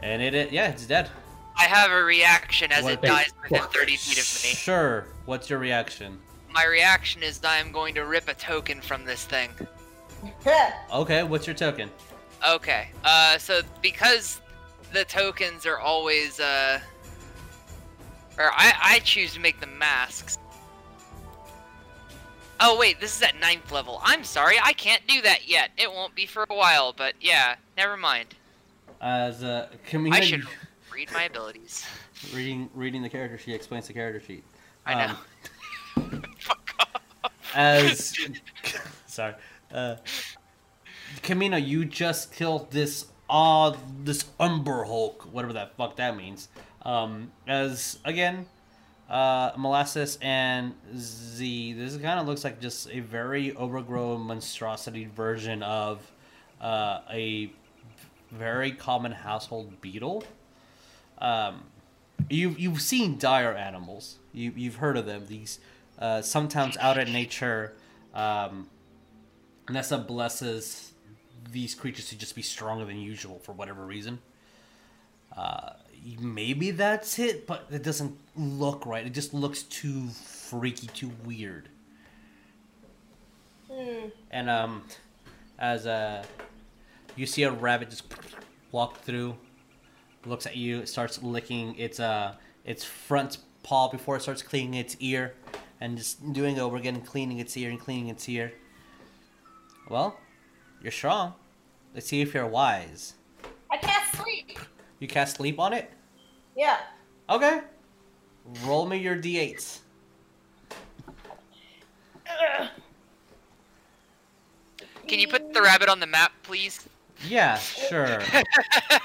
and 0.00 0.20
it, 0.20 0.34
it 0.34 0.50
yeah, 0.50 0.70
it's 0.70 0.86
dead. 0.86 1.08
I 1.56 1.64
have 1.64 1.90
a 1.90 2.02
reaction 2.02 2.72
as 2.72 2.84
What 2.84 2.94
it 2.94 3.00
the 3.00 3.06
dies 3.08 3.32
within 3.42 3.62
30 3.68 3.96
feet 3.96 4.18
of 4.18 4.44
me. 4.44 4.54
Sure. 4.54 5.06
What's 5.24 5.48
your 5.48 5.58
reaction? 5.58 6.18
My 6.52 6.64
reaction 6.66 7.22
is 7.22 7.38
that 7.40 7.50
I 7.50 7.56
am 7.58 7.72
going 7.72 7.94
to 7.94 8.04
rip 8.04 8.28
a 8.28 8.34
token 8.34 8.80
from 8.80 9.04
this 9.04 9.24
thing. 9.24 9.50
Okay, 10.92 11.22
what's 11.22 11.46
your 11.46 11.54
token? 11.54 11.90
Okay, 12.48 12.88
uh, 13.04 13.36
so 13.36 13.60
because 13.82 14.40
the 14.92 15.04
tokens 15.04 15.66
are 15.66 15.78
always, 15.78 16.40
uh, 16.40 16.80
or 18.38 18.50
I, 18.52 18.72
I 18.82 18.98
choose 19.00 19.34
to 19.34 19.40
make 19.40 19.60
the 19.60 19.66
masks. 19.66 20.38
Oh 22.60 22.78
wait, 22.78 23.00
this 23.00 23.16
is 23.16 23.22
at 23.22 23.38
ninth 23.40 23.72
level. 23.72 24.00
I'm 24.02 24.24
sorry, 24.24 24.56
I 24.62 24.72
can't 24.72 25.06
do 25.06 25.20
that 25.22 25.48
yet. 25.48 25.70
It 25.76 25.90
won't 25.90 26.14
be 26.14 26.24
for 26.24 26.46
a 26.48 26.54
while, 26.54 26.94
but 26.96 27.14
yeah, 27.20 27.56
never 27.76 27.96
mind. 27.96 28.28
As 29.00 29.42
uh, 29.42 29.68
I 29.70 29.88
community 29.88 30.26
should 30.26 30.46
read 30.94 31.12
my 31.12 31.24
abilities. 31.24 31.84
reading 32.32 32.70
reading 32.74 33.02
the 33.02 33.08
character 33.08 33.36
sheet 33.36 33.54
explains 33.54 33.86
the 33.88 33.92
character 33.92 34.24
sheet. 34.24 34.44
I 34.86 35.06
know. 35.06 35.14
Um, 35.96 36.22
Fuck 36.38 36.74
off. 37.24 37.32
as 37.54 38.14
sorry, 39.06 39.34
uh, 39.72 39.96
Chameno, 41.22 41.64
you 41.64 41.84
just 41.84 42.32
killed 42.32 42.70
this 42.70 43.06
uh 43.28 43.74
this 44.02 44.24
Umber 44.38 44.84
Hulk, 44.84 45.24
whatever 45.32 45.52
that 45.54 45.76
fuck 45.76 45.96
that 45.96 46.16
means. 46.16 46.48
Um, 46.82 47.32
as 47.48 47.98
again, 48.04 48.46
uh, 49.08 49.52
Molasses 49.56 50.18
and 50.22 50.74
Z. 50.96 51.72
This 51.72 51.96
kind 51.96 52.20
of 52.20 52.26
looks 52.26 52.44
like 52.44 52.60
just 52.60 52.88
a 52.90 53.00
very 53.00 53.56
overgrown 53.56 54.20
monstrosity 54.20 55.06
version 55.06 55.62
of 55.62 56.00
uh, 56.60 57.00
a 57.10 57.50
very 58.30 58.70
common 58.72 59.12
household 59.12 59.80
beetle. 59.80 60.24
Um, 61.18 61.64
you 62.28 62.50
you've 62.50 62.80
seen 62.80 63.18
dire 63.18 63.52
animals. 63.52 64.18
You 64.32 64.52
you've 64.56 64.76
heard 64.76 64.96
of 64.96 65.06
them. 65.06 65.26
These 65.26 65.58
uh, 65.98 66.22
sometimes 66.22 66.76
out 66.78 66.98
in 66.98 67.12
nature. 67.12 67.74
Um, 68.14 68.68
Nessa 69.68 69.98
blesses 69.98 70.92
these 71.50 71.74
creatures 71.74 72.08
to 72.10 72.18
just 72.18 72.34
be 72.34 72.42
stronger 72.42 72.84
than 72.84 72.98
usual 72.98 73.38
for 73.38 73.52
whatever 73.52 73.84
reason. 73.84 74.18
Uh, 75.36 75.70
maybe 76.20 76.70
that's 76.70 77.18
it, 77.18 77.46
but 77.46 77.66
it 77.70 77.82
doesn't 77.82 78.16
look 78.36 78.86
right. 78.86 79.06
It 79.06 79.14
just 79.14 79.34
looks 79.34 79.62
too 79.62 80.08
freaky, 80.08 80.86
too 80.88 81.10
weird. 81.24 81.68
Hmm. 83.70 84.08
And 84.30 84.50
um, 84.50 84.82
as 85.58 85.86
uh, 85.86 86.24
you 87.16 87.26
see 87.26 87.42
a 87.42 87.50
rabbit 87.50 87.90
just 87.90 88.04
walk 88.70 89.00
through, 89.00 89.36
looks 90.26 90.46
at 90.46 90.56
you, 90.56 90.80
it 90.80 90.88
starts 90.88 91.22
licking 91.22 91.78
its 91.78 92.00
uh 92.00 92.34
its 92.64 92.84
front 92.84 93.38
paw 93.62 93.88
before 93.88 94.16
it 94.16 94.22
starts 94.22 94.42
cleaning 94.42 94.74
its 94.74 94.96
ear, 95.00 95.34
and 95.80 95.96
just 95.98 96.32
doing 96.32 96.56
it 96.56 96.60
over 96.60 96.76
again, 96.76 97.00
cleaning 97.00 97.38
its 97.38 97.56
ear 97.56 97.70
and 97.70 97.80
cleaning 97.80 98.08
its 98.08 98.28
ear. 98.28 98.52
Well, 99.88 100.18
you're 100.82 100.92
strong. 100.92 101.34
Let's 101.94 102.06
see 102.06 102.20
if 102.20 102.34
you're 102.34 102.46
wise. 102.46 103.14
I 103.70 103.76
can't 103.76 104.14
sleep. 104.14 104.58
You 104.98 105.08
cast 105.08 105.36
sleep 105.36 105.58
on 105.58 105.72
it. 105.72 105.90
Yeah. 106.56 106.78
Okay. 107.28 107.60
Roll 108.64 108.86
me 108.86 108.98
your 108.98 109.16
d8s. 109.16 109.80
Can 115.06 115.18
you 115.18 115.28
put 115.28 115.52
the 115.52 115.62
rabbit 115.62 115.88
on 115.88 116.00
the 116.00 116.06
map, 116.06 116.32
please? 116.42 116.88
Yeah, 117.26 117.56
sure. 117.58 118.06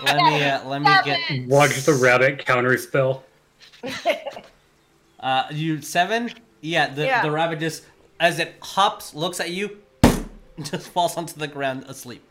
let 0.04 0.18
me 0.18 0.44
uh, 0.44 0.68
let 0.68 0.82
me 0.82 0.90
get 1.06 1.48
Watch 1.48 1.84
the 1.84 1.94
rabbit 1.94 2.46
counter 2.46 2.78
spell. 2.78 3.24
uh 5.20 5.44
you 5.52 5.82
seven. 5.82 6.32
Yeah, 6.62 6.94
the 6.94 7.06
Yeah. 7.06 7.22
the 7.22 7.32
rabbit 7.32 7.60
just 7.60 7.84
as 8.20 8.40
it 8.40 8.56
hops, 8.62 9.14
looks 9.14 9.40
at 9.40 9.52
you, 9.52 9.78
just 10.62 10.90
falls 10.90 11.16
onto 11.18 11.40
the 11.40 11.48
ground 11.48 11.86
asleep. 11.88 12.22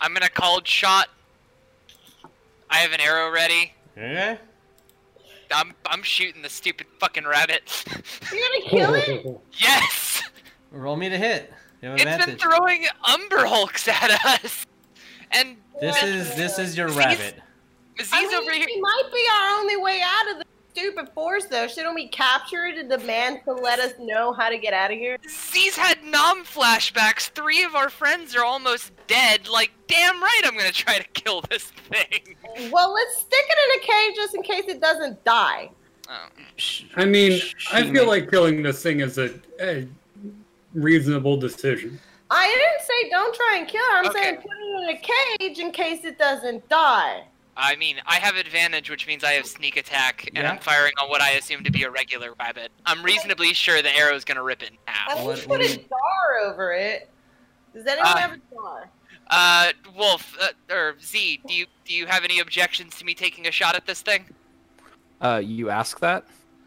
I'm 0.00 0.14
gonna 0.14 0.30
cold 0.30 0.66
shot. 0.66 1.08
I 2.70 2.76
have 2.78 2.92
an 2.92 3.00
arrow 3.00 3.30
ready. 3.30 3.72
Okay. 3.96 4.38
I'm 5.50 5.74
I'm 5.86 6.02
shooting 6.02 6.42
the 6.42 6.48
stupid 6.48 6.86
fucking 7.00 7.24
rabbit. 7.26 7.84
You're 8.32 8.40
gonna 8.40 8.64
kill 8.70 8.94
it? 8.94 9.40
yes! 9.52 10.22
Roll 10.70 10.96
me 10.96 11.08
to 11.08 11.18
hit. 11.18 11.52
You 11.82 11.90
have 11.90 12.00
It's 12.00 12.26
been 12.26 12.36
throwing 12.36 12.86
Umber 13.08 13.46
Hulks 13.46 13.88
at 13.88 14.10
us. 14.24 14.66
And 15.32 15.56
This 15.80 16.02
is 16.02 16.34
this 16.34 16.58
is 16.58 16.76
your 16.76 16.88
Z's- 16.88 16.96
rabbit. 16.98 17.34
Z's 18.00 18.10
I 18.12 18.22
mean, 18.26 18.34
over 18.34 18.52
here. 18.52 18.66
It 18.68 18.80
might 18.80 19.10
be 19.12 19.24
our 19.32 19.58
only 19.58 19.76
way 19.76 20.00
out 20.04 20.30
of 20.32 20.38
the 20.38 20.44
stupid 20.72 21.08
forest, 21.14 21.50
though. 21.50 21.66
Shouldn't 21.66 21.94
we 21.94 22.08
capture 22.08 22.66
it 22.66 22.78
and 22.78 22.88
demand 22.88 23.40
to 23.44 23.52
let 23.52 23.80
us 23.80 23.92
know 23.98 24.32
how 24.32 24.48
to 24.48 24.58
get 24.58 24.72
out 24.72 24.92
of 24.92 24.98
here? 24.98 25.16
Z's 25.28 25.76
had 25.76 26.02
nom 26.04 26.44
flashbacks. 26.44 27.30
Three 27.30 27.64
of 27.64 27.74
our 27.74 27.88
friends 27.90 28.36
are 28.36 28.44
almost 28.44 28.92
dead. 29.08 29.48
Like, 29.48 29.72
damn 29.88 30.22
right, 30.22 30.40
I'm 30.44 30.56
gonna 30.56 30.70
try 30.70 30.98
to 30.98 31.08
kill 31.08 31.40
this 31.50 31.64
thing. 31.90 32.36
Well, 32.70 32.92
let's 32.94 33.16
stick 33.20 33.44
it 33.48 33.58
in 33.64 33.82
a 33.82 33.86
cage 33.86 34.16
just 34.16 34.34
in 34.34 34.42
case 34.42 34.64
it 34.68 34.80
doesn't 34.80 35.22
die. 35.24 35.70
Oh. 36.08 36.28
I 36.96 37.04
mean, 37.04 37.40
I 37.72 37.82
feel 37.90 38.06
like 38.06 38.30
killing 38.30 38.62
this 38.62 38.82
thing 38.82 39.00
is 39.00 39.18
a, 39.18 39.30
a 39.60 39.86
reasonable 40.72 41.36
decision. 41.36 41.98
I 42.30 42.46
didn't 42.46 42.86
say 42.86 43.10
don't 43.10 43.34
try 43.34 43.56
and 43.58 43.68
kill 43.68 43.80
it. 43.82 43.92
I'm 43.94 44.06
Okay. 44.08 44.22
saying 44.22 44.36
put 44.36 44.50
it 44.50 44.82
in 44.82 44.96
a 44.96 45.38
cage 45.38 45.58
in 45.58 45.70
case 45.72 46.04
it 46.04 46.18
doesn't 46.18 46.68
die. 46.68 47.24
I 47.56 47.74
mean, 47.76 47.96
I 48.06 48.16
have 48.16 48.36
advantage, 48.36 48.88
which 48.88 49.06
means 49.06 49.24
I 49.24 49.32
have 49.32 49.46
sneak 49.46 49.76
attack, 49.76 50.26
and 50.28 50.36
Yeah. 50.44 50.50
I'm 50.52 50.58
firing 50.58 50.92
on 51.00 51.08
what 51.08 51.20
I 51.20 51.30
assume 51.30 51.64
to 51.64 51.70
be 51.72 51.82
a 51.84 51.90
regular 51.90 52.34
rabbit. 52.38 52.70
I'm 52.86 53.02
reasonably 53.02 53.52
sure 53.52 53.82
the 53.82 53.94
arrow's 53.96 54.24
gonna 54.24 54.42
rip 54.42 54.62
it 54.62 54.70
in 54.70 54.78
I 54.86 54.90
half. 54.92 55.16
mean, 55.16 55.26
What- 55.26 55.48
put 55.48 55.60
a 55.62 55.66
you- 55.68 55.76
jar 55.88 56.38
over 56.44 56.72
it. 56.72 57.10
Does 57.74 57.86
anyone 57.86 58.06
Uh, 58.12 58.16
have 58.18 58.32
a 58.32 58.40
jar? 58.54 58.90
Uh, 59.30 59.72
Wolf, 59.94 60.36
uh, 60.40 60.52
or 60.72 60.96
Z, 61.00 61.40
do 61.46 61.52
you 61.54 61.66
do 61.84 61.94
you 61.94 62.06
have 62.06 62.22
any 62.24 62.38
objections 62.38 62.96
to 62.98 63.04
me 63.04 63.14
taking 63.14 63.46
a 63.46 63.50
shot 63.50 63.74
at 63.74 63.86
this 63.86 64.02
thing? 64.02 64.26
Uh, 65.20 65.40
you 65.42 65.70
ask 65.70 65.98
that? 66.00 66.24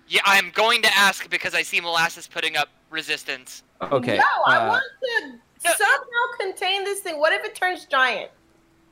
Yeah, 0.08 0.22
I'm 0.26 0.50
going 0.52 0.82
to 0.82 0.90
ask 0.98 1.30
because 1.30 1.54
I 1.56 1.62
see 1.62 1.80
Molasses 1.80 2.28
putting 2.28 2.58
up 2.58 2.70
resistance. 2.90 3.64
Okay. 3.82 4.18
No, 4.18 4.26
I 4.46 4.56
uh, 4.58 4.68
want 4.68 4.84
to 4.84 5.28
No. 5.28 5.40
Somehow 5.70 6.38
contain 6.40 6.84
this 6.84 7.00
thing. 7.02 7.20
What 7.20 7.34
if 7.34 7.44
it 7.46 7.56
turns 7.56 7.86
giant? 7.86 8.32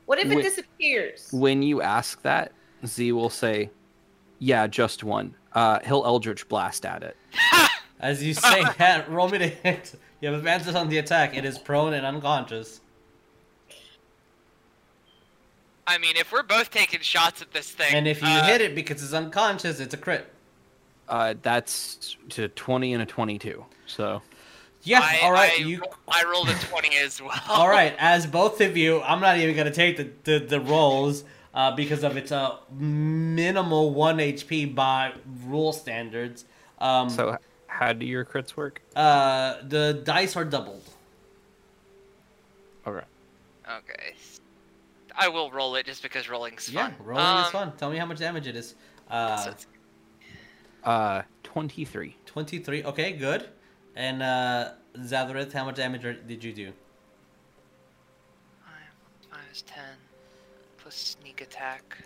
What 0.05 0.19
if 0.19 0.31
it 0.31 0.35
Wait. 0.35 0.43
disappears? 0.43 1.29
when 1.31 1.61
you 1.61 1.81
ask 1.81 2.21
that, 2.23 2.51
Z 2.85 3.11
will 3.11 3.29
say, 3.29 3.69
"Yeah, 4.39 4.67
just 4.67 5.03
one." 5.03 5.35
Uh, 5.53 5.79
he'll 5.85 6.05
Eldritch 6.05 6.47
blast 6.47 6.85
at 6.85 7.03
it. 7.03 7.17
As 7.99 8.23
you 8.23 8.33
say 8.33 8.63
that, 8.77 9.09
roll 9.09 9.29
me 9.29 9.37
to 9.39 9.47
hit. 9.47 9.93
You 10.21 10.29
have 10.29 10.37
advantage 10.37 10.73
on 10.75 10.89
the 10.89 10.97
attack. 10.97 11.35
It 11.35 11.45
is 11.45 11.57
prone 11.57 11.93
and 11.93 12.05
unconscious. 12.05 12.81
I 15.87 15.97
mean, 15.97 16.15
if 16.17 16.31
we're 16.31 16.43
both 16.43 16.69
taking 16.69 16.99
shots 17.01 17.41
at 17.41 17.51
this 17.51 17.71
thing, 17.71 17.93
And 17.95 18.07
if 18.07 18.21
you 18.21 18.27
uh, 18.27 18.45
hit 18.45 18.61
it 18.61 18.75
because 18.75 19.01
it's 19.03 19.13
unconscious, 19.13 19.79
it's 19.79 19.93
a 19.93 19.97
crit. 19.97 20.31
Uh, 21.07 21.33
that's 21.41 22.15
to 22.29 22.47
twenty 22.49 22.93
and 22.93 23.01
a 23.01 23.05
twenty-two. 23.05 23.65
So 23.87 24.21
Yeah, 24.83 25.01
I, 25.03 25.19
all 25.23 25.31
right. 25.31 25.51
I, 25.59 25.61
you 25.63 25.81
I 26.07 26.23
rolled 26.23 26.49
a 26.49 26.53
twenty 26.53 26.95
as 26.97 27.21
well. 27.21 27.37
all 27.49 27.67
right? 27.69 27.93
As 27.99 28.25
both 28.25 28.61
of 28.61 28.77
you, 28.77 29.01
I'm 29.01 29.19
not 29.19 29.37
even 29.37 29.55
gonna 29.55 29.71
take 29.71 29.97
the 29.97 30.09
the, 30.23 30.39
the 30.45 30.59
rolls 30.61 31.23
uh, 31.53 31.75
because 31.75 32.03
of 32.03 32.15
its 32.17 32.31
uh, 32.31 32.57
minimal 32.77 33.91
one 33.93 34.17
HP 34.17 34.73
by 34.73 35.13
rule 35.45 35.73
standards. 35.73 36.45
Um, 36.79 37.09
so 37.09 37.37
how 37.67 37.91
do 37.93 38.05
your 38.05 38.23
crits 38.23 38.55
work? 38.55 38.81
uh, 38.95 39.55
the 39.67 40.01
dice 40.03 40.35
are 40.37 40.45
doubled. 40.45 40.83
Okay. 42.87 43.05
Okay. 43.69 44.13
I 45.15 45.27
will 45.27 45.51
roll 45.51 45.75
it 45.75 45.85
just 45.85 46.01
because 46.01 46.29
rolling's 46.29 46.69
Yeah, 46.71 46.83
fun. 46.87 46.95
rolling 47.03 47.23
is 47.41 47.45
Um, 47.47 47.51
fun. 47.51 47.73
Tell 47.77 47.89
me 47.91 47.97
how 47.97 48.05
much 48.05 48.19
damage 48.19 48.47
it 48.47 48.55
is. 48.55 48.75
Uh, 49.09 49.35
so 49.37 49.53
Uh, 50.85 51.21
twenty-three. 51.43 52.15
23. 52.25 52.83
Okay, 52.85 53.11
good. 53.11 53.49
And 53.99 54.23
uh, 54.23 54.71
Zadrith, 54.97 55.51
how 55.51 55.65
much 55.65 55.75
damage 55.75 56.05
are- 56.05 56.13
did 56.13 56.41
you 56.41 56.53
do? 56.53 56.71
Minus 59.29 59.61
ten 59.67 59.97
plus 60.77 60.95
sneak 61.19 61.41
attack. 61.41 61.97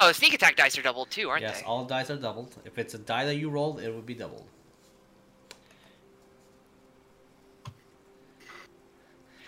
Oh, 0.00 0.12
sneak 0.12 0.34
attack 0.34 0.54
dice 0.54 0.76
are 0.76 0.82
doubled 0.82 1.10
too, 1.10 1.30
aren't 1.30 1.40
yes, 1.40 1.54
they? 1.54 1.58
Yes, 1.60 1.66
all 1.66 1.86
dice 1.86 2.10
are 2.10 2.16
doubled. 2.16 2.54
If 2.66 2.76
it's 2.76 2.92
a 2.92 2.98
die 2.98 3.24
that 3.24 3.36
you 3.36 3.48
rolled, 3.48 3.80
it 3.80 3.92
would 3.92 4.04
be 4.04 4.12
doubled. 4.12 4.44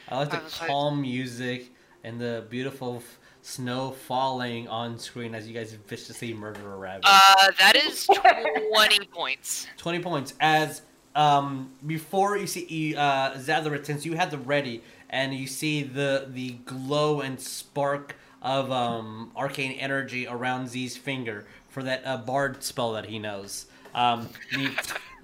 I 0.08 0.16
like 0.16 0.30
the 0.30 0.38
I 0.38 0.42
was 0.44 0.60
like- 0.60 0.70
calm 0.70 1.02
music 1.02 1.70
and 2.04 2.18
the 2.18 2.46
beautiful 2.48 2.96
f- 2.96 3.18
snow 3.42 3.90
falling 3.90 4.68
on 4.68 4.98
screen 4.98 5.34
as 5.34 5.48
you 5.48 5.54
guys 5.54 5.72
viciously 5.86 6.32
murder 6.34 6.72
a 6.72 6.76
rabbit. 6.76 7.04
Uh, 7.06 7.50
that 7.58 7.76
is 7.76 8.06
twenty 8.06 9.06
points. 9.12 9.66
20 9.78 10.00
points 10.00 10.34
as 10.40 10.82
um 11.16 11.70
before 11.86 12.36
you 12.36 12.46
see 12.46 12.94
uh 12.96 13.32
Zadrith, 13.32 13.86
since 13.86 14.04
you 14.06 14.14
had 14.14 14.30
the 14.30 14.38
ready 14.38 14.82
and 15.08 15.34
you 15.34 15.46
see 15.46 15.82
the 15.82 16.26
the 16.28 16.52
glow 16.64 17.20
and 17.20 17.40
spark 17.40 18.16
of 18.42 18.70
um 18.70 19.32
arcane 19.36 19.72
energy 19.72 20.26
around 20.26 20.68
Z's 20.68 20.96
finger 20.96 21.46
for 21.68 21.82
that 21.82 22.02
uh, 22.04 22.16
bard 22.16 22.62
spell 22.62 22.92
that 22.92 23.06
he 23.06 23.18
knows 23.18 23.66
um 23.94 24.28
the 24.52 24.70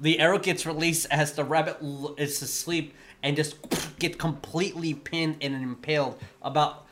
the 0.01 0.19
arrow 0.19 0.39
gets 0.39 0.67
released 0.67 1.07
as 1.11 1.33
the 1.33 1.45
rabbit 1.45 1.77
is 2.19 2.43
asleep 2.43 2.95
and 3.23 3.37
just 3.37 3.57
get 3.99 4.19
completely 4.19 4.93
pinned 4.95 5.37
and 5.41 5.55
impaled 5.55 6.19
about 6.43 6.86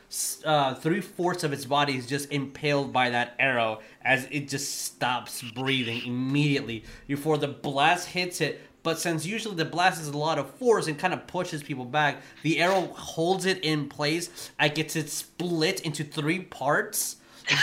uh, 0.45 0.75
three 0.75 1.01
fourths 1.01 1.43
of 1.43 1.51
its 1.51 1.65
body 1.65 1.97
is 1.97 2.05
just 2.05 2.31
impaled 2.31 2.93
by 2.93 3.09
that 3.09 3.35
arrow 3.39 3.79
as 4.03 4.27
it 4.31 4.47
just 4.47 4.83
stops 4.85 5.41
breathing 5.41 6.05
immediately 6.05 6.83
before 7.07 7.37
the 7.37 7.47
blast 7.47 8.09
hits 8.09 8.41
it. 8.41 8.61
But 8.83 8.99
since 8.99 9.25
usually 9.25 9.55
the 9.55 9.65
blast 9.65 9.99
is 9.99 10.09
a 10.09 10.17
lot 10.17 10.37
of 10.37 10.49
force 10.51 10.87
and 10.87 10.97
kind 10.97 11.13
of 11.13 11.25
pushes 11.25 11.63
people 11.63 11.85
back, 11.85 12.21
the 12.43 12.59
arrow 12.61 12.81
holds 12.93 13.45
it 13.45 13.63
in 13.63 13.89
place. 13.89 14.51
I 14.59 14.67
gets 14.67 14.95
it 14.95 15.09
split 15.09 15.81
into 15.81 16.03
three 16.03 16.39
parts. 16.41 17.17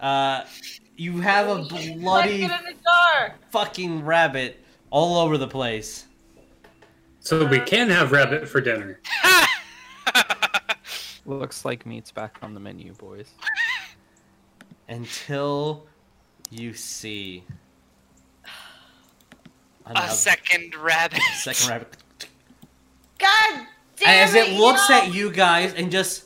uh, 0.00 0.44
you 0.96 1.20
have 1.20 1.48
a 1.48 1.62
bloody 1.64 1.96
Like 1.96 2.30
it 2.30 2.42
in 2.42 2.50
a 2.50 2.72
jar. 2.74 3.36
fucking 3.50 4.04
rabbit 4.04 4.60
all 4.90 5.16
over 5.16 5.38
the 5.38 5.48
place. 5.48 6.04
So 7.20 7.46
we 7.46 7.60
can 7.60 7.88
have 7.88 8.12
rabbit 8.12 8.48
for 8.48 8.60
dinner. 8.60 9.00
Looks 11.24 11.64
like 11.64 11.86
meat's 11.86 12.10
back 12.10 12.38
on 12.42 12.54
the 12.54 12.60
menu, 12.60 12.92
boys. 12.94 13.30
until 14.88 15.86
you 16.50 16.74
see 16.74 17.44
A 19.86 19.90
another 19.90 20.08
second 20.12 20.74
rabbit. 20.76 21.20
second 21.42 21.68
rabbit. 21.68 21.96
God 23.18 23.66
damn 23.96 24.28
As 24.28 24.34
it 24.34 24.48
it, 24.48 24.58
looks 24.58 24.88
y'all. 24.88 24.98
at 25.02 25.14
you 25.14 25.30
guys 25.30 25.74
and 25.74 25.90
just 25.90 26.24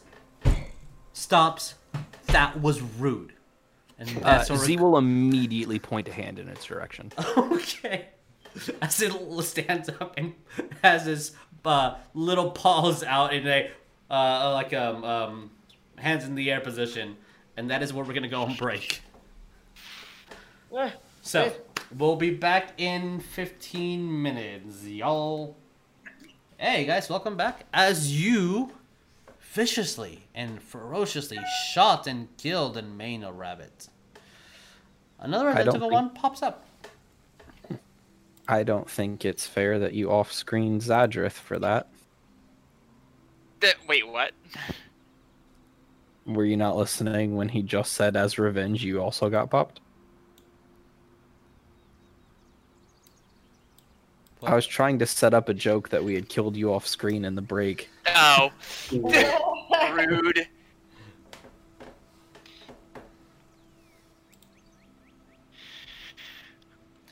stops. 1.13 1.75
That 2.29 2.61
was 2.61 2.81
rude. 2.81 3.33
And 3.99 4.09
Uh, 4.19 4.21
that's 4.21 4.51
what 4.51 4.61
Z 4.61 4.77
will 4.77 4.97
immediately 4.99 5.79
point 5.79 6.09
a 6.09 6.13
hand 6.13 6.39
in 6.39 6.49
its 6.49 6.65
direction. 6.65 7.13
Okay. 7.37 8.07
As 8.81 9.03
it 9.03 9.13
stands 9.43 9.91
up 9.91 10.15
and 10.17 10.33
has 10.83 11.05
his 11.05 11.33
uh, 11.67 11.97
little 12.15 12.51
paws 12.53 13.03
out 13.05 13.35
in 13.35 13.47
a 13.47 13.71
uh, 14.11 14.53
like 14.53 14.73
um, 14.73 15.05
um 15.05 15.51
hands 15.97 16.25
in 16.25 16.35
the 16.35 16.51
air 16.51 16.61
position, 16.61 17.17
and 17.57 17.71
that 17.71 17.83
is 17.83 17.93
where 17.93 18.05
we're 18.05 18.15
gonna 18.15 18.29
go 18.29 18.43
on 18.43 18.55
break. 18.57 19.01
So 21.23 21.53
we'll 21.97 22.17
be 22.17 22.31
back 22.31 22.73
in 22.81 23.21
15 23.21 24.23
minutes, 24.23 24.85
y'all. 24.85 25.57
Hey 26.59 26.85
guys, 26.85 27.09
welcome 27.09 27.37
back. 27.37 27.67
As 27.73 28.21
you 28.21 28.73
viciously 29.41 30.25
and 30.35 30.63
ferociously 30.63 31.39
shot 31.73 32.07
and 32.07 32.29
killed 32.37 32.77
and 32.77 32.97
main 32.97 33.25
a 33.25 33.33
rabbit, 33.33 33.89
another 35.19 35.49
identical 35.51 35.81
think- 35.81 35.93
one 35.93 36.11
pops 36.11 36.43
up. 36.43 36.65
I 38.49 38.63
don't 38.63 38.89
think 38.89 39.25
it's 39.25 39.45
fair 39.45 39.81
that 39.81 39.93
you 39.93 40.09
off-screen 40.11 40.79
Zadrith 40.81 41.33
for 41.33 41.59
that. 41.59 41.89
Th- 43.61 43.77
Wait, 43.89 44.07
what? 44.07 44.33
Were 46.27 46.45
you 46.45 46.57
not 46.57 46.77
listening 46.77 47.37
when 47.37 47.49
he 47.49 47.63
just 47.63 47.93
said, 47.93 48.17
as 48.17 48.39
revenge, 48.39 48.85
you 48.85 49.01
also 49.01 49.31
got 49.31 49.51
popped? 49.51 49.81
What? 54.41 54.53
I 54.53 54.55
was 54.55 54.67
trying 54.67 54.99
to 54.99 55.07
set 55.07 55.33
up 55.33 55.49
a 55.49 55.55
joke 55.55 55.89
that 55.91 56.05
we 56.05 56.15
had 56.15 56.29
killed 56.29 56.57
you 56.57 56.73
off 56.73 56.87
screen 56.87 57.25
in 57.25 57.35
the 57.35 57.43
break. 57.43 57.89
Oh, 58.15 58.51
rude. 58.93 60.49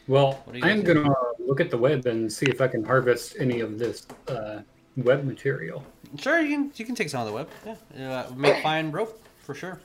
Well, 0.06 0.42
What 0.44 0.52
do 0.52 0.58
you 0.58 0.64
I'm 0.64 0.82
gonna 0.82 1.14
look 1.38 1.60
at 1.60 1.70
the 1.70 1.78
web 1.78 2.06
and 2.06 2.30
see 2.30 2.46
if 2.46 2.60
I 2.60 2.68
can 2.68 2.84
harvest 2.84 3.36
any 3.38 3.60
of 3.60 3.78
this 3.78 4.06
uh, 4.28 4.60
web 4.96 5.24
material. 5.24 5.84
Sure, 6.18 6.38
you 6.40 6.48
can 6.56 6.72
you 6.76 6.84
can 6.84 6.94
take 6.94 7.08
some 7.08 7.20
of 7.20 7.26
the 7.26 7.32
web. 7.32 7.48
Yeah, 7.96 8.20
uh, 8.28 8.34
make 8.34 8.62
fine 8.62 8.90
rope 8.92 9.20
for 9.42 9.54
sure. 9.54 9.80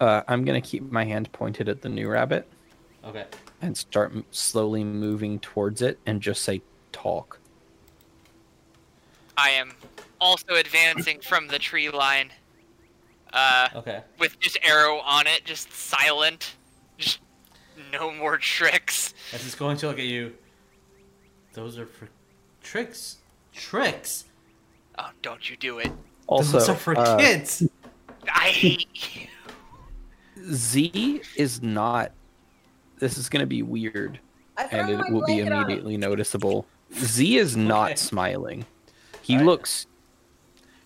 Uh, 0.00 0.22
I'm 0.28 0.44
gonna 0.44 0.60
keep 0.60 0.90
my 0.90 1.04
hand 1.04 1.30
pointed 1.32 1.68
at 1.68 1.82
the 1.82 1.88
new 1.88 2.08
rabbit 2.08 2.48
Okay. 3.04 3.24
and 3.60 3.76
start 3.76 4.12
slowly 4.30 4.82
moving 4.84 5.38
towards 5.40 5.82
it 5.82 5.98
and 6.06 6.20
just 6.20 6.42
say, 6.42 6.62
talk. 6.92 7.38
I 9.36 9.50
am 9.50 9.72
also 10.20 10.54
advancing 10.54 11.20
from 11.28 11.48
the 11.48 11.58
tree 11.58 11.90
line. 11.90 12.30
Uh, 13.32 13.68
Okay. 13.76 14.02
with 14.18 14.38
just 14.40 14.58
arrow 14.62 14.98
on 14.98 15.26
it, 15.26 15.44
just 15.44 15.72
silent. 15.72 16.56
Just 16.98 17.20
no 17.92 18.12
more 18.12 18.36
tricks. 18.38 19.14
As 19.32 19.44
it's 19.46 19.54
going 19.54 19.76
to 19.78 19.86
look 19.88 19.98
at 19.98 20.04
you. 20.04 20.34
Those 21.52 21.78
are 21.78 21.86
for 21.86 22.08
tricks. 22.70 23.16
Tricks. 23.52 24.24
Oh, 24.98 25.10
don't 25.22 25.50
you 25.50 25.56
do 25.56 25.78
it. 25.78 25.90
Also, 26.28 26.58
Those 26.58 26.68
are 26.68 26.74
for 26.76 26.96
uh, 26.96 27.16
kids. 27.18 27.64
I 28.32 28.48
hate 28.50 28.88
you. 28.94 29.26
Z 30.52 31.22
is 31.36 31.62
not. 31.62 32.12
This 33.00 33.18
is 33.18 33.28
gonna 33.28 33.46
be 33.46 33.62
weird, 33.62 34.20
and 34.70 34.88
it 34.90 34.98
will 35.10 35.24
be 35.26 35.34
blanket 35.36 35.52
on 35.52 35.64
immediately 35.64 35.96
noticeable. 35.96 36.66
Z 36.94 37.38
is 37.38 37.56
not 37.56 37.90
Okay. 37.92 37.96
smiling. 37.96 38.66
He 39.22 39.34
Alright. 39.34 39.46
looks. 39.46 39.86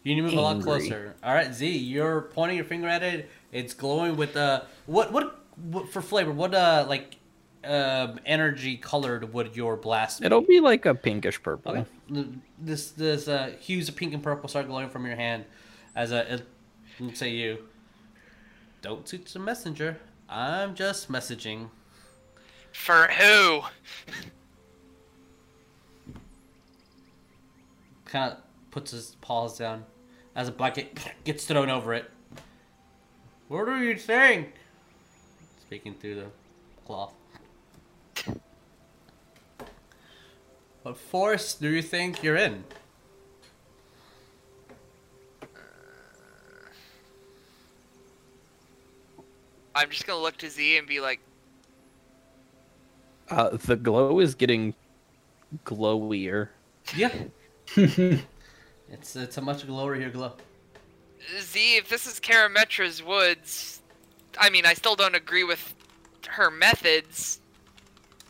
You 0.03 0.15
need 0.15 0.23
to 0.23 0.27
move 0.29 0.39
a 0.39 0.41
lot 0.41 0.63
closer. 0.63 1.15
All 1.23 1.35
right, 1.35 1.53
Z, 1.53 1.69
you're 1.69 2.23
pointing 2.23 2.57
your 2.57 2.67
finger 2.67 2.89
at 2.89 3.03
it. 3.03 3.29
It's 3.53 3.75
glowing 3.75 4.17
with 4.17 4.37
uh 4.37 4.63
what 4.87 5.13
what, 5.13 5.41
what 5.57 5.89
for 5.91 6.01
flavor? 6.01 6.33
What 6.33 6.55
uh 6.55 6.87
like 6.89 7.17
um 7.65 8.21
energy 8.27 8.77
colored 8.77 9.33
would 9.33 9.57
your 9.57 9.77
blast? 9.77 10.21
be? 10.21 10.27
It'll 10.27 10.41
be 10.41 10.61
like 10.61 10.87
a 10.87 10.95
pinkish 10.95 11.43
purple. 11.43 11.87
Okay. 12.11 12.29
This 12.59 12.91
this 12.91 13.29
uh, 13.29 13.53
hues 13.61 13.89
of 13.89 13.97
pink 13.97 14.15
and 14.15 14.23
purple 14.23 14.49
start 14.49 14.67
glowing 14.67 14.89
from 14.89 15.07
your 15.07 15.17
hand, 15.17 15.45
as 15.97 16.13
a 16.13 16.35
it 16.35 16.47
looks 17.01 17.23
at 17.23 17.31
you. 17.31 17.59
Don't 18.83 19.09
shoot 19.09 19.27
the 19.27 19.39
messenger. 19.39 19.99
I'm 20.29 20.75
just 20.75 21.11
messaging. 21.11 21.69
For 22.73 23.09
who? 23.09 23.63
Kind 28.05 28.33
of 28.33 28.39
puts 28.71 28.91
his 28.91 29.17
paws 29.21 29.59
down, 29.59 29.85
as 30.35 30.49
a 30.49 30.53
blanket 30.53 30.99
gets 31.25 31.45
thrown 31.45 31.71
over 31.71 31.95
it. 31.95 32.11
What 33.49 33.69
are 33.69 33.83
you 33.83 33.97
saying? 33.97 34.53
Speaking 35.61 35.95
through 35.95 36.17
the 36.17 36.27
cloth. 36.85 37.15
What 40.85 40.99
forest 40.99 41.63
do 41.63 41.71
you 41.71 41.81
think 41.81 42.23
you're 42.23 42.37
in? 42.37 42.63
I'm 49.75 49.89
just 49.89 50.07
gonna 50.07 50.21
look 50.21 50.37
to 50.39 50.51
Z 50.51 50.77
and 50.77 50.87
be 50.87 51.01
like, 51.01 51.21
Uh, 53.31 53.57
the 53.57 53.77
glow 53.77 54.21
is 54.21 54.35
getting 54.35 54.75
glowier. 55.65 56.49
Yeah. 56.95 57.15
it's 57.77 59.17
it's 59.17 59.39
a 59.39 59.41
much 59.41 59.67
glower 59.67 59.95
here 59.95 60.11
glow. 60.11 60.33
Z, 61.41 61.77
if 61.79 61.89
this 61.89 62.07
is 62.07 62.21
Karametra's 62.21 63.03
woods, 63.03 63.81
I 64.39 64.51
mean, 64.51 64.67
I 64.67 64.75
still 64.75 64.95
don't 64.95 65.15
agree 65.15 65.45
with 65.45 65.75
her 66.29 66.51
methods, 66.51 67.41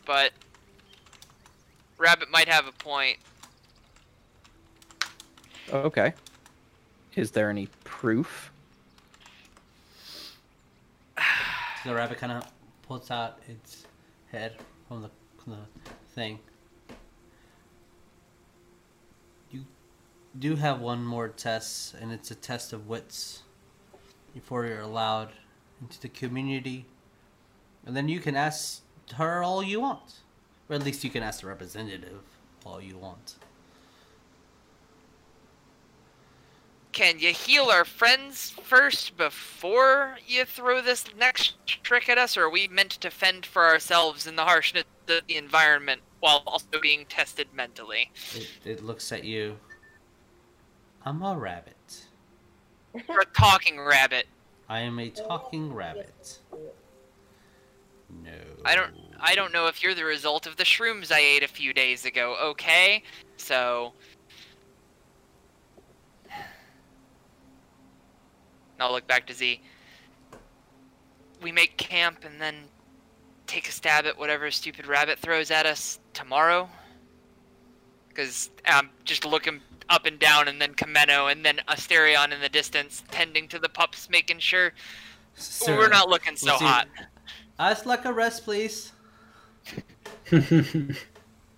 but 0.05 0.31
Rabbit 1.97 2.29
might 2.29 2.47
have 2.49 2.67
a 2.67 2.71
point. 2.71 3.17
Okay. 5.71 6.13
Is 7.15 7.31
there 7.31 7.49
any 7.49 7.67
proof? 7.83 8.51
The 11.85 11.93
rabbit 11.93 12.17
kind 12.17 12.31
of 12.31 12.51
pulls 12.87 13.11
out 13.11 13.37
its 13.47 13.85
head 14.31 14.55
from 14.87 15.03
the, 15.03 15.11
from 15.37 15.53
the 15.53 15.91
thing. 16.15 16.39
You 19.51 19.65
do 20.39 20.55
have 20.55 20.81
one 20.81 21.05
more 21.05 21.27
test, 21.27 21.93
and 21.93 22.11
it's 22.11 22.31
a 22.31 22.35
test 22.35 22.73
of 22.73 22.87
wits 22.87 23.43
before 24.33 24.65
you're 24.65 24.81
allowed 24.81 25.29
into 25.79 26.01
the 26.01 26.09
community. 26.09 26.87
And 27.85 27.95
then 27.95 28.09
you 28.09 28.19
can 28.19 28.35
ask 28.35 28.81
her 29.13 29.43
all 29.43 29.61
you 29.61 29.81
want. 29.81 30.21
Or 30.69 30.75
at 30.75 30.83
least 30.83 31.03
you 31.03 31.09
can 31.09 31.23
ask 31.23 31.41
the 31.41 31.47
representative 31.47 32.21
all 32.65 32.81
you 32.81 32.97
want. 32.97 33.35
Can 36.91 37.19
you 37.19 37.33
heal 37.33 37.65
our 37.65 37.83
friends 37.83 38.51
first 38.63 39.17
before 39.17 40.17
you 40.25 40.45
throw 40.45 40.81
this 40.81 41.03
next 41.17 41.55
trick 41.83 42.07
at 42.07 42.17
us, 42.17 42.37
or 42.37 42.43
are 42.43 42.49
we 42.49 42.69
meant 42.69 42.91
to 42.91 43.11
fend 43.11 43.45
for 43.45 43.65
ourselves 43.65 44.25
in 44.25 44.37
the 44.37 44.45
harshness 44.45 44.85
of 45.07 45.23
the 45.27 45.37
environment 45.37 46.01
while 46.21 46.41
also 46.47 46.79
being 46.81 47.05
tested 47.07 47.47
mentally? 47.53 48.11
It, 48.33 48.47
it 48.63 48.83
looks 48.83 49.11
at 49.11 49.25
you. 49.25 49.57
I'm 51.03 51.21
a 51.21 51.37
rabbit. 51.37 52.05
Or 53.09 53.19
a 53.19 53.25
talking 53.25 53.79
rabbit? 53.79 54.25
I 54.69 54.79
am 54.79 54.97
a 54.97 55.09
talking 55.09 55.73
rabbit. 55.73 56.39
No. 58.23 58.31
I 58.63 58.75
don't 58.75 59.04
I 59.25 59.33
don't 59.33 59.51
know 59.51 59.65
if 59.65 59.81
you're 59.81 59.95
the 59.95 60.05
result 60.05 60.45
of 60.45 60.55
the 60.55 60.63
shrooms 60.63 61.11
I 61.11 61.19
ate 61.19 61.41
a 61.41 61.47
few 61.47 61.73
days 61.73 62.05
ago, 62.05 62.37
okay? 62.43 63.01
So 63.37 63.91
I'll 68.79 68.91
look 68.91 69.07
back 69.07 69.25
to 69.25 69.33
Z. 69.33 69.59
We 71.41 71.51
make 71.51 71.75
camp 71.77 72.23
and 72.23 72.39
then 72.39 72.55
take 73.47 73.67
a 73.67 73.71
stab 73.71 74.05
at 74.05 74.15
whatever 74.15 74.51
stupid 74.51 74.85
rabbit 74.85 75.17
throws 75.17 75.49
at 75.49 75.65
us 75.65 75.99
tomorrow. 76.13 76.69
Cause 78.13 78.51
I'm 78.67 78.91
just 79.05 79.25
looking 79.25 79.59
up 79.89 80.05
and 80.05 80.19
down 80.19 80.47
and 80.47 80.61
then 80.61 80.75
Chameno 80.75 81.31
and 81.31 81.43
then 81.43 81.61
Asterion 81.67 82.31
in 82.31 82.41
the 82.41 82.49
distance, 82.49 83.03
tending 83.09 83.47
to 83.47 83.57
the 83.57 83.69
pups, 83.69 84.07
making 84.07 84.37
sure 84.37 84.71
Sir, 85.33 85.75
we're 85.75 85.89
not 85.89 86.09
looking 86.09 86.35
so 86.35 86.53
hot. 86.53 86.87
I'd 87.57 87.85
like 87.87 88.05
a 88.05 88.13
rest, 88.13 88.43
please. 88.43 88.91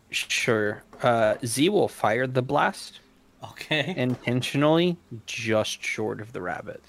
Sure. 0.09 0.83
Uh, 1.01 1.35
Z 1.45 1.69
will 1.69 1.87
fire 1.87 2.25
the 2.27 2.41
blast 2.41 3.01
Okay. 3.43 3.93
intentionally 3.97 4.97
just 5.25 5.83
short 5.83 6.21
of 6.21 6.33
the 6.33 6.41
rabbit. 6.41 6.81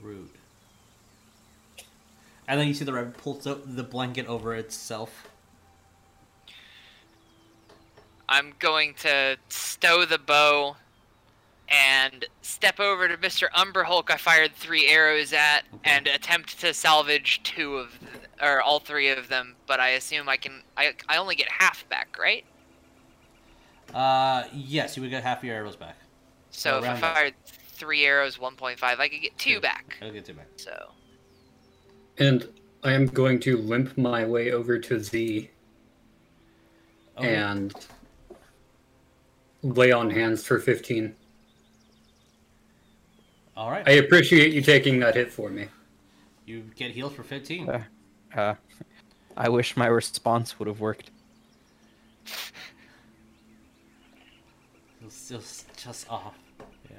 Rude. 0.00 0.28
And 2.46 2.60
then 2.60 2.68
you 2.68 2.74
see 2.74 2.84
the 2.84 2.92
rabbit 2.92 3.16
pulls 3.18 3.46
up 3.46 3.60
the 3.64 3.82
blanket 3.82 4.26
over 4.26 4.54
itself. 4.54 5.28
I'm 8.28 8.52
going 8.58 8.94
to 9.00 9.36
stow 9.48 10.04
the 10.04 10.18
bow 10.18 10.76
and 11.70 12.24
step 12.42 12.80
over 12.80 13.08
to 13.08 13.16
Mr. 13.18 13.48
Umberhulk 13.50 14.10
I 14.10 14.16
fired 14.16 14.54
three 14.54 14.86
arrows 14.88 15.32
at 15.32 15.60
Okay. 15.74 15.90
and 15.90 16.06
attempt 16.06 16.58
to 16.60 16.72
salvage 16.72 17.42
two 17.42 17.76
of 17.76 17.98
th- 18.00 18.12
or 18.40 18.62
all 18.62 18.80
three 18.80 19.08
of 19.10 19.28
them, 19.28 19.54
but 19.66 19.80
I 19.80 19.90
assume 19.90 20.28
I 20.28 20.36
can 20.36 20.62
I 20.76 20.94
I 21.08 21.16
only 21.18 21.34
get 21.34 21.48
half 21.50 21.88
back, 21.88 22.16
right? 22.18 22.44
Uh, 23.94 24.44
yes, 24.52 24.96
you 24.96 25.02
would 25.02 25.10
get 25.10 25.22
half 25.22 25.42
your 25.42 25.54
arrows 25.54 25.76
back. 25.76 25.96
So 26.50 26.78
if 26.78 26.84
I 26.84 26.86
Around 26.88 27.00
that. 27.00 27.14
fired 27.16 27.34
three 27.46 28.04
arrows 28.04 28.36
1.5, 28.38 28.82
I 28.82 29.08
could 29.08 29.20
get 29.22 29.36
two 29.38 29.54
Two. 29.54 29.60
back. 29.60 29.96
I'll 30.02 30.12
get 30.12 30.24
two 30.26 30.34
back. 30.34 30.46
So 30.56 30.92
And 32.18 32.48
I 32.82 32.92
am 32.92 33.06
going 33.06 33.40
to 33.40 33.56
limp 33.56 33.96
my 33.96 34.24
way 34.24 34.52
over 34.52 34.78
to 34.78 34.98
Z 35.00 35.50
Okay. 37.16 37.34
and 37.34 37.74
lay 39.62 39.90
on 39.90 40.10
hands 40.10 40.44
for 40.46 40.58
15. 40.60 41.14
All 43.58 43.72
right. 43.72 43.82
I 43.88 43.94
appreciate 43.94 44.52
you 44.52 44.62
taking 44.62 45.00
that 45.00 45.16
hit 45.16 45.32
for 45.32 45.50
me. 45.50 45.66
You 46.46 46.62
get 46.76 46.92
healed 46.92 47.16
for 47.16 47.24
15. 47.24 47.66
Yeah. 47.66 47.82
Uh, 48.32 48.54
I 49.36 49.48
wish 49.48 49.76
my 49.76 49.88
response 49.88 50.60
would 50.60 50.68
have 50.68 50.78
worked. 50.78 51.10
It's 55.04 55.28
just, 55.28 55.76
just 55.76 56.08
off. 56.08 56.36
Yeah. 56.88 56.98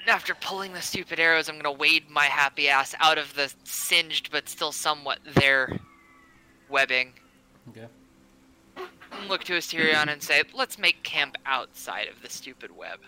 and 0.00 0.08
after 0.08 0.34
pulling 0.34 0.72
the 0.72 0.82
stupid 0.82 1.20
arrows, 1.20 1.48
I'm 1.48 1.56
gonna 1.56 1.70
wade 1.70 2.10
my 2.10 2.24
happy 2.24 2.68
ass 2.68 2.96
out 2.98 3.16
of 3.16 3.32
the 3.34 3.52
singed 3.62 4.32
but 4.32 4.48
still 4.48 4.72
somewhat 4.72 5.20
there 5.36 5.78
webbing. 6.68 7.12
Okay. 7.68 7.86
and 8.76 9.28
Look 9.28 9.44
to 9.44 9.52
Asterion 9.52 10.08
and 10.08 10.20
say, 10.20 10.42
"Let's 10.52 10.78
make 10.78 11.02
camp 11.04 11.36
outside 11.46 12.08
of 12.08 12.22
the 12.22 12.30
stupid 12.30 12.76
web." 12.76 12.98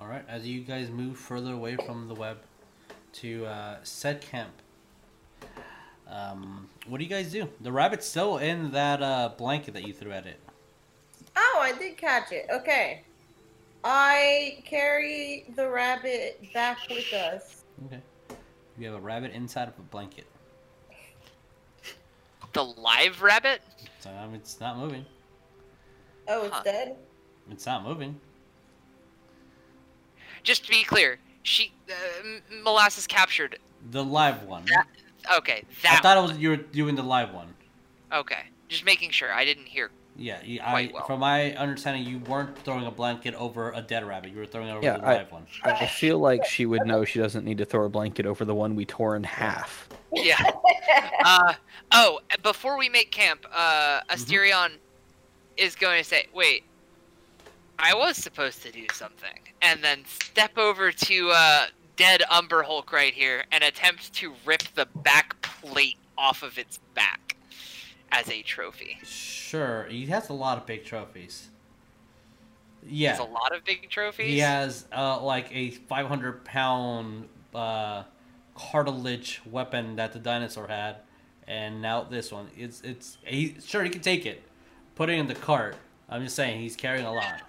All 0.00 0.06
right. 0.06 0.24
As 0.28 0.46
you 0.46 0.60
guys 0.60 0.90
move 0.90 1.16
further 1.16 1.52
away 1.52 1.76
from 1.76 2.06
the 2.08 2.14
web 2.14 2.38
to 3.14 3.46
uh, 3.46 3.76
set 3.82 4.20
camp, 4.20 4.52
um, 6.08 6.68
what 6.86 6.98
do 6.98 7.04
you 7.04 7.10
guys 7.10 7.32
do? 7.32 7.48
The 7.60 7.72
rabbit's 7.72 8.06
still 8.06 8.38
in 8.38 8.70
that 8.72 9.02
uh, 9.02 9.30
blanket 9.36 9.74
that 9.74 9.86
you 9.86 9.92
threw 9.92 10.12
at 10.12 10.26
it. 10.26 10.38
Oh, 11.36 11.58
I 11.60 11.72
did 11.72 11.96
catch 11.96 12.32
it. 12.32 12.46
Okay. 12.50 13.02
I 13.84 14.62
carry 14.64 15.46
the 15.56 15.68
rabbit 15.68 16.42
back 16.54 16.78
with 16.88 17.12
us. 17.12 17.64
Okay. 17.86 18.00
You 18.78 18.86
have 18.86 18.96
a 18.96 19.00
rabbit 19.00 19.32
inside 19.32 19.68
of 19.68 19.78
a 19.78 19.82
blanket. 19.82 20.26
The 22.52 22.64
live 22.64 23.20
rabbit? 23.22 23.60
So 24.00 24.10
um, 24.10 24.34
it's 24.34 24.60
not 24.60 24.78
moving. 24.78 25.04
Oh, 26.28 26.44
it's 26.44 26.54
Huh. 26.54 26.62
dead? 26.64 26.96
It's 27.50 27.66
not 27.66 27.84
moving. 27.84 28.18
Just 30.48 30.64
to 30.64 30.70
be 30.70 30.82
clear, 30.82 31.18
she 31.42 31.70
uh, 31.90 31.94
molasses 32.64 33.06
captured. 33.06 33.58
The 33.90 34.02
live 34.02 34.44
one. 34.44 34.64
That- 34.64 34.86
Okay, 35.36 35.62
that 35.82 35.90
I 35.90 35.94
that. 35.96 36.02
thought 36.02 36.16
it 36.16 36.22
was 36.22 36.38
you 36.38 36.48
were 36.48 36.56
doing 36.56 36.94
the 36.94 37.02
live 37.02 37.34
one. 37.34 37.48
Okay, 38.10 38.44
just 38.68 38.82
making 38.86 39.10
sure. 39.10 39.30
I 39.30 39.44
didn't 39.44 39.66
hear. 39.66 39.90
Yeah, 40.16 40.38
you, 40.42 40.60
I, 40.62 40.90
well. 40.94 41.04
from 41.04 41.20
my 41.20 41.54
understanding, 41.56 42.04
you 42.04 42.20
weren't 42.20 42.56
throwing 42.64 42.86
a 42.86 42.90
blanket 42.90 43.34
over 43.34 43.72
a 43.72 43.82
dead 43.82 44.06
rabbit. 44.06 44.30
You 44.30 44.38
were 44.38 44.46
throwing 44.46 44.68
it 44.68 44.72
over 44.72 44.82
Yeah, 44.82 44.96
the 44.96 45.04
I- 45.04 45.16
live 45.18 45.30
one. 45.32 45.46
I 45.64 45.84
feel 45.84 46.18
like 46.18 46.46
she 46.46 46.64
would 46.64 46.86
know 46.86 47.04
she 47.04 47.18
doesn't 47.18 47.44
need 47.44 47.58
to 47.58 47.66
throw 47.66 47.84
a 47.84 47.88
blanket 47.90 48.24
over 48.24 48.46
the 48.46 48.54
one 48.54 48.74
we 48.74 48.86
tore 48.86 49.16
in 49.16 49.24
half. 49.24 49.86
Yeah. 50.14 50.42
uh. 51.26 51.52
Oh, 51.92 52.20
before 52.42 52.78
we 52.78 52.88
make 52.88 53.10
camp, 53.10 53.44
uh, 53.54 54.00
Asterion 54.08 54.70
is 55.58 55.74
going 55.76 56.02
to 56.02 56.08
say, 56.08 56.26
"Wait, 56.32 56.64
I 57.78 57.94
was 57.94 58.16
supposed 58.16 58.62
to 58.62 58.72
do 58.72 58.86
something," 58.92 59.38
and 59.62 59.82
then 59.82 60.04
step 60.06 60.56
over 60.58 60.90
to 60.92 61.30
uh, 61.30 61.66
dead 61.96 62.22
Umber 62.30 62.62
Hulk 62.62 62.92
right 62.92 63.12
here 63.14 63.44
and 63.52 63.62
attempt 63.64 64.12
to 64.14 64.34
rip 64.44 64.62
the 64.74 64.86
back 65.02 65.40
plate 65.42 65.96
off 66.16 66.42
of 66.42 66.58
its 66.58 66.78
back 66.94 67.36
as 68.12 68.28
a 68.30 68.42
trophy. 68.42 68.98
Sure, 69.04 69.86
he 69.88 70.06
has 70.06 70.28
a 70.28 70.32
lot 70.32 70.58
of 70.58 70.66
big 70.66 70.84
trophies. 70.84 71.48
Yeah, 72.86 73.10
It's 73.10 73.20
a 73.20 73.24
lot 73.24 73.54
of 73.54 73.64
big 73.64 73.88
trophies. 73.90 74.26
he 74.26 74.38
has 74.38 74.86
uh, 74.96 75.20
like 75.20 75.48
a 75.52 75.70
500 75.70 76.44
pound 76.44 77.28
uh, 77.54 78.04
cartilage 78.54 79.40
weapon 79.44 79.96
that 79.96 80.12
the 80.12 80.18
dinosaur 80.18 80.68
had, 80.68 80.96
and 81.46 81.82
now 81.82 82.04
this 82.04 82.30
one. 82.32 82.48
It's 82.56 82.80
it's 82.82 83.18
he 83.24 83.56
sure 83.64 83.82
he 83.82 83.90
can 83.90 84.00
take 84.00 84.26
it, 84.26 84.42
put 84.94 85.10
it 85.10 85.14
in 85.14 85.26
the 85.26 85.34
cart. 85.34 85.76
I'm 86.08 86.22
just 86.24 86.36
saying 86.36 86.60
he's 86.60 86.76
carrying 86.76 87.04
a 87.04 87.12
lot. 87.12 87.42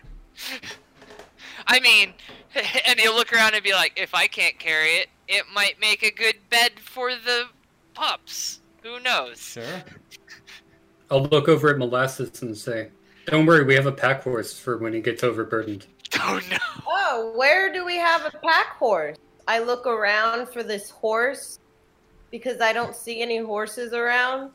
I 1.68 1.80
mean, 1.80 2.14
and 2.88 3.00
he'll 3.00 3.16
look 3.16 3.34
around 3.34 3.54
and 3.54 3.64
be 3.64 3.74
like, 3.74 3.94
if 3.96 4.14
I 4.14 4.28
can't 4.28 4.58
carry 4.60 4.96
it, 4.96 5.10
it 5.28 5.44
might 5.54 5.80
make 5.80 6.04
a 6.04 6.12
good 6.12 6.36
bed 6.50 6.80
for 6.80 7.12
the 7.12 7.46
pups. 7.94 8.60
Who 8.84 9.00
knows? 9.00 9.40
Sure. 9.40 9.64
I'll 11.12 11.24
look 11.24 11.48
over 11.48 11.70
at 11.70 11.78
Molasses 11.78 12.42
and 12.42 12.56
say, 12.58 12.90
Don't 13.26 13.46
worry, 13.46 13.64
we 13.64 13.76
have 13.76 13.88
a 13.88 13.92
pack 13.92 14.24
horse 14.24 14.58
for 14.58 14.78
when 14.78 14.94
he 14.94 15.02
gets 15.02 15.24
overburdened. 15.24 15.88
Oh 16.22 16.42
no. 16.50 16.58
Oh, 16.88 17.34
where 17.36 17.72
do 17.72 17.86
we 17.86 17.96
have 17.96 18.26
a 18.26 18.32
pack 18.40 18.78
horse? 18.78 19.16
I 19.48 19.60
look 19.60 19.86
around 19.86 20.50
for 20.50 20.64
this 20.64 20.90
horse 20.90 21.60
because 22.32 22.62
I 22.62 22.74
don't 22.74 22.96
see 22.96 23.22
any 23.22 23.38
horses 23.38 23.94
around. 23.94 24.52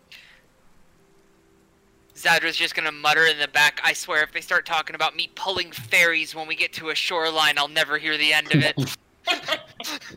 Zadrith's 2.17 2.57
just 2.57 2.75
gonna 2.75 2.93
mutter 2.93 3.27
in 3.27 3.39
the 3.39 3.49
back, 3.49 3.81
I 3.83 3.93
swear 3.93 4.23
if 4.23 4.33
they 4.33 4.41
start 4.41 4.65
talking 4.67 4.95
about 4.95 5.17
me 5.17 5.31
pulling 5.35 5.73
ferries 5.73 6.35
when 6.35 6.47
we 6.47 6.55
get 6.55 6.73
to 6.75 6.91
a 6.91 6.95
shoreline, 6.95 7.59
I'll 7.59 7.69
never 7.69 7.99
hear 7.99 8.17
the 8.17 8.33
end 8.33 8.55
of 8.55 8.63
it. 8.63 8.97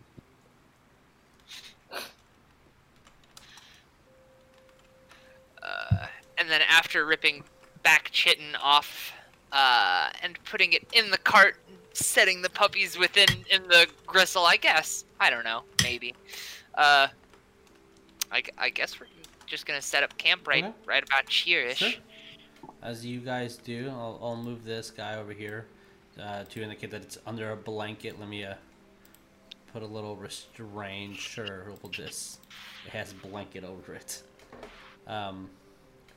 uh, 5.63 6.05
and 6.37 6.49
then 6.49 6.61
after 6.69 7.05
ripping 7.05 7.43
back 7.83 8.09
Chitin 8.11 8.55
off 8.61 9.13
uh, 9.51 10.09
and 10.21 10.37
putting 10.43 10.73
it 10.73 10.87
in 10.93 11.09
the 11.09 11.17
cart, 11.17 11.55
setting 11.93 12.41
the 12.41 12.49
puppies 12.49 12.97
within 12.97 13.29
in 13.49 13.63
the 13.69 13.87
gristle, 14.05 14.45
I 14.45 14.57
guess. 14.57 15.05
I 15.19 15.29
don't 15.29 15.43
know, 15.43 15.63
maybe. 15.81 16.13
Uh, 16.75 17.07
I, 18.31 18.43
I 18.57 18.69
guess 18.69 18.99
we're 18.99 19.07
just 19.47 19.65
gonna 19.65 19.81
set 19.81 20.03
up 20.03 20.15
camp 20.17 20.47
right 20.47 20.63
Okay. 20.63 20.73
right 20.85 21.03
about 21.03 21.29
here-ish. 21.29 21.77
Sure. 21.79 21.91
As 22.83 23.05
you 23.05 23.19
guys 23.19 23.57
do, 23.57 23.89
I'll, 23.89 24.19
I'll 24.21 24.35
move 24.35 24.63
this 24.63 24.91
guy 24.91 25.15
over 25.15 25.31
here 25.33 25.65
uh, 26.21 26.43
to 26.43 26.61
indicate 26.61 26.91
that 26.91 27.01
it's 27.01 27.17
under 27.25 27.51
a 27.51 27.55
blanket. 27.55 28.19
Let 28.19 28.29
me 28.29 28.43
uh, 28.43 28.53
put 29.73 29.81
a 29.81 29.85
little 29.85 30.15
restraint. 30.15 31.15
Sure, 31.15 31.71
we'll 31.81 31.91
just 31.91 32.39
it 32.85 32.91
has 32.91 33.13
blanket 33.13 33.63
over 33.63 33.93
it. 33.95 34.21
Um, 35.07 35.49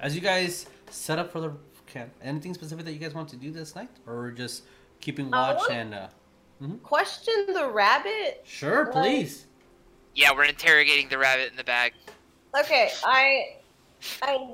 as 0.01 0.15
you 0.15 0.21
guys 0.21 0.67
set 0.91 1.19
up 1.19 1.31
for 1.33 1.41
the 1.41 1.53
camp, 1.87 2.11
anything 2.23 2.53
specific 2.55 2.85
that 2.85 2.93
you 2.93 2.99
guys 2.99 3.15
want 3.15 3.29
to 3.31 3.37
do 3.37 3.51
this 3.51 3.75
night, 3.77 3.91
or 4.07 4.31
just 4.31 4.65
keeping 5.01 5.27
Uh, 5.27 5.31
watch 5.55 5.59
what- 5.59 5.71
and 5.71 5.95
uh, 5.95 6.09
Question 6.83 7.47
the 7.55 7.69
rabbit. 7.71 8.43
sure, 8.45 8.85
Well- 8.93 9.03
please. 9.03 9.47
Yeah, 10.15 10.33
we're 10.35 10.45
interrogating 10.45 11.09
the 11.09 11.17
rabbit 11.19 11.51
in 11.51 11.57
the 11.57 11.65
bag. 11.65 11.95
Okay, 12.59 12.91
I 13.05 13.57
I 14.23 14.49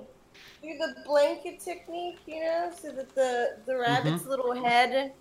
do 0.62 0.76
the 0.78 0.94
blanket 1.06 1.60
technique, 1.60 2.18
you 2.26 2.40
know, 2.40 2.70
so 2.80 2.92
that 2.92 3.14
the 3.14 3.58
the 3.66 3.76
rabbit's 3.76 4.26
little 4.26 4.52
head 4.54 5.12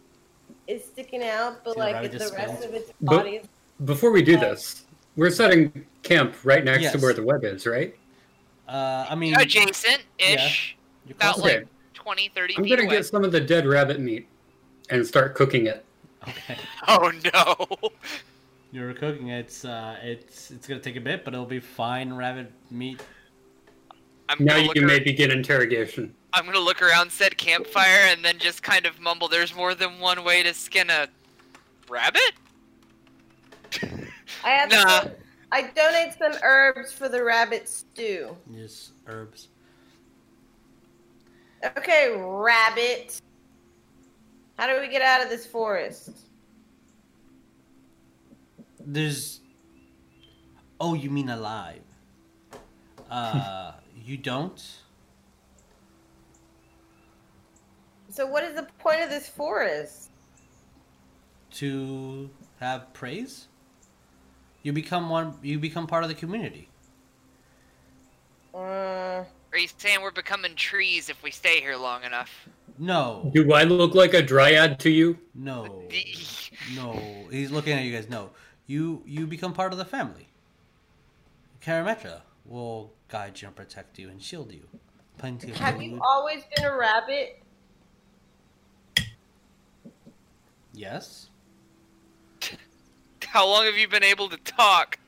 is 0.67 0.83
sticking 0.83 1.23
out, 1.23 1.63
but 1.63 1.73
So 1.75 1.79
like 1.79 1.93
rabbit 1.95 2.11
the 2.13 2.31
rest 2.35 2.63
of 2.65 2.73
its 2.73 2.91
But- 3.01 3.17
body 3.17 3.29
is 3.37 3.47
Before 3.85 4.11
we 4.11 4.21
do 4.21 4.37
this, 4.37 4.85
we're 5.15 5.29
setting 5.29 5.85
camp 6.03 6.35
right 6.43 6.63
next 6.63 6.83
Yes. 6.83 6.91
to 6.93 6.99
where 6.99 7.13
the 7.13 7.23
web 7.23 7.43
is, 7.43 7.65
right? 7.67 7.95
Uh, 8.67 9.05
I 9.09 9.15
mean, 9.15 9.35
Adjacent-ish. 9.35 10.77
you're 11.05 11.15
About 11.15 11.35
close. 11.35 11.43
like 11.45 11.55
Okay. 11.57 11.65
20, 11.93 12.29
30 12.29 12.55
I'm 12.57 12.63
feet 12.63 12.69
gonna 12.69 12.81
away. 12.83 12.95
get 12.97 13.05
some 13.05 13.23
of 13.23 13.31
the 13.31 13.39
dead 13.41 13.65
rabbit 13.67 13.99
meat 13.99 14.27
and 14.89 15.05
start 15.05 15.35
cooking 15.35 15.67
it. 15.67 15.83
Okay. 16.27 16.57
Oh 16.87 17.11
no. 17.33 17.89
You're 18.75 18.93
cooking. 18.93 19.29
It's 19.29 19.63
uh, 19.63 19.95
it's 20.03 20.51
it's 20.51 20.67
gonna 20.67 20.81
take 20.81 20.97
a 20.97 20.99
bit, 20.99 21.23
but 21.23 21.33
it'll 21.33 21.45
be 21.45 21.61
fine 21.61 22.11
rabbit 22.13 22.51
meat. 22.69 23.01
I'm 24.27 24.43
Now 24.43 24.57
you 24.57 24.81
ar- 24.81 24.85
may 24.85 24.99
begin 24.99 25.31
interrogation. 25.31 26.13
I'm 26.33 26.45
gonna 26.45 26.59
look 26.59 26.81
around 26.81 27.09
said 27.09 27.37
campfire 27.37 28.07
and 28.09 28.25
then 28.25 28.37
just 28.37 28.63
kind 28.63 28.85
of 28.85 28.99
mumble, 28.99 29.29
there's 29.29 29.55
more 29.55 29.75
than 29.75 29.99
one 29.99 30.25
way 30.25 30.43
to 30.43 30.53
skin 30.53 30.89
a 30.89 31.07
rabbit? 31.87 32.33
I 34.43 34.49
have 34.49 34.69
Nah. 34.69 34.99
some, 35.03 35.11
I 35.53 35.61
donate 35.73 36.13
some 36.19 36.33
herbs 36.43 36.91
for 36.91 37.07
the 37.07 37.23
rabbit 37.23 37.69
stew. 37.69 38.35
Just 38.53 38.91
herbs. 39.07 39.47
Okay, 41.77 42.13
rabbit. 42.13 43.21
How 44.59 44.67
do 44.67 44.81
we 44.81 44.89
get 44.89 45.01
out 45.01 45.23
of 45.23 45.29
this 45.29 45.45
forest? 45.45 46.24
There's. 48.85 49.41
Oh, 50.79 50.93
you 50.93 51.09
mean 51.09 51.29
alive? 51.29 51.81
Uh, 53.09 53.73
you 53.95 54.17
don't. 54.17 54.61
So, 58.09 58.25
what 58.25 58.43
is 58.43 58.55
the 58.55 58.63
point 58.79 59.01
of 59.01 59.09
this 59.09 59.27
forest? 59.29 60.09
to 61.51 62.29
have 62.59 62.91
praise 62.93 63.47
you 64.63 64.73
become 64.73 65.09
one 65.09 65.37
you 65.41 65.59
become 65.59 65.87
part 65.87 66.03
of 66.03 66.09
the 66.09 66.15
community 66.15 66.69
Uh, 68.53 69.25
Are 69.51 69.57
you 69.57 69.67
saying 69.77 70.01
we're 70.01 70.11
becoming 70.11 70.55
trees 70.55 71.09
if 71.09 71.21
we 71.23 71.31
stay 71.31 71.59
here 71.59 71.75
long 71.75 72.03
enough? 72.03 72.47
no 72.77 73.31
Do 73.33 73.53
I 73.53 73.63
look 73.63 73.95
like 73.95 74.13
a 74.13 74.21
dryad 74.21 74.79
to 74.81 74.89
you? 74.89 75.17
no 75.33 75.83
no 76.75 77.27
he's 77.31 77.51
looking 77.51 77.73
at 77.73 77.83
you 77.83 77.93
guys 77.93 78.09
no 78.09 78.31
you 78.67 79.01
you 79.05 79.27
become 79.27 79.53
part 79.53 79.71
of 79.71 79.77
the 79.77 79.85
family 79.85 80.27
Karametra 81.61 82.21
will 82.45 82.91
guide 83.07 83.41
you 83.41 83.47
and 83.47 83.55
protect 83.55 83.97
you 83.99 84.09
and 84.09 84.21
shield 84.21 84.51
you 84.51 84.67
plenty 85.17 85.51
of 85.51 85.57
have 85.57 85.75
food 85.75 85.83
you 85.83 85.99
always 86.01 86.43
been 86.55 86.65
a 86.65 86.75
rabbit? 86.75 87.41
yes 90.73 91.29
How 93.27 93.45
long 93.47 93.65
have 93.65 93.75
you 93.75 93.87
been 93.87 94.03
able 94.03 94.29
to 94.29 94.37
talk? 94.37 94.99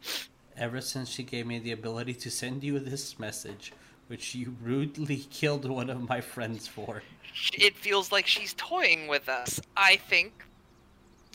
ever 0.57 0.81
since 0.81 1.09
she 1.09 1.23
gave 1.23 1.45
me 1.45 1.59
the 1.59 1.71
ability 1.71 2.13
to 2.13 2.31
send 2.31 2.63
you 2.63 2.79
this 2.79 3.19
message 3.19 3.71
which 4.07 4.33
you 4.33 4.55
rudely 4.63 5.17
killed 5.31 5.69
one 5.69 5.89
of 5.89 6.07
my 6.07 6.19
friends 6.21 6.67
for 6.67 7.03
It 7.53 7.75
feels 7.75 8.11
like 8.11 8.25
she's 8.25 8.53
toying 8.55 9.07
with 9.07 9.29
us. 9.29 9.59
I 9.75 9.97
think 9.97 10.43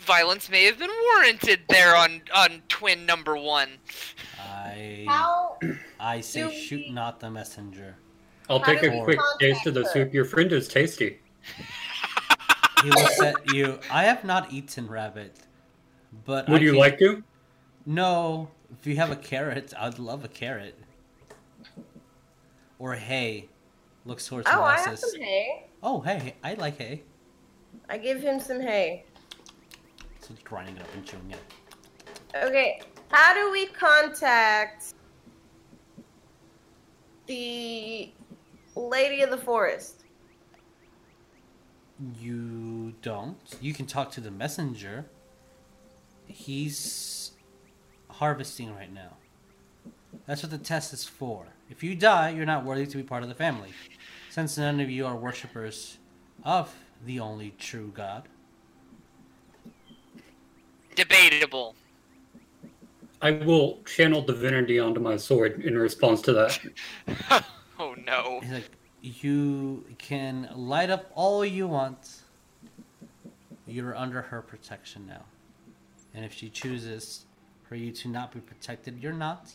violence 0.03 0.51
may 0.51 0.65
have 0.65 0.79
been 0.79 0.91
warranted 1.13 1.61
there 1.69 1.97
on 1.97 2.23
on 2.35 2.63
twin 2.69 3.07
number 3.07 3.37
one. 3.37 3.69
I 4.41 5.05
How? 5.09 5.59
I 6.01 6.21
say 6.21 6.43
do 6.43 6.53
shoot 6.53 6.85
we- 6.89 6.91
not 6.93 7.21
the 7.21 7.31
messenger. 7.31 7.97
I'll 8.51 8.59
How 8.59 8.73
take 8.73 8.83
a 8.83 9.03
quick 9.05 9.21
taste 9.41 9.67
of 9.67 9.75
the 9.75 9.85
soup. 9.87 10.13
Your 10.13 10.25
friend 10.25 10.53
is 10.53 10.69
tasty. 10.69 11.21
He 12.83 12.91
will 12.91 13.07
set 13.09 13.35
you. 13.55 13.79
I 13.91 14.03
have 14.05 14.25
not 14.25 14.53
eaten 14.53 14.89
rabbit, 14.89 15.37
but 16.25 16.49
Would 16.49 16.61
I 16.61 16.65
you 16.65 16.71
can- 16.73 16.81
like 16.81 16.99
to? 16.99 17.23
No, 17.87 18.51
if 18.79 18.87
you 18.87 18.97
have 18.97 19.11
a 19.11 19.17
carrot, 19.17 19.73
I'd 19.79 19.99
love 19.99 20.25
a 20.25 20.29
carrot. 20.29 20.79
Or 22.79 22.95
hay. 22.95 23.49
Looks 24.05 24.27
towards 24.27 24.49
Oh, 24.51 24.63
I 24.65 24.79
have 24.81 24.99
some 24.99 25.21
hay. 25.21 25.67
Oh, 25.83 26.01
hay. 26.01 26.35
I 26.43 26.55
like 26.55 26.79
hay. 26.79 27.03
I 27.89 27.99
give 27.99 28.21
him 28.21 28.41
some 28.41 28.61
hay. 28.61 29.05
So 30.23 30.33
it's 30.33 30.43
grinding 30.45 30.77
it 30.77 30.83
up 30.83 30.95
and 30.95 31.05
chewing 31.05 31.31
it. 31.31 32.37
Okay, 32.37 32.81
how 33.09 33.35
do 33.35 33.51
we 33.51 33.67
contact 33.67 34.95
the 37.27 38.13
lady 38.77 39.23
of 39.23 39.31
the 39.31 39.37
forest? 39.37 40.05
You 42.21 42.95
don't. 43.03 43.37
You 43.61 43.75
can 43.75 43.87
talk 43.87 44.13
to 44.13 44.21
the 44.21 44.31
messenger. 44.31 45.07
He's 46.27 47.33
harvesting 48.09 48.75
right 48.75 48.93
now. 48.93 49.17
That's 50.27 50.43
what 50.43 50.51
the 50.51 50.59
test 50.59 50.93
is 50.93 51.05
for. 51.05 51.47
If 51.69 51.83
you 51.83 51.95
die, 51.97 52.31
you're 52.31 52.47
not 52.47 52.65
worthy 52.65 52.87
to 52.87 52.97
be 52.97 53.03
part 53.03 53.23
of 53.23 53.29
the 53.29 53.35
family. 53.35 53.71
Since 54.31 54.57
none 54.57 54.81
of 54.81 54.89
you 54.89 55.05
are 55.05 55.17
worshippers 55.17 55.99
of 56.45 56.75
the 57.05 57.21
only 57.21 57.55
true 57.59 57.93
God. 57.95 58.29
Debatable. 60.95 61.75
I 63.21 63.31
will 63.31 63.79
channel 63.85 64.21
divinity 64.21 64.79
onto 64.79 65.01
my 65.01 65.17
sword 65.17 65.63
in 65.63 65.79
response 65.79 66.21
to 66.23 66.33
that. 66.33 66.59
oh 67.79 67.95
no. 68.05 68.41
Like, 68.51 68.71
you 69.01 69.85
can 69.99 70.49
light 70.55 70.91
up 70.91 71.11
all 71.15 71.45
you 71.45 71.69
want. 71.69 72.23
You're 73.67 73.97
under 73.97 74.23
her 74.23 74.43
protection 74.43 75.07
now. 75.07 75.25
And 76.15 76.25
if 76.25 76.33
she 76.35 76.49
chooses 76.49 77.27
for 77.69 77.77
you 77.77 77.91
to 77.93 78.09
not 78.09 78.33
be 78.33 78.41
protected, 78.41 79.03
you're 79.03 79.13
not. 79.13 79.53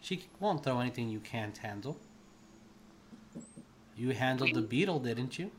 She 0.00 0.24
won't 0.38 0.62
throw 0.62 0.80
anything 0.80 1.08
you 1.08 1.20
can't 1.20 1.56
handle. 1.56 1.96
You 3.96 4.10
handled 4.10 4.54
the 4.54 4.60
beetle, 4.60 5.00
didn't 5.00 5.38
you? 5.38 5.50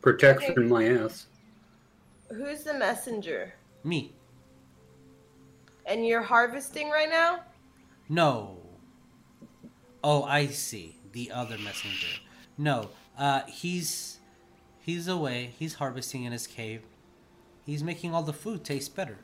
Protection 0.00 0.68
my 0.68 0.88
ass. 0.88 1.26
Who's 2.30 2.64
the 2.64 2.74
messenger? 2.74 3.54
Me. 3.82 4.12
And 5.86 6.06
you're 6.06 6.22
harvesting 6.22 6.90
right 6.90 7.08
now? 7.08 7.40
No. 8.08 8.58
Oh, 10.02 10.22
I 10.24 10.46
see. 10.46 10.96
The 11.12 11.30
other 11.30 11.58
messenger. 11.58 12.08
No. 12.58 12.90
Uh 13.16 13.42
he's 13.46 14.18
he's 14.80 15.06
away. 15.06 15.54
He's 15.58 15.74
harvesting 15.74 16.24
in 16.24 16.32
his 16.32 16.46
cave. 16.46 16.82
He's 17.64 17.82
making 17.82 18.14
all 18.14 18.22
the 18.22 18.32
food 18.32 18.64
taste 18.64 18.96
better. 18.96 19.18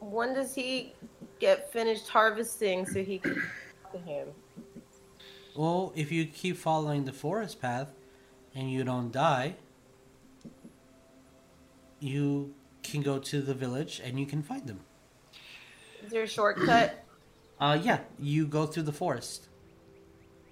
When 0.00 0.34
does 0.34 0.54
he 0.54 0.94
get 1.38 1.72
finished 1.72 2.08
harvesting 2.08 2.86
so 2.86 3.02
he 3.02 3.18
can 3.18 3.34
talk 3.34 3.92
to 3.92 3.98
him? 3.98 4.28
Well, 5.56 5.92
if 5.94 6.10
you 6.10 6.26
keep 6.26 6.56
following 6.56 7.04
the 7.04 7.12
forest 7.12 7.60
path 7.60 7.92
and 8.54 8.70
you 8.70 8.84
don't 8.84 9.12
die, 9.12 9.56
you 12.02 12.52
can 12.82 13.02
go 13.02 13.18
to 13.18 13.40
the 13.40 13.54
village 13.54 14.00
and 14.04 14.18
you 14.18 14.26
can 14.26 14.42
find 14.42 14.66
them. 14.66 14.80
Is 16.04 16.10
there 16.10 16.24
a 16.24 16.28
shortcut? 16.28 16.98
Uh 17.60 17.78
yeah, 17.80 18.00
you 18.18 18.44
go 18.44 18.66
through 18.66 18.82
the 18.82 18.92
forest. 18.92 19.46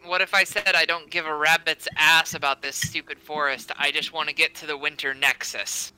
What 0.05 0.21
if 0.21 0.33
I 0.33 0.45
said 0.45 0.77
I 0.77 0.85
don't 0.85 1.11
give 1.11 1.27
a 1.27 1.35
rabbit's 1.35 1.89
ass 1.97 2.35
about 2.35 2.63
this 2.63 2.77
stupid 2.77 3.19
forest? 3.19 3.73
I 3.77 3.91
just 3.91 4.13
want 4.13 4.29
to 4.29 4.35
get 4.35 4.55
to 4.57 4.67
the 4.67 4.77
winter 4.77 5.13
nexus. 5.13 5.93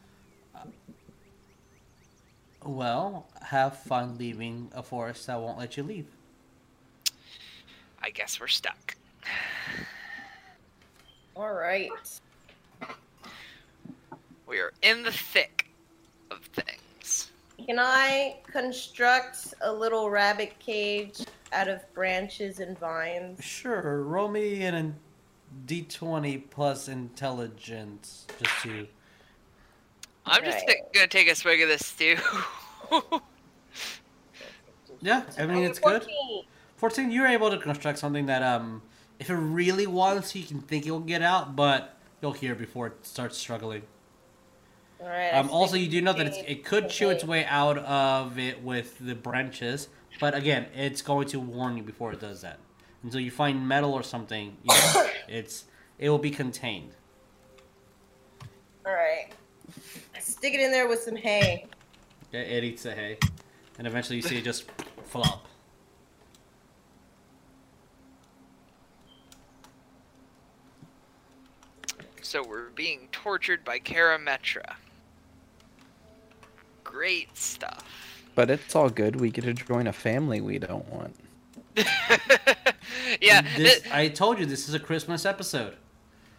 Well, 2.64 3.26
have 3.42 3.76
fun 3.76 4.16
leaving 4.16 4.70
a 4.74 4.82
forest 4.82 5.26
that 5.26 5.38
won't 5.38 5.58
let 5.58 5.76
you 5.76 5.82
leave. 5.82 6.06
I 8.02 8.08
guess 8.08 8.40
we're 8.40 8.46
stuck. 8.46 8.96
All 11.36 11.52
right. 11.52 11.90
We 14.52 14.60
are 14.60 14.74
in 14.82 15.02
the 15.02 15.10
thick 15.10 15.66
of 16.30 16.40
things. 16.40 17.30
Can 17.66 17.78
I 17.78 18.36
construct 18.46 19.54
a 19.62 19.72
little 19.72 20.10
rabbit 20.10 20.58
cage 20.58 21.20
out 21.54 21.68
of 21.68 21.80
branches 21.94 22.60
and 22.60 22.78
vines? 22.78 23.42
Sure, 23.42 24.02
roll 24.02 24.28
me 24.28 24.62
in 24.62 24.74
a 24.74 24.92
d20 25.66 26.50
plus 26.50 26.88
intelligence 26.88 28.26
just 28.42 28.62
to 28.64 28.86
I'm 30.26 30.44
just 30.44 30.66
Right. 30.68 30.76
gonna 30.92 31.06
take 31.06 31.30
a 31.30 31.34
swig 31.34 31.62
of 31.62 31.70
this 31.70 31.86
stew. 31.86 32.18
Yeah, 35.00 35.22
I 35.38 35.46
mean 35.46 35.64
it's 35.64 35.78
good. 35.78 36.02
14. 36.02 36.44
14, 36.76 37.10
you're 37.10 37.26
able 37.26 37.50
to 37.50 37.58
construct 37.58 37.98
something 37.98 38.26
that, 38.26 38.42
um, 38.42 38.82
if 39.18 39.30
it 39.30 39.34
really 39.34 39.86
wants, 39.86 40.36
you 40.36 40.44
can 40.44 40.60
think 40.60 40.86
it 40.86 40.90
will 40.92 41.00
get 41.00 41.22
out, 41.22 41.56
but 41.56 41.96
you'll 42.20 42.34
hear 42.34 42.54
before 42.54 42.88
it 42.88 43.04
starts 43.04 43.36
struggling. 43.36 43.82
All 45.02 45.08
right. 45.08 45.30
Um, 45.30 45.50
also, 45.50 45.76
you 45.76 45.88
do 45.88 46.00
know 46.00 46.12
that 46.12 46.26
it's, 46.26 46.38
it 46.46 46.64
could 46.64 46.88
chew 46.88 47.10
its 47.10 47.24
way 47.24 47.44
out 47.46 47.78
of 47.78 48.38
it 48.38 48.62
with 48.62 48.98
the 49.00 49.14
branches, 49.14 49.88
but 50.20 50.34
again, 50.34 50.66
it's 50.76 51.02
going 51.02 51.26
to 51.28 51.40
warn 51.40 51.76
you 51.76 51.82
before 51.82 52.12
it 52.12 52.20
does 52.20 52.42
that. 52.42 52.60
Until 53.02 53.18
you 53.18 53.32
find 53.32 53.66
metal 53.66 53.92
or 53.94 54.04
something, 54.04 54.56
you 54.62 54.74
know, 54.74 55.06
it's 55.28 55.64
it 55.98 56.08
will 56.08 56.18
be 56.18 56.30
contained. 56.30 56.92
All 58.86 58.92
right. 58.92 59.30
Stick 60.20 60.54
it 60.54 60.60
in 60.60 60.70
there 60.70 60.88
with 60.88 61.00
some 61.00 61.16
hay. 61.16 61.66
It, 62.30 62.38
it 62.38 62.64
eats 62.64 62.84
the 62.84 62.92
hay, 62.92 63.18
and 63.78 63.86
eventually 63.88 64.16
you 64.16 64.22
see 64.22 64.38
it 64.38 64.44
just 64.44 64.70
flop. 65.04 65.48
so 72.24 72.42
we're 72.42 72.70
being 72.70 73.08
tortured 73.12 73.62
by 73.62 73.78
Karametra. 73.78 74.76
Great 76.92 77.36
stuff. 77.36 77.84
But 78.34 78.50
it's 78.50 78.76
all 78.76 78.90
good. 78.90 79.18
We 79.18 79.30
get 79.30 79.44
to 79.44 79.54
join 79.54 79.86
a 79.86 79.92
family 79.92 80.40
we 80.42 80.58
don't 80.58 80.86
want. 80.92 81.16
yeah, 83.20 83.40
This, 83.56 83.78
thi- 83.78 83.90
I 83.90 84.08
told 84.08 84.38
you 84.38 84.44
this 84.44 84.68
is 84.68 84.74
a 84.74 84.78
Christmas 84.78 85.24
episode. 85.24 85.74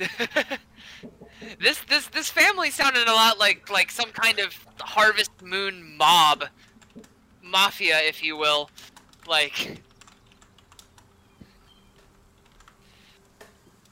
this 1.60 1.80
this 1.90 2.08
this 2.08 2.30
family 2.30 2.70
sounded 2.70 3.08
a 3.08 3.14
lot 3.14 3.40
like 3.40 3.70
like 3.70 3.90
some 3.90 4.12
kind 4.12 4.40
of 4.40 4.56
Harvest 4.80 5.32
Moon 5.42 5.98
mob, 5.98 6.46
mafia, 7.42 8.00
if 8.02 8.24
you 8.24 8.38
will. 8.38 8.70
Like, 9.28 9.82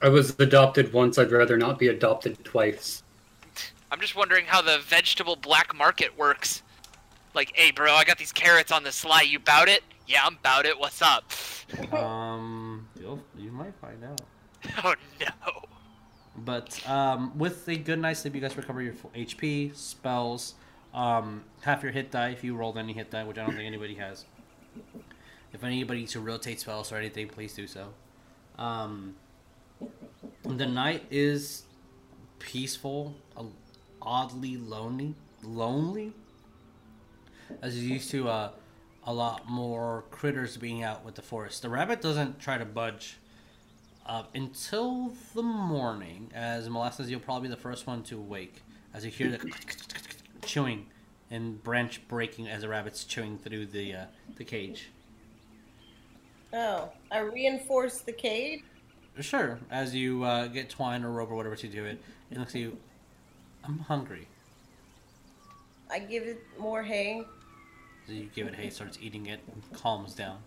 I 0.01 0.09
was 0.09 0.35
adopted 0.39 0.93
once. 0.93 1.17
I'd 1.17 1.31
rather 1.31 1.57
not 1.57 1.79
be 1.79 1.87
adopted 1.87 2.43
twice. 2.43 3.00
I'm 3.91 3.99
just 3.99 4.15
wondering 4.15 4.45
how 4.45 4.61
the 4.61 4.79
vegetable 4.79 5.35
black 5.35 5.75
market 5.75 6.17
works. 6.17 6.63
Like, 7.33 7.51
hey, 7.55 7.71
bro, 7.71 7.93
I 7.93 8.05
got 8.05 8.17
these 8.17 8.31
carrots 8.31 8.71
on 8.71 8.83
the 8.83 8.91
sly. 8.91 9.21
You 9.21 9.37
bout 9.39 9.67
it? 9.67 9.83
Yeah, 10.07 10.21
I'm 10.25 10.37
bout 10.41 10.65
it. 10.65 10.79
What's 10.79 11.01
up? 11.01 11.31
Um, 11.93 12.89
you'll, 12.99 13.23
you 13.37 13.49
might 13.49 13.73
find 13.75 14.03
out. 14.03 14.19
Oh 14.83 14.93
no. 15.21 15.61
But 16.35 16.85
um, 16.89 17.37
with 17.37 17.67
a 17.69 17.77
good 17.77 17.97
night's 17.97 18.19
sleep, 18.19 18.35
you 18.35 18.41
guys 18.41 18.57
recover 18.57 18.81
your 18.81 18.93
full 18.93 19.11
HP, 19.11 19.73
spells, 19.73 20.55
um, 20.93 21.45
half 21.61 21.81
your 21.81 21.93
hit 21.93 22.11
die 22.11 22.29
if 22.29 22.43
you 22.43 22.55
rolled 22.57 22.77
any 22.77 22.91
hit 22.91 23.09
die, 23.09 23.23
which 23.23 23.37
I 23.37 23.45
don't 23.45 23.55
think 23.55 23.65
anybody 23.65 23.95
has. 23.95 24.25
If 25.53 25.63
anybody 25.63 26.01
needs 26.01 26.11
to 26.11 26.19
rotate 26.19 26.59
spells 26.59 26.91
or 26.91 26.97
anything, 26.97 27.29
please 27.29 27.53
do 27.53 27.67
so. 27.67 27.87
Um, 28.57 29.15
the 30.43 30.65
night 30.65 31.05
is 31.09 31.63
peaceful, 32.39 33.15
oddly 34.01 34.57
lonely, 34.57 35.15
lonely, 35.43 36.13
as 37.61 37.81
you're 37.81 37.93
used 37.93 38.11
to 38.11 38.29
uh, 38.29 38.51
a 39.03 39.13
lot 39.13 39.49
more 39.49 40.03
critters 40.11 40.57
being 40.57 40.83
out 40.83 41.03
with 41.03 41.15
the 41.15 41.21
forest. 41.21 41.61
The 41.61 41.69
rabbit 41.69 42.01
doesn't 42.01 42.39
try 42.39 42.57
to 42.57 42.65
budge 42.65 43.17
uh, 44.05 44.23
until 44.33 45.13
the 45.33 45.43
morning, 45.43 46.31
as 46.33 46.69
Molasses, 46.69 47.09
you'll 47.09 47.19
probably 47.19 47.47
be 47.47 47.55
the 47.55 47.61
first 47.61 47.87
one 47.87 48.03
to 48.03 48.19
wake 48.19 48.61
as 48.93 49.05
you 49.05 49.11
hear 49.11 49.29
the 49.29 49.51
chewing 50.43 50.87
and 51.29 51.63
branch 51.63 52.05
breaking 52.07 52.47
as 52.47 52.61
the 52.61 52.69
rabbit's 52.69 53.03
chewing 53.03 53.37
through 53.37 53.65
the 53.67 53.93
uh, 53.93 54.05
the 54.35 54.43
cage. 54.43 54.89
Oh, 56.53 56.89
I 57.11 57.19
reinforced 57.19 58.05
the 58.05 58.11
cage. 58.11 58.63
Sure, 59.19 59.59
as 59.69 59.93
you 59.93 60.23
uh, 60.23 60.47
get 60.47 60.69
twine 60.69 61.03
or 61.03 61.11
rope 61.11 61.31
or 61.31 61.35
whatever 61.35 61.55
to 61.55 61.67
do 61.67 61.85
it, 61.85 62.01
it 62.31 62.37
looks 62.37 62.55
at 62.55 62.61
you. 62.61 62.77
I'm 63.63 63.79
hungry. 63.79 64.27
I 65.89 65.99
give 65.99 66.23
it 66.23 66.43
more 66.57 66.83
hay. 66.83 67.23
So 68.07 68.13
you 68.13 68.29
give 68.33 68.47
it 68.47 68.55
hay, 68.55 68.69
starts 68.69 68.97
eating 69.01 69.27
it, 69.27 69.41
and 69.51 69.61
calms 69.79 70.13
down. 70.15 70.39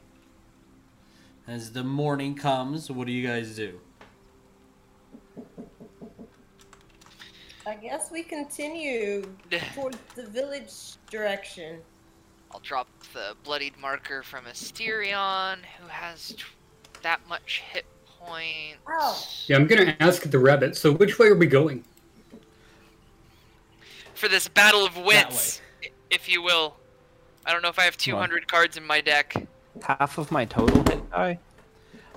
As 1.46 1.72
the 1.72 1.84
morning 1.84 2.34
comes, 2.34 2.90
what 2.90 3.06
do 3.06 3.12
you 3.12 3.26
guys 3.26 3.54
do? 3.54 3.78
I 7.66 7.74
guess 7.76 8.10
we 8.10 8.22
continue 8.22 9.24
towards 9.74 9.98
the 10.14 10.26
village 10.26 10.96
direction. 11.10 11.80
I'll 12.50 12.60
drop 12.60 12.88
the 13.12 13.34
bloodied 13.42 13.76
marker 13.78 14.22
from 14.22 14.44
Asterion, 14.44 15.58
who 15.80 15.88
has 15.88 16.28
t- 16.28 16.42
that 17.02 17.20
much 17.28 17.62
hit 17.72 17.86
points. 18.06 18.78
Ow. 18.88 19.22
Yeah, 19.46 19.56
I'm 19.56 19.66
gonna 19.66 19.96
ask 20.00 20.22
the 20.22 20.38
rabbit. 20.38 20.76
So 20.76 20.92
which 20.92 21.18
way 21.18 21.28
are 21.28 21.34
we 21.34 21.46
going? 21.46 21.84
For 24.24 24.30
this 24.30 24.48
battle 24.48 24.86
of 24.86 24.96
wits, 24.96 25.60
if 26.10 26.30
you 26.30 26.40
will. 26.40 26.76
I 27.44 27.52
don't 27.52 27.60
know 27.60 27.68
if 27.68 27.78
I 27.78 27.82
have 27.82 27.98
200 27.98 28.48
cards 28.48 28.78
in 28.78 28.86
my 28.86 29.02
deck. 29.02 29.34
Half 29.82 30.16
of 30.16 30.32
my 30.32 30.46
total 30.46 30.82
hit 30.82 31.10
die. 31.10 31.38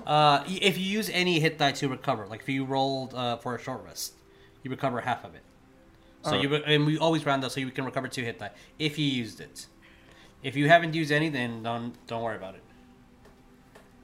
Uh, 0.05 0.41
if 0.47 0.77
you 0.77 0.85
use 0.85 1.09
any 1.09 1.41
hit 1.41 1.57
die 1.57 1.73
to 1.73 1.89
recover, 1.89 2.25
like 2.25 2.39
if 2.39 2.47
you 2.47 2.63
rolled 2.63 3.13
uh, 3.13 3.35
for 3.35 3.55
a 3.55 3.59
short 3.61 3.83
rest, 3.83 4.13
you 4.63 4.71
recover 4.71 5.01
half 5.01 5.25
of 5.25 5.35
it. 5.35 5.41
So 6.21 6.35
you 6.35 6.47
re- 6.47 6.63
and 6.65 6.85
we 6.85 6.97
always 6.97 7.25
round 7.25 7.43
up 7.43 7.51
so 7.51 7.59
you 7.59 7.71
can 7.71 7.83
recover 7.83 8.07
two 8.07 8.23
hit 8.23 8.39
die 8.39 8.51
if 8.79 8.97
you 8.97 9.05
used 9.05 9.41
it. 9.41 9.67
If 10.43 10.55
you 10.55 10.69
haven't 10.69 10.93
used 10.93 11.11
any, 11.11 11.27
then 11.27 11.61
don't 11.61 11.93
don't 12.07 12.23
worry 12.23 12.37
about 12.37 12.55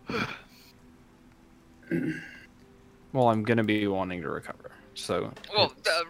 it. 0.09 0.27
Well, 3.13 3.29
I'm 3.29 3.43
gonna 3.43 3.63
be 3.63 3.87
wanting 3.87 4.21
to 4.23 4.29
recover. 4.29 4.71
So. 4.93 5.31
Well, 5.55 5.67
it's- 5.67 5.81
the 5.83 6.05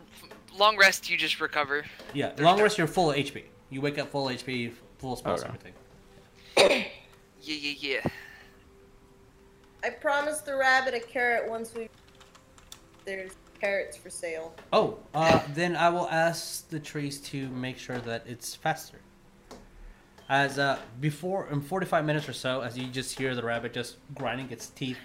long 0.57 0.77
rest, 0.77 1.09
you 1.09 1.17
just 1.17 1.39
recover. 1.39 1.85
Yeah, 2.13 2.31
long 2.39 2.61
rest 2.61 2.77
you're 2.77 2.87
full 2.87 3.09
HP. 3.11 3.43
You 3.69 3.81
wake 3.81 3.97
up 3.97 4.09
full 4.09 4.27
HP, 4.27 4.71
full 4.99 5.15
spells, 5.15 5.43
Okay. 5.43 5.49
everything. 6.57 6.85
Yeah, 7.45 7.55
yeah, 7.59 7.99
yeah. 8.03 8.11
I 9.83 9.89
promised 9.89 10.45
the 10.45 10.55
rabbit 10.55 10.93
a 10.93 10.99
carrot 11.01 11.49
once 11.49 11.73
we. 11.75 11.89
There's 13.03 13.33
carrots 13.59 13.97
for 13.97 14.09
sale. 14.09 14.53
Oh, 14.71 14.97
uh, 15.13 15.41
then 15.53 15.75
I 15.75 15.89
will 15.89 16.07
ask 16.09 16.69
the 16.69 16.79
trees 16.79 17.19
to 17.31 17.49
make 17.49 17.77
sure 17.77 17.97
that 17.99 18.23
it's 18.25 18.55
faster. 18.55 18.99
As 20.29 20.57
uh, 20.57 20.79
before, 21.01 21.49
in 21.51 21.59
45 21.59 22.05
minutes 22.05 22.29
or 22.29 22.33
so, 22.33 22.61
as 22.61 22.77
you 22.77 22.87
just 22.87 23.17
hear 23.17 23.35
the 23.35 23.43
rabbit 23.43 23.73
just 23.73 23.97
grinding 24.15 24.49
its 24.51 24.67
teeth 24.67 24.97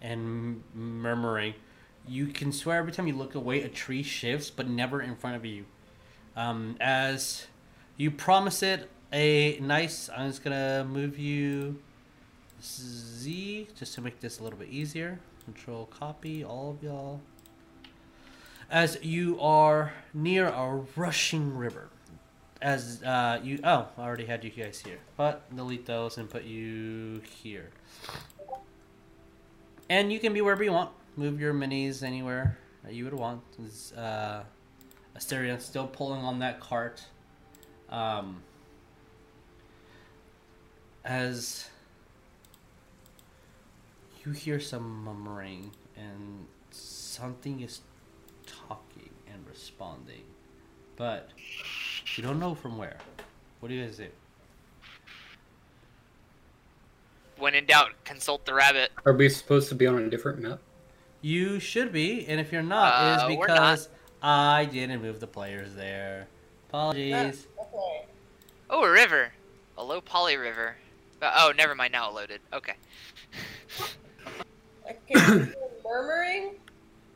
and 0.00 0.62
murmuring, 0.74 1.54
you 2.06 2.26
can 2.26 2.52
swear 2.52 2.78
every 2.78 2.92
time 2.92 3.06
you 3.06 3.14
look 3.14 3.34
away, 3.34 3.62
a 3.62 3.68
tree 3.68 4.02
shifts, 4.02 4.50
but 4.50 4.68
never 4.68 5.00
in 5.00 5.16
front 5.16 5.36
of 5.36 5.44
you. 5.44 5.64
Um, 6.36 6.76
as 6.80 7.46
you 7.96 8.10
promise 8.10 8.62
it 8.62 8.90
a 9.12 9.58
nice, 9.60 10.10
I'm 10.14 10.28
just 10.28 10.42
gonna 10.42 10.84
move 10.84 11.18
you 11.18 11.80
Z 12.62 13.68
just 13.78 13.94
to 13.94 14.00
make 14.00 14.20
this 14.20 14.40
a 14.40 14.42
little 14.42 14.58
bit 14.58 14.68
easier. 14.68 15.18
Control 15.44 15.86
copy 15.86 16.42
all 16.42 16.70
of 16.70 16.82
y'all 16.82 17.20
as 18.70 18.98
you 19.02 19.38
are 19.40 19.92
near 20.12 20.48
a 20.48 20.84
rushing 20.96 21.56
river. 21.56 21.88
As 22.62 23.02
uh, 23.02 23.40
you, 23.42 23.60
oh, 23.62 23.88
I 23.98 24.02
already 24.02 24.24
had 24.24 24.42
you 24.42 24.50
guys 24.50 24.80
here, 24.84 24.98
but 25.16 25.54
delete 25.54 25.86
those 25.86 26.16
and 26.18 26.30
put 26.30 26.44
you 26.44 27.20
here. 27.42 27.70
And 29.90 30.12
you 30.12 30.18
can 30.18 30.32
be 30.32 30.40
wherever 30.40 30.64
you 30.64 30.72
want. 30.72 30.90
Move 31.16 31.40
your 31.40 31.54
minis 31.54 32.02
anywhere 32.02 32.58
that 32.82 32.92
you 32.92 33.04
would 33.04 33.14
want. 33.14 33.42
Is 33.64 33.92
uh, 33.92 34.42
Asterion 35.16 35.60
still 35.60 35.86
pulling 35.86 36.22
on 36.22 36.40
that 36.40 36.60
cart? 36.60 37.04
Um, 37.88 38.42
as 41.04 41.68
you 44.24 44.32
hear 44.32 44.58
some 44.58 45.04
murmuring 45.04 45.70
and 45.96 46.46
something 46.70 47.60
is 47.60 47.82
talking 48.46 49.10
and 49.32 49.46
responding, 49.48 50.22
but 50.96 51.30
you 52.16 52.22
don't 52.22 52.40
know 52.40 52.54
from 52.54 52.76
where. 52.78 52.96
What 53.60 53.68
do 53.68 53.74
you 53.74 53.84
guys 53.84 53.98
do? 53.98 54.08
When 57.38 57.54
in 57.54 57.66
doubt, 57.66 57.90
consult 58.04 58.46
the 58.46 58.54
rabbit. 58.54 58.90
Are 59.04 59.12
we 59.12 59.28
supposed 59.28 59.68
to 59.68 59.74
be 59.74 59.86
on 59.86 59.98
a 59.98 60.08
different 60.08 60.40
map? 60.40 60.60
You 61.24 61.58
should 61.58 61.90
be, 61.90 62.26
and 62.26 62.38
if 62.38 62.52
you're 62.52 62.62
not, 62.62 63.02
it 63.02 63.22
Uh, 63.22 63.30
is 63.30 63.38
we're 63.38 63.46
not. 63.46 63.54
because 63.54 63.88
I 64.22 64.66
didn't 64.66 65.00
move 65.00 65.20
the 65.20 65.26
players 65.26 65.74
there. 65.74 66.26
Apologies. 66.68 67.46
Okay. 67.58 68.04
Oh, 68.68 68.84
a 68.84 68.90
river. 68.90 69.32
A 69.78 69.82
low 69.82 70.02
poly 70.02 70.36
river. 70.36 70.76
Uh, 71.22 71.32
oh, 71.38 71.52
never 71.56 71.74
mind. 71.74 71.92
Now 71.92 72.10
it 72.10 72.14
loaded. 72.14 72.40
Okay. 72.52 72.74
Okay. 74.86 75.14
murmuring. 75.82 76.56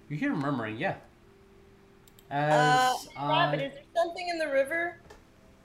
You 0.08 0.16
hear 0.16 0.34
murmuring, 0.34 0.78
yeah. 0.78 0.94
Uh, 2.30 2.94
As 2.94 3.08
rabbit, 3.14 3.60
I- 3.60 3.64
is 3.64 3.72
there 3.74 3.82
something 3.94 4.26
in 4.30 4.38
the 4.38 4.48
river? 4.48 4.96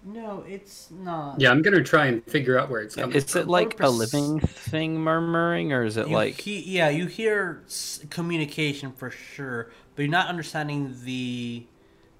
No, 0.05 0.43
it's 0.47 0.89
not. 0.91 1.39
Yeah, 1.39 1.51
I'm 1.51 1.61
gonna 1.61 1.83
try 1.83 2.07
and 2.07 2.23
figure 2.25 2.57
out 2.59 2.69
where 2.69 2.81
it's 2.81 2.95
coming 2.95 3.11
from. 3.11 3.17
Is 3.17 3.35
it 3.35 3.41
from. 3.43 3.49
like 3.49 3.79
a 3.79 3.89
living 3.89 4.39
thing 4.39 4.99
murmuring, 4.99 5.71
or 5.73 5.83
is 5.83 5.97
it 5.97 6.07
You 6.07 6.13
like 6.13 6.39
he- 6.41 6.61
yeah, 6.63 6.89
you 6.89 7.05
hear 7.07 7.63
s- 7.65 8.01
communication 8.09 8.91
for 8.91 9.09
sure, 9.11 9.71
but 9.95 10.03
you're 10.03 10.11
not 10.11 10.27
understanding 10.27 10.95
the 11.03 11.65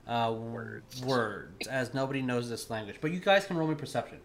uh, 0.08 0.34
words. 0.38 1.02
words, 1.04 1.68
as 1.68 1.94
nobody 1.94 2.22
knows 2.22 2.50
this 2.50 2.70
language. 2.70 2.98
But 3.02 3.12
you 3.12 3.20
guys 3.20 3.46
can 3.46 3.58
roll 3.58 3.68
me 3.68 3.76
perception. 3.76 4.20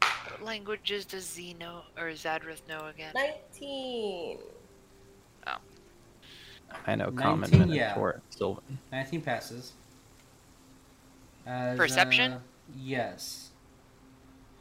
What 0.00 0.42
languages 0.42 1.04
does 1.04 1.28
Z 1.28 1.56
know 1.58 1.82
or 1.96 2.10
Zadrith 2.12 2.66
know 2.68 2.86
again? 2.86 3.12
19. 3.14 4.38
I 6.86 6.94
know 6.96 7.10
common 7.10 7.50
19, 7.50 7.70
yeah. 7.72 7.96
Sylvan? 8.30 8.78
19 8.92 9.22
passes. 9.22 9.72
As, 11.48 11.78
Perception? 11.78 12.32
uh, 12.34 12.38
yes. 12.76 13.48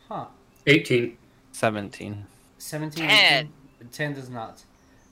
Huh. 0.08 0.28
18. 0.66 1.18
Seventeen. 1.52 2.26
17. 2.60 3.08
10. 3.10 3.50
18? 3.80 3.90
10 3.92 4.14
does 4.14 4.30
not. 4.30 4.64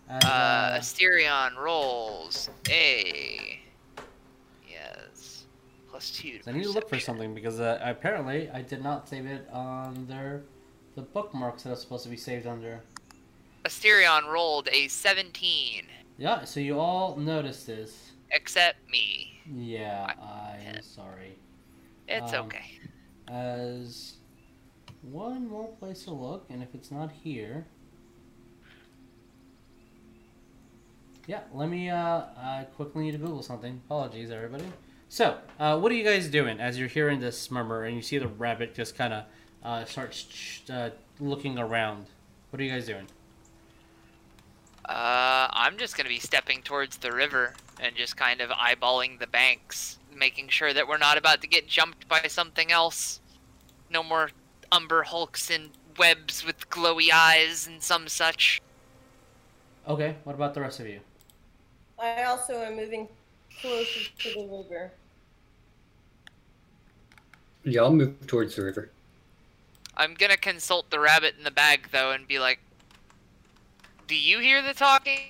As, 0.09 0.23
Uh, 0.23 0.27
uh, 0.27 0.79
Asterion 0.79 1.57
rolls 1.57 2.49
a. 2.69 3.59
Yes. 4.69 5.45
Plus 5.89 6.11
two. 6.11 6.39
I 6.47 6.51
need 6.53 6.63
to 6.63 6.69
look 6.71 6.87
for 6.89 6.99
something 6.99 7.33
because 7.35 7.59
uh, 7.59 7.79
apparently 7.81 8.49
I 8.51 8.61
did 8.61 8.81
not 8.83 9.09
save 9.09 9.25
it 9.25 9.47
on 9.51 10.05
their 10.07 10.43
the 10.95 11.01
bookmarks 11.01 11.63
that 11.63 11.71
are 11.73 11.75
supposed 11.75 12.03
to 12.05 12.09
be 12.09 12.15
saved 12.17 12.47
under. 12.47 12.79
Asterion 13.65 14.31
rolled 14.31 14.69
a 14.71 14.87
17, 14.87 15.83
Yeah, 16.17 16.45
so 16.45 16.59
you 16.61 16.79
all 16.79 17.17
noticed 17.17 17.67
this. 17.67 18.11
except 18.31 18.77
me. 18.89 19.41
Yeah, 19.53 20.13
I- 20.21 20.59
I'm 20.75 20.81
sorry. 20.81 21.35
It's 22.07 22.33
Um, 22.33 22.45
okay. 22.45 22.79
As 23.27 24.17
one 25.01 25.47
more 25.47 25.67
place 25.67 26.03
to 26.03 26.11
look, 26.11 26.45
and 26.49 26.61
if 26.61 26.73
it's 26.73 26.91
not 26.91 27.11
here, 27.11 27.65
Yeah, 31.27 31.41
let 31.53 31.69
me 31.69 31.89
uh, 31.89 32.21
I 32.37 32.67
quickly 32.75 33.05
need 33.05 33.13
to 33.13 33.17
Google 33.17 33.41
something. 33.41 33.81
Apologies, 33.85 34.29
everybody. 34.29 34.65
So, 35.09 35.39
uh, 35.59 35.79
what 35.79 35.91
are 35.91 35.95
you 35.95 36.03
guys 36.03 36.27
doing 36.27 36.59
as 36.59 36.77
you're 36.77 36.87
hearing 36.87 37.19
this 37.19 37.49
murmur 37.49 37.83
and 37.85 37.95
you 37.95 38.01
see 38.03 38.17
the 38.19 38.27
rabbit 38.27 38.75
just 38.75 38.95
kind 38.95 39.11
of 39.13 39.23
uh, 39.63 39.85
starts 39.85 40.61
uh, 40.69 40.91
looking 41.19 41.57
around? 41.57 42.05
What 42.51 42.59
are 42.59 42.63
you 42.63 42.71
guys 42.71 42.85
doing? 42.85 43.07
Uh, 44.87 45.47
I'm 45.49 45.77
just 45.77 45.97
gonna 45.97 46.09
be 46.09 46.19
stepping 46.19 46.61
towards 46.61 46.97
the 46.97 47.11
river 47.11 47.55
and 47.79 47.95
just 47.95 48.15
kind 48.17 48.39
of 48.39 48.51
eyeballing 48.51 49.17
the 49.17 49.27
banks, 49.27 49.97
making 50.15 50.49
sure 50.49 50.73
that 50.73 50.87
we're 50.87 50.97
not 50.97 51.17
about 51.17 51.41
to 51.41 51.47
get 51.47 51.67
jumped 51.67 52.07
by 52.07 52.21
something 52.27 52.71
else. 52.71 53.19
No 53.89 54.03
more 54.03 54.31
umber 54.71 55.03
hulks 55.03 55.49
and 55.49 55.69
webs 55.97 56.45
with 56.45 56.69
glowy 56.69 57.09
eyes 57.13 57.67
and 57.67 57.81
some 57.81 58.07
such. 58.07 58.61
Okay, 59.87 60.15
what 60.23 60.33
about 60.33 60.53
the 60.53 60.61
rest 60.61 60.79
of 60.79 60.87
you? 60.87 60.99
I 61.99 62.23
also 62.23 62.61
am 62.61 62.75
moving 62.75 63.07
closer 63.61 64.09
to 64.19 64.33
the 64.33 64.41
river. 64.41 64.91
Yeah, 67.63 67.81
I'll 67.81 67.93
move 67.93 68.27
towards 68.27 68.55
the 68.55 68.63
river. 68.63 68.91
I'm 69.97 70.13
gonna 70.13 70.37
consult 70.37 70.89
the 70.89 70.99
rabbit 70.99 71.35
in 71.37 71.43
the 71.43 71.51
bag 71.51 71.89
though 71.91 72.11
and 72.11 72.27
be 72.27 72.37
like, 72.37 72.59
"Do 74.07 74.15
you 74.15 74.39
hear 74.39 74.61
the 74.61 74.73
talking?" 74.73 75.29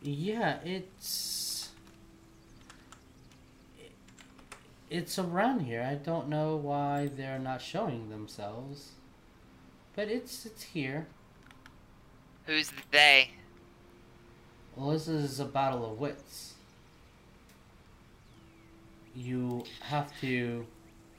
Yeah, 0.00 0.58
it's 0.64 1.31
it's 4.92 5.18
around 5.18 5.60
here. 5.60 5.82
I 5.82 5.94
don't 5.94 6.28
know 6.28 6.56
why 6.56 7.10
they're 7.16 7.38
not 7.38 7.62
showing 7.62 8.10
themselves, 8.10 8.92
but 9.96 10.08
it's 10.08 10.44
it's 10.44 10.62
here. 10.62 11.06
Who's 12.44 12.70
they? 12.90 13.30
Well, 14.76 14.90
this 14.90 15.08
is 15.08 15.40
a 15.40 15.46
battle 15.46 15.90
of 15.90 15.98
wits. 15.98 16.54
You 19.14 19.64
have 19.80 20.12
to 20.20 20.66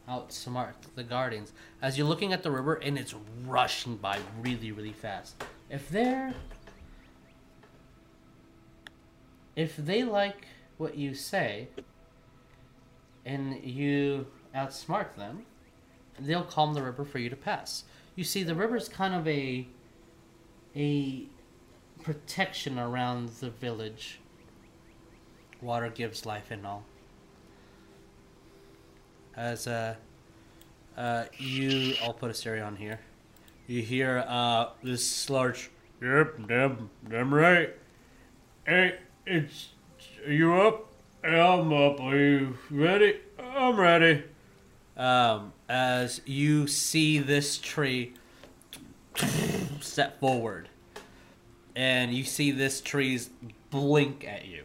outsmart 0.08 0.74
the 0.96 1.04
guardians 1.04 1.54
as 1.82 1.98
you're 1.98 2.08
looking 2.08 2.34
at 2.34 2.44
the 2.44 2.52
river 2.52 2.76
and 2.76 2.98
it's 2.98 3.16
rushing 3.48 3.96
by 3.96 4.20
really, 4.42 4.72
really 4.72 4.92
fast. 4.92 5.44
If 5.70 5.90
they're 5.90 6.34
if 9.56 9.78
they 9.78 10.04
like 10.04 10.48
what 10.78 10.98
you 10.98 11.14
say 11.14 11.70
and 13.26 13.64
you 13.64 14.28
outsmart 14.56 15.16
them, 15.16 15.46
they'll 16.20 16.44
calm 16.44 16.74
the 16.74 16.82
river 16.82 17.06
for 17.06 17.20
you 17.20 17.30
to 17.30 17.36
pass. 17.36 17.84
You 18.16 18.24
see, 18.24 18.44
the 18.44 18.56
river's 18.56 18.88
kind 18.88 19.14
of 19.14 19.28
a 19.28 19.68
a 20.76 21.28
protection 22.02 22.80
around 22.80 23.30
the 23.40 23.50
village. 23.50 24.20
Water 25.62 25.90
gives 25.90 26.26
life 26.26 26.52
and 26.52 26.66
all. 26.66 26.84
As 29.36 29.66
uh, 29.66 29.96
uh, 30.98 31.26
you, 31.38 31.96
I'll 32.04 32.14
put 32.14 32.30
a 32.30 32.34
stereo 32.34 32.66
on 32.66 32.76
here. 32.76 33.00
You 33.68 33.82
hear 33.82 34.26
uh 34.28 34.70
this 34.84 35.30
large. 35.30 35.72
Yep, 36.02 36.48
damn, 36.48 36.90
damn 37.10 37.34
right. 37.34 37.74
Hey, 38.66 38.98
it's 39.26 39.70
you 40.28 40.54
up? 40.54 40.93
Yeah, 41.24 41.54
I'm 41.54 41.72
up. 41.72 42.02
Are 42.02 42.18
you 42.18 42.58
ready? 42.70 43.20
I'm 43.40 43.80
ready. 43.80 44.24
Um, 44.98 45.54
as 45.70 46.22
you 46.26 46.68
see 46.68 47.20
this 47.20 47.58
tree 47.58 48.14
step 49.80 50.20
forward, 50.20 50.70
and 51.76 52.14
you 52.14 52.24
see 52.26 52.52
this 52.52 52.82
tree's 52.82 53.30
blink 53.70 54.28
at 54.28 54.46
you. 54.46 54.64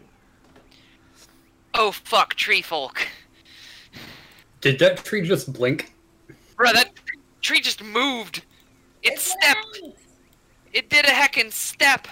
Oh 1.75 1.93
fuck, 1.93 2.35
tree 2.35 2.63
folk. 2.63 3.07
Did 4.61 4.81
that 4.81 5.05
tree 5.05 5.23
just 5.23 5.53
blink? 5.53 5.95
Bro, 6.57 6.73
that 6.73 6.91
tree 7.41 7.61
just 7.61 7.83
moved. 7.85 8.43
It 9.05 9.13
It's 9.13 9.31
stepped. 9.31 9.81
nice. 9.81 9.93
It 10.73 10.91
did 10.91 11.05
a 11.07 11.11
heckin' 11.11 11.53
step. 11.53 12.09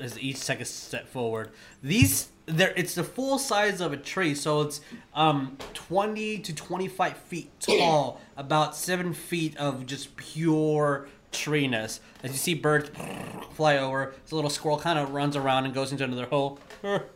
As 0.00 0.18
each 0.18 0.44
take 0.44 0.60
a 0.60 0.64
step 0.64 1.08
forward. 1.08 1.50
These 1.82 2.28
there 2.46 2.72
it's 2.76 2.94
the 2.94 3.04
full 3.04 3.38
size 3.38 3.80
of 3.80 3.92
a 3.92 3.96
tree, 3.96 4.34
so 4.34 4.62
it's 4.62 4.80
um 5.14 5.56
20 5.74 6.38
to 6.38 6.54
25 6.54 7.16
feet 7.16 7.50
tall, 7.60 8.20
about 8.36 8.76
seven 8.76 9.14
feet 9.14 9.56
of 9.56 9.86
just 9.86 10.16
pure 10.16 11.08
treeness. 11.32 12.00
As 12.22 12.32
you 12.32 12.38
see 12.38 12.54
birds 12.54 12.90
fly 13.54 13.78
over, 13.78 14.14
this 14.22 14.32
little 14.32 14.50
squirrel 14.50 14.78
kind 14.78 14.98
of 14.98 15.10
runs 15.10 15.36
around 15.36 15.64
and 15.64 15.74
goes 15.74 15.92
into 15.92 16.04
another 16.04 16.26
hole. 16.26 16.58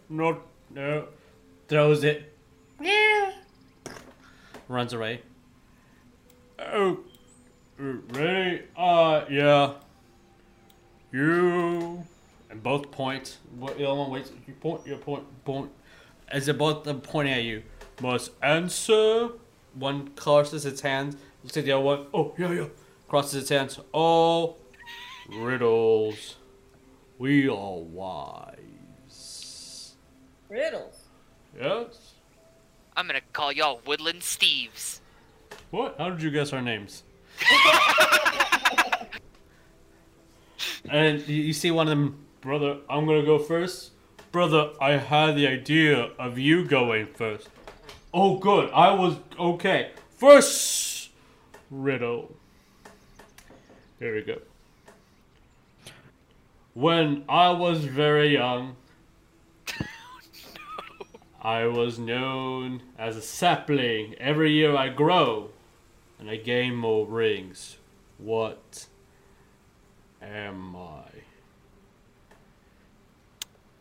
no, 0.09 0.43
no, 0.71 1.09
throws 1.69 2.05
it. 2.05 2.35
Yeah. 2.81 3.33
Runs 4.69 4.93
away. 4.93 5.23
Oh, 6.59 6.99
ready? 7.79 8.63
Uh, 8.77 9.25
yeah. 9.31 9.75
You 11.13 12.05
and 12.51 12.63
both 12.63 12.91
point. 12.91 13.39
What 13.57 13.79
the 13.79 13.85
other 13.85 13.99
one 13.99 14.11
waits? 14.11 14.33
You 14.47 14.55
point. 14.55 14.87
Your 14.87 14.99
point. 14.99 15.25
Point. 15.45 15.71
As 16.29 16.47
they 16.47 16.53
both 16.53 16.87
are 16.87 16.95
pointing 16.95 17.35
at 17.35 17.43
you, 17.43 17.63
must 18.01 18.33
answer. 18.43 19.31
One 19.75 20.09
crosses 20.17 20.67
its 20.67 20.81
hands. 20.81 21.17
Looks 21.43 21.57
at 21.57 21.65
the 21.65 21.73
other 21.73 21.85
one. 21.85 22.07
Oh 22.13 22.35
yeah 22.39 22.53
yeah. 22.53 22.67
Crosses 23.09 23.43
its 23.43 23.51
hands. 23.51 23.81
Oh, 23.95 24.57
riddles. 25.29 26.37
We 27.19 27.49
are 27.49 27.79
wise. 27.79 28.57
Riddles. 30.49 31.05
Yes. 31.59 32.15
I'm 32.97 33.07
gonna 33.07 33.21
call 33.33 33.53
y'all 33.53 33.81
Woodland 33.87 34.21
Steves. 34.21 35.01
What? 35.71 35.97
How 35.99 36.11
did 36.11 36.23
you 36.23 36.31
guess 36.31 36.53
our 36.53 36.63
names? 36.63 37.05
and 40.91 41.27
you, 41.29 41.45
you 41.45 41.53
see 41.53 41.71
one 41.71 41.87
of 41.87 41.91
them, 41.91 42.25
brother. 42.49 42.79
I'm 42.89 43.05
gonna 43.05 43.27
go 43.27 43.39
first. 43.39 43.91
Brother, 44.33 44.71
I 44.81 44.93
had 44.93 45.37
the 45.37 45.47
idea 45.47 46.13
of 46.19 46.39
you 46.39 46.65
going 46.65 47.05
first. 47.05 47.51
Oh, 48.15 48.39
good. 48.39 48.71
I 48.71 48.91
was 48.95 49.17
okay. 49.39 49.91
First 50.17 51.11
riddle. 51.71 52.35
Here 53.99 54.15
we 54.15 54.23
go. 54.23 54.39
When 56.73 57.25
I 57.29 57.51
was 57.51 57.85
very 57.85 58.33
young, 58.33 58.77
I 61.43 61.67
was 61.67 61.99
known 61.99 62.81
as 62.99 63.19
a 63.19 63.23
sapling. 63.23 64.15
Every 64.15 64.53
year 64.53 64.75
I 64.75 64.89
grow, 64.89 65.51
and 66.19 66.31
I 66.31 66.37
gain 66.37 66.77
more 66.77 67.07
rings. 67.07 67.77
What 68.17 68.87
am 70.23 70.75
I? 70.75 71.28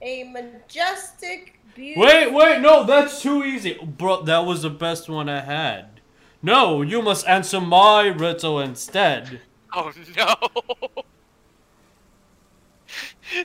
A 0.02 0.24
majestic, 0.24 1.60
beautiful. 1.76 2.04
Wait, 2.04 2.32
wait, 2.34 2.62
no, 2.62 2.84
that's 2.84 3.22
too 3.22 3.44
easy. 3.44 3.78
Bro, 3.84 4.24
that 4.24 4.40
was 4.46 4.62
the 4.62 4.70
best 4.70 5.10
one 5.10 5.28
I 5.28 5.42
had. 5.42 6.02
No, 6.42 6.82
you 6.84 7.02
must 7.02 7.28
answer 7.28 7.60
my 7.60 8.08
riddle 8.08 8.60
instead. 8.60 9.42
Oh 9.74 9.92
no. 10.16 10.36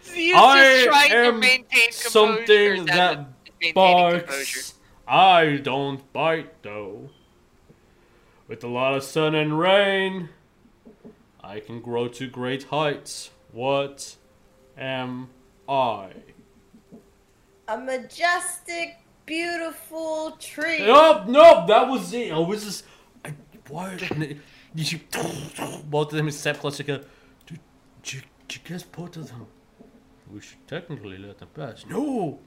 Zeus 0.05 0.37
I 0.37 0.63
is 0.65 0.85
trying 0.85 1.11
to 1.11 1.17
am 1.17 1.41
maintain 1.41 1.91
composure. 1.91 2.09
something 2.11 2.85
that 2.87 3.27
maintaining 3.63 3.75
composure. 3.75 4.27
barks. 4.27 4.75
I 5.09 5.57
don't 5.63 6.13
bite 6.13 6.63
though. 6.63 7.11
With 8.47 8.63
a 8.63 8.69
lot 8.69 8.95
of 8.95 9.03
sun 9.03 9.35
and 9.35 9.59
rain, 9.59 10.29
I 11.43 11.61
can 11.61 11.81
grow 11.81 12.09
to 12.09 12.29
great 12.29 12.65
heights. 12.65 13.31
What 13.53 14.17
am 14.77 15.31
I? 15.69 16.13
A 17.69 17.79
majestic, 17.79 18.99
beautiful 19.27 20.33
tree. 20.41 20.81
Nope, 20.81 21.27
nope, 21.29 21.69
that 21.69 21.89
was 21.89 22.13
it. 22.13 22.33
I 22.33 22.39
was 22.39 22.65
just. 22.65 22.85
I, 23.25 23.33
why? 23.69 23.97
You 24.75 24.85
should. 24.85 25.01
Both 25.91 26.13
of 26.13 26.17
them 26.17 26.31
step 26.31 26.59
closer. 26.59 26.83
Go, 26.83 26.99
did, 27.47 27.61
did, 28.03 28.13
you, 28.15 28.21
did 28.49 28.57
you 28.57 28.61
guess 28.69 28.83
both 28.83 29.17
of 29.17 29.29
them? 29.29 29.47
We 30.33 30.41
should 30.41 30.67
technically 30.67 31.19
let 31.19 31.39
them 31.39 31.49
pass. 31.55 31.85
No! 31.89 32.41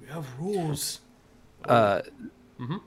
We 0.00 0.06
have 0.08 0.26
rules. 0.38 1.00
Uh, 1.64 2.02
Mhm. 2.60 2.80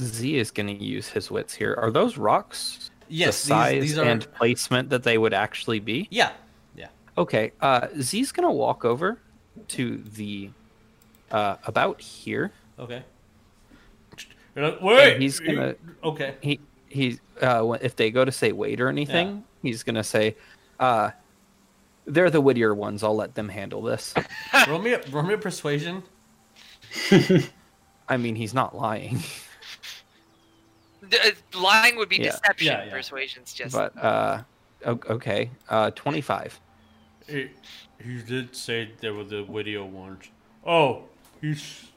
Z 0.00 0.36
is 0.36 0.50
going 0.50 0.66
to 0.76 0.84
use 0.84 1.08
his 1.08 1.30
wits 1.30 1.54
here. 1.54 1.74
Are 1.78 1.90
those 1.92 2.16
rocks 2.18 2.90
Yes, 3.08 3.42
the 3.42 3.48
size 3.48 3.72
these, 3.82 3.90
these 3.90 3.98
are. 3.98 4.04
and 4.04 4.32
placement 4.34 4.90
that 4.90 5.04
they 5.04 5.16
would 5.18 5.32
actually 5.34 5.78
be? 5.78 6.08
Yeah, 6.10 6.32
yeah. 6.74 6.88
Okay. 7.16 7.52
Uh, 7.60 7.86
Z's 8.00 8.32
going 8.32 8.48
to 8.48 8.52
walk 8.52 8.84
over 8.84 9.20
to 9.68 9.98
the 9.98 10.50
uh, 11.32 11.56
about 11.66 12.00
here. 12.00 12.52
Okay. 12.78 13.02
You're 14.54 14.70
like, 14.70 14.80
Wait! 14.82 15.20
he's 15.20 15.40
gonna- 15.40 15.74
Okay. 16.04 16.34
He 16.40 16.60
he. 16.88 17.18
Uh, 17.40 17.76
if 17.80 17.96
they 17.96 18.10
go 18.10 18.24
to 18.24 18.30
say 18.30 18.52
wait 18.52 18.80
or 18.80 18.88
anything, 18.88 19.42
he's 19.62 19.82
going 19.82 19.94
to 19.96 20.04
say, 20.04 20.36
uh, 20.78 21.10
They're 22.04 22.30
the 22.30 22.40
wittier 22.40 22.74
ones. 22.74 23.02
I'll 23.02 23.16
let 23.16 23.34
them 23.34 23.48
handle 23.48 23.80
this. 23.82 24.14
roll 24.68 24.78
me 24.78 24.92
a, 24.92 25.00
roll 25.10 25.22
me 25.24 25.34
a 25.34 25.38
persuasion. 25.38 26.02
I 28.08 28.16
mean, 28.18 28.34
he's 28.36 28.52
not 28.52 28.76
lying, 28.76 29.20
D- 31.08 31.16
uh, 31.24 31.58
lying 31.58 31.96
would 31.96 32.08
be 32.10 32.16
Yeah. 32.18 32.32
deception. 32.32 32.66
Yeah, 32.66 32.84
yeah. 32.84 32.90
Persuasion's 32.92 33.54
just. 33.54 33.74
but 33.74 33.96
uh, 33.96 34.42
okay. 34.86 35.50
Uh, 35.68 35.90
twenty-five. 35.92 36.60
He, 37.26 37.48
he 38.04 38.20
did 38.22 38.54
say 38.54 38.90
they 39.00 39.10
were 39.10 39.24
the 39.24 39.44
video 39.44 39.84
ones. 39.86 40.24
Oh, 40.66 41.04
he's 41.42 41.88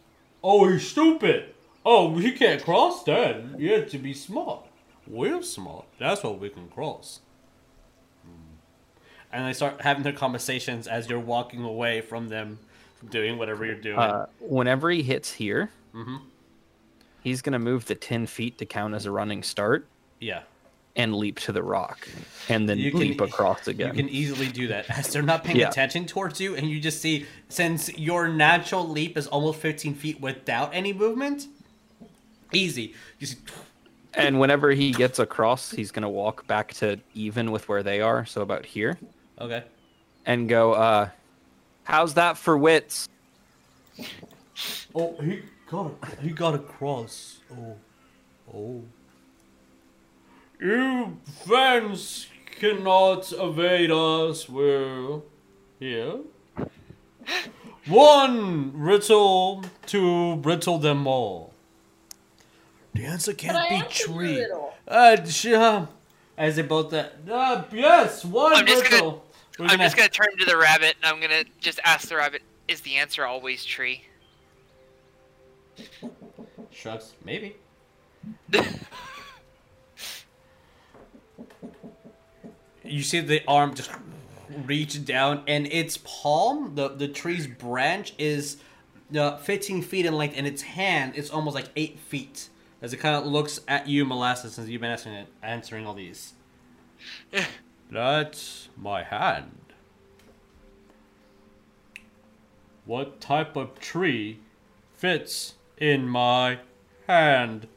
oh 0.43 0.67
he's 0.67 0.85
stupid. 0.89 1.53
Oh, 1.85 2.17
he 2.17 2.31
can't 2.33 2.61
cross 2.63 3.03
then. 3.03 3.55
You 3.57 3.71
have 3.73 3.89
to 3.91 3.97
be 3.99 4.13
smart. 4.13 4.65
We're 5.07 5.43
smart. 5.43 5.85
That's 5.99 6.23
what 6.23 6.39
we 6.39 6.49
can 6.49 6.67
cross. 6.67 7.21
Hmm. 8.23 8.55
And 9.31 9.47
they 9.47 9.53
start 9.53 9.81
having 9.81 10.01
their 10.03 10.11
conversations 10.13 10.87
as 10.87 11.07
you're 11.07 11.19
walking 11.19 11.63
away 11.63 12.01
from 12.01 12.27
them, 12.29 12.57
doing 13.07 13.37
whatever 13.37 13.65
you're 13.65 13.75
doing. 13.75 13.99
Uh, 13.99 14.25
whenever 14.39 14.89
he 14.89 15.03
hits 15.03 15.33
here, 15.33 15.69
Mhm. 15.93 16.21
he's 17.21 17.41
gonna 17.43 17.59
move 17.59 17.85
the 17.85 17.95
ten 17.95 18.25
feet 18.25 18.57
to 18.57 18.65
count 18.65 18.95
as 18.95 19.05
a 19.05 19.11
running 19.11 19.43
start 19.43 19.87
yeah. 20.19 20.41
And 20.95 21.13
leap 21.15 21.39
to 21.41 21.51
the 21.51 21.61
rock, 21.61 22.07
and 22.49 22.69
then 22.69 22.77
can- 22.79 22.99
leap 22.99 23.21
across 23.21 23.67
again. 23.67 23.87
You 23.95 24.03
can 24.03 24.09
easily 24.09 24.47
do 24.47 24.67
that 24.67 24.89
as 24.89 25.09
they're 25.11 25.21
not 25.21 25.43
paying 25.43 25.57
Yeah. 25.57 25.69
attention 25.69 26.05
towards 26.05 26.39
you, 26.39 26.55
and 26.55 26.69
you 26.69 26.79
just 26.79 27.01
see 27.01 27.25
since 27.49 27.89
your 27.97 28.27
natural 28.29 28.87
leap 28.87 29.17
is 29.17 29.27
almost 29.27 29.59
15 29.59 29.93
feet 29.93 30.21
without 30.21 30.73
any 30.73 30.93
movement. 30.93 31.47
Easy. 32.53 32.93
You 33.19 33.27
see, 33.27 33.37
And 34.13 34.39
whenever 34.39 34.71
he 34.71 34.91
gets 34.91 35.19
across, 35.19 35.71
he's 35.71 35.91
gonna 35.91 36.09
walk 36.09 36.47
back 36.47 36.73
to 36.75 36.97
even 37.13 37.51
with 37.51 37.67
where 37.67 37.83
they 37.83 37.99
are, 37.99 38.25
so 38.25 38.41
about 38.41 38.65
here, 38.65 38.97
okay. 39.41 39.63
and 40.25 40.47
go. 40.47 40.73
uh 40.73 41.09
How's 41.83 42.13
that 42.15 42.37
for 42.37 42.57
wits? 42.57 43.07
Oh, 44.95 45.15
he 45.21 45.41
got 45.69 45.91
he 46.21 46.29
got 46.29 46.55
across. 46.55 47.39
Oh, 47.51 47.75
oh. 48.55 48.83
You 50.59 51.17
friends 51.45 52.27
cannot 52.59 53.31
evade 53.33 53.91
us. 53.91 54.47
We're 54.49 55.19
here. 55.79 56.19
One 57.87 58.71
riddle 58.73 59.63
to 59.87 60.35
brittle 60.37 60.77
them 60.79 61.05
all. 61.07 61.53
The 62.93 63.05
answer 63.05 63.33
can't 63.33 63.57
I 63.57 63.81
be 63.81 63.85
tree. 63.89 64.39
riddle. 64.39 64.73
Uh, 64.87 65.23
sure. 65.25 65.89
As 66.37 66.55
they 66.55 66.61
both, 66.63 66.93
uh, 66.93 67.09
uh, 67.31 67.63
yes, 67.71 68.25
one 68.25 68.53
I'm 68.53 68.65
just 68.65 68.83
gonna- 68.83 68.95
riddle. 68.95 69.25
We're 69.59 69.67
I'm 69.67 69.79
just 69.79 69.95
gonna 69.95 70.09
turn 70.09 70.35
to 70.37 70.45
the 70.45 70.57
rabbit 70.57 70.95
and 71.01 71.05
I'm 71.05 71.21
gonna 71.21 71.45
just 71.61 71.79
ask 71.85 72.09
the 72.09 72.17
rabbit: 72.17 72.41
Is 72.67 72.81
the 72.81 72.95
answer 72.95 73.25
always 73.25 73.63
tree? 73.63 74.03
Shrugs. 76.71 77.13
Maybe. 77.23 77.55
you 82.85 83.03
see 83.03 83.19
the 83.19 83.41
arm 83.47 83.73
just 83.73 83.91
reach 84.65 85.03
down, 85.05 85.43
and 85.47 85.67
its 85.67 85.97
palm, 85.97 86.75
the 86.75 86.89
the 86.89 87.07
tree's 87.07 87.47
branch, 87.47 88.13
is 88.17 88.57
uh, 89.17 89.37
15 89.37 89.81
feet 89.81 90.05
in 90.05 90.13
length, 90.15 90.35
and 90.37 90.47
its 90.47 90.61
hand 90.61 91.15
is 91.15 91.29
almost 91.29 91.55
like 91.55 91.69
eight 91.75 91.99
feet. 91.99 92.49
As 92.81 92.93
it 92.93 92.97
kind 92.97 93.15
of 93.15 93.25
looks 93.25 93.61
at 93.67 93.87
you, 93.87 94.05
Molasses, 94.05 94.53
since 94.53 94.69
you've 94.69 94.81
been 94.81 94.91
answering 94.91 95.15
it, 95.15 95.27
answering 95.41 95.87
all 95.87 95.93
these. 95.93 96.33
That's 97.91 98.69
my 98.77 99.03
hand. 99.03 99.51
What 102.85 103.19
type 103.19 103.55
of 103.55 103.79
tree 103.79 104.39
fits 104.93 105.55
in 105.77 106.07
my 106.07 106.59
hand? 107.07 107.67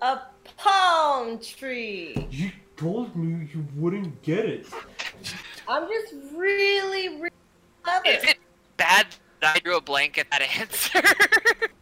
A 0.00 0.20
palm 0.56 1.38
tree. 1.38 2.28
You 2.30 2.50
told 2.76 3.14
me 3.16 3.48
you 3.52 3.66
wouldn't 3.76 4.22
get 4.22 4.44
it. 4.44 4.66
I'm 5.68 5.88
just 5.88 6.14
really, 6.34 7.08
really 7.08 7.30
clever. 7.82 8.08
Is 8.08 8.24
it 8.24 8.38
bad 8.76 9.06
that 9.40 9.56
I 9.56 9.58
drew 9.60 9.76
a 9.76 9.80
blank 9.80 10.18
at 10.18 10.30
that 10.30 10.42
answer? 10.42 11.02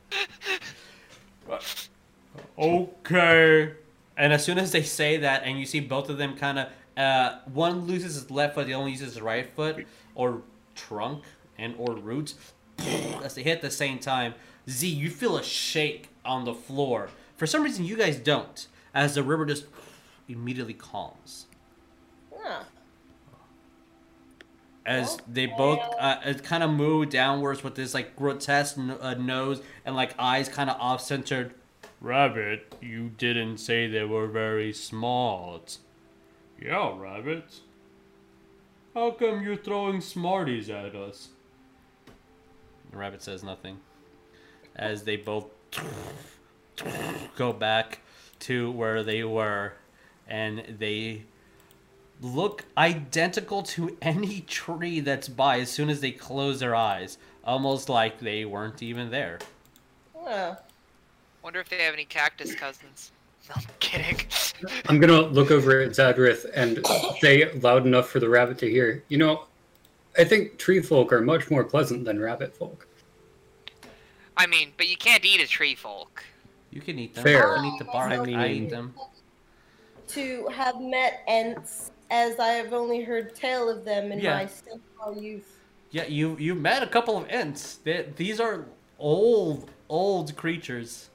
Okay. 2.59 3.73
And 4.17 4.33
as 4.33 4.45
soon 4.45 4.59
as 4.59 4.73
they 4.73 4.83
say 4.83 5.17
that, 5.19 5.43
and 5.45 5.59
you 5.59 5.65
see 5.65 5.81
both 5.81 6.11
of 6.11 6.19
them 6.19 6.37
kind 6.37 6.59
of, 6.59 6.69
uh, 6.97 7.39
one 7.53 7.87
loses 7.87 8.15
his 8.15 8.31
left 8.31 8.55
foot, 8.55 8.67
the 8.67 8.75
other 8.75 8.89
uses 8.89 9.15
his 9.15 9.23
right 9.23 9.49
foot, 9.49 9.87
or 10.15 10.43
trunk 10.75 11.25
and 11.59 11.75
or 11.79 11.95
roots, 11.95 12.35
as 12.79 13.35
they 13.35 13.43
hit 13.43 13.57
at 13.57 13.63
the 13.63 13.71
same 13.71 13.99
time. 13.99 14.35
Z, 14.69 14.87
you 14.87 15.11
feel 15.11 15.39
a 15.39 15.43
shake 15.43 16.09
on 16.25 16.45
the 16.45 16.55
floor. 16.55 17.09
For 17.37 17.47
some 17.47 17.63
reason, 17.63 17.87
you 17.87 17.97
guys 17.97 18.19
don't, 18.19 18.67
as 18.95 19.15
the 19.15 19.23
river 19.23 19.47
just 19.47 19.65
immediately 20.31 20.75
calms. 20.75 21.47
Huh. 22.35 22.63
as 24.87 25.19
they 25.29 25.47
both 25.47 25.79
uh, 25.99 26.33
kind 26.43 26.63
of 26.63 26.71
move 26.71 27.11
downwards 27.11 27.63
with 27.63 27.75
this 27.75 27.93
like 27.93 28.17
grotesque 28.17 28.79
n- 28.79 28.97
uh, 29.01 29.15
nose 29.15 29.61
and 29.85 29.95
like 29.95 30.15
eyes 30.19 30.49
kind 30.49 30.71
of 30.71 30.77
off 30.81 31.03
centered. 31.03 31.55
Rabbit, 32.01 32.75
you 32.81 33.11
didn't 33.11 33.59
say 33.59 33.87
they 33.87 34.05
were 34.05 34.27
very 34.27 34.73
smart. 34.73 35.79
Yeah, 36.61 36.99
Rabbit. 36.99 37.61
How 38.95 39.11
come 39.11 39.43
you're 39.43 39.57
throwing 39.57 40.01
smarties 40.01 40.71
at 40.71 40.95
us? 40.95 41.29
The 42.91 42.97
rabbit 42.97 43.23
says 43.23 43.45
nothing. 43.45 43.79
As 44.75 45.03
they 45.05 45.17
both 45.17 45.47
go 47.37 47.53
back 47.53 48.01
to 48.41 48.71
where 48.73 49.03
they 49.05 49.23
were 49.25 49.75
and 50.31 50.77
they 50.79 51.23
look 52.23 52.65
identical 52.79 53.63
to 53.63 53.97
any 54.03 54.43
tree 54.43 55.01
that's 55.01 55.29
by 55.29 55.61
as 55.61 55.71
soon 55.71 55.91
as 55.91 56.01
they 56.01 56.13
close 56.13 56.61
their 56.61 56.75
eyes, 56.75 57.19
almost 57.45 57.89
like 57.89 58.21
they 58.21 58.45
weren't 58.45 58.83
even 58.83 59.11
there. 59.11 59.39
Huh. 60.17 60.57
Wonder 61.43 61.61
if 61.61 61.69
they 61.69 61.83
have 61.83 61.95
any 61.95 62.05
cactus 62.05 62.55
cousins. 62.55 63.13
No, 63.49 63.55
I'm 63.57 63.65
kidding. 63.81 64.21
I'm 64.87 65.01
gonna 65.01 65.23
look 65.23 65.51
over 65.51 65.81
at 65.81 65.91
Zadrith 65.93 66.49
and 66.55 66.87
say 67.21 67.51
loud 67.55 67.85
enough 67.87 68.09
for 68.09 68.21
the 68.21 68.29
rabbit 68.29 68.59
to 68.59 68.71
hear. 68.71 69.03
You 69.09 69.17
know, 69.17 69.45
I 70.17 70.25
think 70.25 70.59
tree 70.59 70.81
folk 70.81 71.11
are 71.13 71.23
much 71.23 71.51
more 71.51 71.65
pleasant 71.65 72.05
than 72.05 72.21
rabbit 72.21 72.55
folk. 72.55 72.87
I 74.37 74.47
mean, 74.47 74.73
but 74.77 74.89
you 74.89 74.97
can't 74.97 75.25
eat 75.25 75.41
a 75.41 75.49
tree 75.49 75.75
folk. 75.75 76.23
You 76.71 76.81
can 76.81 76.99
eat 76.99 77.15
them. 77.15 77.25
Fair. 77.25 77.57
You 77.57 77.63
can 77.63 77.65
eat 77.65 77.79
the 77.79 77.85
bark. 77.87 78.13
Oh, 78.13 78.25
I 78.25 78.45
I, 78.45 78.49
eat 78.49 78.71
them. 78.71 78.95
To 80.13 80.49
have 80.49 80.81
met 80.81 81.23
Ents, 81.29 81.91
as 82.11 82.39
I 82.41 82.49
have 82.49 82.73
only 82.73 83.03
heard 83.03 83.35
tale 83.35 83.69
of 83.69 83.85
them 83.85 84.11
in 84.11 84.19
Yeah. 84.19 84.35
my 84.35 84.47
simple 84.47 85.23
youth. 85.23 85.59
Yeah, 85.93 86.07
you 86.07 86.37
you 86.39 86.55
met 86.55 86.83
a 86.83 86.87
couple 86.87 87.17
of 87.17 87.29
ents. 87.29 87.77
They, 87.77 88.07
these 88.17 88.41
are 88.41 88.67
old 88.99 89.71
old 89.89 90.37
creatures. 90.37 91.11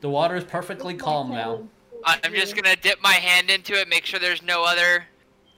The 0.00 0.08
water 0.08 0.36
is 0.36 0.44
perfectly 0.44 0.94
calm 0.94 1.30
now. 1.30 1.68
I'm 2.04 2.32
just 2.34 2.56
gonna 2.56 2.76
dip 2.76 3.00
my 3.02 3.12
hand 3.12 3.50
into 3.50 3.74
it, 3.74 3.88
make 3.88 4.04
sure 4.06 4.18
there's 4.18 4.42
no 4.42 4.64
other, 4.64 5.04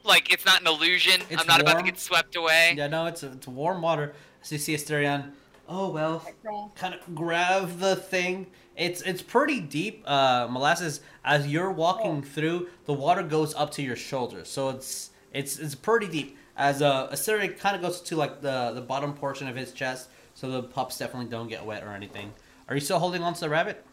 like 0.03 0.33
it's 0.33 0.45
not 0.45 0.61
an 0.61 0.67
illusion. 0.67 1.23
It's 1.31 1.41
I'm 1.41 1.47
not 1.47 1.61
about 1.61 1.79
to 1.79 1.85
get 1.85 1.99
swept 1.99 2.37
away. 2.37 2.75
Yeah, 2.77 2.89
no, 2.89 3.07
it's 3.07 3.23
it's 3.23 3.49
warm 3.49 3.83
water. 3.83 4.15
So 4.43 4.55
you 4.55 4.59
see 4.59 4.75
Asterion. 4.75 5.33
Oh 5.69 5.89
well, 5.91 6.27
kind 6.75 6.95
of 6.95 7.15
grab 7.15 7.79
the 7.79 7.97
thing. 7.97 8.49
It's 8.77 9.03
it's 9.03 9.23
pretty 9.23 9.61
deep. 9.61 10.03
Uh, 10.07 10.49
molasses. 10.51 11.01
As 11.25 11.47
you're 11.47 11.71
walking 11.71 12.23
through, 12.23 12.69
the 12.87 12.93
water 12.93 13.23
goes 13.23 13.55
up 13.55 13.71
to 13.73 13.83
your 13.83 13.97
shoulders, 13.97 14.49
so 14.49 14.71
it's 14.71 15.11
it's 15.33 15.59
it's 15.59 15.75
pretty 15.75 16.09
deep. 16.09 16.37
As 16.57 16.81
a 16.83 16.87
uh, 16.87 17.13
Asterion 17.13 17.59
kind 17.59 17.77
of 17.77 17.83
goes 17.83 18.01
to 18.03 18.17
like 18.17 18.41
the 18.41 18.73
the 18.75 18.81
bottom 18.81 19.13
portion 19.15 19.47
of 19.49 19.57
his 19.57 19.73
chest, 19.73 20.09
so 20.35 20.51
the 20.51 20.63
pups 20.63 20.99
definitely 20.99 21.29
don't 21.29 21.49
get 21.49 21.65
wet 21.65 21.83
or 21.85 21.91
anything. 21.93 22.33
Are 22.69 22.75
you 22.75 22.81
still 22.81 22.99
holding 22.99 23.23
on 23.23 23.35
to 23.35 23.41
the 23.41 23.51
rabbit? 23.51 23.85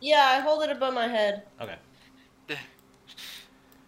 Yeah, 0.00 0.24
I 0.36 0.40
hold 0.40 0.62
it 0.64 0.70
above 0.70 0.94
my 0.94 1.08
head. 1.08 1.44
Okay. 1.60 1.76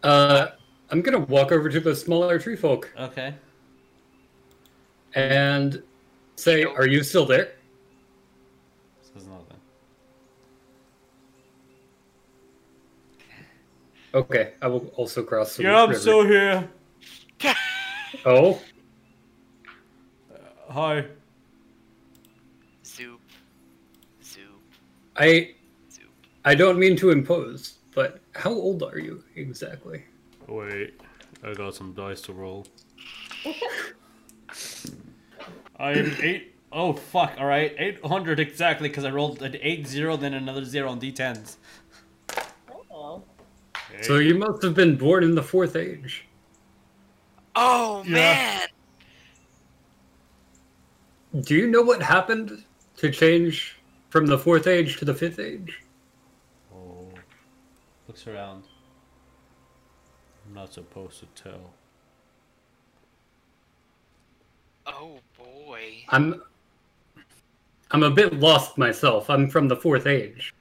Uh, 0.02 0.48
I'm 0.90 1.00
gonna 1.02 1.18
walk 1.20 1.50
over 1.52 1.68
to 1.68 1.80
the 1.80 1.94
smaller 1.96 2.38
tree 2.38 2.56
folk 2.56 2.92
Okay. 2.98 3.34
and 5.14 5.82
say, 6.36 6.64
"Are 6.64 6.86
you 6.86 7.02
still 7.02 7.26
there?" 7.26 7.53
Okay, 14.14 14.52
I 14.62 14.68
will 14.68 14.86
also 14.94 15.24
cross 15.24 15.56
the 15.56 15.64
river. 15.64 15.74
Yeah, 15.74 15.82
I'm 15.82 15.88
river. 15.90 16.00
still 16.00 16.24
here. 16.26 16.68
Oh, 18.24 18.60
uh, 20.32 20.36
Hi. 20.70 21.04
Zoop. 22.86 23.20
Zoop. 24.22 24.62
I 25.16 25.54
Zoop. 25.90 26.08
I 26.44 26.54
don't 26.54 26.78
mean 26.78 26.96
to 26.98 27.10
impose, 27.10 27.78
but 27.92 28.20
how 28.36 28.52
old 28.52 28.84
are 28.84 29.00
you 29.00 29.24
exactly? 29.34 30.04
Wait. 30.46 30.94
I 31.42 31.54
got 31.54 31.74
some 31.74 31.92
dice 31.92 32.20
to 32.22 32.32
roll. 32.32 32.66
I 35.78 35.92
am 35.92 36.16
eight 36.22 36.54
oh 36.72 36.92
fuck! 36.92 37.34
All 37.38 37.46
right, 37.46 37.74
eight 37.78 38.04
hundred 38.04 38.38
exactly 38.38 38.88
because 38.88 39.04
I 39.04 39.10
rolled 39.10 39.42
an 39.42 39.56
eight 39.60 39.86
zero, 39.86 40.16
then 40.16 40.34
another 40.34 40.64
zero 40.64 40.88
on 40.88 41.00
d10s. 41.00 41.56
So 44.02 44.18
you 44.18 44.34
must 44.36 44.62
have 44.62 44.74
been 44.74 44.96
born 44.96 45.24
in 45.24 45.34
the 45.34 45.42
fourth 45.42 45.76
age. 45.76 46.26
Oh 47.56 48.02
Yeah. 48.06 48.12
man. 48.12 48.68
Do 51.42 51.54
you 51.54 51.66
know 51.66 51.82
what 51.82 52.02
happened 52.02 52.64
to 52.96 53.10
change 53.10 53.76
from 54.10 54.26
the 54.26 54.38
fourth 54.38 54.66
age 54.66 54.98
to 54.98 55.04
the 55.04 55.14
fifth 55.14 55.38
age? 55.38 55.80
Oh, 56.72 57.08
looks 58.06 58.26
around. 58.26 58.64
I'm 60.46 60.54
not 60.54 60.72
supposed 60.72 61.20
to 61.20 61.26
tell. 61.42 61.72
Oh 64.86 65.18
boy. 65.38 66.04
I'm 66.10 66.42
I'm 67.90 68.02
a 68.02 68.10
bit 68.10 68.34
lost 68.34 68.76
myself. 68.76 69.30
I'm 69.30 69.48
from 69.48 69.68
the 69.68 69.76
fourth 69.76 70.06
age. 70.06 70.54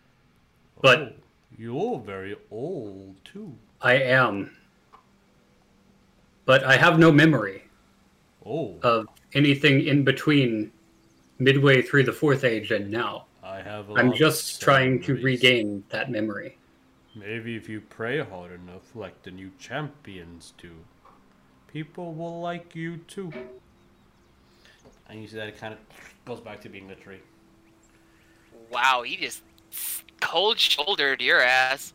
But- 0.82 1.00
Oh, 1.00 1.12
you're 1.58 2.00
very 2.00 2.36
old 2.52 3.16
too. 3.24 3.54
I 3.82 3.96
am. 3.96 4.56
But 6.46 6.64
I 6.64 6.78
have 6.78 7.00
no 7.00 7.12
memory 7.12 7.64
Oh, 8.46 8.78
of 8.82 9.08
anything 9.34 9.86
in 9.88 10.04
between 10.04 10.72
midway 11.40 11.82
through 11.82 12.04
the 12.04 12.12
fourth 12.12 12.44
age 12.44 12.72
and 12.72 12.92
now. 12.92 13.26
I 13.42 13.62
have. 13.62 13.90
a 13.90 13.94
I'm 13.94 14.14
just 14.14 14.56
sad 14.56 14.64
trying 14.64 15.02
to 15.04 15.16
regain 15.16 15.84
that 15.90 16.12
memory. 16.12 16.58
Maybe 17.16 17.56
if 17.56 17.70
you 17.70 17.80
pray 17.82 18.20
hard 18.20 18.52
enough, 18.52 18.96
like 18.96 19.22
the 19.24 19.32
new 19.32 19.52
champions 19.60 20.54
do, 20.58 20.72
people 21.68 22.14
will 22.14 22.42
like 22.42 22.76
you 22.76 22.98
too. 22.98 23.32
And 25.10 25.22
you 25.22 25.28
see 25.28 25.36
that 25.38 25.48
it 25.48 25.58
kind 25.58 25.74
of 25.74 25.80
goes 26.26 26.40
back 26.40 26.62
to 26.62 26.70
being 26.70 26.88
the 26.88 26.96
tree. 26.96 27.20
Wow, 28.72 29.04
he 29.06 29.16
just 29.16 29.44
cold 30.20 30.60
shouldered 30.60 31.22
your 31.22 31.42
ass. 31.42 31.94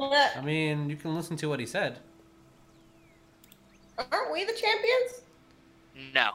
I 0.00 0.40
mean, 0.42 0.88
you 0.88 0.96
can 0.96 1.14
listen 1.14 1.36
to 1.38 1.48
what 1.48 1.60
he 1.60 1.66
said. 1.66 1.98
Aren't 3.98 4.32
we 4.32 4.44
the 4.44 4.52
champions? 4.52 5.22
No. 6.14 6.30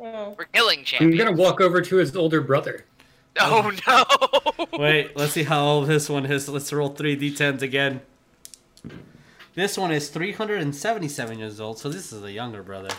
Oh. 0.00 0.34
We're 0.38 0.44
killing 0.46 0.80
I'm 0.80 0.84
champions. 0.84 1.18
gonna 1.18 1.36
walk 1.36 1.60
over 1.60 1.80
to 1.80 1.96
his 1.96 2.14
older 2.14 2.40
brother. 2.40 2.84
Oh 3.38 3.70
no. 4.72 4.78
Wait, 4.78 5.16
let's 5.16 5.32
see 5.32 5.42
how 5.42 5.64
old 5.64 5.88
this 5.88 6.08
one 6.08 6.26
is. 6.26 6.48
Let's 6.48 6.72
roll 6.72 6.90
three 6.90 7.16
d10s 7.16 7.62
again. 7.62 8.00
This 9.54 9.78
one 9.78 9.90
is 9.90 10.10
377 10.10 11.38
years 11.38 11.60
old, 11.60 11.78
so 11.78 11.88
this 11.88 12.12
is 12.12 12.22
a 12.22 12.30
younger 12.30 12.62
brother. 12.62 12.90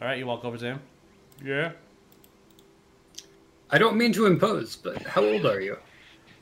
Alright, 0.00 0.18
you 0.18 0.26
walk 0.26 0.44
over 0.44 0.58
to 0.58 0.64
him. 0.64 0.80
Yeah? 1.44 1.72
I 3.72 3.78
don't 3.78 3.96
mean 3.96 4.12
to 4.12 4.26
impose, 4.26 4.76
but 4.76 5.00
how 5.02 5.24
old 5.24 5.46
are 5.46 5.60
you? 5.60 5.78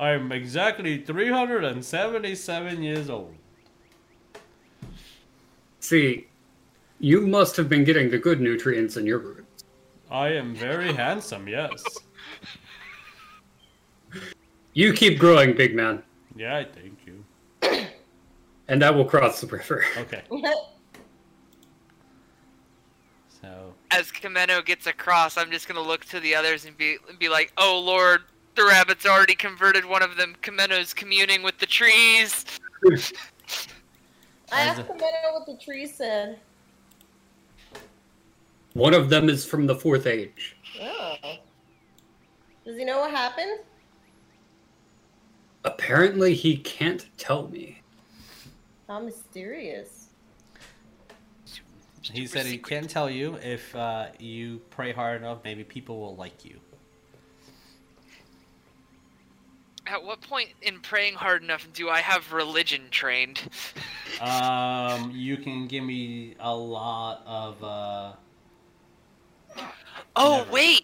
I'm 0.00 0.32
exactly 0.32 0.98
377 0.98 2.82
years 2.82 3.08
old. 3.08 3.34
See, 5.78 6.26
you 6.98 7.26
must 7.26 7.56
have 7.56 7.68
been 7.68 7.84
getting 7.84 8.10
the 8.10 8.18
good 8.18 8.40
nutrients 8.40 8.96
in 8.96 9.06
your 9.06 9.18
roots. 9.18 9.64
I 10.10 10.28
am 10.30 10.54
very 10.56 10.92
handsome, 10.92 11.46
yes. 11.46 11.82
You 14.72 14.92
keep 14.92 15.18
growing, 15.18 15.54
big 15.54 15.74
man, 15.74 16.02
Yeah, 16.34 16.56
I 16.56 16.64
thank 16.64 16.98
you. 17.06 17.24
and 18.68 18.82
I 18.82 18.90
will 18.90 19.04
cross 19.04 19.40
the 19.40 19.46
river. 19.46 19.84
Okay, 19.98 20.22
so 23.40 23.72
As 23.92 24.06
Chameno 24.12 24.64
gets 24.64 24.86
across, 24.86 25.36
I'm 25.36 25.50
just 25.50 25.66
gonna 25.66 25.80
look 25.80 26.04
to 26.06 26.20
the 26.20 26.34
others 26.34 26.64
and 26.64 26.76
be 26.76 26.98
be 27.18 27.28
like, 27.28 27.52
"Oh 27.56 27.80
Lord, 27.84 28.22
the 28.54 28.64
rabbit's 28.64 29.06
already 29.06 29.34
converted 29.34 29.84
one 29.84 30.02
of 30.02 30.16
them. 30.16 30.36
Chameno's 30.42 30.94
communing 30.94 31.42
with 31.42 31.58
the 31.58 31.66
trees." 31.66 32.44
I 34.52 34.62
asked 34.62 34.80
a- 34.80 34.84
him 34.84 34.98
what 35.32 35.46
the 35.46 35.58
tree 35.62 35.86
said. 35.86 36.38
One 38.74 38.94
of 38.94 39.10
them 39.10 39.28
is 39.28 39.44
from 39.44 39.66
the 39.66 39.74
fourth 39.74 40.06
age. 40.06 40.56
Oh. 40.80 41.16
Does 42.64 42.76
he 42.76 42.84
know 42.84 43.00
what 43.00 43.10
happened? 43.10 43.60
Apparently, 45.64 46.34
he 46.34 46.56
can't 46.56 47.06
tell 47.18 47.48
me. 47.48 47.82
How 48.86 49.00
mysterious. 49.00 49.99
He 52.12 52.26
said 52.26 52.46
he 52.46 52.58
can't 52.58 52.88
tell 52.88 53.08
you 53.10 53.36
if 53.42 53.74
uh, 53.74 54.06
you 54.18 54.60
pray 54.70 54.92
hard 54.92 55.20
enough, 55.20 55.38
maybe 55.44 55.64
people 55.64 56.00
will 56.00 56.16
like 56.16 56.44
you. 56.44 56.58
At 59.86 60.04
what 60.04 60.20
point 60.20 60.50
in 60.62 60.80
praying 60.80 61.14
hard 61.14 61.42
enough 61.42 61.66
do 61.72 61.88
I 61.88 62.00
have 62.00 62.32
religion 62.32 62.82
trained? 62.90 63.40
Um, 64.20 65.12
you 65.14 65.38
can 65.38 65.66
give 65.66 65.82
me 65.82 66.34
a 66.40 66.54
lot 66.54 67.22
of. 67.24 67.64
Uh, 67.64 68.12
Oh 70.16 70.38
Never. 70.38 70.50
wait, 70.52 70.82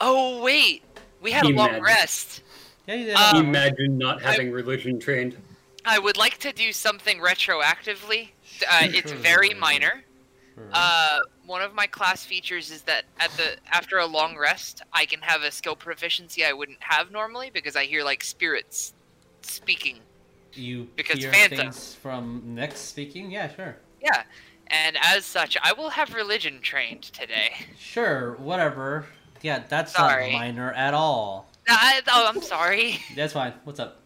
oh 0.00 0.42
wait, 0.42 0.82
we 1.22 1.30
had 1.30 1.46
a 1.46 1.48
long 1.48 1.68
Imagine. 1.68 1.82
rest. 1.84 2.42
yeah, 2.86 2.94
you 2.94 3.04
did. 3.06 3.14
Um, 3.14 3.46
Imagine 3.46 3.96
not 3.96 4.20
having 4.20 4.50
religion 4.50 4.98
trained. 5.00 5.36
I 5.86 5.98
would 5.98 6.16
like 6.18 6.36
to 6.38 6.52
do 6.52 6.72
something 6.72 7.18
retroactively. 7.18 8.30
Uh, 8.68 8.82
it's 8.90 9.12
very 9.30 9.54
minor. 9.54 10.02
Uh, 10.72 11.18
one 11.44 11.60
of 11.62 11.74
my 11.74 11.86
class 11.86 12.24
features 12.24 12.70
is 12.70 12.82
that 12.82 13.04
at 13.20 13.30
the 13.32 13.56
after 13.70 13.98
a 13.98 14.06
long 14.06 14.36
rest, 14.38 14.82
I 14.92 15.04
can 15.04 15.20
have 15.20 15.42
a 15.42 15.50
skill 15.50 15.76
proficiency 15.76 16.44
I 16.44 16.52
wouldn't 16.52 16.82
have 16.82 17.10
normally 17.10 17.50
because 17.52 17.76
I 17.76 17.84
hear 17.84 18.02
like 18.04 18.24
spirits 18.24 18.94
speaking. 19.42 19.98
you 20.54 20.88
because 20.96 21.18
hear 21.18 21.30
Fanta. 21.32 21.56
things 21.56 21.94
from 21.94 22.42
next 22.46 22.80
speaking. 22.88 23.30
Yeah, 23.30 23.54
sure. 23.54 23.76
Yeah, 24.02 24.22
and 24.68 24.96
as 25.02 25.24
such, 25.26 25.56
I 25.62 25.72
will 25.74 25.90
have 25.90 26.14
religion 26.14 26.60
trained 26.62 27.02
today. 27.02 27.52
Sure, 27.78 28.32
whatever. 28.36 29.06
Yeah, 29.42 29.62
that's 29.68 29.92
Sorry. 29.92 30.32
not 30.32 30.38
minor 30.38 30.72
at 30.72 30.94
all. 30.94 31.46
I, 31.68 32.00
oh, 32.08 32.26
I'm 32.34 32.40
sorry, 32.42 32.98
That's 33.16 33.32
fine. 33.34 33.52
What's 33.64 33.80
up? 33.80 34.00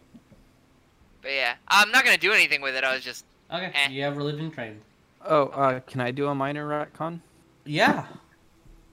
but 1.21 1.31
yeah, 1.31 1.53
I'm 1.67 1.91
not 1.91 2.03
gonna 2.03 2.17
do 2.17 2.33
anything 2.33 2.61
with 2.61 2.75
it. 2.75 2.83
I 2.83 2.93
was 2.93 3.03
just 3.03 3.23
Okay, 3.53 3.71
Eh. 3.73 3.89
you 3.91 4.01
have 4.03 4.17
religion 4.17 4.49
trained. 4.51 4.81
Oh, 5.25 5.45
uh, 5.47 5.79
can 5.81 6.01
I 6.01 6.11
do 6.11 6.27
a 6.27 6.35
minor 6.35 6.67
retcon? 6.67 7.19
Yeah. 7.65 8.05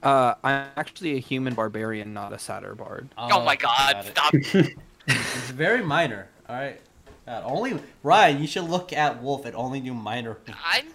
Uh, 0.01 0.35
I'm 0.43 0.67
actually 0.77 1.15
a 1.15 1.19
human 1.19 1.53
barbarian, 1.53 2.13
not 2.13 2.31
a 2.33 2.39
satyr 2.39 2.75
bard. 2.75 3.09
oh, 3.17 3.43
my 3.43 3.55
god, 3.55 3.93
got 4.15 4.35
it. 4.35 4.65
stop. 4.65 4.73
It's 5.07 5.49
very 5.49 5.83
minor. 5.83 6.29
All 6.47 6.55
right. 6.55 6.79
God, 7.25 7.43
only 7.45 7.79
Ryan, 8.03 8.39
you 8.39 8.47
should 8.47 8.65
look 8.65 8.93
at 8.93 9.21
Wolf 9.23 9.45
and 9.45 9.55
only 9.55 9.79
do 9.79 9.91
minor. 9.93 10.37
I'm 10.63 10.85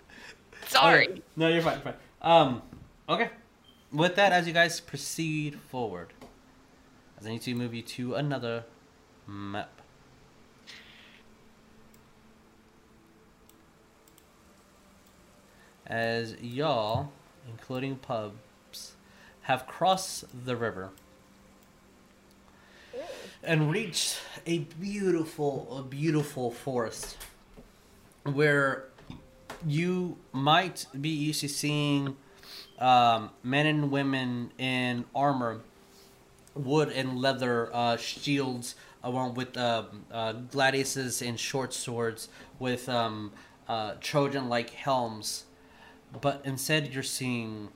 sorry. 0.66 1.08
Okay. 1.08 1.22
No, 1.36 1.48
you're 1.48 1.60
fine. 1.62 1.80
Fine. 1.80 1.94
Um. 2.22 2.62
Okay. 3.08 3.28
With 3.92 4.14
that, 4.16 4.32
as 4.32 4.46
you 4.46 4.54
guys 4.54 4.80
proceed 4.80 5.58
forward, 5.60 6.12
as 7.18 7.26
I 7.26 7.30
need 7.30 7.42
to 7.42 7.54
move 7.54 7.74
you 7.74 7.82
to 7.82 8.14
another 8.14 8.64
map. 9.26 9.79
As 15.90 16.36
y'all, 16.40 17.10
including 17.48 17.96
pubs, 17.96 18.92
have 19.42 19.66
crossed 19.66 20.24
the 20.46 20.54
river 20.54 20.90
and 23.42 23.72
reached 23.72 24.20
a 24.46 24.60
beautiful, 24.80 25.78
a 25.78 25.82
beautiful 25.82 26.52
forest 26.52 27.16
where 28.22 28.84
you 29.66 30.16
might 30.32 30.86
be 31.00 31.08
used 31.08 31.40
to 31.40 31.48
seeing 31.48 32.16
um, 32.78 33.30
men 33.42 33.66
and 33.66 33.90
women 33.90 34.52
in 34.58 35.04
armor, 35.12 35.60
wood 36.54 36.90
and 36.90 37.18
leather 37.18 37.68
uh, 37.74 37.96
shields, 37.96 38.76
along 39.02 39.34
with 39.34 39.56
um 39.56 40.04
uh, 40.12 40.34
gladiuses 40.34 41.26
and 41.26 41.40
short 41.40 41.74
swords 41.74 42.28
with 42.60 42.88
um, 42.88 43.32
uh, 43.66 43.94
Trojan-like 44.00 44.70
helms. 44.70 45.46
But 46.20 46.42
instead, 46.44 46.92
you're 46.92 47.02
seeing 47.02 47.68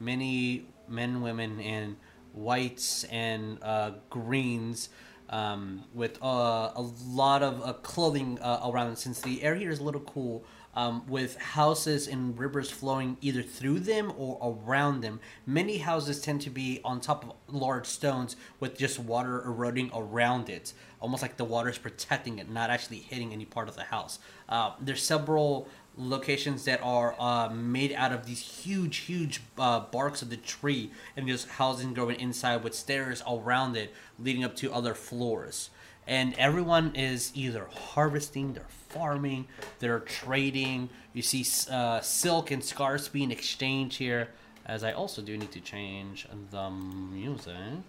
many 0.00 0.66
men 0.88 1.20
women 1.20 1.60
in 1.60 1.96
whites 2.32 3.04
and 3.04 3.58
uh, 3.62 3.92
greens 4.10 4.88
um, 5.30 5.84
with 5.92 6.22
uh, 6.22 6.72
a 6.74 6.84
lot 7.06 7.42
of 7.42 7.62
uh, 7.62 7.72
clothing 7.74 8.38
uh, 8.40 8.60
around 8.64 8.96
since 8.96 9.20
the 9.20 9.42
area 9.42 9.60
here 9.60 9.70
is 9.70 9.80
a 9.80 9.84
little 9.84 10.00
cool 10.00 10.44
um, 10.74 11.04
with 11.08 11.36
houses 11.38 12.06
and 12.06 12.38
rivers 12.38 12.70
flowing 12.70 13.16
either 13.20 13.42
through 13.42 13.80
them 13.80 14.12
or 14.16 14.38
around 14.40 15.00
them. 15.00 15.18
Many 15.44 15.78
houses 15.78 16.20
tend 16.20 16.40
to 16.42 16.50
be 16.50 16.80
on 16.84 17.00
top 17.00 17.24
of 17.24 17.32
large 17.54 17.86
stones 17.86 18.36
with 18.60 18.78
just 18.78 18.98
water 18.98 19.44
eroding 19.44 19.90
around 19.94 20.48
it, 20.48 20.72
almost 21.00 21.20
like 21.20 21.36
the 21.36 21.44
water 21.44 21.68
is 21.68 21.78
protecting 21.78 22.38
it, 22.38 22.48
not 22.48 22.70
actually 22.70 22.98
hitting 22.98 23.32
any 23.32 23.44
part 23.44 23.68
of 23.68 23.74
the 23.74 23.84
house. 23.84 24.20
Uh, 24.48 24.72
there's 24.80 25.02
several 25.02 25.68
locations 25.98 26.64
that 26.64 26.80
are 26.82 27.14
uh, 27.18 27.50
made 27.50 27.92
out 27.92 28.12
of 28.12 28.24
these 28.24 28.40
huge, 28.40 28.98
huge 28.98 29.42
uh, 29.58 29.80
barks 29.80 30.22
of 30.22 30.30
the 30.30 30.36
tree, 30.36 30.90
and 31.16 31.26
just 31.26 31.48
housing 31.48 31.92
growing 31.92 32.18
inside 32.20 32.62
with 32.62 32.74
stairs 32.74 33.20
all 33.20 33.40
around 33.40 33.76
it, 33.76 33.92
leading 34.18 34.44
up 34.44 34.56
to 34.56 34.72
other 34.72 34.94
floors. 34.94 35.70
And 36.06 36.34
everyone 36.38 36.94
is 36.94 37.32
either 37.34 37.66
harvesting, 37.70 38.54
they're 38.54 38.64
farming, 38.88 39.46
they're 39.78 40.00
trading. 40.00 40.88
You 41.12 41.20
see 41.20 41.44
uh, 41.70 42.00
silk 42.00 42.50
and 42.50 42.64
scarves 42.64 43.08
being 43.08 43.30
exchanged 43.30 43.98
here. 43.98 44.28
As 44.64 44.84
I 44.84 44.92
also 44.92 45.20
do 45.20 45.36
need 45.36 45.52
to 45.52 45.60
change 45.60 46.26
the 46.50 46.70
music. 46.70 47.84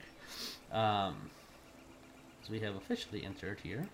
Um, 0.71 1.15
we 2.49 2.59
have 2.59 2.75
officially 2.75 3.23
entered 3.23 3.59
here. 3.61 3.87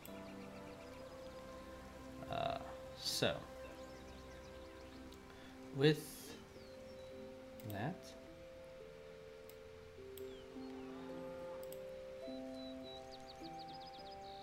Uh, 2.32 2.58
so 2.98 3.36
with 5.76 6.00
that. 7.72 7.96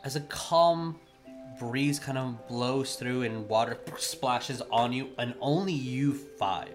As 0.04 0.16
a 0.16 0.20
calm 0.22 0.98
breeze 1.58 1.98
kind 1.98 2.18
of 2.18 2.48
blows 2.48 2.96
through 2.96 3.22
and 3.22 3.48
water 3.48 3.78
splashes 3.98 4.60
on 4.70 4.92
you, 4.92 5.10
and 5.18 5.34
only 5.40 5.72
you 5.72 6.14
five. 6.14 6.74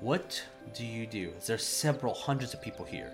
What 0.00 0.42
do 0.74 0.84
you 0.84 1.06
do? 1.06 1.32
There's 1.46 1.64
several 1.64 2.14
hundreds 2.14 2.54
of 2.54 2.62
people 2.62 2.84
here. 2.84 3.12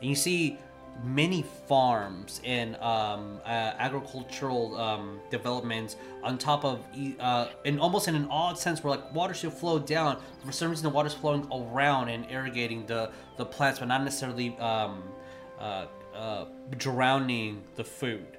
And 0.00 0.10
you 0.10 0.16
see 0.16 0.58
many 1.02 1.42
farms 1.66 2.40
and 2.44 2.76
um, 2.76 3.40
uh, 3.44 3.48
agricultural 3.78 4.76
um, 4.76 5.20
developments 5.30 5.96
on 6.22 6.38
top 6.38 6.64
of, 6.64 6.84
uh, 7.18 7.48
in 7.64 7.78
almost 7.78 8.08
in 8.08 8.14
an 8.14 8.26
odd 8.30 8.58
sense, 8.58 8.82
where 8.84 8.92
like 8.92 9.14
water 9.14 9.34
should 9.34 9.52
flow 9.52 9.78
down. 9.78 10.20
For 10.44 10.52
some 10.52 10.70
reason, 10.70 10.84
the 10.84 10.90
water's 10.90 11.14
flowing 11.14 11.46
around 11.52 12.08
and 12.08 12.30
irrigating 12.30 12.86
the 12.86 13.10
the 13.36 13.44
plants, 13.44 13.78
but 13.78 13.88
not 13.88 14.04
necessarily 14.04 14.56
um, 14.58 15.02
uh, 15.58 15.86
uh, 16.14 16.44
drowning 16.76 17.62
the 17.76 17.84
food. 17.84 18.38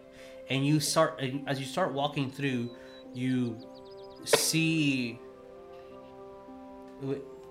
And 0.50 0.66
you 0.66 0.80
start 0.80 1.22
as 1.48 1.60
you 1.60 1.66
start 1.66 1.94
walking 1.94 2.30
through, 2.32 2.72
you 3.14 3.58
see 4.26 5.20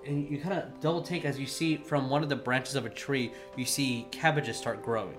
and 0.05 0.29
you 0.29 0.37
kind 0.37 0.53
of 0.53 0.79
double 0.79 1.01
take 1.01 1.25
as 1.25 1.39
you 1.39 1.45
see 1.45 1.77
from 1.77 2.09
one 2.09 2.23
of 2.23 2.29
the 2.29 2.35
branches 2.35 2.75
of 2.75 2.85
a 2.85 2.89
tree, 2.89 3.31
you 3.55 3.65
see 3.65 4.07
cabbages 4.11 4.57
start 4.57 4.83
growing, 4.83 5.17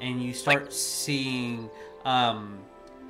and 0.00 0.22
you 0.22 0.32
start 0.32 0.72
seeing 0.72 1.70
um, 2.04 2.58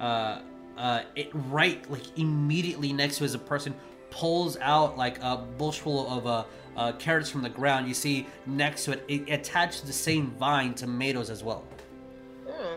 uh, 0.00 0.40
uh, 0.76 1.02
it 1.16 1.30
right 1.32 1.88
like 1.90 2.18
immediately 2.18 2.92
next 2.92 3.18
to 3.18 3.24
as 3.24 3.34
a 3.34 3.38
person 3.38 3.74
pulls 4.10 4.56
out 4.58 4.96
like 4.96 5.18
a 5.22 5.36
bushful 5.36 6.08
of 6.08 6.26
uh, 6.26 6.44
uh, 6.76 6.92
carrots 6.92 7.28
from 7.28 7.42
the 7.42 7.48
ground. 7.48 7.88
You 7.88 7.94
see 7.94 8.26
next 8.46 8.84
to 8.84 8.92
it, 8.92 9.04
it 9.08 9.30
attached 9.30 9.80
to 9.80 9.86
the 9.86 9.92
same 9.92 10.30
vine 10.38 10.74
tomatoes 10.74 11.30
as 11.30 11.42
well. 11.42 11.64
Hmm. 12.46 12.76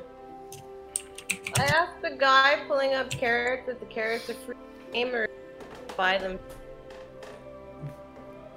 I 1.57 1.65
asked 1.65 2.01
the 2.01 2.11
guy 2.11 2.59
pulling 2.67 2.93
up 2.93 3.09
carrots 3.11 3.69
if 3.69 3.79
the 3.79 3.85
carrots 3.85 4.29
are 4.29 4.33
free 4.33 4.55
or 5.03 5.27
buy 5.95 6.17
them 6.17 6.39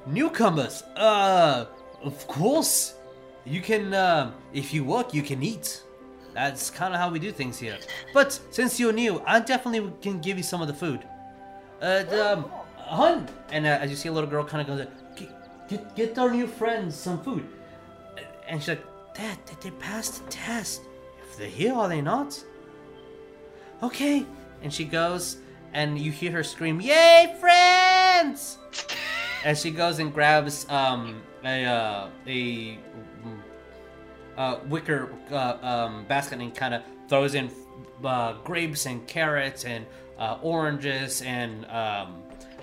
Newcomers, 0.07 0.83
uh, 0.97 1.67
of 2.03 2.27
course. 2.27 2.95
You 3.47 3.61
can, 3.61 3.93
uh, 3.93 4.33
if 4.55 4.73
you 4.73 4.85
work, 4.85 5.13
you 5.13 5.23
can 5.23 5.43
eat. 5.43 5.83
That's 6.33 6.71
kind 6.71 6.95
of 6.95 7.01
how 7.01 7.11
we 7.11 7.19
do 7.19 7.31
things 7.31 7.59
here. 7.59 7.79
But 8.13 8.39
since 8.51 8.81
you're 8.81 8.93
new, 8.93 9.23
I 9.27 9.41
definitely 9.41 9.93
can 10.01 10.21
give 10.21 10.37
you 10.37 10.43
some 10.43 10.63
of 10.63 10.69
the 10.69 10.75
food. 10.75 11.01
Uh, 11.81 12.05
um, 12.11 12.51
hun! 12.77 13.29
And 13.53 13.67
uh, 13.67 13.79
as 13.81 13.91
you 13.91 13.97
see, 13.97 14.09
a 14.09 14.13
little 14.13 14.29
girl 14.29 14.45
kind 14.45 14.69
of 14.69 14.77
goes, 14.79 14.87
get, 15.69 15.95
get, 15.95 16.19
our 16.19 16.31
new 16.31 16.47
friends 16.47 16.97
some 16.97 17.23
food. 17.23 17.47
And 18.49 18.61
she's 18.61 18.69
like, 18.69 18.85
Dad, 19.15 19.39
did 19.47 19.61
they 19.61 19.71
passed 19.73 20.25
the 20.25 20.31
test. 20.31 20.83
If 21.23 21.37
they're 21.37 21.49
here, 21.49 21.75
are 21.75 21.89
they 21.89 22.01
not? 22.01 22.43
Okay. 23.83 24.27
And 24.63 24.73
she 24.73 24.85
goes, 24.85 25.39
and 25.73 25.99
you 25.99 26.11
hear 26.11 26.33
her 26.33 26.43
scream, 26.43 26.81
Yay, 26.81 27.37
friends! 27.39 28.59
As 29.45 29.61
she 29.61 29.71
goes 29.71 29.99
and 29.99 30.13
grabs 30.13 30.69
um, 30.71 31.23
a 31.45 31.65
uh, 31.65 32.09
a 32.27 32.79
uh, 34.37 34.59
wicker 34.67 35.13
uh, 35.31 35.59
um, 35.63 36.05
basket 36.07 36.41
and 36.41 36.55
kind 36.55 36.75
of 36.75 36.83
throws 37.09 37.35
in 37.35 37.51
uh, 38.03 38.33
grapes 38.43 38.87
and 38.87 39.07
carrots 39.07 39.65
and 39.65 39.87
uh, 40.19 40.39
oranges 40.43 41.23
and 41.23 41.67
um, 41.67 42.23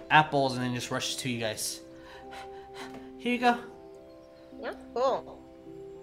apples, 0.09 0.55
and 0.55 0.63
then 0.63 0.73
just 0.73 0.91
rushes 0.91 1.15
to 1.17 1.29
you 1.29 1.39
guys. 1.39 1.81
Here 3.17 3.33
you 3.33 3.39
go. 3.39 3.57
Yeah, 4.59 4.73
cool. 4.93 5.39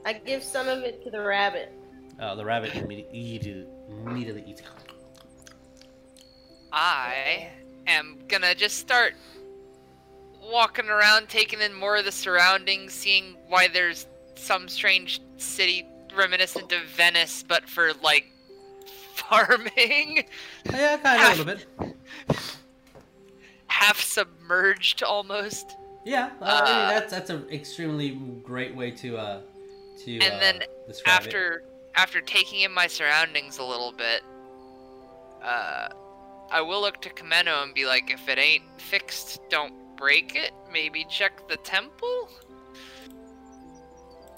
I 0.05 0.13
give 0.13 0.43
some 0.43 0.69
of 0.69 0.83
it 0.85 1.03
to 1.05 1.11
the 1.11 1.21
rabbit. 1.21 1.73
Uh, 2.19 2.35
the 2.35 2.45
rabbit 2.45 2.75
immediately, 2.75 3.67
immediately 3.91 4.45
eats. 4.47 4.61
It. 4.61 4.67
I 6.73 7.51
am 7.87 8.19
gonna 8.29 8.55
just 8.55 8.79
start 8.79 9.15
walking 10.51 10.89
around, 10.89 11.29
taking 11.29 11.61
in 11.61 11.75
more 11.75 11.97
of 11.97 12.05
the 12.05 12.13
surroundings, 12.13 12.93
seeing 12.93 13.37
why 13.49 13.69
there's 13.69 14.07
some 14.35 14.69
strange 14.69 15.21
city 15.37 15.87
reminiscent 16.17 16.73
of 16.73 16.83
Venice, 16.85 17.45
but 17.47 17.69
for 17.69 17.93
like 18.03 18.27
farming. 19.15 20.25
Yeah, 20.67 20.97
kind 20.99 21.41
of 21.41 21.49
a 21.49 21.53
little 21.53 21.67
bit. 21.79 21.97
Half 23.67 24.01
submerged, 24.01 25.03
almost. 25.03 25.77
Yeah, 26.05 26.31
uh, 26.41 26.45
uh, 26.45 26.61
I 26.65 26.65
mean, 26.65 26.95
that's 26.95 27.13
that's 27.13 27.31
an 27.31 27.47
extremely 27.51 28.19
great 28.43 28.75
way 28.75 28.91
to 28.93 29.19
uh 29.19 29.41
to. 30.05 30.19
And 30.21 30.35
uh, 30.35 30.39
then 30.39 30.63
after 31.07 31.53
it. 31.53 31.65
after 31.95 32.21
taking 32.21 32.61
in 32.61 32.73
my 32.73 32.87
surroundings 32.87 33.59
a 33.59 33.65
little 33.65 33.93
bit, 33.93 34.23
uh, 35.43 35.89
I 36.51 36.63
will 36.63 36.81
look 36.81 37.03
to 37.03 37.11
Chameno 37.11 37.63
and 37.63 37.75
be 37.75 37.87
like, 37.87 38.11
if 38.11 38.29
it 38.29 38.39
ain't 38.39 38.65
fixed, 38.79 39.41
don't 39.51 39.75
break 39.99 40.37
it? 40.37 40.53
Maybe 40.73 41.05
check 41.11 41.47
the 41.49 41.57
temple? 41.59 42.29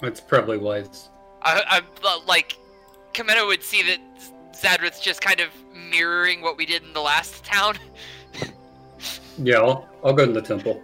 That's 0.01 0.19
probably 0.19 0.57
wise. 0.57 1.09
I, 1.43 1.63
I 1.67 1.81
uh, 2.03 2.19
like, 2.27 2.57
Chameno 3.13 3.47
would 3.47 3.63
see 3.63 3.83
that 3.83 3.99
Zadrith's 4.53 4.99
just 4.99 5.21
kind 5.21 5.39
of 5.39 5.49
mirroring 5.73 6.41
what 6.41 6.57
we 6.57 6.65
did 6.65 6.83
in 6.83 6.93
the 6.93 7.01
last 7.01 7.45
town. 7.45 7.77
yeah, 9.37 9.57
I'll, 9.57 9.87
I'll 10.03 10.13
go 10.13 10.25
to 10.25 10.31
the 10.31 10.41
temple. 10.41 10.81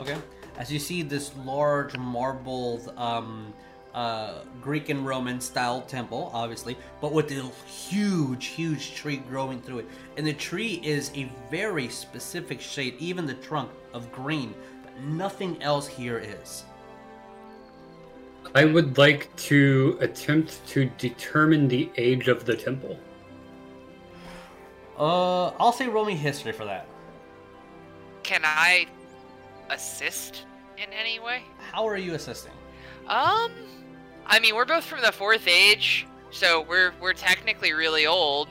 Okay. 0.00 0.16
As 0.58 0.72
you 0.72 0.78
see 0.78 1.02
this 1.02 1.34
large 1.44 1.96
marbled 1.96 2.92
um, 2.96 3.52
uh, 3.94 4.40
Greek 4.60 4.88
and 4.88 5.04
Roman 5.04 5.40
style 5.40 5.82
temple, 5.82 6.30
obviously, 6.32 6.76
but 7.00 7.12
with 7.12 7.30
a 7.32 7.42
huge, 7.66 8.46
huge 8.46 8.94
tree 8.94 9.16
growing 9.16 9.60
through 9.60 9.80
it. 9.80 9.86
And 10.16 10.26
the 10.26 10.32
tree 10.34 10.80
is 10.84 11.10
a 11.14 11.30
very 11.50 11.88
specific 11.88 12.60
shade, 12.60 12.94
even 12.98 13.26
the 13.26 13.34
trunk 13.34 13.70
of 13.94 14.10
green, 14.12 14.54
but 14.82 14.98
nothing 15.02 15.62
else 15.62 15.86
here 15.86 16.18
is. 16.18 16.64
I 18.54 18.64
would 18.64 18.98
like 18.98 19.34
to 19.36 19.96
attempt 20.00 20.66
to 20.68 20.86
determine 20.98 21.68
the 21.68 21.90
age 21.96 22.28
of 22.28 22.44
the 22.44 22.54
temple. 22.54 22.98
Uh, 24.98 25.48
I'll 25.58 25.72
say 25.72 25.88
roll 25.88 26.04
me 26.04 26.14
history 26.14 26.52
for 26.52 26.64
that. 26.64 26.86
Can 28.22 28.42
I 28.44 28.86
assist 29.70 30.44
in 30.76 30.92
any 30.92 31.18
way? 31.18 31.42
How 31.72 31.86
are 31.88 31.96
you 31.96 32.14
assisting? 32.14 32.52
Um, 33.08 33.52
I 34.26 34.38
mean, 34.40 34.54
we're 34.54 34.64
both 34.64 34.84
from 34.84 35.00
the 35.00 35.12
fourth 35.12 35.48
age, 35.48 36.06
so 36.30 36.62
we're 36.62 36.92
we're 37.00 37.14
technically 37.14 37.72
really 37.72 38.06
old. 38.06 38.48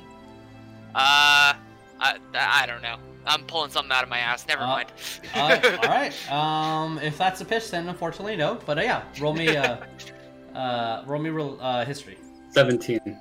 Uh, 0.94 1.54
I, 2.00 2.18
I 2.34 2.66
don't 2.66 2.82
know. 2.82 2.98
I'm 3.26 3.44
pulling 3.46 3.72
something 3.72 3.92
out 3.92 4.04
of 4.04 4.10
my 4.10 4.20
ass. 4.20 4.46
Never 4.48 4.64
uh, 4.64 4.68
mind. 4.68 4.92
uh, 5.36 5.80
all 5.84 5.90
right. 5.90 6.32
Um, 6.32 7.00
if 7.00 7.18
that's 7.18 7.42
a 7.42 7.46
pitch, 7.46 7.70
then 7.72 7.88
unfortunately 7.88 8.36
no. 8.36 8.60
But 8.66 8.78
uh, 8.78 8.82
yeah, 8.82 9.04
roll 9.20 9.34
me. 9.34 9.56
Uh, 9.56 9.78
uh, 10.56 11.04
roll 11.06 11.22
me 11.22 11.30
real 11.30 11.58
uh, 11.62 11.86
history. 11.86 12.18
Seventeen. 12.50 13.18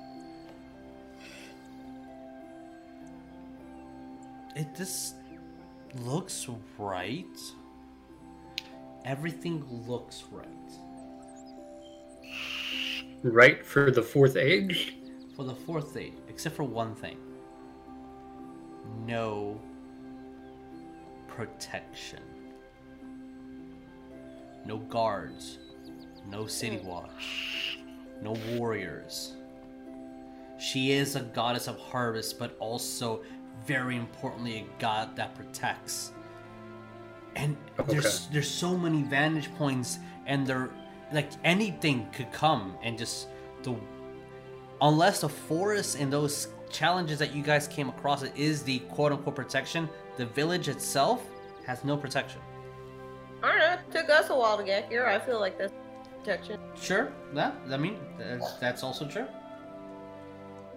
It 4.55 4.67
just 4.75 5.15
looks 6.01 6.47
right. 6.77 7.25
Everything 9.05 9.65
looks 9.87 10.23
right. 10.31 10.47
Right 13.23 13.65
for 13.65 13.91
the 13.91 14.01
fourth 14.01 14.35
age? 14.35 14.97
For 15.35 15.45
the 15.45 15.55
fourth 15.55 15.95
age, 15.95 16.13
except 16.27 16.55
for 16.55 16.63
one 16.63 16.95
thing. 16.95 17.17
no 19.05 19.59
protection. 21.35 22.19
No 24.65 24.77
guards, 24.77 25.57
no 26.29 26.45
city 26.45 26.77
hmm. 26.77 26.87
watch, 26.87 27.79
no 28.21 28.35
warriors. 28.55 29.35
She 30.59 30.91
is 30.91 31.15
a 31.15 31.21
goddess 31.21 31.67
of 31.67 31.77
harvest, 31.79 32.37
but 32.37 32.55
also, 32.59 33.23
very 33.65 33.95
importantly, 33.97 34.57
a 34.59 34.81
god 34.81 35.15
that 35.15 35.33
protects. 35.35 36.11
And 37.35 37.57
there's 37.87 38.05
Okay. 38.05 38.33
there's 38.33 38.51
so 38.51 38.77
many 38.77 39.01
vantage 39.03 39.53
points, 39.55 39.97
and 40.27 40.45
they're 40.45 40.69
like 41.11 41.29
anything 41.43 42.07
could 42.11 42.31
come 42.31 42.77
and 42.83 42.97
just 42.97 43.27
the 43.63 43.75
unless 44.81 45.21
the 45.21 45.29
forest 45.29 45.97
and 45.99 46.11
those 46.13 46.49
challenges 46.69 47.19
that 47.19 47.35
you 47.35 47.43
guys 47.43 47.67
came 47.67 47.89
across 47.89 48.23
it 48.23 48.31
is 48.35 48.63
the 48.63 48.79
quote 48.79 49.11
unquote 49.11 49.35
protection, 49.35 49.89
the 50.17 50.25
village 50.25 50.67
itself 50.67 51.25
has 51.65 51.83
no 51.83 51.97
protection. 51.97 52.41
I 53.43 53.49
don't 53.49 53.59
know. 53.59 53.73
It 53.73 53.91
took 53.91 54.09
us 54.09 54.29
a 54.29 54.35
while 54.35 54.57
to 54.57 54.63
get 54.63 54.89
here. 54.89 55.05
I 55.05 55.19
feel 55.19 55.39
like 55.39 55.57
that's 55.57 55.73
protection. 56.19 56.59
Sure, 56.79 57.11
that 57.33 57.55
I 57.69 57.77
mean 57.77 57.97
that's, 58.17 58.53
that's 58.53 58.83
also 58.83 59.07
true. 59.07 59.27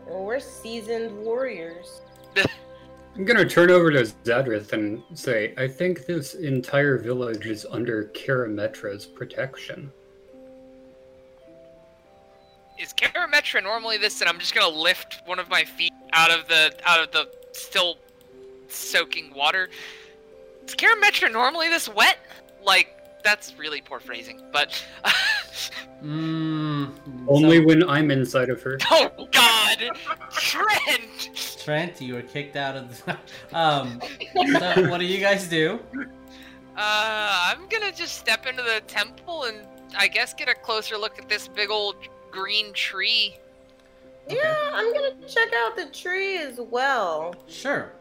Well, 0.06 0.24
we're 0.24 0.40
seasoned 0.40 1.16
warriors. 1.24 2.00
I'm 3.16 3.24
gonna 3.24 3.48
turn 3.48 3.70
over 3.70 3.90
to 3.92 4.02
Zadrith 4.02 4.72
and 4.72 5.02
say, 5.14 5.54
I 5.56 5.68
think 5.68 6.06
this 6.06 6.34
entire 6.34 6.98
village 6.98 7.46
is 7.46 7.66
under 7.70 8.06
Karametra's 8.14 9.06
protection. 9.06 9.92
Is 12.78 12.92
Karametra 12.92 13.62
normally 13.62 13.98
this? 13.98 14.20
And 14.20 14.28
I'm 14.28 14.38
just 14.38 14.54
gonna 14.54 14.74
lift 14.74 15.22
one 15.26 15.38
of 15.38 15.48
my 15.48 15.64
feet 15.64 15.92
out 16.12 16.30
of 16.30 16.48
the 16.48 16.74
out 16.84 17.00
of 17.00 17.12
the 17.12 17.30
still 17.52 17.98
soaking 18.68 19.32
water. 19.34 19.68
Is 20.66 20.74
Karametra 20.74 21.30
normally 21.30 21.68
this 21.68 21.88
wet? 21.88 22.18
Like 22.64 23.22
that's 23.22 23.58
really 23.58 23.80
poor 23.80 24.00
phrasing, 24.00 24.40
but 24.52 24.84
Mmm. 26.02 26.90
Only 27.28 27.64
when 27.64 27.88
I'm 27.88 28.10
inside 28.10 28.50
of 28.50 28.62
her. 28.62 28.78
oh 28.90 29.28
god, 29.32 29.90
Trent. 30.30 31.56
Trent, 31.62 32.00
you 32.00 32.14
were 32.14 32.22
kicked 32.22 32.56
out 32.56 32.76
of 32.76 33.04
the. 33.04 33.16
um. 33.58 34.00
So 34.34 34.88
what 34.90 34.98
do 35.00 35.06
you 35.06 35.18
guys 35.18 35.48
do? 35.48 35.80
Uh, 36.76 37.54
I'm 37.56 37.68
gonna 37.68 37.92
just 37.92 38.18
step 38.18 38.46
into 38.46 38.62
the 38.62 38.82
temple 38.86 39.44
and 39.44 39.58
I 39.96 40.08
guess 40.08 40.34
get 40.34 40.48
a 40.48 40.54
closer 40.54 40.98
look 40.98 41.18
at 41.18 41.28
this 41.28 41.48
big 41.48 41.70
old 41.70 41.96
green 42.30 42.72
tree. 42.72 43.36
Yeah, 44.28 44.70
I'm 44.72 44.92
gonna 44.92 45.14
check 45.28 45.48
out 45.54 45.76
the 45.76 45.86
tree 45.86 46.38
as 46.38 46.58
well. 46.58 47.34
Sure. 47.46 47.92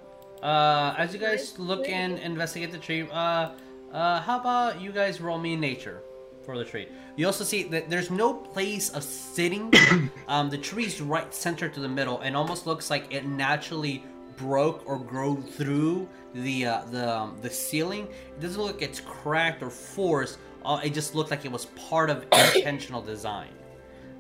Uh, 0.44 0.94
as 0.98 1.14
you 1.14 1.20
guys 1.20 1.58
look 1.58 1.88
and 1.88 2.20
investigate 2.20 2.70
the 2.70 2.78
tree, 2.78 3.08
uh, 3.10 3.52
uh, 3.94 4.20
how 4.20 4.38
about 4.38 4.82
you 4.82 4.92
guys 4.92 5.22
roll 5.22 5.40
me 5.40 5.54
in 5.54 5.62
nature 5.62 6.02
for 6.44 6.58
the 6.58 6.66
tree? 6.66 6.86
You 7.16 7.28
also 7.28 7.46
see 7.46 7.64
that 7.64 7.90
there's 7.90 8.12
no 8.12 8.34
place 8.34 8.90
of 8.90 9.04
sitting. 9.04 9.74
um, 10.28 10.50
the 10.50 10.58
tree's 10.58 11.00
right 11.00 11.34
center 11.34 11.70
to 11.70 11.80
the 11.80 11.88
middle, 11.88 12.20
and 12.20 12.36
almost 12.36 12.68
looks 12.68 12.90
like 12.90 13.14
it 13.14 13.26
naturally 13.26 14.04
broke 14.36 14.84
or 14.86 15.00
grew 15.00 15.42
through 15.42 16.10
the 16.34 16.66
uh, 16.66 16.82
the 16.92 17.18
um, 17.18 17.38
the 17.42 17.50
ceiling. 17.50 18.10
It 18.36 18.42
doesn't 18.42 18.62
look 18.62 18.74
like 18.74 18.82
it's 18.82 19.00
cracked 19.00 19.64
or 19.64 19.70
forced. 19.70 20.40
Uh, 20.66 20.82
it 20.84 20.94
just 20.94 21.16
looked 21.16 21.32
like 21.32 21.46
it 21.46 21.52
was 21.52 21.68
part 21.68 22.10
of 22.10 22.26
intentional 22.34 23.02
design. 23.02 23.54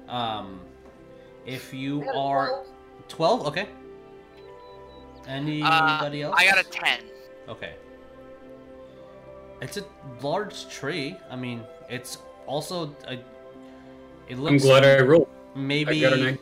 Um, 0.07 0.61
if 1.45 1.73
you 1.73 2.01
I 2.03 2.05
got 2.05 2.15
a 2.15 2.19
are 2.19 2.47
12. 3.09 3.41
12, 3.43 3.47
okay. 3.47 3.67
Anybody 5.27 6.21
else? 6.23 6.35
Uh, 6.35 6.37
I 6.37 6.45
got 6.45 6.59
a 6.59 6.63
ten. 6.63 6.99
Okay. 7.47 7.75
It's 9.61 9.77
a 9.77 9.85
large 10.21 10.67
tree. 10.69 11.15
I 11.29 11.35
mean, 11.35 11.63
it's 11.89 12.17
also 12.45 12.95
a. 13.07 13.13
It 13.13 14.35
I'm 14.35 14.41
looks 14.41 14.63
glad 14.63 14.85
I 14.85 15.01
rolled. 15.01 15.29
maybe 15.55 16.05
I 16.05 16.09
got 16.09 16.37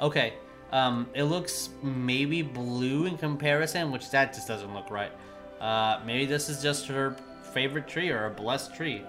okay. 0.00 0.34
Um, 0.72 1.08
it 1.14 1.24
looks 1.24 1.70
maybe 1.82 2.42
blue 2.42 3.06
in 3.06 3.16
comparison, 3.16 3.92
which 3.92 4.10
that 4.10 4.34
just 4.34 4.48
doesn't 4.48 4.74
look 4.74 4.90
right. 4.90 5.12
Uh, 5.60 6.00
maybe 6.04 6.26
this 6.26 6.48
is 6.48 6.60
just 6.62 6.86
her 6.88 7.16
favorite 7.52 7.86
tree 7.86 8.10
or 8.10 8.26
a 8.26 8.30
blessed 8.30 8.74
tree. 8.74 9.02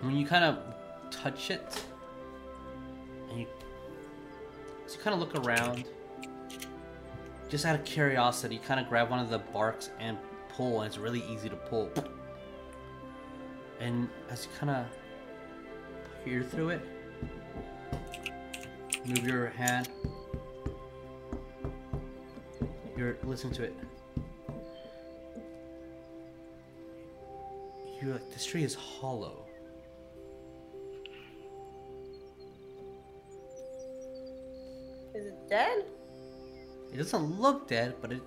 When 0.00 0.14
you 0.14 0.26
kind 0.26 0.44
of 0.44 0.58
touch 1.10 1.50
it, 1.50 1.84
and 3.30 3.40
you, 3.40 3.46
so 4.86 4.96
you 4.96 5.00
kind 5.02 5.14
of 5.14 5.20
look 5.20 5.44
around, 5.46 5.84
just 7.48 7.64
out 7.64 7.74
of 7.74 7.84
curiosity, 7.84 8.56
you 8.56 8.60
kind 8.60 8.78
of 8.78 8.88
grab 8.88 9.10
one 9.10 9.18
of 9.18 9.30
the 9.30 9.38
barks 9.38 9.90
and 9.98 10.18
pull, 10.50 10.82
and 10.82 10.86
it's 10.86 10.98
really 10.98 11.24
easy 11.30 11.48
to 11.48 11.56
pull. 11.56 11.90
And 13.80 14.08
as 14.30 14.44
you 14.44 14.50
kind 14.58 14.70
of 14.70 14.86
peer 16.24 16.42
through 16.42 16.70
it, 16.70 16.80
move 19.04 19.26
your 19.26 19.46
hand. 19.48 19.88
You're 22.96 23.16
listen 23.22 23.50
to 23.52 23.62
it. 23.62 23.76
You're 28.00 28.14
like 28.14 28.30
this 28.30 28.44
tree 28.44 28.64
is 28.64 28.74
hollow. 28.74 29.47
It 36.98 37.02
doesn't 37.04 37.40
look 37.40 37.68
dead, 37.68 37.94
but 38.00 38.10
it 38.12 38.20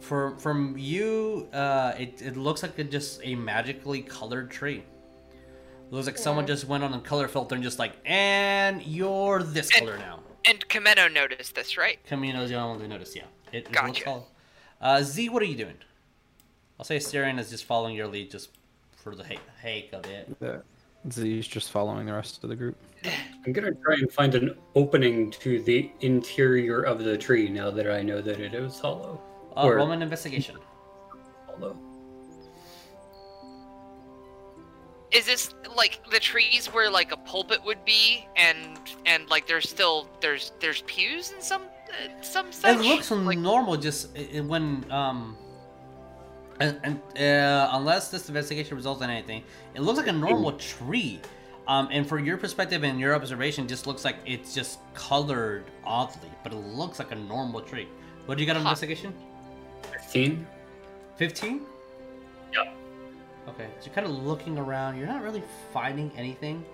for 0.00 0.36
from 0.38 0.74
you, 0.76 1.46
uh, 1.52 1.92
it 1.96 2.20
it 2.20 2.36
looks 2.36 2.64
like 2.64 2.76
it 2.76 2.90
just 2.90 3.20
a 3.22 3.36
magically 3.36 4.02
colored 4.02 4.50
tree. 4.50 4.82
looks 5.92 6.06
like 6.06 6.18
someone 6.18 6.44
just 6.46 6.66
went 6.66 6.82
on 6.82 6.92
a 6.92 6.98
color 7.00 7.28
filter 7.28 7.54
and 7.54 7.62
just 7.62 7.78
like, 7.78 7.92
and 8.04 8.82
you're 8.82 9.42
this 9.44 9.70
And- 9.70 9.86
color 9.86 9.98
now. 9.98 10.20
And 10.44 10.66
Chameno 10.68 11.12
noticed 11.12 11.54
this, 11.54 11.76
right? 11.76 11.98
Chameno's 12.08 12.48
the 12.48 12.56
only 12.56 12.70
one 12.70 12.80
who 12.80 12.88
noticed. 12.88 13.14
Yeah, 13.14 13.24
it, 13.52 13.58
it 13.58 13.64
looks 13.66 14.00
Gotcha. 14.02 14.22
Uh, 14.80 15.02
Z, 15.02 15.28
what 15.28 15.40
are 15.42 15.46
you 15.46 15.56
doing? 15.56 15.76
I'll 16.80 16.84
say 16.86 16.98
Syrian 16.98 17.38
is 17.38 17.50
just 17.50 17.64
following 17.64 17.94
your 17.94 18.08
lead, 18.08 18.30
just 18.32 18.48
for 18.96 19.14
the 19.14 19.22
ha- 19.22 19.46
heck 19.60 19.92
of 19.92 20.04
it. 20.06 20.34
Yeah. 20.40 20.56
Z's 21.10 21.46
just 21.46 21.70
following 21.70 22.06
the 22.06 22.12
rest 22.12 22.42
of 22.42 22.50
the 22.50 22.56
group. 22.56 22.76
I'm 23.46 23.52
gonna 23.52 23.72
try 23.72 23.94
and 23.94 24.10
find 24.12 24.34
an 24.34 24.54
opening 24.74 25.30
to 25.32 25.62
the 25.62 25.90
interior 26.00 26.82
of 26.82 27.02
the 27.02 27.16
tree 27.16 27.48
now 27.48 27.70
that 27.70 27.90
I 27.90 28.02
know 28.02 28.20
that 28.20 28.38
it 28.40 28.52
is 28.54 28.78
hollow. 28.78 29.20
Uh, 29.56 29.62
Or- 29.64 29.76
Roman 29.76 30.02
investigation. 30.02 30.56
Hollow. 31.46 31.76
Is 35.10 35.26
this 35.26 35.54
like 35.76 36.00
the 36.10 36.20
trees 36.20 36.66
where 36.68 36.88
like 36.88 37.10
a 37.10 37.16
pulpit 37.16 37.64
would 37.64 37.84
be, 37.84 38.28
and 38.36 38.78
and 39.06 39.28
like 39.28 39.46
there's 39.48 39.68
still 39.68 40.08
there's 40.20 40.52
there's 40.60 40.82
pews 40.82 41.32
and 41.32 41.42
some 41.42 41.62
uh, 41.62 42.22
some 42.22 42.52
such. 42.52 42.76
It 42.76 42.82
looks 42.82 43.10
like, 43.10 43.38
normal, 43.38 43.76
just 43.76 44.16
i- 44.16 44.28
i- 44.36 44.40
when 44.40 44.84
um, 44.92 45.36
and, 46.60 46.78
and 46.84 47.00
uh, 47.18 47.70
unless 47.72 48.10
this 48.10 48.28
investigation 48.28 48.76
results 48.76 49.02
in 49.02 49.10
anything, 49.10 49.42
it 49.74 49.80
looks 49.80 49.98
like 49.98 50.08
a 50.08 50.12
normal 50.12 50.52
tree. 50.52 51.20
Um, 51.68 51.88
and 51.90 52.06
for 52.08 52.18
your 52.18 52.36
perspective 52.36 52.82
and 52.84 52.98
your 52.98 53.14
observation, 53.14 53.66
just 53.68 53.86
looks 53.86 54.04
like 54.04 54.16
it's 54.26 54.54
just 54.54 54.78
colored 54.94 55.64
oddly, 55.84 56.30
but 56.42 56.52
it 56.52 56.56
looks 56.56 56.98
like 56.98 57.12
a 57.12 57.16
normal 57.16 57.60
tree. 57.60 57.88
What 58.26 58.36
do 58.36 58.42
you 58.42 58.46
got 58.46 58.56
on 58.56 58.62
Huh. 58.62 58.70
investigation? 58.70 59.14
15? 59.92 60.46
Fifteen. 61.16 61.62
Yep. 62.54 62.74
Okay, 63.48 63.66
so 63.78 63.86
you're 63.86 63.94
kind 63.94 64.06
of 64.06 64.12
looking 64.24 64.56
around. 64.58 64.96
You're 64.96 65.06
not 65.06 65.22
really 65.22 65.42
finding 65.72 66.10
anything. 66.16 66.64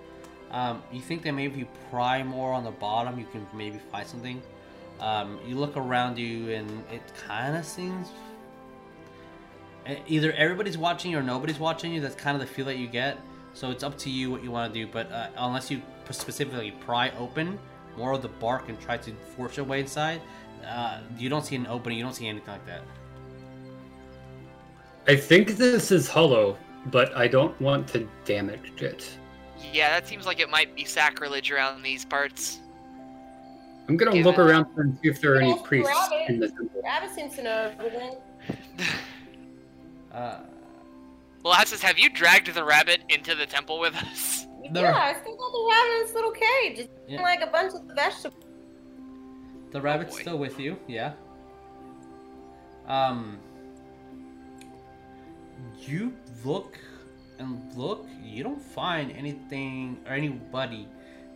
Um, 0.51 0.81
you 0.91 1.01
think 1.01 1.23
that 1.23 1.33
maybe 1.33 1.51
if 1.53 1.59
you 1.59 1.67
pry 1.91 2.23
more 2.23 2.53
on 2.53 2.63
the 2.63 2.71
bottom, 2.71 3.19
you 3.19 3.25
can 3.31 3.45
maybe 3.53 3.79
find 3.91 4.07
something. 4.07 4.41
Um, 5.01 5.37
you 5.45 5.55
look 5.55 5.75
around 5.75 6.17
you, 6.17 6.49
and 6.51 6.69
it 6.91 7.01
kind 7.27 7.57
of 7.57 7.65
seems 7.65 8.07
either 10.07 10.31
everybody's 10.33 10.77
watching 10.77 11.11
you 11.11 11.19
or 11.19 11.23
nobody's 11.23 11.59
watching 11.59 11.93
you. 11.93 12.01
That's 12.01 12.15
kind 12.15 12.35
of 12.35 12.41
the 12.41 12.47
feel 12.53 12.65
that 12.65 12.77
you 12.77 12.87
get. 12.87 13.17
So 13.53 13.71
it's 13.71 13.83
up 13.83 13.97
to 13.99 14.09
you 14.09 14.29
what 14.31 14.43
you 14.43 14.51
want 14.51 14.73
to 14.73 14.79
do. 14.85 14.87
But 14.91 15.11
uh, 15.11 15.29
unless 15.37 15.69
you 15.71 15.81
specifically 16.09 16.71
pry 16.71 17.11
open 17.17 17.57
more 17.97 18.11
of 18.13 18.21
the 18.21 18.27
bark 18.27 18.69
and 18.69 18.79
try 18.79 18.97
to 18.97 19.11
force 19.35 19.57
your 19.57 19.65
way 19.65 19.79
inside, 19.79 20.21
uh, 20.67 20.99
you 21.17 21.29
don't 21.29 21.45
see 21.45 21.55
an 21.55 21.67
opening. 21.67 21.97
You 21.97 22.03
don't 22.03 22.13
see 22.13 22.27
anything 22.27 22.47
like 22.51 22.65
that. 22.67 22.81
I 25.07 25.15
think 25.15 25.55
this 25.57 25.91
is 25.91 26.07
hollow, 26.09 26.57
but 26.87 27.15
I 27.15 27.27
don't 27.27 27.59
want 27.61 27.87
to 27.89 28.07
damage 28.25 28.81
it. 28.81 29.09
yeah, 29.73 29.89
that 29.89 30.05
seems 30.07 30.25
like 30.25 30.39
it 30.39 30.49
might 30.49 30.75
be 30.75 30.83
sacrilege 30.85 31.49
around 31.49 31.81
these 31.81 32.03
parts. 32.05 32.59
I'm 33.87 33.95
gonna 33.95 34.11
Give 34.11 34.25
look 34.25 34.35
it- 34.37 34.41
around 34.41 34.67
and 34.75 34.97
see 35.01 35.09
if 35.09 35.21
there 35.21 35.33
are 35.35 35.41
any 35.41 35.57
priests 35.63 35.93
in 36.27 36.39
the 36.41 36.49
temple. 36.49 36.81
Rabbit 36.83 37.11
seems 37.15 37.35
to 37.37 37.43
know 37.43 37.71
everything. 37.79 38.15
Uh, 40.13 40.39
Well, 41.43 41.65
says, 41.65 41.81
have 41.81 41.97
you 41.99 42.09
dragged 42.09 42.53
the 42.53 42.63
rabbit 42.63 43.01
into 43.09 43.35
the 43.35 43.45
temple 43.45 43.79
with 43.79 43.95
us? 43.95 44.45
The- 44.71 44.81
Yeah, 44.81 44.95
I 44.95 45.13
still 45.21 45.35
got 45.35 45.51
the 45.51 45.67
rabbit 45.69 45.93
in 45.99 46.05
this 46.05 46.13
little 46.15 46.31
cage. 46.31 46.79
It's 46.79 46.89
Yeah. 47.07 47.21
like 47.21 47.41
a 47.41 47.47
bunch 47.47 47.73
of 47.73 47.81
vegetables. 47.95 48.43
The 49.71 49.81
rabbit's 49.81 50.15
boy. 50.15 50.21
still 50.21 50.37
with 50.37 50.59
you, 50.59 50.77
yeah. 50.87 51.13
Um, 52.87 53.37
you 55.79 56.13
look 56.45 56.77
and 57.39 57.61
look, 57.75 58.07
you 58.23 58.43
don't 58.43 58.61
find 58.61 59.11
anything 59.11 59.99
or 60.07 60.13
anybody 60.13 60.87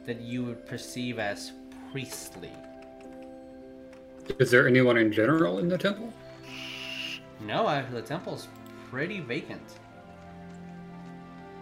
that 0.06 0.22
you 0.22 0.44
would 0.46 0.66
perceive 0.66 1.20
as 1.20 1.52
priestly. 1.92 2.52
Is 4.40 4.50
there 4.50 4.68
anyone 4.68 4.98
in 4.98 5.12
general 5.12 5.60
in 5.60 5.68
the 5.68 5.78
temple? 5.78 6.12
No, 7.42 7.68
actually, 7.68 8.02
the 8.02 8.08
temple's 8.08 8.48
pretty 8.92 9.22
vacant. 9.22 9.80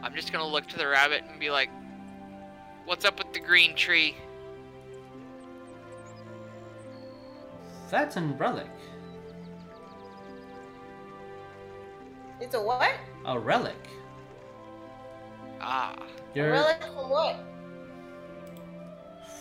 I'm 0.01 0.15
just 0.15 0.33
gonna 0.33 0.47
look 0.47 0.65
to 0.67 0.77
the 0.77 0.87
rabbit 0.87 1.23
and 1.29 1.39
be 1.39 1.51
like, 1.51 1.69
"What's 2.85 3.05
up 3.05 3.19
with 3.19 3.31
the 3.33 3.39
green 3.39 3.75
tree?" 3.75 4.17
That's 7.91 8.17
a 8.17 8.21
relic. 8.21 8.69
It's 12.41 12.55
a 12.55 12.61
what? 12.61 12.95
A 13.25 13.37
relic. 13.37 13.87
Ah, 15.61 15.95
You're 16.33 16.51
relic 16.51 16.83
from 16.83 17.09
what? 17.09 17.35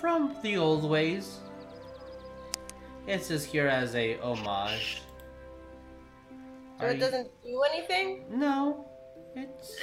from 0.01 0.37
the 0.43 0.57
old 0.57 0.89
ways. 0.89 1.41
It's 3.07 3.29
just 3.29 3.47
here 3.47 3.67
as 3.67 3.95
a 3.97 4.19
homage. 4.19 5.03
So 6.79 6.87
Are 6.87 6.91
it 6.91 7.01
doesn't 7.01 7.29
do 7.43 7.63
anything? 7.63 8.25
No, 8.31 8.87
it's. 9.35 9.77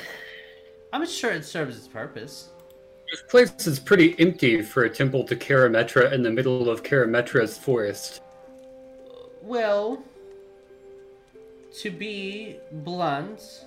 I'm 0.93 1.05
sure 1.05 1.31
it 1.31 1.43
serves 1.43 1.77
its 1.77 1.87
purpose. 1.87 2.51
This 3.11 3.21
place 3.29 3.67
is 3.67 3.79
pretty 3.79 4.15
empty 4.19 4.61
for 4.61 4.85
a 4.85 4.89
temple 4.89 5.23
to 5.25 5.35
Karametra 5.35 6.11
in 6.13 6.23
the 6.23 6.31
middle 6.31 6.69
of 6.69 6.83
Karametra's 6.83 7.57
forest. 7.57 8.21
Well, 9.41 10.03
to 11.81 11.91
be 11.91 12.59
blunt, 12.71 13.65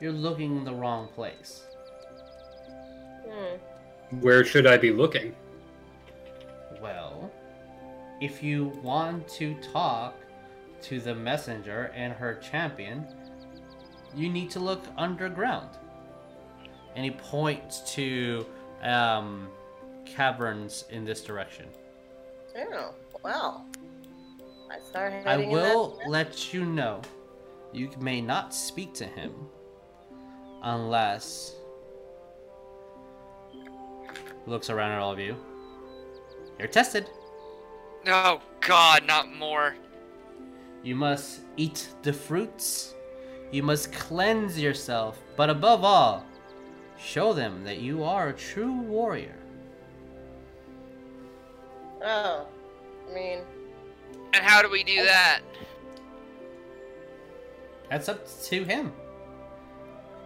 you're 0.00 0.12
looking 0.12 0.56
in 0.56 0.64
the 0.64 0.74
wrong 0.74 1.08
place. 1.14 1.64
Hmm. 3.28 4.18
Where 4.20 4.44
should 4.44 4.66
I 4.66 4.76
be 4.78 4.90
looking? 4.90 5.34
Well, 6.82 7.30
if 8.20 8.42
you 8.42 8.66
want 8.82 9.28
to 9.28 9.54
talk 9.72 10.14
to 10.82 11.00
the 11.00 11.14
messenger 11.14 11.92
and 11.94 12.12
her 12.12 12.34
champion, 12.34 13.06
you 14.14 14.28
need 14.28 14.50
to 14.50 14.60
look 14.60 14.84
underground. 14.96 15.70
And 16.94 17.04
he 17.04 17.10
points 17.10 17.80
to 17.94 18.46
um, 18.82 19.48
caverns 20.04 20.84
in 20.90 21.04
this 21.04 21.22
direction. 21.22 21.66
Oh, 22.56 22.94
well. 23.22 23.66
I 24.70 24.78
start 24.80 25.12
I 25.12 25.16
heading 25.30 25.50
in 25.50 25.56
will 25.56 26.00
let 26.06 26.52
you 26.52 26.64
know. 26.64 27.00
You 27.72 27.90
may 28.00 28.20
not 28.20 28.54
speak 28.54 28.94
to 28.94 29.06
him 29.06 29.32
unless 30.62 31.54
looks 34.46 34.70
around 34.70 34.92
at 34.92 34.98
all 34.98 35.12
of 35.12 35.18
you. 35.18 35.36
You're 36.58 36.68
tested. 36.68 37.08
no, 38.04 38.40
God, 38.60 39.06
not 39.06 39.32
more. 39.32 39.74
You 40.88 40.96
must 40.96 41.40
eat 41.58 41.90
the 42.00 42.14
fruits. 42.14 42.94
You 43.52 43.62
must 43.62 43.92
cleanse 43.92 44.58
yourself, 44.58 45.18
but 45.36 45.50
above 45.50 45.84
all, 45.84 46.24
show 46.98 47.34
them 47.34 47.62
that 47.64 47.76
you 47.76 48.02
are 48.04 48.28
a 48.28 48.32
true 48.32 48.72
warrior. 48.72 49.36
Oh. 52.02 52.46
I 53.06 53.14
mean, 53.14 53.40
And 54.32 54.42
how 54.42 54.62
do 54.62 54.70
we 54.70 54.82
do 54.82 55.04
that? 55.04 55.40
That's 57.90 58.08
up 58.08 58.26
to 58.44 58.64
him. 58.64 58.90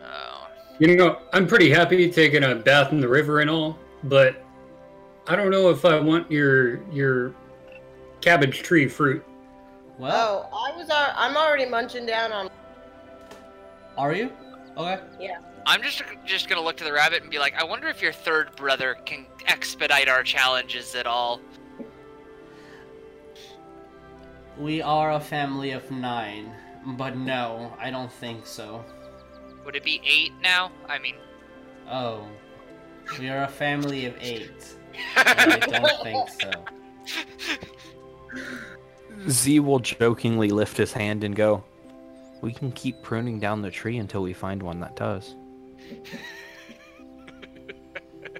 Oh, 0.05 0.47
You 0.79 0.95
know, 0.95 1.23
I'm 1.33 1.49
pretty 1.49 1.71
happy 1.71 2.09
taking 2.09 2.45
a 2.45 2.55
bath 2.55 2.93
in 2.93 3.01
the 3.01 3.09
river 3.09 3.41
and 3.41 3.51
all, 3.51 3.77
but 4.05 4.45
I 5.27 5.35
don't 5.35 5.51
know 5.51 5.71
if 5.71 5.85
I 5.85 5.99
want 5.99 6.31
your 6.31 6.85
your 6.93 7.35
cabbage 8.21 8.63
tree 8.63 8.87
fruit. 8.87 9.25
Well, 10.03 10.51
oh, 10.53 10.69
I 10.69 10.77
was. 10.77 10.91
al- 10.91 11.15
I'm 11.15 11.37
already 11.37 11.65
munching 11.65 12.07
down 12.07 12.33
on. 12.33 12.51
are 13.97 14.13
you? 14.13 14.33
Okay. 14.77 15.01
Yeah. 15.21 15.39
I'm 15.65 15.81
just 15.81 16.03
just 16.25 16.49
gonna 16.49 16.61
look 16.61 16.77
to 16.79 16.85
the 16.85 16.93
rabbit 16.93 17.23
and 17.23 17.31
be 17.31 17.39
like, 17.39 17.55
I 17.55 17.63
wonder 17.63 17.87
if 17.87 18.03
your 18.03 18.13
third 18.13 18.57
brother 18.57 18.97
can 19.05 19.27
expedite 19.47 20.09
our 20.09 20.25
challenges 20.25 20.97
at 20.97 21.07
all. 21.07 21.41
We 24.59 24.83
are 24.83 25.13
a 25.13 25.21
family 25.21 25.71
of 25.71 25.89
nine, 25.93 26.53
but 26.85 27.17
no, 27.17 27.73
I 27.79 27.93
don't 27.93 28.11
think 28.11 28.45
so. 28.45 28.85
Would 29.65 29.77
it 29.77 29.85
be 29.85 30.03
eight 30.05 30.33
now? 30.43 30.73
I 30.89 30.99
mean, 30.99 31.15
Oh, 31.89 32.27
we 33.21 33.29
are 33.29 33.45
a 33.45 33.49
family 33.49 34.07
of 34.07 34.17
eight. 34.21 34.75
I 35.17 35.59
don't 35.59 36.03
think 36.03 36.29
so. 36.41 36.51
Z 39.29 39.61
will 39.61 39.79
jokingly 39.79 40.49
lift 40.49 40.77
his 40.77 40.93
hand 40.93 41.25
and 41.25 41.35
go, 41.37 41.65
We 42.41 42.53
can 42.53 42.73
keep 42.73 43.03
pruning 43.03 43.39
down 43.39 43.63
the 43.63 43.71
tree 43.71 43.99
until 43.99 44.23
we 44.23 44.33
find 44.33 44.63
one 44.63 44.81
that 44.81 44.97
does. 44.97 45.35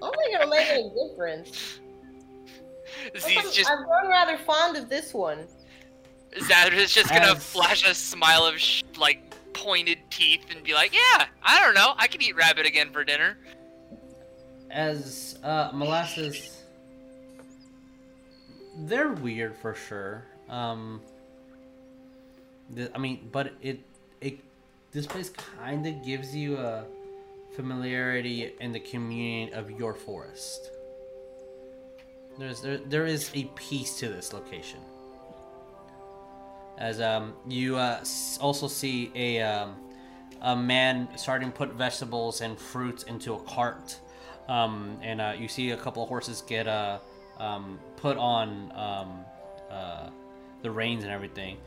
I 0.01 0.37
don't 0.39 0.49
make 0.49 0.67
any 0.69 0.89
difference. 0.89 1.79
Z's 3.17 3.53
just 3.53 3.69
I've 3.69 3.85
grown 3.85 4.09
rather 4.09 4.37
fond 4.37 4.77
of 4.77 4.89
this 4.89 5.13
one. 5.13 5.47
Zad 6.41 6.73
is 6.73 6.91
just 6.93 7.09
gonna 7.09 7.33
As- 7.33 7.43
flash 7.43 7.87
a 7.87 7.93
smile 7.93 8.45
of 8.45 8.59
sh- 8.59 8.83
like 8.97 9.19
pointed 9.53 9.99
teeth 10.09 10.45
and 10.53 10.63
be 10.63 10.73
like, 10.73 10.93
Yeah, 10.93 11.25
I 11.43 11.59
don't 11.63 11.75
know, 11.75 11.93
I 11.97 12.07
can 12.07 12.21
eat 12.21 12.35
rabbit 12.35 12.65
again 12.65 12.89
for 12.91 13.03
dinner. 13.03 13.37
As 14.71 15.37
uh, 15.43 15.69
molasses, 15.73 16.63
they're 18.79 19.11
weird 19.11 19.55
for 19.55 19.75
sure. 19.75 20.25
Um, 20.49 21.01
the, 22.69 22.91
I 22.95 22.97
mean, 22.97 23.29
but 23.31 23.53
it 23.61 23.79
it 24.21 24.39
this 24.91 25.05
place 25.05 25.29
kind 25.29 25.85
of 25.85 26.03
gives 26.05 26.35
you 26.35 26.57
a 26.57 26.85
familiarity 27.55 28.53
in 28.59 28.71
the 28.71 28.79
community 28.79 29.53
of 29.53 29.71
your 29.71 29.93
forest. 29.93 30.71
There's 32.37 32.61
there 32.61 32.77
there 32.77 33.05
is 33.05 33.29
a 33.33 33.45
piece 33.55 33.97
to 33.99 34.09
this 34.09 34.33
location. 34.33 34.79
As 36.77 36.99
um 36.99 37.33
you 37.47 37.77
uh, 37.77 38.03
also 38.39 38.67
see 38.67 39.11
a 39.15 39.41
um, 39.41 39.75
a 40.41 40.55
man 40.55 41.07
starting 41.15 41.51
to 41.51 41.57
put 41.57 41.73
vegetables 41.73 42.41
and 42.41 42.57
fruits 42.57 43.03
into 43.03 43.35
a 43.35 43.39
cart, 43.43 43.99
um, 44.49 44.97
and 45.01 45.21
uh, 45.21 45.33
you 45.37 45.47
see 45.47 45.71
a 45.71 45.77
couple 45.77 46.03
of 46.03 46.09
horses 46.09 46.41
get 46.41 46.67
uh, 46.67 46.99
um, 47.39 47.79
put 47.97 48.17
on 48.17 48.71
um, 48.75 49.25
uh, 49.71 50.09
the 50.63 50.71
reins 50.71 51.03
and 51.03 51.11
everything, 51.11 51.57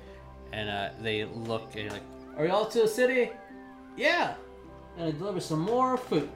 and 0.52 0.68
uh, 0.68 0.88
they 1.00 1.24
look 1.24 1.76
and 1.76 1.92
like, 1.92 2.02
"Are 2.36 2.46
y'all 2.46 2.66
to 2.66 2.80
the 2.80 2.88
city?" 2.88 3.30
Yeah, 3.96 4.34
and 4.98 5.08
I 5.08 5.10
deliver 5.12 5.40
some 5.40 5.60
more 5.60 5.96
food. 5.96 6.28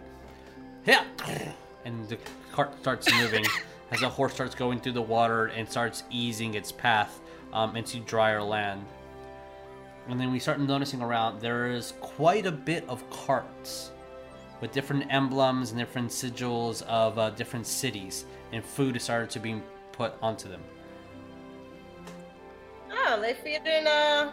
Yeah, 0.86 1.04
and 1.84 2.08
the 2.08 2.18
cart 2.52 2.78
starts 2.80 3.12
moving 3.12 3.44
as 3.90 4.00
the 4.00 4.08
horse 4.08 4.32
starts 4.32 4.54
going 4.54 4.80
through 4.80 4.92
the 4.92 5.02
water 5.02 5.46
and 5.46 5.68
starts 5.68 6.04
easing 6.10 6.54
its 6.54 6.70
path 6.70 7.20
um, 7.52 7.76
into 7.76 7.98
drier 8.00 8.42
land. 8.42 8.84
And 10.08 10.18
then 10.18 10.32
we 10.32 10.38
start 10.38 10.60
noticing 10.60 11.02
around 11.02 11.40
there 11.40 11.68
is 11.68 11.94
quite 12.00 12.46
a 12.46 12.52
bit 12.52 12.84
of 12.88 13.08
carts 13.10 13.90
with 14.60 14.72
different 14.72 15.12
emblems 15.12 15.70
and 15.70 15.78
different 15.78 16.10
sigils 16.10 16.82
of 16.82 17.18
uh, 17.18 17.30
different 17.30 17.66
cities, 17.66 18.24
and 18.52 18.64
food 18.64 18.96
is 18.96 19.02
started 19.02 19.30
to 19.30 19.38
be 19.38 19.60
put 19.92 20.14
onto 20.22 20.48
them. 20.48 20.62
Oh, 23.06 23.18
they 23.20 23.34
feeding 23.34 23.86
uh, 23.86 24.32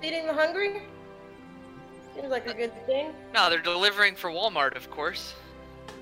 feeding 0.00 0.26
the 0.26 0.32
hungry. 0.32 0.82
Seems 2.14 2.28
like 2.28 2.46
a 2.48 2.54
good 2.54 2.72
thing. 2.86 3.12
No, 3.34 3.48
they're 3.48 3.60
delivering 3.62 4.16
for 4.16 4.30
Walmart, 4.30 4.76
of 4.76 4.90
course. 4.90 5.34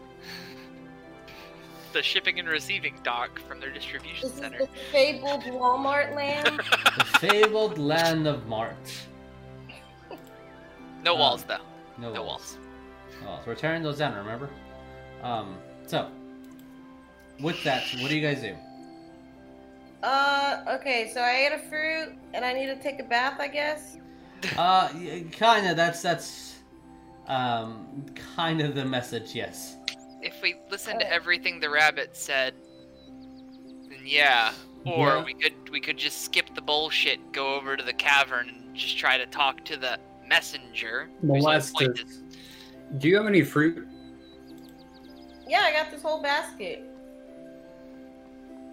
the 1.93 2.02
shipping 2.02 2.39
and 2.39 2.48
receiving 2.48 2.94
dock 3.02 3.39
from 3.40 3.60
their 3.60 3.70
distribution 3.70 4.22
This 4.28 4.32
is 4.35 4.39
center. 4.40 4.59
the 4.59 4.68
fabled 4.90 5.43
Walmart 5.44 6.14
land. 6.14 6.60
The 6.98 7.05
fabled 7.05 7.78
land 7.78 8.26
of 8.26 8.47
Mart. 8.47 8.76
No 11.05 11.14
Uh, 11.14 11.18
walls, 11.18 11.44
though. 11.44 11.59
No, 11.98 12.12
No 12.12 12.22
walls. 12.22 12.56
walls. 13.22 13.39
Oh, 13.40 13.44
so 13.44 13.51
we're 13.51 13.55
tearing 13.55 13.82
those 13.82 13.98
down, 13.98 14.14
remember? 14.16 14.48
Um, 15.22 15.56
so, 15.86 16.09
with 17.40 17.62
that, 17.64 17.82
what 18.01 18.09
do 18.09 18.16
you 18.16 18.26
guys 18.26 18.40
do? 18.40 18.56
Uh, 20.02 20.62
okay, 20.68 21.10
so 21.12 21.20
I 21.20 21.32
ate 21.46 21.52
a 21.52 21.58
fruit 21.68 22.14
and 22.34 22.44
I 22.44 22.52
need 22.52 22.66
to 22.66 22.76
take 22.76 23.00
a 23.00 23.04
bath, 23.04 23.40
I 23.40 23.48
guess. 23.48 23.96
Uh, 24.56 24.88
kind 25.32 25.66
of. 25.66 25.76
That's 25.76 26.00
that's, 26.00 26.54
um, 27.26 28.04
kind 28.36 28.60
of 28.60 28.76
the 28.76 28.84
message. 28.84 29.34
Yes. 29.34 29.76
If 30.22 30.40
we 30.40 30.54
listen 30.70 30.96
to 31.00 31.12
everything 31.12 31.58
the 31.58 31.68
rabbit 31.68 32.16
said, 32.16 32.54
then 33.88 33.98
yeah, 34.04 34.52
Or 34.86 35.08
Yeah. 35.08 35.24
we 35.24 35.34
could 35.34 35.68
we 35.70 35.80
could 35.80 35.96
just 35.96 36.22
skip 36.22 36.54
the 36.54 36.62
bullshit, 36.62 37.32
go 37.32 37.56
over 37.56 37.76
to 37.76 37.82
the 37.82 37.92
cavern, 37.92 38.48
and 38.48 38.76
just 38.76 38.96
try 38.96 39.18
to 39.18 39.26
talk 39.26 39.64
to 39.64 39.76
the 39.76 39.98
messenger. 40.28 41.08
whose 41.20 41.28
whole 41.30 41.30
point 41.40 41.42
Molasses. 41.42 41.98
is- 41.98 42.22
Do 42.98 43.08
you 43.08 43.16
have 43.16 43.26
any 43.26 43.42
fruit? 43.42 43.88
Yeah, 45.48 45.62
I 45.62 45.72
got 45.72 45.90
this 45.90 46.02
whole 46.02 46.22
basket. 46.22 46.84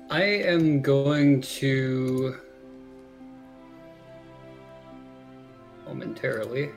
I 0.10 0.24
am 0.24 0.82
going 0.82 1.42
to 1.42 2.38
momentarily. 5.86 6.70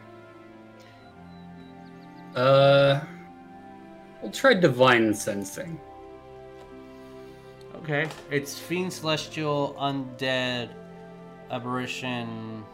Uh, 2.35 3.01
we'll 4.23 4.33
try 4.33 4.55
divine 4.55 5.13
sensing. 5.13 5.79
Okay. 7.77 8.09
It's 8.31 8.59
fiend, 8.59 8.93
celestial, 8.93 9.77
undead, 9.79 10.71
aberration, 11.51 12.65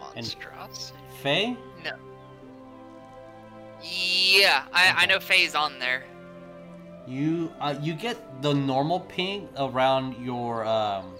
Monstrosity. 0.00 0.98
fey. 1.22 1.56
No. 1.84 1.92
Yeah, 3.82 4.64
I, 4.72 4.94
I 4.96 5.06
know 5.06 5.20
fey's 5.20 5.54
on 5.54 5.78
there. 5.78 6.04
You 7.06 7.52
uh, 7.60 7.74
you 7.80 7.94
get 7.94 8.42
the 8.42 8.52
normal 8.52 9.00
ping 9.00 9.48
around 9.56 10.24
your 10.24 10.64
um 10.64 11.14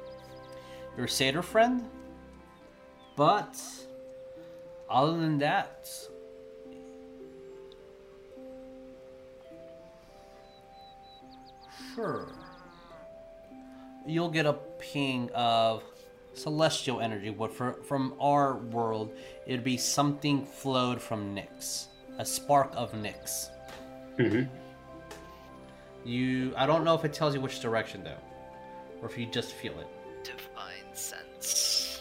your 0.97 1.09
satyr 1.09 1.43
friend, 1.43 1.89
but 3.17 3.59
other 4.89 5.17
than 5.19 5.39
that, 5.39 5.89
sure, 11.95 12.29
you'll 14.07 14.31
get 14.31 14.47
a 14.47 14.55
ping 14.79 15.31
of 15.35 15.83
celestial 16.35 17.01
energy. 17.01 17.31
What 17.31 17.53
for 17.53 17.75
from 17.85 18.15
our 18.21 18.57
world, 18.57 19.13
it'd 19.47 19.65
be 19.65 19.77
something 19.77 20.45
flowed 20.45 21.01
from 21.01 21.35
Nyx, 21.35 21.87
a 22.19 22.25
spark 22.25 22.73
of 22.77 22.93
Nyx. 22.93 23.49
hmm 24.17 24.45
You, 26.05 26.55
I 26.57 26.67
don't 26.67 26.85
know 26.85 26.95
if 26.95 27.05
it 27.05 27.13
tells 27.13 27.35
you 27.35 27.41
which 27.41 27.61
direction 27.61 28.03
though, 28.03 28.17
or 29.03 29.09
if 29.09 29.19
you 29.19 29.27
just 29.27 29.53
feel 29.53 29.79
it. 29.79 29.87
Divine 30.25 30.95
sense. 30.95 32.01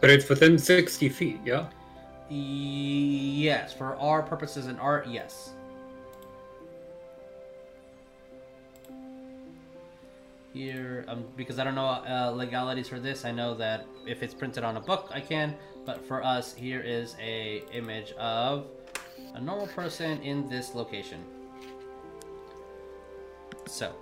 But 0.00 0.10
it's 0.10 0.28
within 0.28 0.58
60 0.58 1.08
feet, 1.08 1.40
yeah? 1.44 1.68
Yes, 2.28 3.72
for 3.72 3.96
our 3.96 4.22
purposes 4.22 4.66
and 4.66 4.78
art, 4.80 5.06
yes. 5.06 5.52
Here, 10.52 11.04
um, 11.08 11.24
because 11.36 11.58
I 11.58 11.64
don't 11.64 11.74
know 11.74 11.86
uh, 11.86 12.32
legalities 12.34 12.88
for 12.88 13.00
this, 13.00 13.24
I 13.24 13.32
know 13.32 13.54
that 13.54 13.86
if 14.06 14.22
it's 14.22 14.34
printed 14.34 14.62
on 14.62 14.76
a 14.76 14.80
book, 14.80 15.10
I 15.12 15.20
can. 15.20 15.56
But 15.84 16.06
for 16.06 16.22
us, 16.24 16.54
here 16.54 16.80
is 16.80 17.16
a 17.20 17.62
image 17.72 18.12
of 18.12 18.66
a 19.34 19.40
normal 19.40 19.66
person 19.66 20.22
in 20.22 20.48
this 20.48 20.74
location. 20.74 21.24
So, 23.66 23.92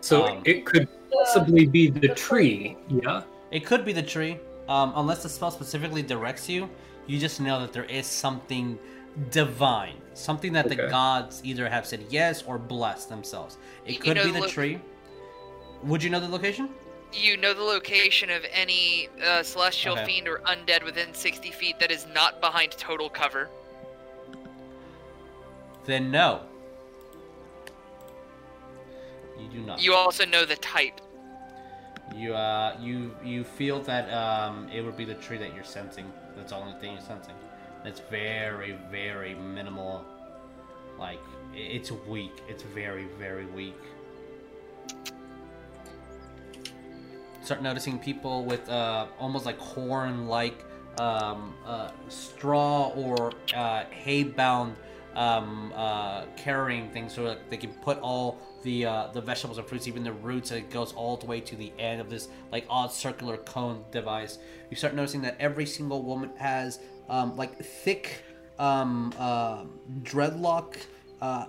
So 0.00 0.26
Um, 0.26 0.42
it 0.44 0.64
could 0.64 0.88
possibly 1.12 1.66
be 1.66 1.90
the 1.90 2.08
tree, 2.08 2.76
yeah? 2.88 3.22
It 3.50 3.64
could 3.66 3.84
be 3.84 3.92
the 3.92 4.02
tree, 4.02 4.38
um, 4.68 4.92
unless 4.96 5.22
the 5.22 5.28
spell 5.28 5.50
specifically 5.50 6.02
directs 6.02 6.48
you. 6.48 6.68
You 7.06 7.18
just 7.18 7.40
know 7.40 7.60
that 7.60 7.72
there 7.72 7.84
is 7.84 8.06
something 8.06 8.78
divine, 9.30 9.94
something 10.14 10.52
that 10.52 10.68
the 10.68 10.76
gods 10.76 11.40
either 11.44 11.68
have 11.68 11.86
said 11.86 12.04
yes 12.10 12.42
or 12.42 12.58
blessed 12.58 13.08
themselves. 13.08 13.56
It 13.86 13.94
You 13.94 13.98
could 14.00 14.16
know 14.16 14.24
be 14.24 14.30
the 14.30 14.34
the 14.34 14.40
lo- 14.42 14.48
tree. 14.48 14.80
Would 15.84 16.02
you 16.02 16.10
know 16.10 16.20
the 16.20 16.28
location? 16.28 16.68
You 17.12 17.36
know 17.36 17.54
the 17.54 17.62
location 17.62 18.30
of 18.30 18.44
any 18.52 19.08
uh, 19.24 19.42
celestial 19.42 19.94
Okay. 19.94 20.04
fiend 20.06 20.28
or 20.28 20.38
undead 20.46 20.84
within 20.84 21.14
60 21.14 21.50
feet 21.52 21.78
that 21.78 21.90
is 21.90 22.06
not 22.14 22.40
behind 22.40 22.72
total 22.72 23.08
cover. 23.08 23.48
Then 25.84 26.10
no. 26.10 26.42
You 29.38 29.48
do 29.48 29.60
not. 29.60 29.82
You 29.82 29.94
also 29.94 30.24
know 30.24 30.44
the 30.44 30.56
type. 30.56 31.00
You 32.14 32.34
uh 32.34 32.76
you 32.80 33.14
you 33.24 33.44
feel 33.44 33.82
that 33.82 34.12
um 34.12 34.68
it 34.72 34.80
would 34.82 34.96
be 34.96 35.04
the 35.04 35.14
tree 35.14 35.38
that 35.38 35.54
you're 35.54 35.64
sensing. 35.64 36.10
That's 36.36 36.50
the 36.50 36.56
only 36.56 36.78
thing 36.80 36.92
you're 36.92 37.00
sensing. 37.00 37.34
It's 37.84 38.00
very 38.10 38.76
very 38.90 39.34
minimal. 39.34 40.04
Like 40.98 41.20
it's 41.54 41.90
weak. 41.90 42.42
It's 42.48 42.62
very 42.62 43.06
very 43.18 43.46
weak. 43.46 43.78
Start 47.42 47.62
noticing 47.62 47.98
people 47.98 48.44
with 48.44 48.68
uh 48.68 49.06
almost 49.18 49.44
like 49.44 49.58
horn 49.58 50.26
like 50.26 50.64
um 50.98 51.54
uh 51.66 51.90
straw 52.08 52.88
or 52.96 53.32
uh 53.54 53.84
hay 53.90 54.22
bound 54.22 54.76
um 55.16 55.72
uh 55.74 56.26
carrying 56.36 56.90
things 56.90 57.14
so 57.14 57.24
that 57.24 57.50
they 57.50 57.56
can 57.56 57.72
put 57.82 57.98
all 58.00 58.38
the 58.66 58.84
uh, 58.84 59.06
the 59.12 59.20
vegetables 59.20 59.58
and 59.58 59.66
fruits, 59.66 59.86
even 59.86 60.02
the 60.02 60.12
roots, 60.12 60.50
and 60.50 60.58
it 60.58 60.70
goes 60.70 60.92
all 60.92 61.16
the 61.16 61.24
way 61.24 61.40
to 61.40 61.54
the 61.54 61.72
end 61.78 62.00
of 62.00 62.10
this 62.10 62.28
like 62.50 62.66
odd 62.68 62.90
circular 62.90 63.36
cone 63.36 63.84
device. 63.92 64.38
You 64.70 64.76
start 64.76 64.94
noticing 64.94 65.22
that 65.22 65.36
every 65.38 65.66
single 65.66 66.02
woman 66.02 66.30
has 66.36 66.80
um, 67.08 67.36
like 67.36 67.64
thick 67.64 68.24
um, 68.58 69.14
uh, 69.18 69.64
dreadlock, 70.02 70.76
uh, 71.22 71.46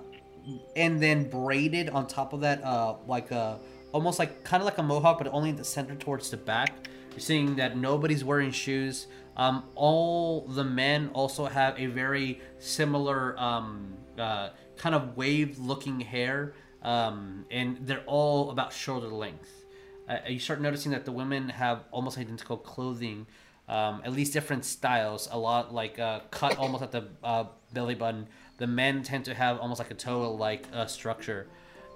and 0.75 1.01
then 1.01 1.27
braided 1.29 1.89
on 1.89 2.05
top 2.07 2.33
of 2.33 2.41
that, 2.41 2.63
uh, 2.63 2.95
like 3.07 3.31
a 3.31 3.59
almost 3.91 4.19
like 4.19 4.43
kind 4.43 4.61
of 4.61 4.65
like 4.65 4.77
a 4.77 4.83
mohawk, 4.83 5.17
but 5.17 5.27
only 5.33 5.49
in 5.49 5.55
the 5.55 5.63
center 5.63 5.95
towards 5.95 6.29
the 6.29 6.37
back. 6.37 6.71
You're 7.11 7.19
seeing 7.19 7.55
that 7.55 7.75
nobody's 7.75 8.23
wearing 8.23 8.51
shoes. 8.51 9.07
Um, 9.37 9.65
all 9.75 10.47
the 10.47 10.63
men 10.63 11.11
also 11.13 11.45
have 11.45 11.79
a 11.79 11.85
very 11.85 12.41
similar 12.57 13.39
um, 13.39 13.93
uh, 14.17 14.49
kind 14.77 14.95
of 14.95 15.15
wave-looking 15.15 15.99
hair, 15.99 16.53
um, 16.81 17.45
and 17.51 17.77
they're 17.85 18.03
all 18.07 18.49
about 18.49 18.73
shoulder 18.73 19.07
length. 19.07 19.65
Uh, 20.09 20.17
you 20.27 20.39
start 20.39 20.59
noticing 20.59 20.91
that 20.91 21.05
the 21.05 21.11
women 21.11 21.49
have 21.49 21.83
almost 21.91 22.17
identical 22.17 22.57
clothing, 22.57 23.27
um, 23.69 24.01
at 24.03 24.11
least 24.11 24.33
different 24.33 24.65
styles. 24.65 25.29
A 25.31 25.37
lot 25.37 25.71
like 25.71 25.99
uh, 25.99 26.21
cut 26.31 26.57
almost 26.59 26.81
at 26.81 26.91
the 26.91 27.07
uh, 27.23 27.45
belly 27.73 27.95
button. 27.95 28.27
The 28.57 28.67
men 28.67 29.03
tend 29.03 29.25
to 29.25 29.35
have 29.35 29.59
almost 29.59 29.77
like 29.77 29.91
a 29.91 29.95
toe-like 29.95 30.65
uh, 30.73 30.87
structure, 30.87 31.47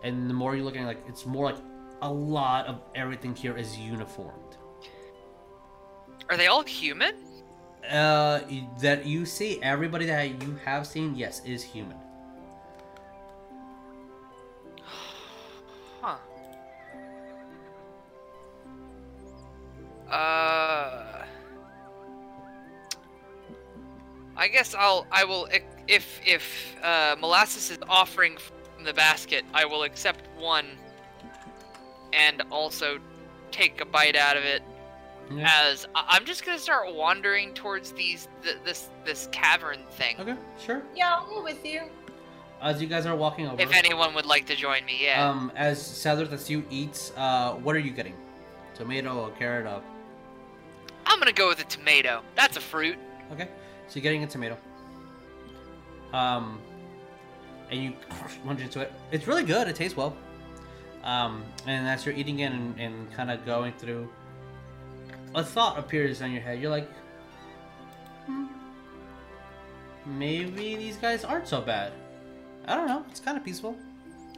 and 0.04 0.30
the 0.30 0.34
more 0.36 0.56
you're 0.56 0.66
looking, 0.66 0.86
like 0.86 1.00
it's 1.08 1.26
more 1.26 1.54
like 1.54 1.62
a 2.04 2.12
lot 2.12 2.68
of 2.68 2.82
everything 2.94 3.36
here 3.36 3.58
is 3.58 3.76
uniformed. 3.80 4.58
Are 6.30 6.38
they 6.38 6.48
all 6.48 6.64
human? 6.64 7.16
Uh, 7.90 8.42
that 8.80 9.06
you 9.06 9.26
see, 9.26 9.62
everybody 9.62 10.06
that 10.06 10.42
you 10.42 10.56
have 10.64 10.88
seen, 10.88 11.16
yes, 11.16 11.42
is 11.46 11.64
human. 11.64 11.98
Huh. 16.02 16.16
Uh. 20.10 21.26
I 24.38 24.48
guess 24.48 24.74
I'll. 24.74 25.06
I 25.12 25.24
will. 25.24 25.48
If 25.88 26.20
if 26.26 26.76
uh, 26.82 27.16
molasses 27.20 27.70
is 27.70 27.80
offering 27.90 28.38
from 28.38 28.86
the 28.86 28.94
basket, 28.94 29.44
I 29.54 29.66
will 29.66 29.84
accept 29.84 30.28
one, 30.38 30.66
and 32.14 32.42
also 32.52 33.00
take 33.52 33.82
a 33.82 33.86
bite 33.86 34.16
out 34.16 34.38
of 34.38 34.44
it. 34.44 34.64
Yeah. 35.30 35.50
As 35.66 35.88
I- 35.96 36.06
I'm 36.10 36.26
just 36.26 36.46
gonna 36.46 36.60
start 36.60 36.94
wandering 36.94 37.54
towards 37.54 37.92
these 37.94 38.28
th- 38.44 38.58
this 38.66 38.90
this 39.06 39.28
cavern 39.32 39.80
thing. 39.92 40.16
Okay, 40.20 40.36
sure. 40.64 40.82
Yeah, 40.96 41.16
I'll 41.16 41.26
go 41.28 41.44
with 41.44 41.66
you. 41.66 41.82
As 42.62 42.82
you 42.82 42.88
guys 42.88 43.06
are 43.06 43.16
walking 43.16 43.48
over, 43.48 43.62
If 43.62 43.74
anyone 43.74 44.14
would 44.14 44.26
like 44.26 44.46
to 44.48 44.56
join 44.56 44.86
me, 44.86 45.00
yeah. 45.04 45.28
um, 45.28 45.52
as 45.56 45.82
Sadler 45.84 46.26
that's 46.26 46.50
you 46.50 46.64
eats, 46.70 47.12
uh, 47.18 47.54
what 47.54 47.76
are 47.76 47.80
you 47.80 47.92
getting? 47.92 48.14
Tomato, 48.76 49.18
or 49.26 49.32
carrot, 49.32 49.66
I'm 51.06 51.20
gonna 51.20 51.32
go 51.32 51.48
with 51.48 51.60
a 51.60 51.64
tomato. 51.66 52.22
That's 52.36 52.58
a 52.58 52.62
fruit. 52.62 52.98
Okay, 53.32 53.48
so 53.88 53.96
you're 53.96 54.04
getting 54.04 54.24
a 54.24 54.28
tomato. 54.28 54.58
Um, 56.14 56.60
and 57.70 57.82
you 57.84 57.94
munch 58.46 58.60
into 58.62 58.82
it. 58.82 58.92
It's 59.12 59.28
really 59.28 59.44
good. 59.44 59.68
It 59.68 59.76
tastes 59.76 59.96
well. 59.98 60.16
Um, 61.04 61.44
and 61.66 61.88
as 61.88 62.06
you're 62.06 62.14
eating 62.16 62.40
it 62.40 62.52
and, 62.52 62.80
and 62.80 63.12
kind 63.14 63.32
of 63.32 63.44
going 63.46 63.74
through, 63.74 64.08
a 65.36 65.44
thought 65.44 65.78
appears 65.78 66.22
on 66.22 66.32
your 66.32 66.42
head. 66.42 66.62
You're 66.62 66.72
like, 66.72 66.90
hmm, 68.26 68.46
maybe 70.06 70.76
these 70.76 70.98
guys 70.98 71.24
aren't 71.24 71.48
so 71.48 71.62
bad. 71.62 71.94
I 72.68 72.76
don't 72.76 72.88
know. 72.88 73.06
It's 73.10 73.20
kind 73.20 73.38
of 73.38 73.44
peaceful. 73.44 73.76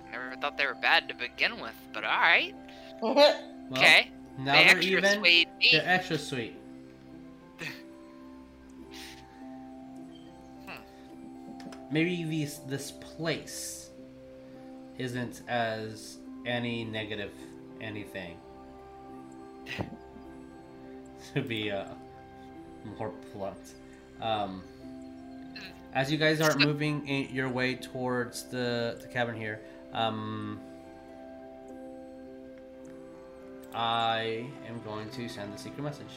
I 0.07 0.11
never 0.11 0.35
thought 0.35 0.57
they 0.57 0.65
were 0.65 0.75
bad 0.75 1.07
to 1.09 1.15
begin 1.15 1.59
with, 1.59 1.75
but 1.93 2.03
all 2.03 2.11
right. 2.11 2.55
Well, 3.01 3.35
okay. 3.73 4.11
Now 4.37 4.53
they 4.53 4.63
they're 4.63 4.77
extra 4.77 4.99
even. 4.99 5.21
me. 5.21 5.45
They're 5.73 5.83
extra 5.85 6.17
sweet. 6.17 6.55
Maybe 11.91 12.23
these 12.23 12.59
this 12.65 12.91
place 12.91 13.89
isn't 14.97 15.41
as 15.49 16.19
any 16.45 16.85
negative 16.85 17.33
anything. 17.81 18.37
to 21.33 21.41
be 21.41 21.71
uh, 21.71 21.85
more 22.97 23.11
blunt. 23.33 23.73
Um, 24.21 24.63
as 25.93 26.11
you 26.11 26.17
guys 26.17 26.41
are 26.41 26.55
moving 26.57 27.07
in 27.07 27.33
your 27.33 27.49
way 27.49 27.75
towards 27.75 28.43
the, 28.43 28.97
the 29.01 29.07
cabin 29.07 29.35
here, 29.35 29.61
um, 29.93 30.59
I 33.73 34.45
am 34.67 34.81
going 34.83 35.09
to 35.11 35.27
send 35.27 35.53
the 35.53 35.57
secret 35.57 35.83
message. 35.83 36.13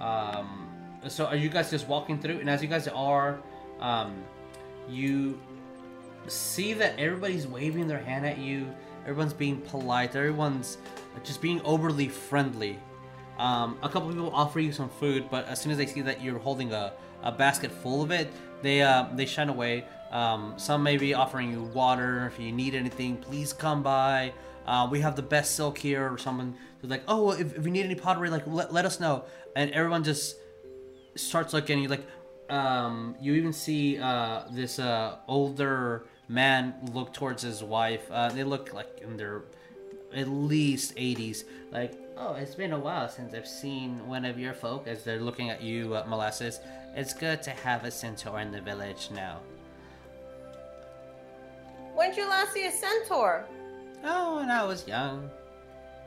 Um, 0.00 0.68
so 1.08 1.26
are 1.26 1.36
you 1.36 1.48
guys 1.48 1.70
just 1.70 1.88
walking 1.88 2.20
through? 2.20 2.38
And 2.38 2.50
as 2.50 2.62
you 2.62 2.68
guys 2.68 2.88
are, 2.88 3.40
um, 3.80 4.22
you 4.88 5.40
see 6.26 6.72
that 6.74 6.98
everybody's 6.98 7.46
waving 7.46 7.88
their 7.88 7.98
hand 8.02 8.26
at 8.26 8.38
you. 8.38 8.68
Everyone's 9.02 9.32
being 9.32 9.60
polite. 9.62 10.14
Everyone's 10.14 10.78
just 11.24 11.40
being 11.40 11.60
overly 11.62 12.08
friendly. 12.08 12.78
Um, 13.38 13.78
a 13.82 13.88
couple 13.88 14.08
people 14.10 14.30
offer 14.34 14.60
you 14.60 14.72
some 14.72 14.88
food, 14.88 15.28
but 15.30 15.46
as 15.46 15.60
soon 15.60 15.72
as 15.72 15.78
they 15.78 15.86
see 15.86 16.02
that 16.02 16.22
you're 16.22 16.38
holding 16.38 16.72
a, 16.72 16.92
a 17.22 17.32
basket 17.32 17.70
full 17.70 18.02
of 18.02 18.10
it, 18.10 18.30
they 18.62 18.82
uh, 18.82 19.06
they 19.14 19.26
shine 19.26 19.48
away. 19.48 19.84
Um, 20.10 20.54
some 20.56 20.82
may 20.82 20.96
be 20.96 21.14
offering 21.14 21.50
you 21.50 21.62
water. 21.62 22.26
If 22.26 22.38
you 22.38 22.52
need 22.52 22.74
anything, 22.74 23.16
please 23.16 23.52
come 23.52 23.82
by. 23.82 24.32
Uh, 24.66 24.86
we 24.90 25.00
have 25.00 25.16
the 25.16 25.22
best 25.22 25.56
silk 25.56 25.78
here, 25.78 26.12
or 26.12 26.18
someone 26.18 26.54
who's 26.80 26.90
like, 26.90 27.02
oh, 27.08 27.32
if, 27.32 27.56
if 27.56 27.64
you 27.64 27.70
need 27.70 27.84
any 27.84 27.94
pottery, 27.94 28.30
like 28.30 28.46
let, 28.46 28.72
let 28.72 28.84
us 28.84 29.00
know. 29.00 29.24
And 29.56 29.70
everyone 29.72 30.04
just 30.04 30.36
starts 31.16 31.52
looking. 31.52 31.80
You 31.80 31.88
like, 31.88 32.06
um, 32.48 33.16
you 33.20 33.34
even 33.34 33.52
see 33.52 33.98
uh, 33.98 34.44
this 34.50 34.78
uh, 34.78 35.16
older 35.26 36.06
man 36.28 36.74
look 36.92 37.12
towards 37.12 37.42
his 37.42 37.62
wife. 37.62 38.08
Uh, 38.10 38.28
they 38.28 38.44
look 38.44 38.72
like 38.72 39.00
in 39.02 39.16
their 39.16 39.42
at 40.14 40.28
least 40.28 40.94
80s. 40.96 41.44
Like, 41.70 41.94
oh, 42.16 42.34
it's 42.34 42.54
been 42.54 42.72
a 42.72 42.78
while 42.78 43.08
since 43.08 43.34
I've 43.34 43.46
seen 43.48 44.06
one 44.06 44.24
of 44.24 44.38
your 44.38 44.54
folk. 44.54 44.86
As 44.86 45.02
they're 45.04 45.20
looking 45.20 45.50
at 45.50 45.62
you, 45.62 45.94
uh, 45.94 46.04
molasses. 46.06 46.60
It's 46.94 47.14
good 47.14 47.42
to 47.44 47.50
have 47.50 47.84
a 47.84 47.90
centaur 47.90 48.40
in 48.40 48.52
the 48.52 48.60
village 48.60 49.08
now. 49.12 49.40
When'd 51.94 52.16
you 52.16 52.28
last 52.28 52.52
see 52.52 52.66
a 52.66 52.72
centaur? 52.72 53.46
Oh, 54.04 54.36
when 54.36 54.50
I 54.50 54.64
was 54.64 54.86
young. 54.86 55.30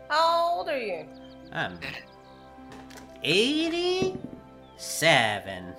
How 0.10 0.58
old 0.58 0.70
are 0.70 0.78
you? 0.80 1.06
I'm 1.52 1.80
87. 3.24 5.74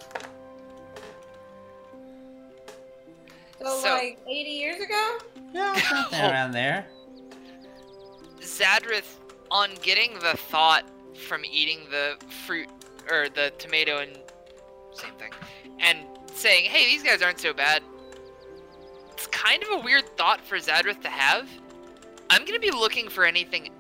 So, 3.61 3.81
So- 3.81 3.95
like 3.95 4.19
80 4.27 4.51
years 4.51 4.81
ago? 4.81 5.19
Yeah, 5.53 5.75
something 5.77 6.21
around 6.21 6.53
there. 6.53 6.87
Zadrith, 8.47 9.19
on 9.51 9.71
getting 9.83 10.19
the 10.19 10.37
thought 10.37 10.85
from 11.29 11.45
eating 11.45 11.81
the 11.91 12.17
fruit 12.47 12.69
or 13.11 13.29
the 13.29 13.53
tomato 13.59 13.99
and 13.99 14.19
same 14.93 15.13
thing, 15.15 15.33
and 15.79 16.07
saying, 16.35 16.65
"Hey, 16.71 16.87
these 16.87 17.03
guys 17.03 17.23
aren't 17.23 17.41
so 17.41 17.53
bad." 17.53 17.83
It's 19.13 19.27
kind 19.29 19.63
of 19.63 19.71
a 19.71 19.79
weird 19.79 20.17
thought 20.17 20.41
for 20.45 20.57
Zadrith 20.59 21.01
to 21.03 21.09
have. 21.09 21.49
I'm 22.29 22.45
gonna 22.45 22.59
be 22.59 22.71
looking 22.71 23.09
for 23.09 23.25
anything 23.25 23.71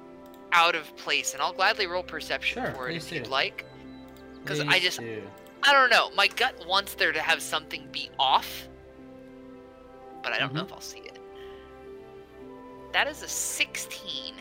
out 0.52 0.74
of 0.74 0.94
place, 0.96 1.32
and 1.34 1.42
I'll 1.42 1.52
gladly 1.52 1.86
roll 1.86 2.02
perception 2.02 2.62
Sure, 2.62 2.72
for 2.74 2.88
it 2.88 2.96
if 2.96 3.10
you'd 3.10 3.26
like. 3.26 3.64
Because 4.42 4.60
I 4.60 4.78
just- 4.78 5.00
do. 5.00 5.28
I 5.62 5.72
don't 5.72 5.90
know. 5.90 6.10
My 6.10 6.28
gut 6.28 6.64
wants 6.66 6.94
there 6.94 7.12
to 7.12 7.20
have 7.20 7.42
something 7.42 7.88
be 7.90 8.08
off, 8.18 8.68
but 10.22 10.32
I 10.32 10.38
don't 10.38 10.54
know 10.54 10.62
Mhm. 10.62 10.66
if 10.66 10.72
I'll 10.72 10.80
see 10.80 11.00
it. 11.00 11.18
That 12.92 13.08
is 13.08 13.22
a 13.22 13.28
16. 13.28 14.36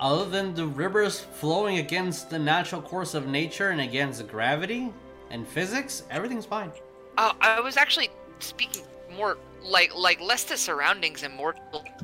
Other 0.00 0.30
than 0.30 0.54
the 0.54 0.66
rivers 0.66 1.20
flowing 1.20 1.78
against 1.78 2.30
the 2.30 2.38
natural 2.38 2.80
course 2.80 3.14
of 3.14 3.26
nature 3.26 3.70
and 3.70 3.80
against 3.80 4.26
gravity 4.28 4.92
and 5.30 5.46
physics, 5.46 6.04
everything's 6.10 6.46
fine. 6.46 6.70
Uh, 7.16 7.32
I 7.40 7.60
was 7.60 7.76
actually 7.76 8.10
speaking 8.38 8.84
more 9.16 9.38
like 9.62 9.92
like 9.96 10.20
less 10.20 10.44
to 10.44 10.56
surroundings 10.56 11.24
and 11.24 11.34
more 11.34 11.52
to 11.52 11.60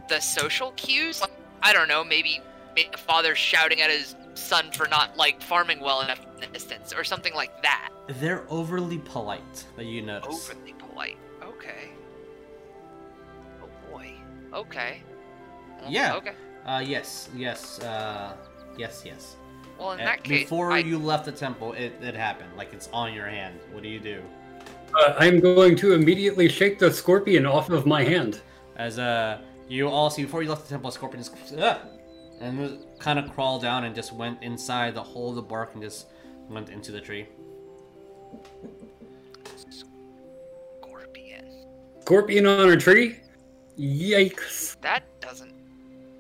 the 0.09 0.19
social 0.21 0.73
cues. 0.73 1.21
Like, 1.21 1.31
I 1.63 1.73
don't 1.73 1.87
know, 1.87 2.03
maybe 2.03 2.41
maybe 2.75 2.91
a 2.93 2.97
father 2.97 3.37
shouting 3.37 3.81
at 3.81 3.91
his 3.91 4.17
son 4.35 4.73
for 4.73 4.89
not 4.89 5.17
like 5.17 5.41
farming 5.41 5.79
well 5.79 6.01
enough 6.01 6.21
in 6.35 6.41
the 6.41 6.47
distance 6.49 6.93
or 6.93 7.05
something 7.05 7.35
like 7.35 7.63
that. 7.63 7.91
They're 8.09 8.45
overly 8.51 8.99
polite 8.99 9.65
that 9.77 9.87
you 9.87 10.03
notice. 10.03 10.51
Overly 10.51 10.73
polite. 10.73 11.19
Okay. 11.45 11.91
Oh 13.63 13.69
boy. 13.91 14.13
Okay. 14.53 15.01
Yeah. 15.89 16.17
Okay. 16.17 16.33
Uh, 16.67 16.83
yes, 16.85 17.29
yes, 17.35 17.79
uh, 17.81 18.35
yes, 18.79 19.03
yes. 19.05 19.37
Well, 19.79 19.93
in 19.93 20.01
Uh, 20.01 20.05
that 20.05 20.25
case, 20.25 20.45
Before 20.45 20.73
I, 20.73 20.79
you 20.79 20.99
left 20.99 21.25
the 21.27 21.33
temple, 21.33 21.73
it, 21.75 21.93
it 22.01 22.15
happened. 22.15 22.51
Like 22.57 22.73
it's 22.73 22.89
on 22.93 23.13
your 23.13 23.27
hand. 23.27 23.59
What 23.73 23.83
do 23.83 23.89
you 23.89 24.01
do? 24.01 24.23
Uh, 24.99 25.15
I'm 25.19 25.41
going 25.41 25.77
to 25.77 25.93
immediately 25.93 26.49
shake 26.49 26.79
the 26.79 26.93
scorpion 26.93 27.45
off 27.47 27.69
of 27.71 27.85
my 27.85 28.03
hand. 28.05 28.41
As 28.77 28.99
uh, 28.99 29.41
you 29.69 29.89
all 29.89 30.11
see 30.11 30.23
before 30.23 30.43
you 30.43 30.49
left 30.49 30.63
the 30.65 30.71
temple, 30.71 30.89
a 30.89 30.93
scorpion 30.93 31.23
just 31.23 31.35
ah, 31.59 31.81
and 32.41 32.85
kind 32.99 33.19
of 33.19 33.33
crawled 33.33 33.63
down 33.63 33.85
and 33.85 33.95
just 33.95 34.13
went 34.13 34.43
inside 34.43 34.95
the 34.95 35.03
hole 35.03 35.31
of 35.31 35.37
the 35.37 35.43
bark 35.43 35.75
and 35.75 35.83
just 35.83 36.07
went 36.49 36.71
into 36.71 36.93
the 36.93 37.01
tree. 37.01 37.27
scorpion. 40.81 41.67
Scorpion 42.01 42.47
on 42.47 42.71
a 42.71 42.77
tree? 42.77 43.17
Yikes. 43.79 44.81
That 44.81 45.03
doesn't. 45.21 45.54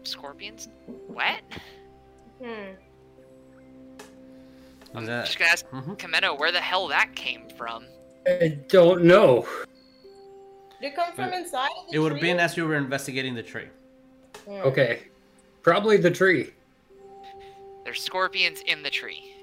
Scorpions? 0.06 0.68
Wet? 1.08 1.42
Hmm. 2.42 2.72
I'm 4.94 5.06
that- 5.06 5.26
just 5.26 5.38
gonna 5.38 5.50
ask 5.50 5.66
Mhm. 5.70 5.96
Chameno 5.98 6.38
where 6.38 6.52
the 6.52 6.60
hell 6.60 6.86
that 6.88 7.14
came 7.16 7.48
from. 7.50 7.86
I 8.26 8.58
don't 8.68 9.04
know. 9.04 9.46
Did 10.80 10.88
it 10.92 10.96
come 10.96 11.12
from 11.14 11.30
But 11.30 11.38
inside 11.38 11.70
the 11.88 11.96
It 11.96 11.98
would 11.98 12.12
have 12.12 12.20
been 12.20 12.38
as 12.38 12.56
you 12.56 12.66
were 12.66 12.76
investigating 12.76 13.34
the 13.34 13.42
tree. 13.42 13.68
Hmm. 14.44 14.52
Okay. 14.62 15.08
Probably 15.62 15.96
the 15.96 16.10
tree. 16.10 16.52
There's 17.84 18.02
scorpions 18.02 18.60
in 18.62 18.82
the 18.82 18.90
tree. 18.90 19.34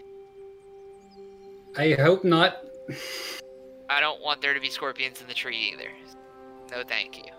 I 1.78 1.92
hope 1.94 2.24
not. 2.24 2.64
I 3.90 4.00
don't 4.00 4.22
want 4.22 4.42
there 4.42 4.54
to 4.54 4.60
be 4.60 4.70
scorpions 4.70 5.22
in 5.22 5.28
the 5.28 5.34
tree 5.34 5.74
either. 5.74 5.92
No, 6.72 6.84
thank 6.84 7.18
you. 7.18 7.32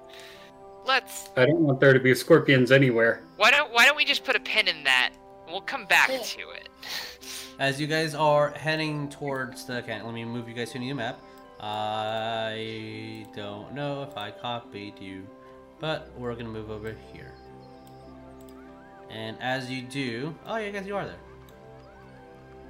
Let's. 0.86 1.30
I 1.36 1.46
don't 1.46 1.60
want 1.60 1.80
there 1.80 1.92
to 1.92 2.00
be 2.00 2.14
scorpions 2.14 2.72
anywhere. 2.72 3.22
Why 3.36 3.50
don't 3.50 3.72
Why 3.72 3.86
don't 3.86 3.96
we 3.96 4.04
just 4.04 4.24
put 4.24 4.36
a 4.36 4.40
pin 4.40 4.68
in 4.68 4.84
that? 4.84 5.12
We'll 5.48 5.60
come 5.60 5.84
back 5.86 6.08
Yeah. 6.10 6.18
to 6.22 6.40
it. 6.50 6.68
As 7.58 7.80
you 7.80 7.86
guys 7.86 8.14
are 8.14 8.50
heading 8.50 9.08
towards 9.08 9.64
the 9.66 9.76
okay, 9.78 10.00
let 10.02 10.14
me 10.14 10.24
move 10.24 10.48
you 10.48 10.54
guys 10.54 10.70
to 10.72 10.78
a 10.78 10.80
new 10.80 10.94
map. 10.94 11.20
I 11.60 13.24
don't 13.36 13.72
know 13.72 14.02
if 14.02 14.16
I 14.16 14.32
copied 14.32 14.98
you, 14.98 15.24
but 15.78 16.10
we're 16.18 16.34
gonna 16.34 16.48
move 16.48 16.70
over 16.70 16.96
here. 17.12 17.32
And 19.10 19.36
as 19.40 19.70
you 19.70 19.82
do, 19.82 20.34
oh 20.46 20.56
yeah, 20.56 20.70
guys, 20.70 20.86
you 20.86 20.96
are 20.96 21.04
there. 21.06 21.14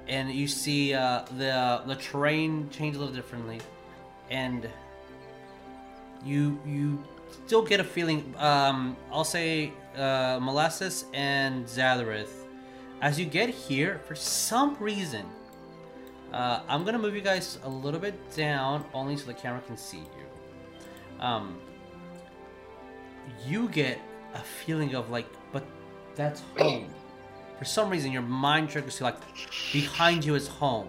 And 0.07 0.29
you 0.31 0.47
see 0.47 0.93
uh, 0.93 1.23
the 1.37 1.81
the 1.87 1.95
terrain 1.95 2.69
change 2.69 2.95
a 2.95 2.99
little 2.99 3.13
differently, 3.15 3.61
and 4.29 4.69
you 6.23 6.59
you 6.65 7.03
still 7.45 7.61
get 7.61 7.79
a 7.79 7.83
feeling. 7.83 8.33
Um, 8.37 8.97
I'll 9.11 9.23
say 9.23 9.73
uh, 9.97 10.39
molasses 10.41 11.05
and 11.13 11.65
Zadrith 11.65 12.43
as 13.03 13.19
you 13.19 13.25
get 13.25 13.49
here, 13.49 13.99
for 14.07 14.15
some 14.15 14.77
reason, 14.79 15.25
uh, 16.31 16.61
I'm 16.69 16.85
gonna 16.85 16.97
move 16.97 17.13
you 17.13 17.21
guys 17.21 17.59
a 17.63 17.69
little 17.69 17.99
bit 17.99 18.15
down, 18.33 18.85
only 18.93 19.17
so 19.17 19.25
the 19.25 19.33
camera 19.33 19.61
can 19.67 19.75
see 19.75 19.97
you. 19.97 21.19
Um, 21.19 21.59
you 23.45 23.67
get 23.67 23.99
a 24.33 24.39
feeling 24.39 24.95
of 24.95 25.09
like, 25.09 25.27
but 25.51 25.65
that's 26.15 26.41
home. 26.57 26.87
For 27.59 27.65
some 27.65 27.89
reason, 27.89 28.13
your 28.13 28.21
mind 28.21 28.69
triggers 28.69 28.95
to 28.97 29.03
like, 29.03 29.17
behind 29.73 30.23
you 30.23 30.35
is 30.35 30.47
home. 30.47 30.87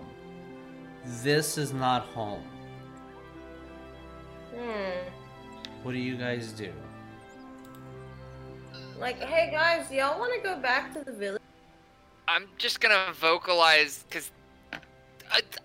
This 1.24 1.58
is 1.58 1.72
not 1.72 2.04
home. 2.04 2.44
Hmm. 4.54 5.08
What 5.84 5.92
do 5.92 5.98
you 5.98 6.16
guys 6.16 6.50
do? 6.52 6.72
Like, 8.98 9.20
hey 9.20 9.50
guys, 9.52 9.88
do 9.90 9.96
y'all 9.96 10.18
want 10.18 10.32
to 10.34 10.40
go 10.40 10.58
back 10.58 10.94
to 10.94 11.04
the 11.04 11.12
village? 11.12 11.42
I'm 12.26 12.46
just 12.56 12.80
gonna 12.80 13.12
vocalize 13.12 14.02
because 14.08 14.30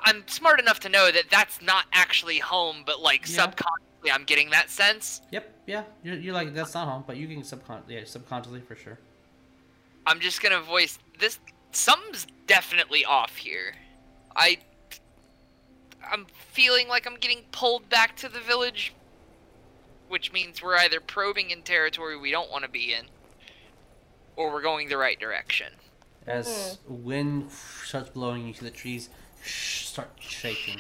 I'm 0.02 0.28
smart 0.28 0.60
enough 0.60 0.82
to 0.82 0.90
know 0.90 1.10
that 1.10 1.30
that's 1.32 1.62
not 1.62 1.86
actually 1.94 2.38
home, 2.40 2.84
but 2.86 3.00
like 3.02 3.22
Yeah. 3.30 3.44
subconsciously, 3.44 4.12
I'm 4.12 4.26
getting 4.26 4.50
that 4.50 4.70
sense. 4.70 5.22
Yep, 5.32 5.54
yeah, 5.68 5.84
you're, 6.04 6.16
you're 6.16 6.34
like 6.34 6.54
that's 6.54 6.74
not 6.74 6.86
home, 6.90 7.06
but 7.08 7.16
you 7.16 7.28
can 7.30 7.42
subcon 7.42 7.82
yeah 7.88 8.02
subconsciously 8.04 8.60
for 8.60 8.76
sure. 8.76 9.00
I'm 10.06 10.20
just 10.20 10.42
gonna 10.42 10.60
voice 10.60 11.00
this. 11.18 11.40
Something's 11.72 12.28
definitely 12.46 13.06
off 13.06 13.38
here. 13.38 13.74
I, 14.36 14.58
I'm 16.12 16.26
feeling 16.52 16.90
like 16.90 17.08
I'm 17.08 17.16
getting 17.16 17.44
pulled 17.54 17.88
back 17.88 18.18
to 18.18 18.28
the 18.28 18.40
village, 18.42 18.94
which 20.10 20.34
means 20.34 20.62
we're 20.62 20.76
either 20.76 21.00
probing 21.00 21.52
in 21.52 21.62
territory 21.62 22.18
we 22.18 22.32
don't 22.32 22.52
want 22.52 22.66
to 22.66 22.70
be 22.70 22.94
in, 22.94 23.06
or 24.36 24.52
we're 24.52 24.62
going 24.62 24.90
the 24.90 24.98
right 24.98 25.20
direction. 25.20 25.72
As 26.28 26.78
wind 26.88 27.50
starts 27.52 28.10
blowing, 28.10 28.46
you 28.48 28.54
see 28.54 28.66
the 28.66 28.72
trees 28.72 29.10
start 29.44 30.12
shaking. 30.20 30.80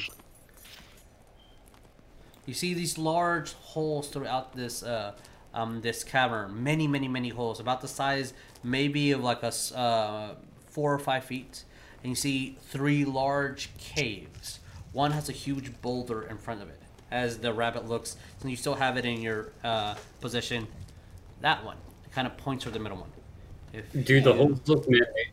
You 2.46 2.54
see 2.54 2.74
these 2.74 2.98
large 2.98 3.54
holes 3.54 4.10
throughout 4.10 4.56
this 4.56 4.84
uh, 4.84 5.14
um, 5.54 5.82
this 5.82 6.04
cavern. 6.04 6.64
Many, 6.64 6.88
many, 6.88 7.08
many 7.08 7.30
holes, 7.30 7.60
about 7.60 7.82
the 7.82 7.88
size 7.88 8.34
maybe 8.64 9.12
of 9.12 9.22
like 9.24 9.42
a 9.44 9.48
s- 9.48 9.72
uh, 9.72 10.36
four 10.68 10.94
or 10.94 11.00
five 11.00 11.24
feet. 11.24 11.64
And 12.04 12.10
you 12.12 12.16
see 12.16 12.58
three 12.62 13.04
large 13.06 13.70
caves. 13.78 14.60
One 14.94 15.12
has 15.12 15.30
a 15.30 15.34
huge 15.34 15.82
boulder 15.82 16.24
in 16.24 16.38
front 16.38 16.62
of 16.62 16.70
it. 16.70 16.79
As 17.12 17.40
the 17.40 17.52
rabbit 17.54 17.88
looks, 17.88 18.18
and 18.42 18.52
you 18.52 18.56
still 18.58 18.76
have 18.76 18.98
it 18.98 19.06
in 19.06 19.22
your 19.22 19.52
uh, 19.64 19.96
position. 20.22 20.68
That 21.42 21.64
one 21.66 21.78
it 22.06 22.12
kind 22.12 22.28
of 22.28 22.38
points 22.38 22.64
toward 22.64 22.76
the 22.76 22.80
middle 22.80 22.98
one. 23.00 23.10
If 23.74 24.06
Do 24.06 24.22
the 24.22 24.34
holes 24.34 24.60
look 24.68 24.88
man-made? 24.90 25.32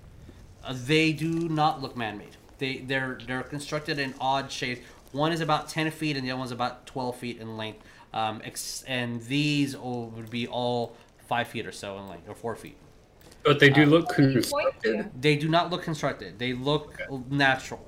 uh, 0.64 0.74
they 0.84 1.12
do 1.12 1.48
not 1.48 1.82
look 1.82 1.96
man-made. 1.96 2.36
They 2.58 2.78
they're 2.78 3.18
they're 3.26 3.42
constructed 3.42 3.98
in 3.98 4.14
odd 4.20 4.50
shapes. 4.50 4.80
One 5.12 5.32
is 5.32 5.40
about 5.40 5.68
ten 5.68 5.90
feet, 5.90 6.16
and 6.16 6.26
the 6.26 6.30
other 6.30 6.38
one's 6.38 6.50
about 6.50 6.86
twelve 6.86 7.16
feet 7.16 7.40
in 7.40 7.56
length. 7.56 7.80
Um, 8.14 8.40
ex- 8.44 8.82
and 8.86 9.20
these 9.22 9.74
all, 9.74 10.06
would 10.16 10.30
be 10.30 10.46
all 10.46 10.96
five 11.28 11.48
feet 11.48 11.66
or 11.66 11.72
so 11.72 11.98
in 11.98 12.08
length, 12.08 12.28
or 12.28 12.34
four 12.34 12.56
feet. 12.56 12.76
But 13.42 13.60
they 13.60 13.68
do 13.68 13.82
Uh, 13.82 13.86
look 13.86 14.08
constructed. 14.08 15.10
They 15.20 15.36
do 15.36 15.48
not 15.48 15.70
look 15.70 15.82
constructed. 15.82 16.38
They 16.38 16.52
look 16.54 16.98
natural. 17.30 17.86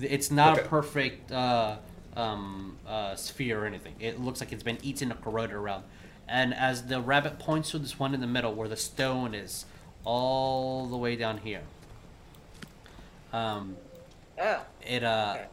It's 0.00 0.30
not 0.30 0.58
a 0.58 0.62
perfect 0.62 1.30
uh, 1.30 1.76
um, 2.16 2.76
uh, 2.86 3.14
sphere 3.14 3.62
or 3.62 3.66
anything. 3.66 3.94
It 4.00 4.20
looks 4.20 4.40
like 4.40 4.52
it's 4.52 4.62
been 4.62 4.78
eaten 4.82 5.12
or 5.12 5.16
corroded 5.16 5.54
around. 5.54 5.84
And 6.28 6.52
as 6.54 6.86
the 6.86 7.00
rabbit 7.00 7.38
points 7.38 7.70
to 7.70 7.78
this 7.78 7.98
one 7.98 8.14
in 8.14 8.20
the 8.20 8.26
middle, 8.26 8.52
where 8.54 8.68
the 8.68 8.76
stone 8.76 9.34
is, 9.34 9.64
all 10.04 10.86
the 10.86 10.96
way 10.96 11.14
down 11.16 11.38
here. 11.38 11.62
Um, 13.32 13.76
Oh. 14.38 14.60
it 14.82 15.02
uh 15.02 15.32
Okay. 15.36 15.46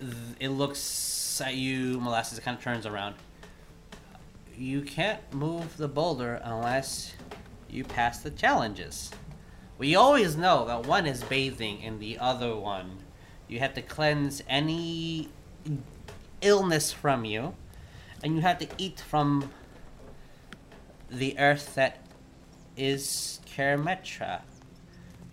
th- 0.00 0.14
it 0.40 0.48
looks 0.48 1.40
at 1.44 1.54
you 1.54 2.00
molasses 2.00 2.38
it 2.38 2.42
kind 2.42 2.56
of 2.56 2.64
turns 2.64 2.86
around 2.86 3.14
you 4.56 4.80
can't 4.80 5.20
move 5.34 5.76
the 5.76 5.86
boulder 5.86 6.40
unless 6.44 7.12
you 7.68 7.84
pass 7.84 8.20
the 8.20 8.30
challenges 8.30 9.10
we 9.76 9.94
always 9.94 10.34
know 10.34 10.64
that 10.66 10.86
one 10.86 11.06
is 11.06 11.22
bathing 11.24 11.84
and 11.84 12.00
the 12.00 12.18
other 12.18 12.56
one 12.56 13.00
you 13.48 13.58
have 13.58 13.74
to 13.74 13.82
cleanse 13.82 14.42
any 14.48 15.28
illness 16.40 16.92
from 16.92 17.24
you 17.24 17.54
and 18.22 18.34
you 18.34 18.40
have 18.40 18.58
to 18.58 18.68
eat 18.78 19.00
from 19.00 19.50
the 21.10 21.38
earth 21.38 21.74
that 21.74 21.98
is 22.76 23.40
Karametra. 23.46 24.42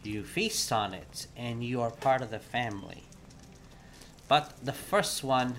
You 0.03 0.23
feast 0.23 0.71
on 0.71 0.93
it, 0.93 1.25
and 1.35 1.63
you 1.63 1.81
are 1.81 1.89
part 1.89 2.21
of 2.21 2.29
the 2.29 2.39
family. 2.39 3.03
But 4.27 4.53
the 4.63 4.71
first 4.71 5.23
one, 5.23 5.55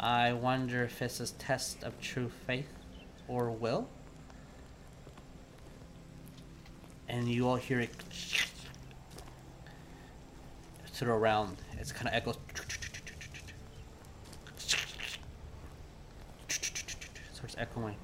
I 0.00 0.32
wonder 0.32 0.82
if 0.82 1.00
it's 1.00 1.20
a 1.20 1.32
test 1.32 1.84
of 1.84 2.00
true 2.00 2.30
faith 2.46 2.68
or 3.28 3.50
will. 3.50 3.88
And 7.08 7.28
you 7.28 7.48
all 7.48 7.56
hear 7.56 7.78
it 7.78 7.94
through 10.88 11.12
around. 11.12 11.56
It's 11.78 11.92
kind 11.92 12.08
of 12.08 12.14
echoes. 12.14 12.38
Starts 17.56 17.70
echoing. 17.70 17.96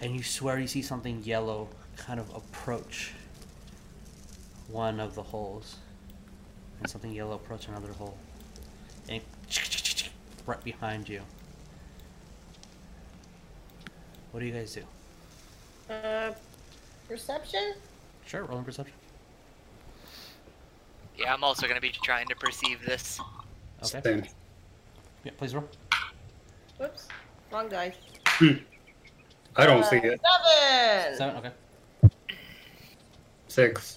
And 0.00 0.14
you 0.14 0.22
swear 0.22 0.58
you 0.58 0.66
see 0.66 0.82
something 0.82 1.22
yellow 1.24 1.68
kind 1.96 2.20
of 2.20 2.34
approach 2.34 3.12
one 4.68 5.00
of 5.00 5.14
the 5.14 5.22
holes. 5.22 5.76
And 6.80 6.88
something 6.88 7.12
yellow 7.12 7.34
approach 7.34 7.68
another 7.68 7.92
hole. 7.92 8.16
And 9.08 9.22
right 10.46 10.62
behind 10.62 11.08
you. 11.08 11.22
What 14.30 14.40
do 14.40 14.46
you 14.46 14.52
guys 14.52 14.74
do? 14.74 15.92
Uh, 15.92 16.32
perception? 17.08 17.74
Sure, 18.26 18.44
rolling 18.44 18.64
perception. 18.64 18.94
Yeah, 21.16 21.34
I'm 21.34 21.42
also 21.42 21.66
gonna 21.66 21.80
be 21.80 21.90
trying 21.90 22.28
to 22.28 22.36
perceive 22.36 22.84
this. 22.84 23.20
Okay. 23.82 24.00
Same. 24.02 24.24
Yeah, 25.24 25.32
please 25.36 25.54
roll. 25.54 25.68
Whoops. 26.78 27.08
Wrong 27.50 27.68
dice. 27.68 27.94
I 29.56 29.66
don't 29.66 29.82
Uh, 29.82 29.90
see 29.90 29.96
it. 29.96 30.20
Seven. 30.20 31.16
Seven. 31.16 31.36
Okay. 31.36 31.52
Six. 33.48 33.96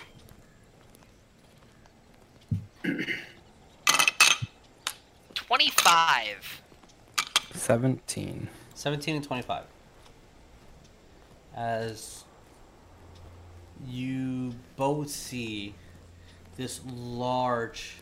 Twenty-five. 5.33 6.61
17. 7.53 8.49
17 8.73 9.15
and 9.15 9.23
25. 9.25 9.63
As 11.55 12.23
you 13.85 14.53
both 14.77 15.09
see 15.09 15.75
this 16.57 16.81
large 16.87 17.97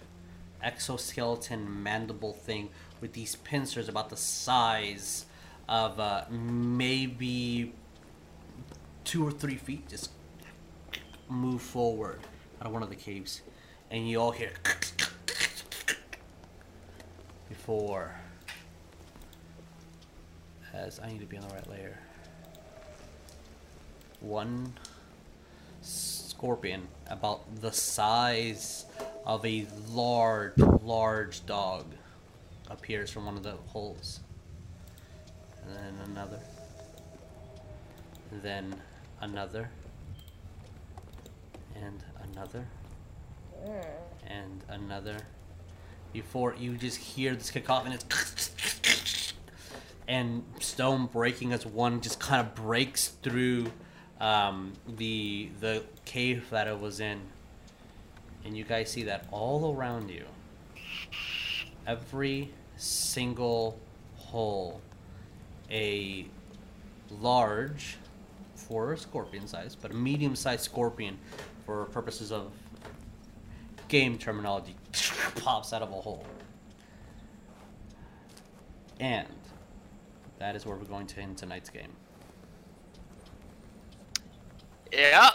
exoskeleton 0.62 1.84
mandible 1.84 2.34
thing 2.34 2.70
with 3.02 3.14
these 3.14 3.36
pincers 3.38 3.90
about 3.90 4.10
the 4.10 4.18
size 4.18 5.26
of 5.70 6.00
uh, 6.00 6.24
maybe 6.32 7.74
two 9.04 9.26
or 9.26 9.32
three 9.32 9.56
feet 9.56 9.88
just 9.88 10.10
move 11.30 11.62
forward 11.62 12.20
out 12.60 12.68
of 12.68 12.74
one 12.74 12.82
of 12.82 12.90
the 12.90 12.96
caves. 12.96 13.44
And 13.92 14.10
you 14.10 14.20
all 14.20 14.32
hear 14.32 14.52
before 17.48 18.16
as 20.74 21.00
I 21.00 21.08
need 21.08 21.20
to 21.20 21.26
be 21.28 21.38
on 21.38 21.48
the 21.48 21.54
right 21.54 21.70
layer. 21.70 22.00
One 24.22 24.74
scorpion 25.82 26.88
about 27.08 27.62
the 27.62 27.72
size 27.72 28.86
of 29.24 29.46
a 29.46 29.68
large, 29.92 30.58
large 30.58 31.46
dog 31.46 31.86
appears 32.70 33.12
from 33.12 33.26
one 33.26 33.38
of 33.38 33.44
the 33.44 33.54
holes. 33.68 34.22
Then 35.70 35.94
another. 36.06 36.40
Then 38.44 38.76
another. 39.22 39.70
And 41.76 42.04
another. 42.32 42.66
And 44.28 44.64
another. 44.68 45.18
Before 46.14 46.56
you 46.58 46.76
just 46.76 46.98
hear 46.98 47.36
this 47.36 47.52
cacophony. 47.52 47.96
It's 47.96 49.34
and 50.10 50.44
stone 50.60 51.06
breaking 51.06 51.54
as 51.54 51.68
one 51.68 52.02
just 52.02 52.20
kind 52.20 52.42
of 52.42 52.56
breaks 52.56 53.10
through 53.22 53.68
um, 54.20 54.74
the 54.98 55.50
the 55.60 55.84
cave 56.04 56.48
that 56.50 56.68
it 56.68 56.80
was 56.80 57.00
in, 57.00 57.22
and 58.44 58.58
you 58.58 58.64
guys 58.64 58.92
see 58.92 59.04
that 59.04 59.28
all 59.32 59.74
around 59.74 60.10
you. 60.10 60.26
Every 61.86 62.52
single 62.76 63.80
hole, 64.16 64.82
a 65.72 66.26
large, 67.20 67.98
for 68.56 68.96
scorpion 68.98 69.48
size, 69.48 69.76
but 69.76 69.92
a 69.92 69.94
medium-sized 69.94 70.64
scorpion, 70.64 71.18
for 71.66 71.86
purposes 71.86 72.32
of 72.32 72.52
game 73.88 74.18
terminology, 74.18 74.76
pops 75.36 75.74
out 75.74 75.82
of 75.82 75.90
a 75.90 76.02
hole. 76.02 76.26
And 79.00 79.28
that 80.40 80.56
is 80.56 80.66
where 80.66 80.76
we're 80.76 80.86
going 80.86 81.08
to 81.08 81.22
end 81.22 81.38
tonight's 81.38 81.70
game. 81.70 81.92
Yep. 84.92 85.34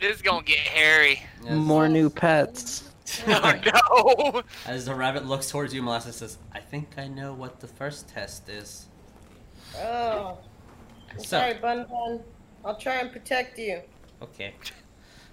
This 0.00 0.16
is 0.16 0.22
gonna 0.22 0.42
get 0.42 0.58
hairy. 0.58 1.22
As, 1.46 1.58
More 1.58 1.88
new 1.88 2.08
pets. 2.08 2.91
oh 3.26 4.32
no! 4.34 4.42
as 4.66 4.84
the 4.86 4.94
rabbit 4.94 5.26
looks 5.26 5.50
towards 5.50 5.74
you, 5.74 5.82
Molasses 5.82 6.16
says, 6.16 6.38
"I 6.52 6.60
think 6.60 6.90
I 6.96 7.08
know 7.08 7.32
what 7.34 7.60
the 7.60 7.66
first 7.66 8.08
test 8.08 8.48
is." 8.48 8.86
Oh. 9.76 10.38
I'm 11.10 11.18
So- 11.18 11.24
sorry, 11.24 11.54
Bun 11.54 11.86
Bun. 11.90 12.20
I'll 12.64 12.76
try 12.76 12.94
and 12.96 13.10
protect 13.12 13.58
you. 13.58 13.80
Okay. 14.22 14.54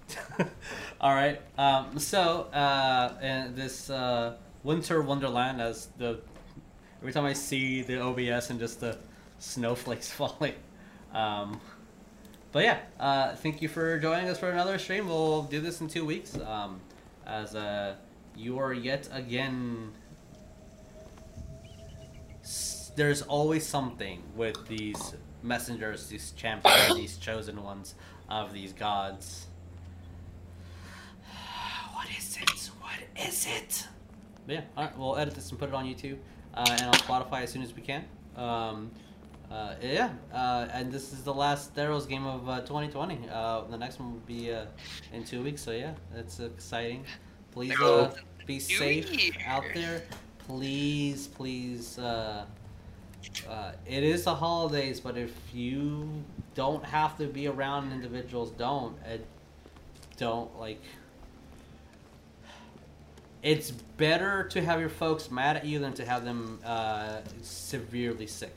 All 1.00 1.14
right. 1.14 1.40
Um, 1.56 1.98
so, 1.98 2.42
uh, 2.52 3.14
and 3.20 3.54
this 3.54 3.88
uh, 3.88 4.34
winter 4.64 5.00
wonderland, 5.02 5.60
as 5.60 5.86
the 5.96 6.20
every 7.00 7.12
time 7.12 7.24
I 7.24 7.32
see 7.32 7.82
the 7.82 8.00
OBS 8.00 8.50
and 8.50 8.58
just 8.58 8.80
the 8.80 8.98
snowflakes 9.38 10.10
falling. 10.18 10.54
Um, 11.14 11.60
but 12.52 12.64
yeah, 12.64 12.78
uh, 12.98 13.36
thank 13.36 13.62
you 13.62 13.68
for 13.68 13.98
joining 14.00 14.28
us 14.28 14.38
for 14.38 14.50
another 14.50 14.76
stream. 14.78 15.06
We'll 15.08 15.44
do 15.44 15.60
this 15.60 15.80
in 15.80 15.86
two 15.88 16.04
weeks. 16.04 16.36
Um, 16.36 16.80
as 17.30 17.54
uh, 17.54 17.94
you 18.36 18.58
are 18.58 18.72
yet 18.72 19.08
again. 19.12 19.92
There's 22.96 23.22
always 23.22 23.64
something 23.64 24.22
with 24.34 24.66
these 24.66 25.14
messengers, 25.42 26.08
these 26.08 26.32
champions, 26.32 26.94
these 26.96 27.16
chosen 27.16 27.62
ones 27.62 27.94
of 28.28 28.52
these 28.52 28.72
gods. 28.72 29.46
What 31.94 32.08
is 32.18 32.36
it? 32.36 32.70
What 32.80 33.26
is 33.28 33.46
it? 33.46 33.86
But 34.46 34.54
yeah, 34.54 34.62
all 34.76 34.84
right, 34.84 34.98
we'll 34.98 35.16
edit 35.16 35.34
this 35.34 35.50
and 35.50 35.58
put 35.58 35.68
it 35.68 35.74
on 35.74 35.84
YouTube 35.84 36.18
uh, 36.54 36.64
and 36.68 36.82
on 36.82 36.94
Spotify 36.94 37.42
as 37.42 37.52
soon 37.52 37.62
as 37.62 37.74
we 37.74 37.82
can. 37.82 38.04
Um, 38.36 38.90
uh, 39.50 39.74
yeah, 39.82 40.10
uh, 40.32 40.68
and 40.72 40.92
this 40.92 41.12
is 41.12 41.22
the 41.22 41.34
last 41.34 41.74
Theros 41.74 42.08
game 42.08 42.24
of 42.24 42.48
uh, 42.48 42.60
2020. 42.60 43.28
Uh, 43.30 43.62
the 43.70 43.76
next 43.76 43.98
one 43.98 44.12
will 44.12 44.20
be 44.20 44.52
uh, 44.52 44.66
in 45.12 45.24
two 45.24 45.42
weeks, 45.42 45.62
so 45.62 45.72
yeah, 45.72 45.94
it's 46.14 46.38
exciting. 46.38 47.04
Please 47.50 47.78
uh, 47.80 48.12
be 48.46 48.60
safe 48.60 49.36
out 49.46 49.64
there. 49.74 50.02
Please, 50.46 51.26
please. 51.26 51.98
Uh, 51.98 52.44
uh, 53.48 53.72
it 53.86 54.02
is 54.02 54.24
the 54.24 54.34
holidays, 54.34 55.00
but 55.00 55.16
if 55.16 55.34
you 55.52 56.08
don't 56.54 56.84
have 56.84 57.18
to 57.18 57.26
be 57.26 57.46
around 57.48 57.92
individuals, 57.92 58.50
don't. 58.52 58.96
It, 59.04 59.26
don't 60.16 60.56
like. 60.60 60.80
It's 63.42 63.70
better 63.70 64.44
to 64.48 64.60
have 64.60 64.80
your 64.80 64.90
folks 64.90 65.30
mad 65.30 65.56
at 65.56 65.64
you 65.64 65.78
than 65.78 65.94
to 65.94 66.04
have 66.04 66.24
them 66.24 66.60
uh, 66.64 67.20
severely 67.42 68.26
sick. 68.26 68.54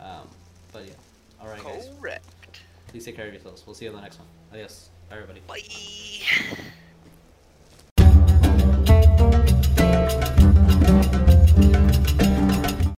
Um, 0.00 0.28
but 0.72 0.86
yeah. 0.86 0.92
All 1.40 1.48
right, 1.48 1.62
guys. 1.62 1.88
Correct. 2.00 2.60
Please 2.88 3.04
take 3.04 3.16
care 3.16 3.26
of 3.26 3.32
yourselves. 3.32 3.64
We'll 3.66 3.74
see 3.74 3.84
you 3.84 3.90
on 3.90 3.96
the 3.96 4.02
next 4.02 4.18
one. 4.18 4.28
Adios. 4.52 4.90
Bye, 5.08 5.16
everybody. 5.16 5.40
Bye. 5.46 6.64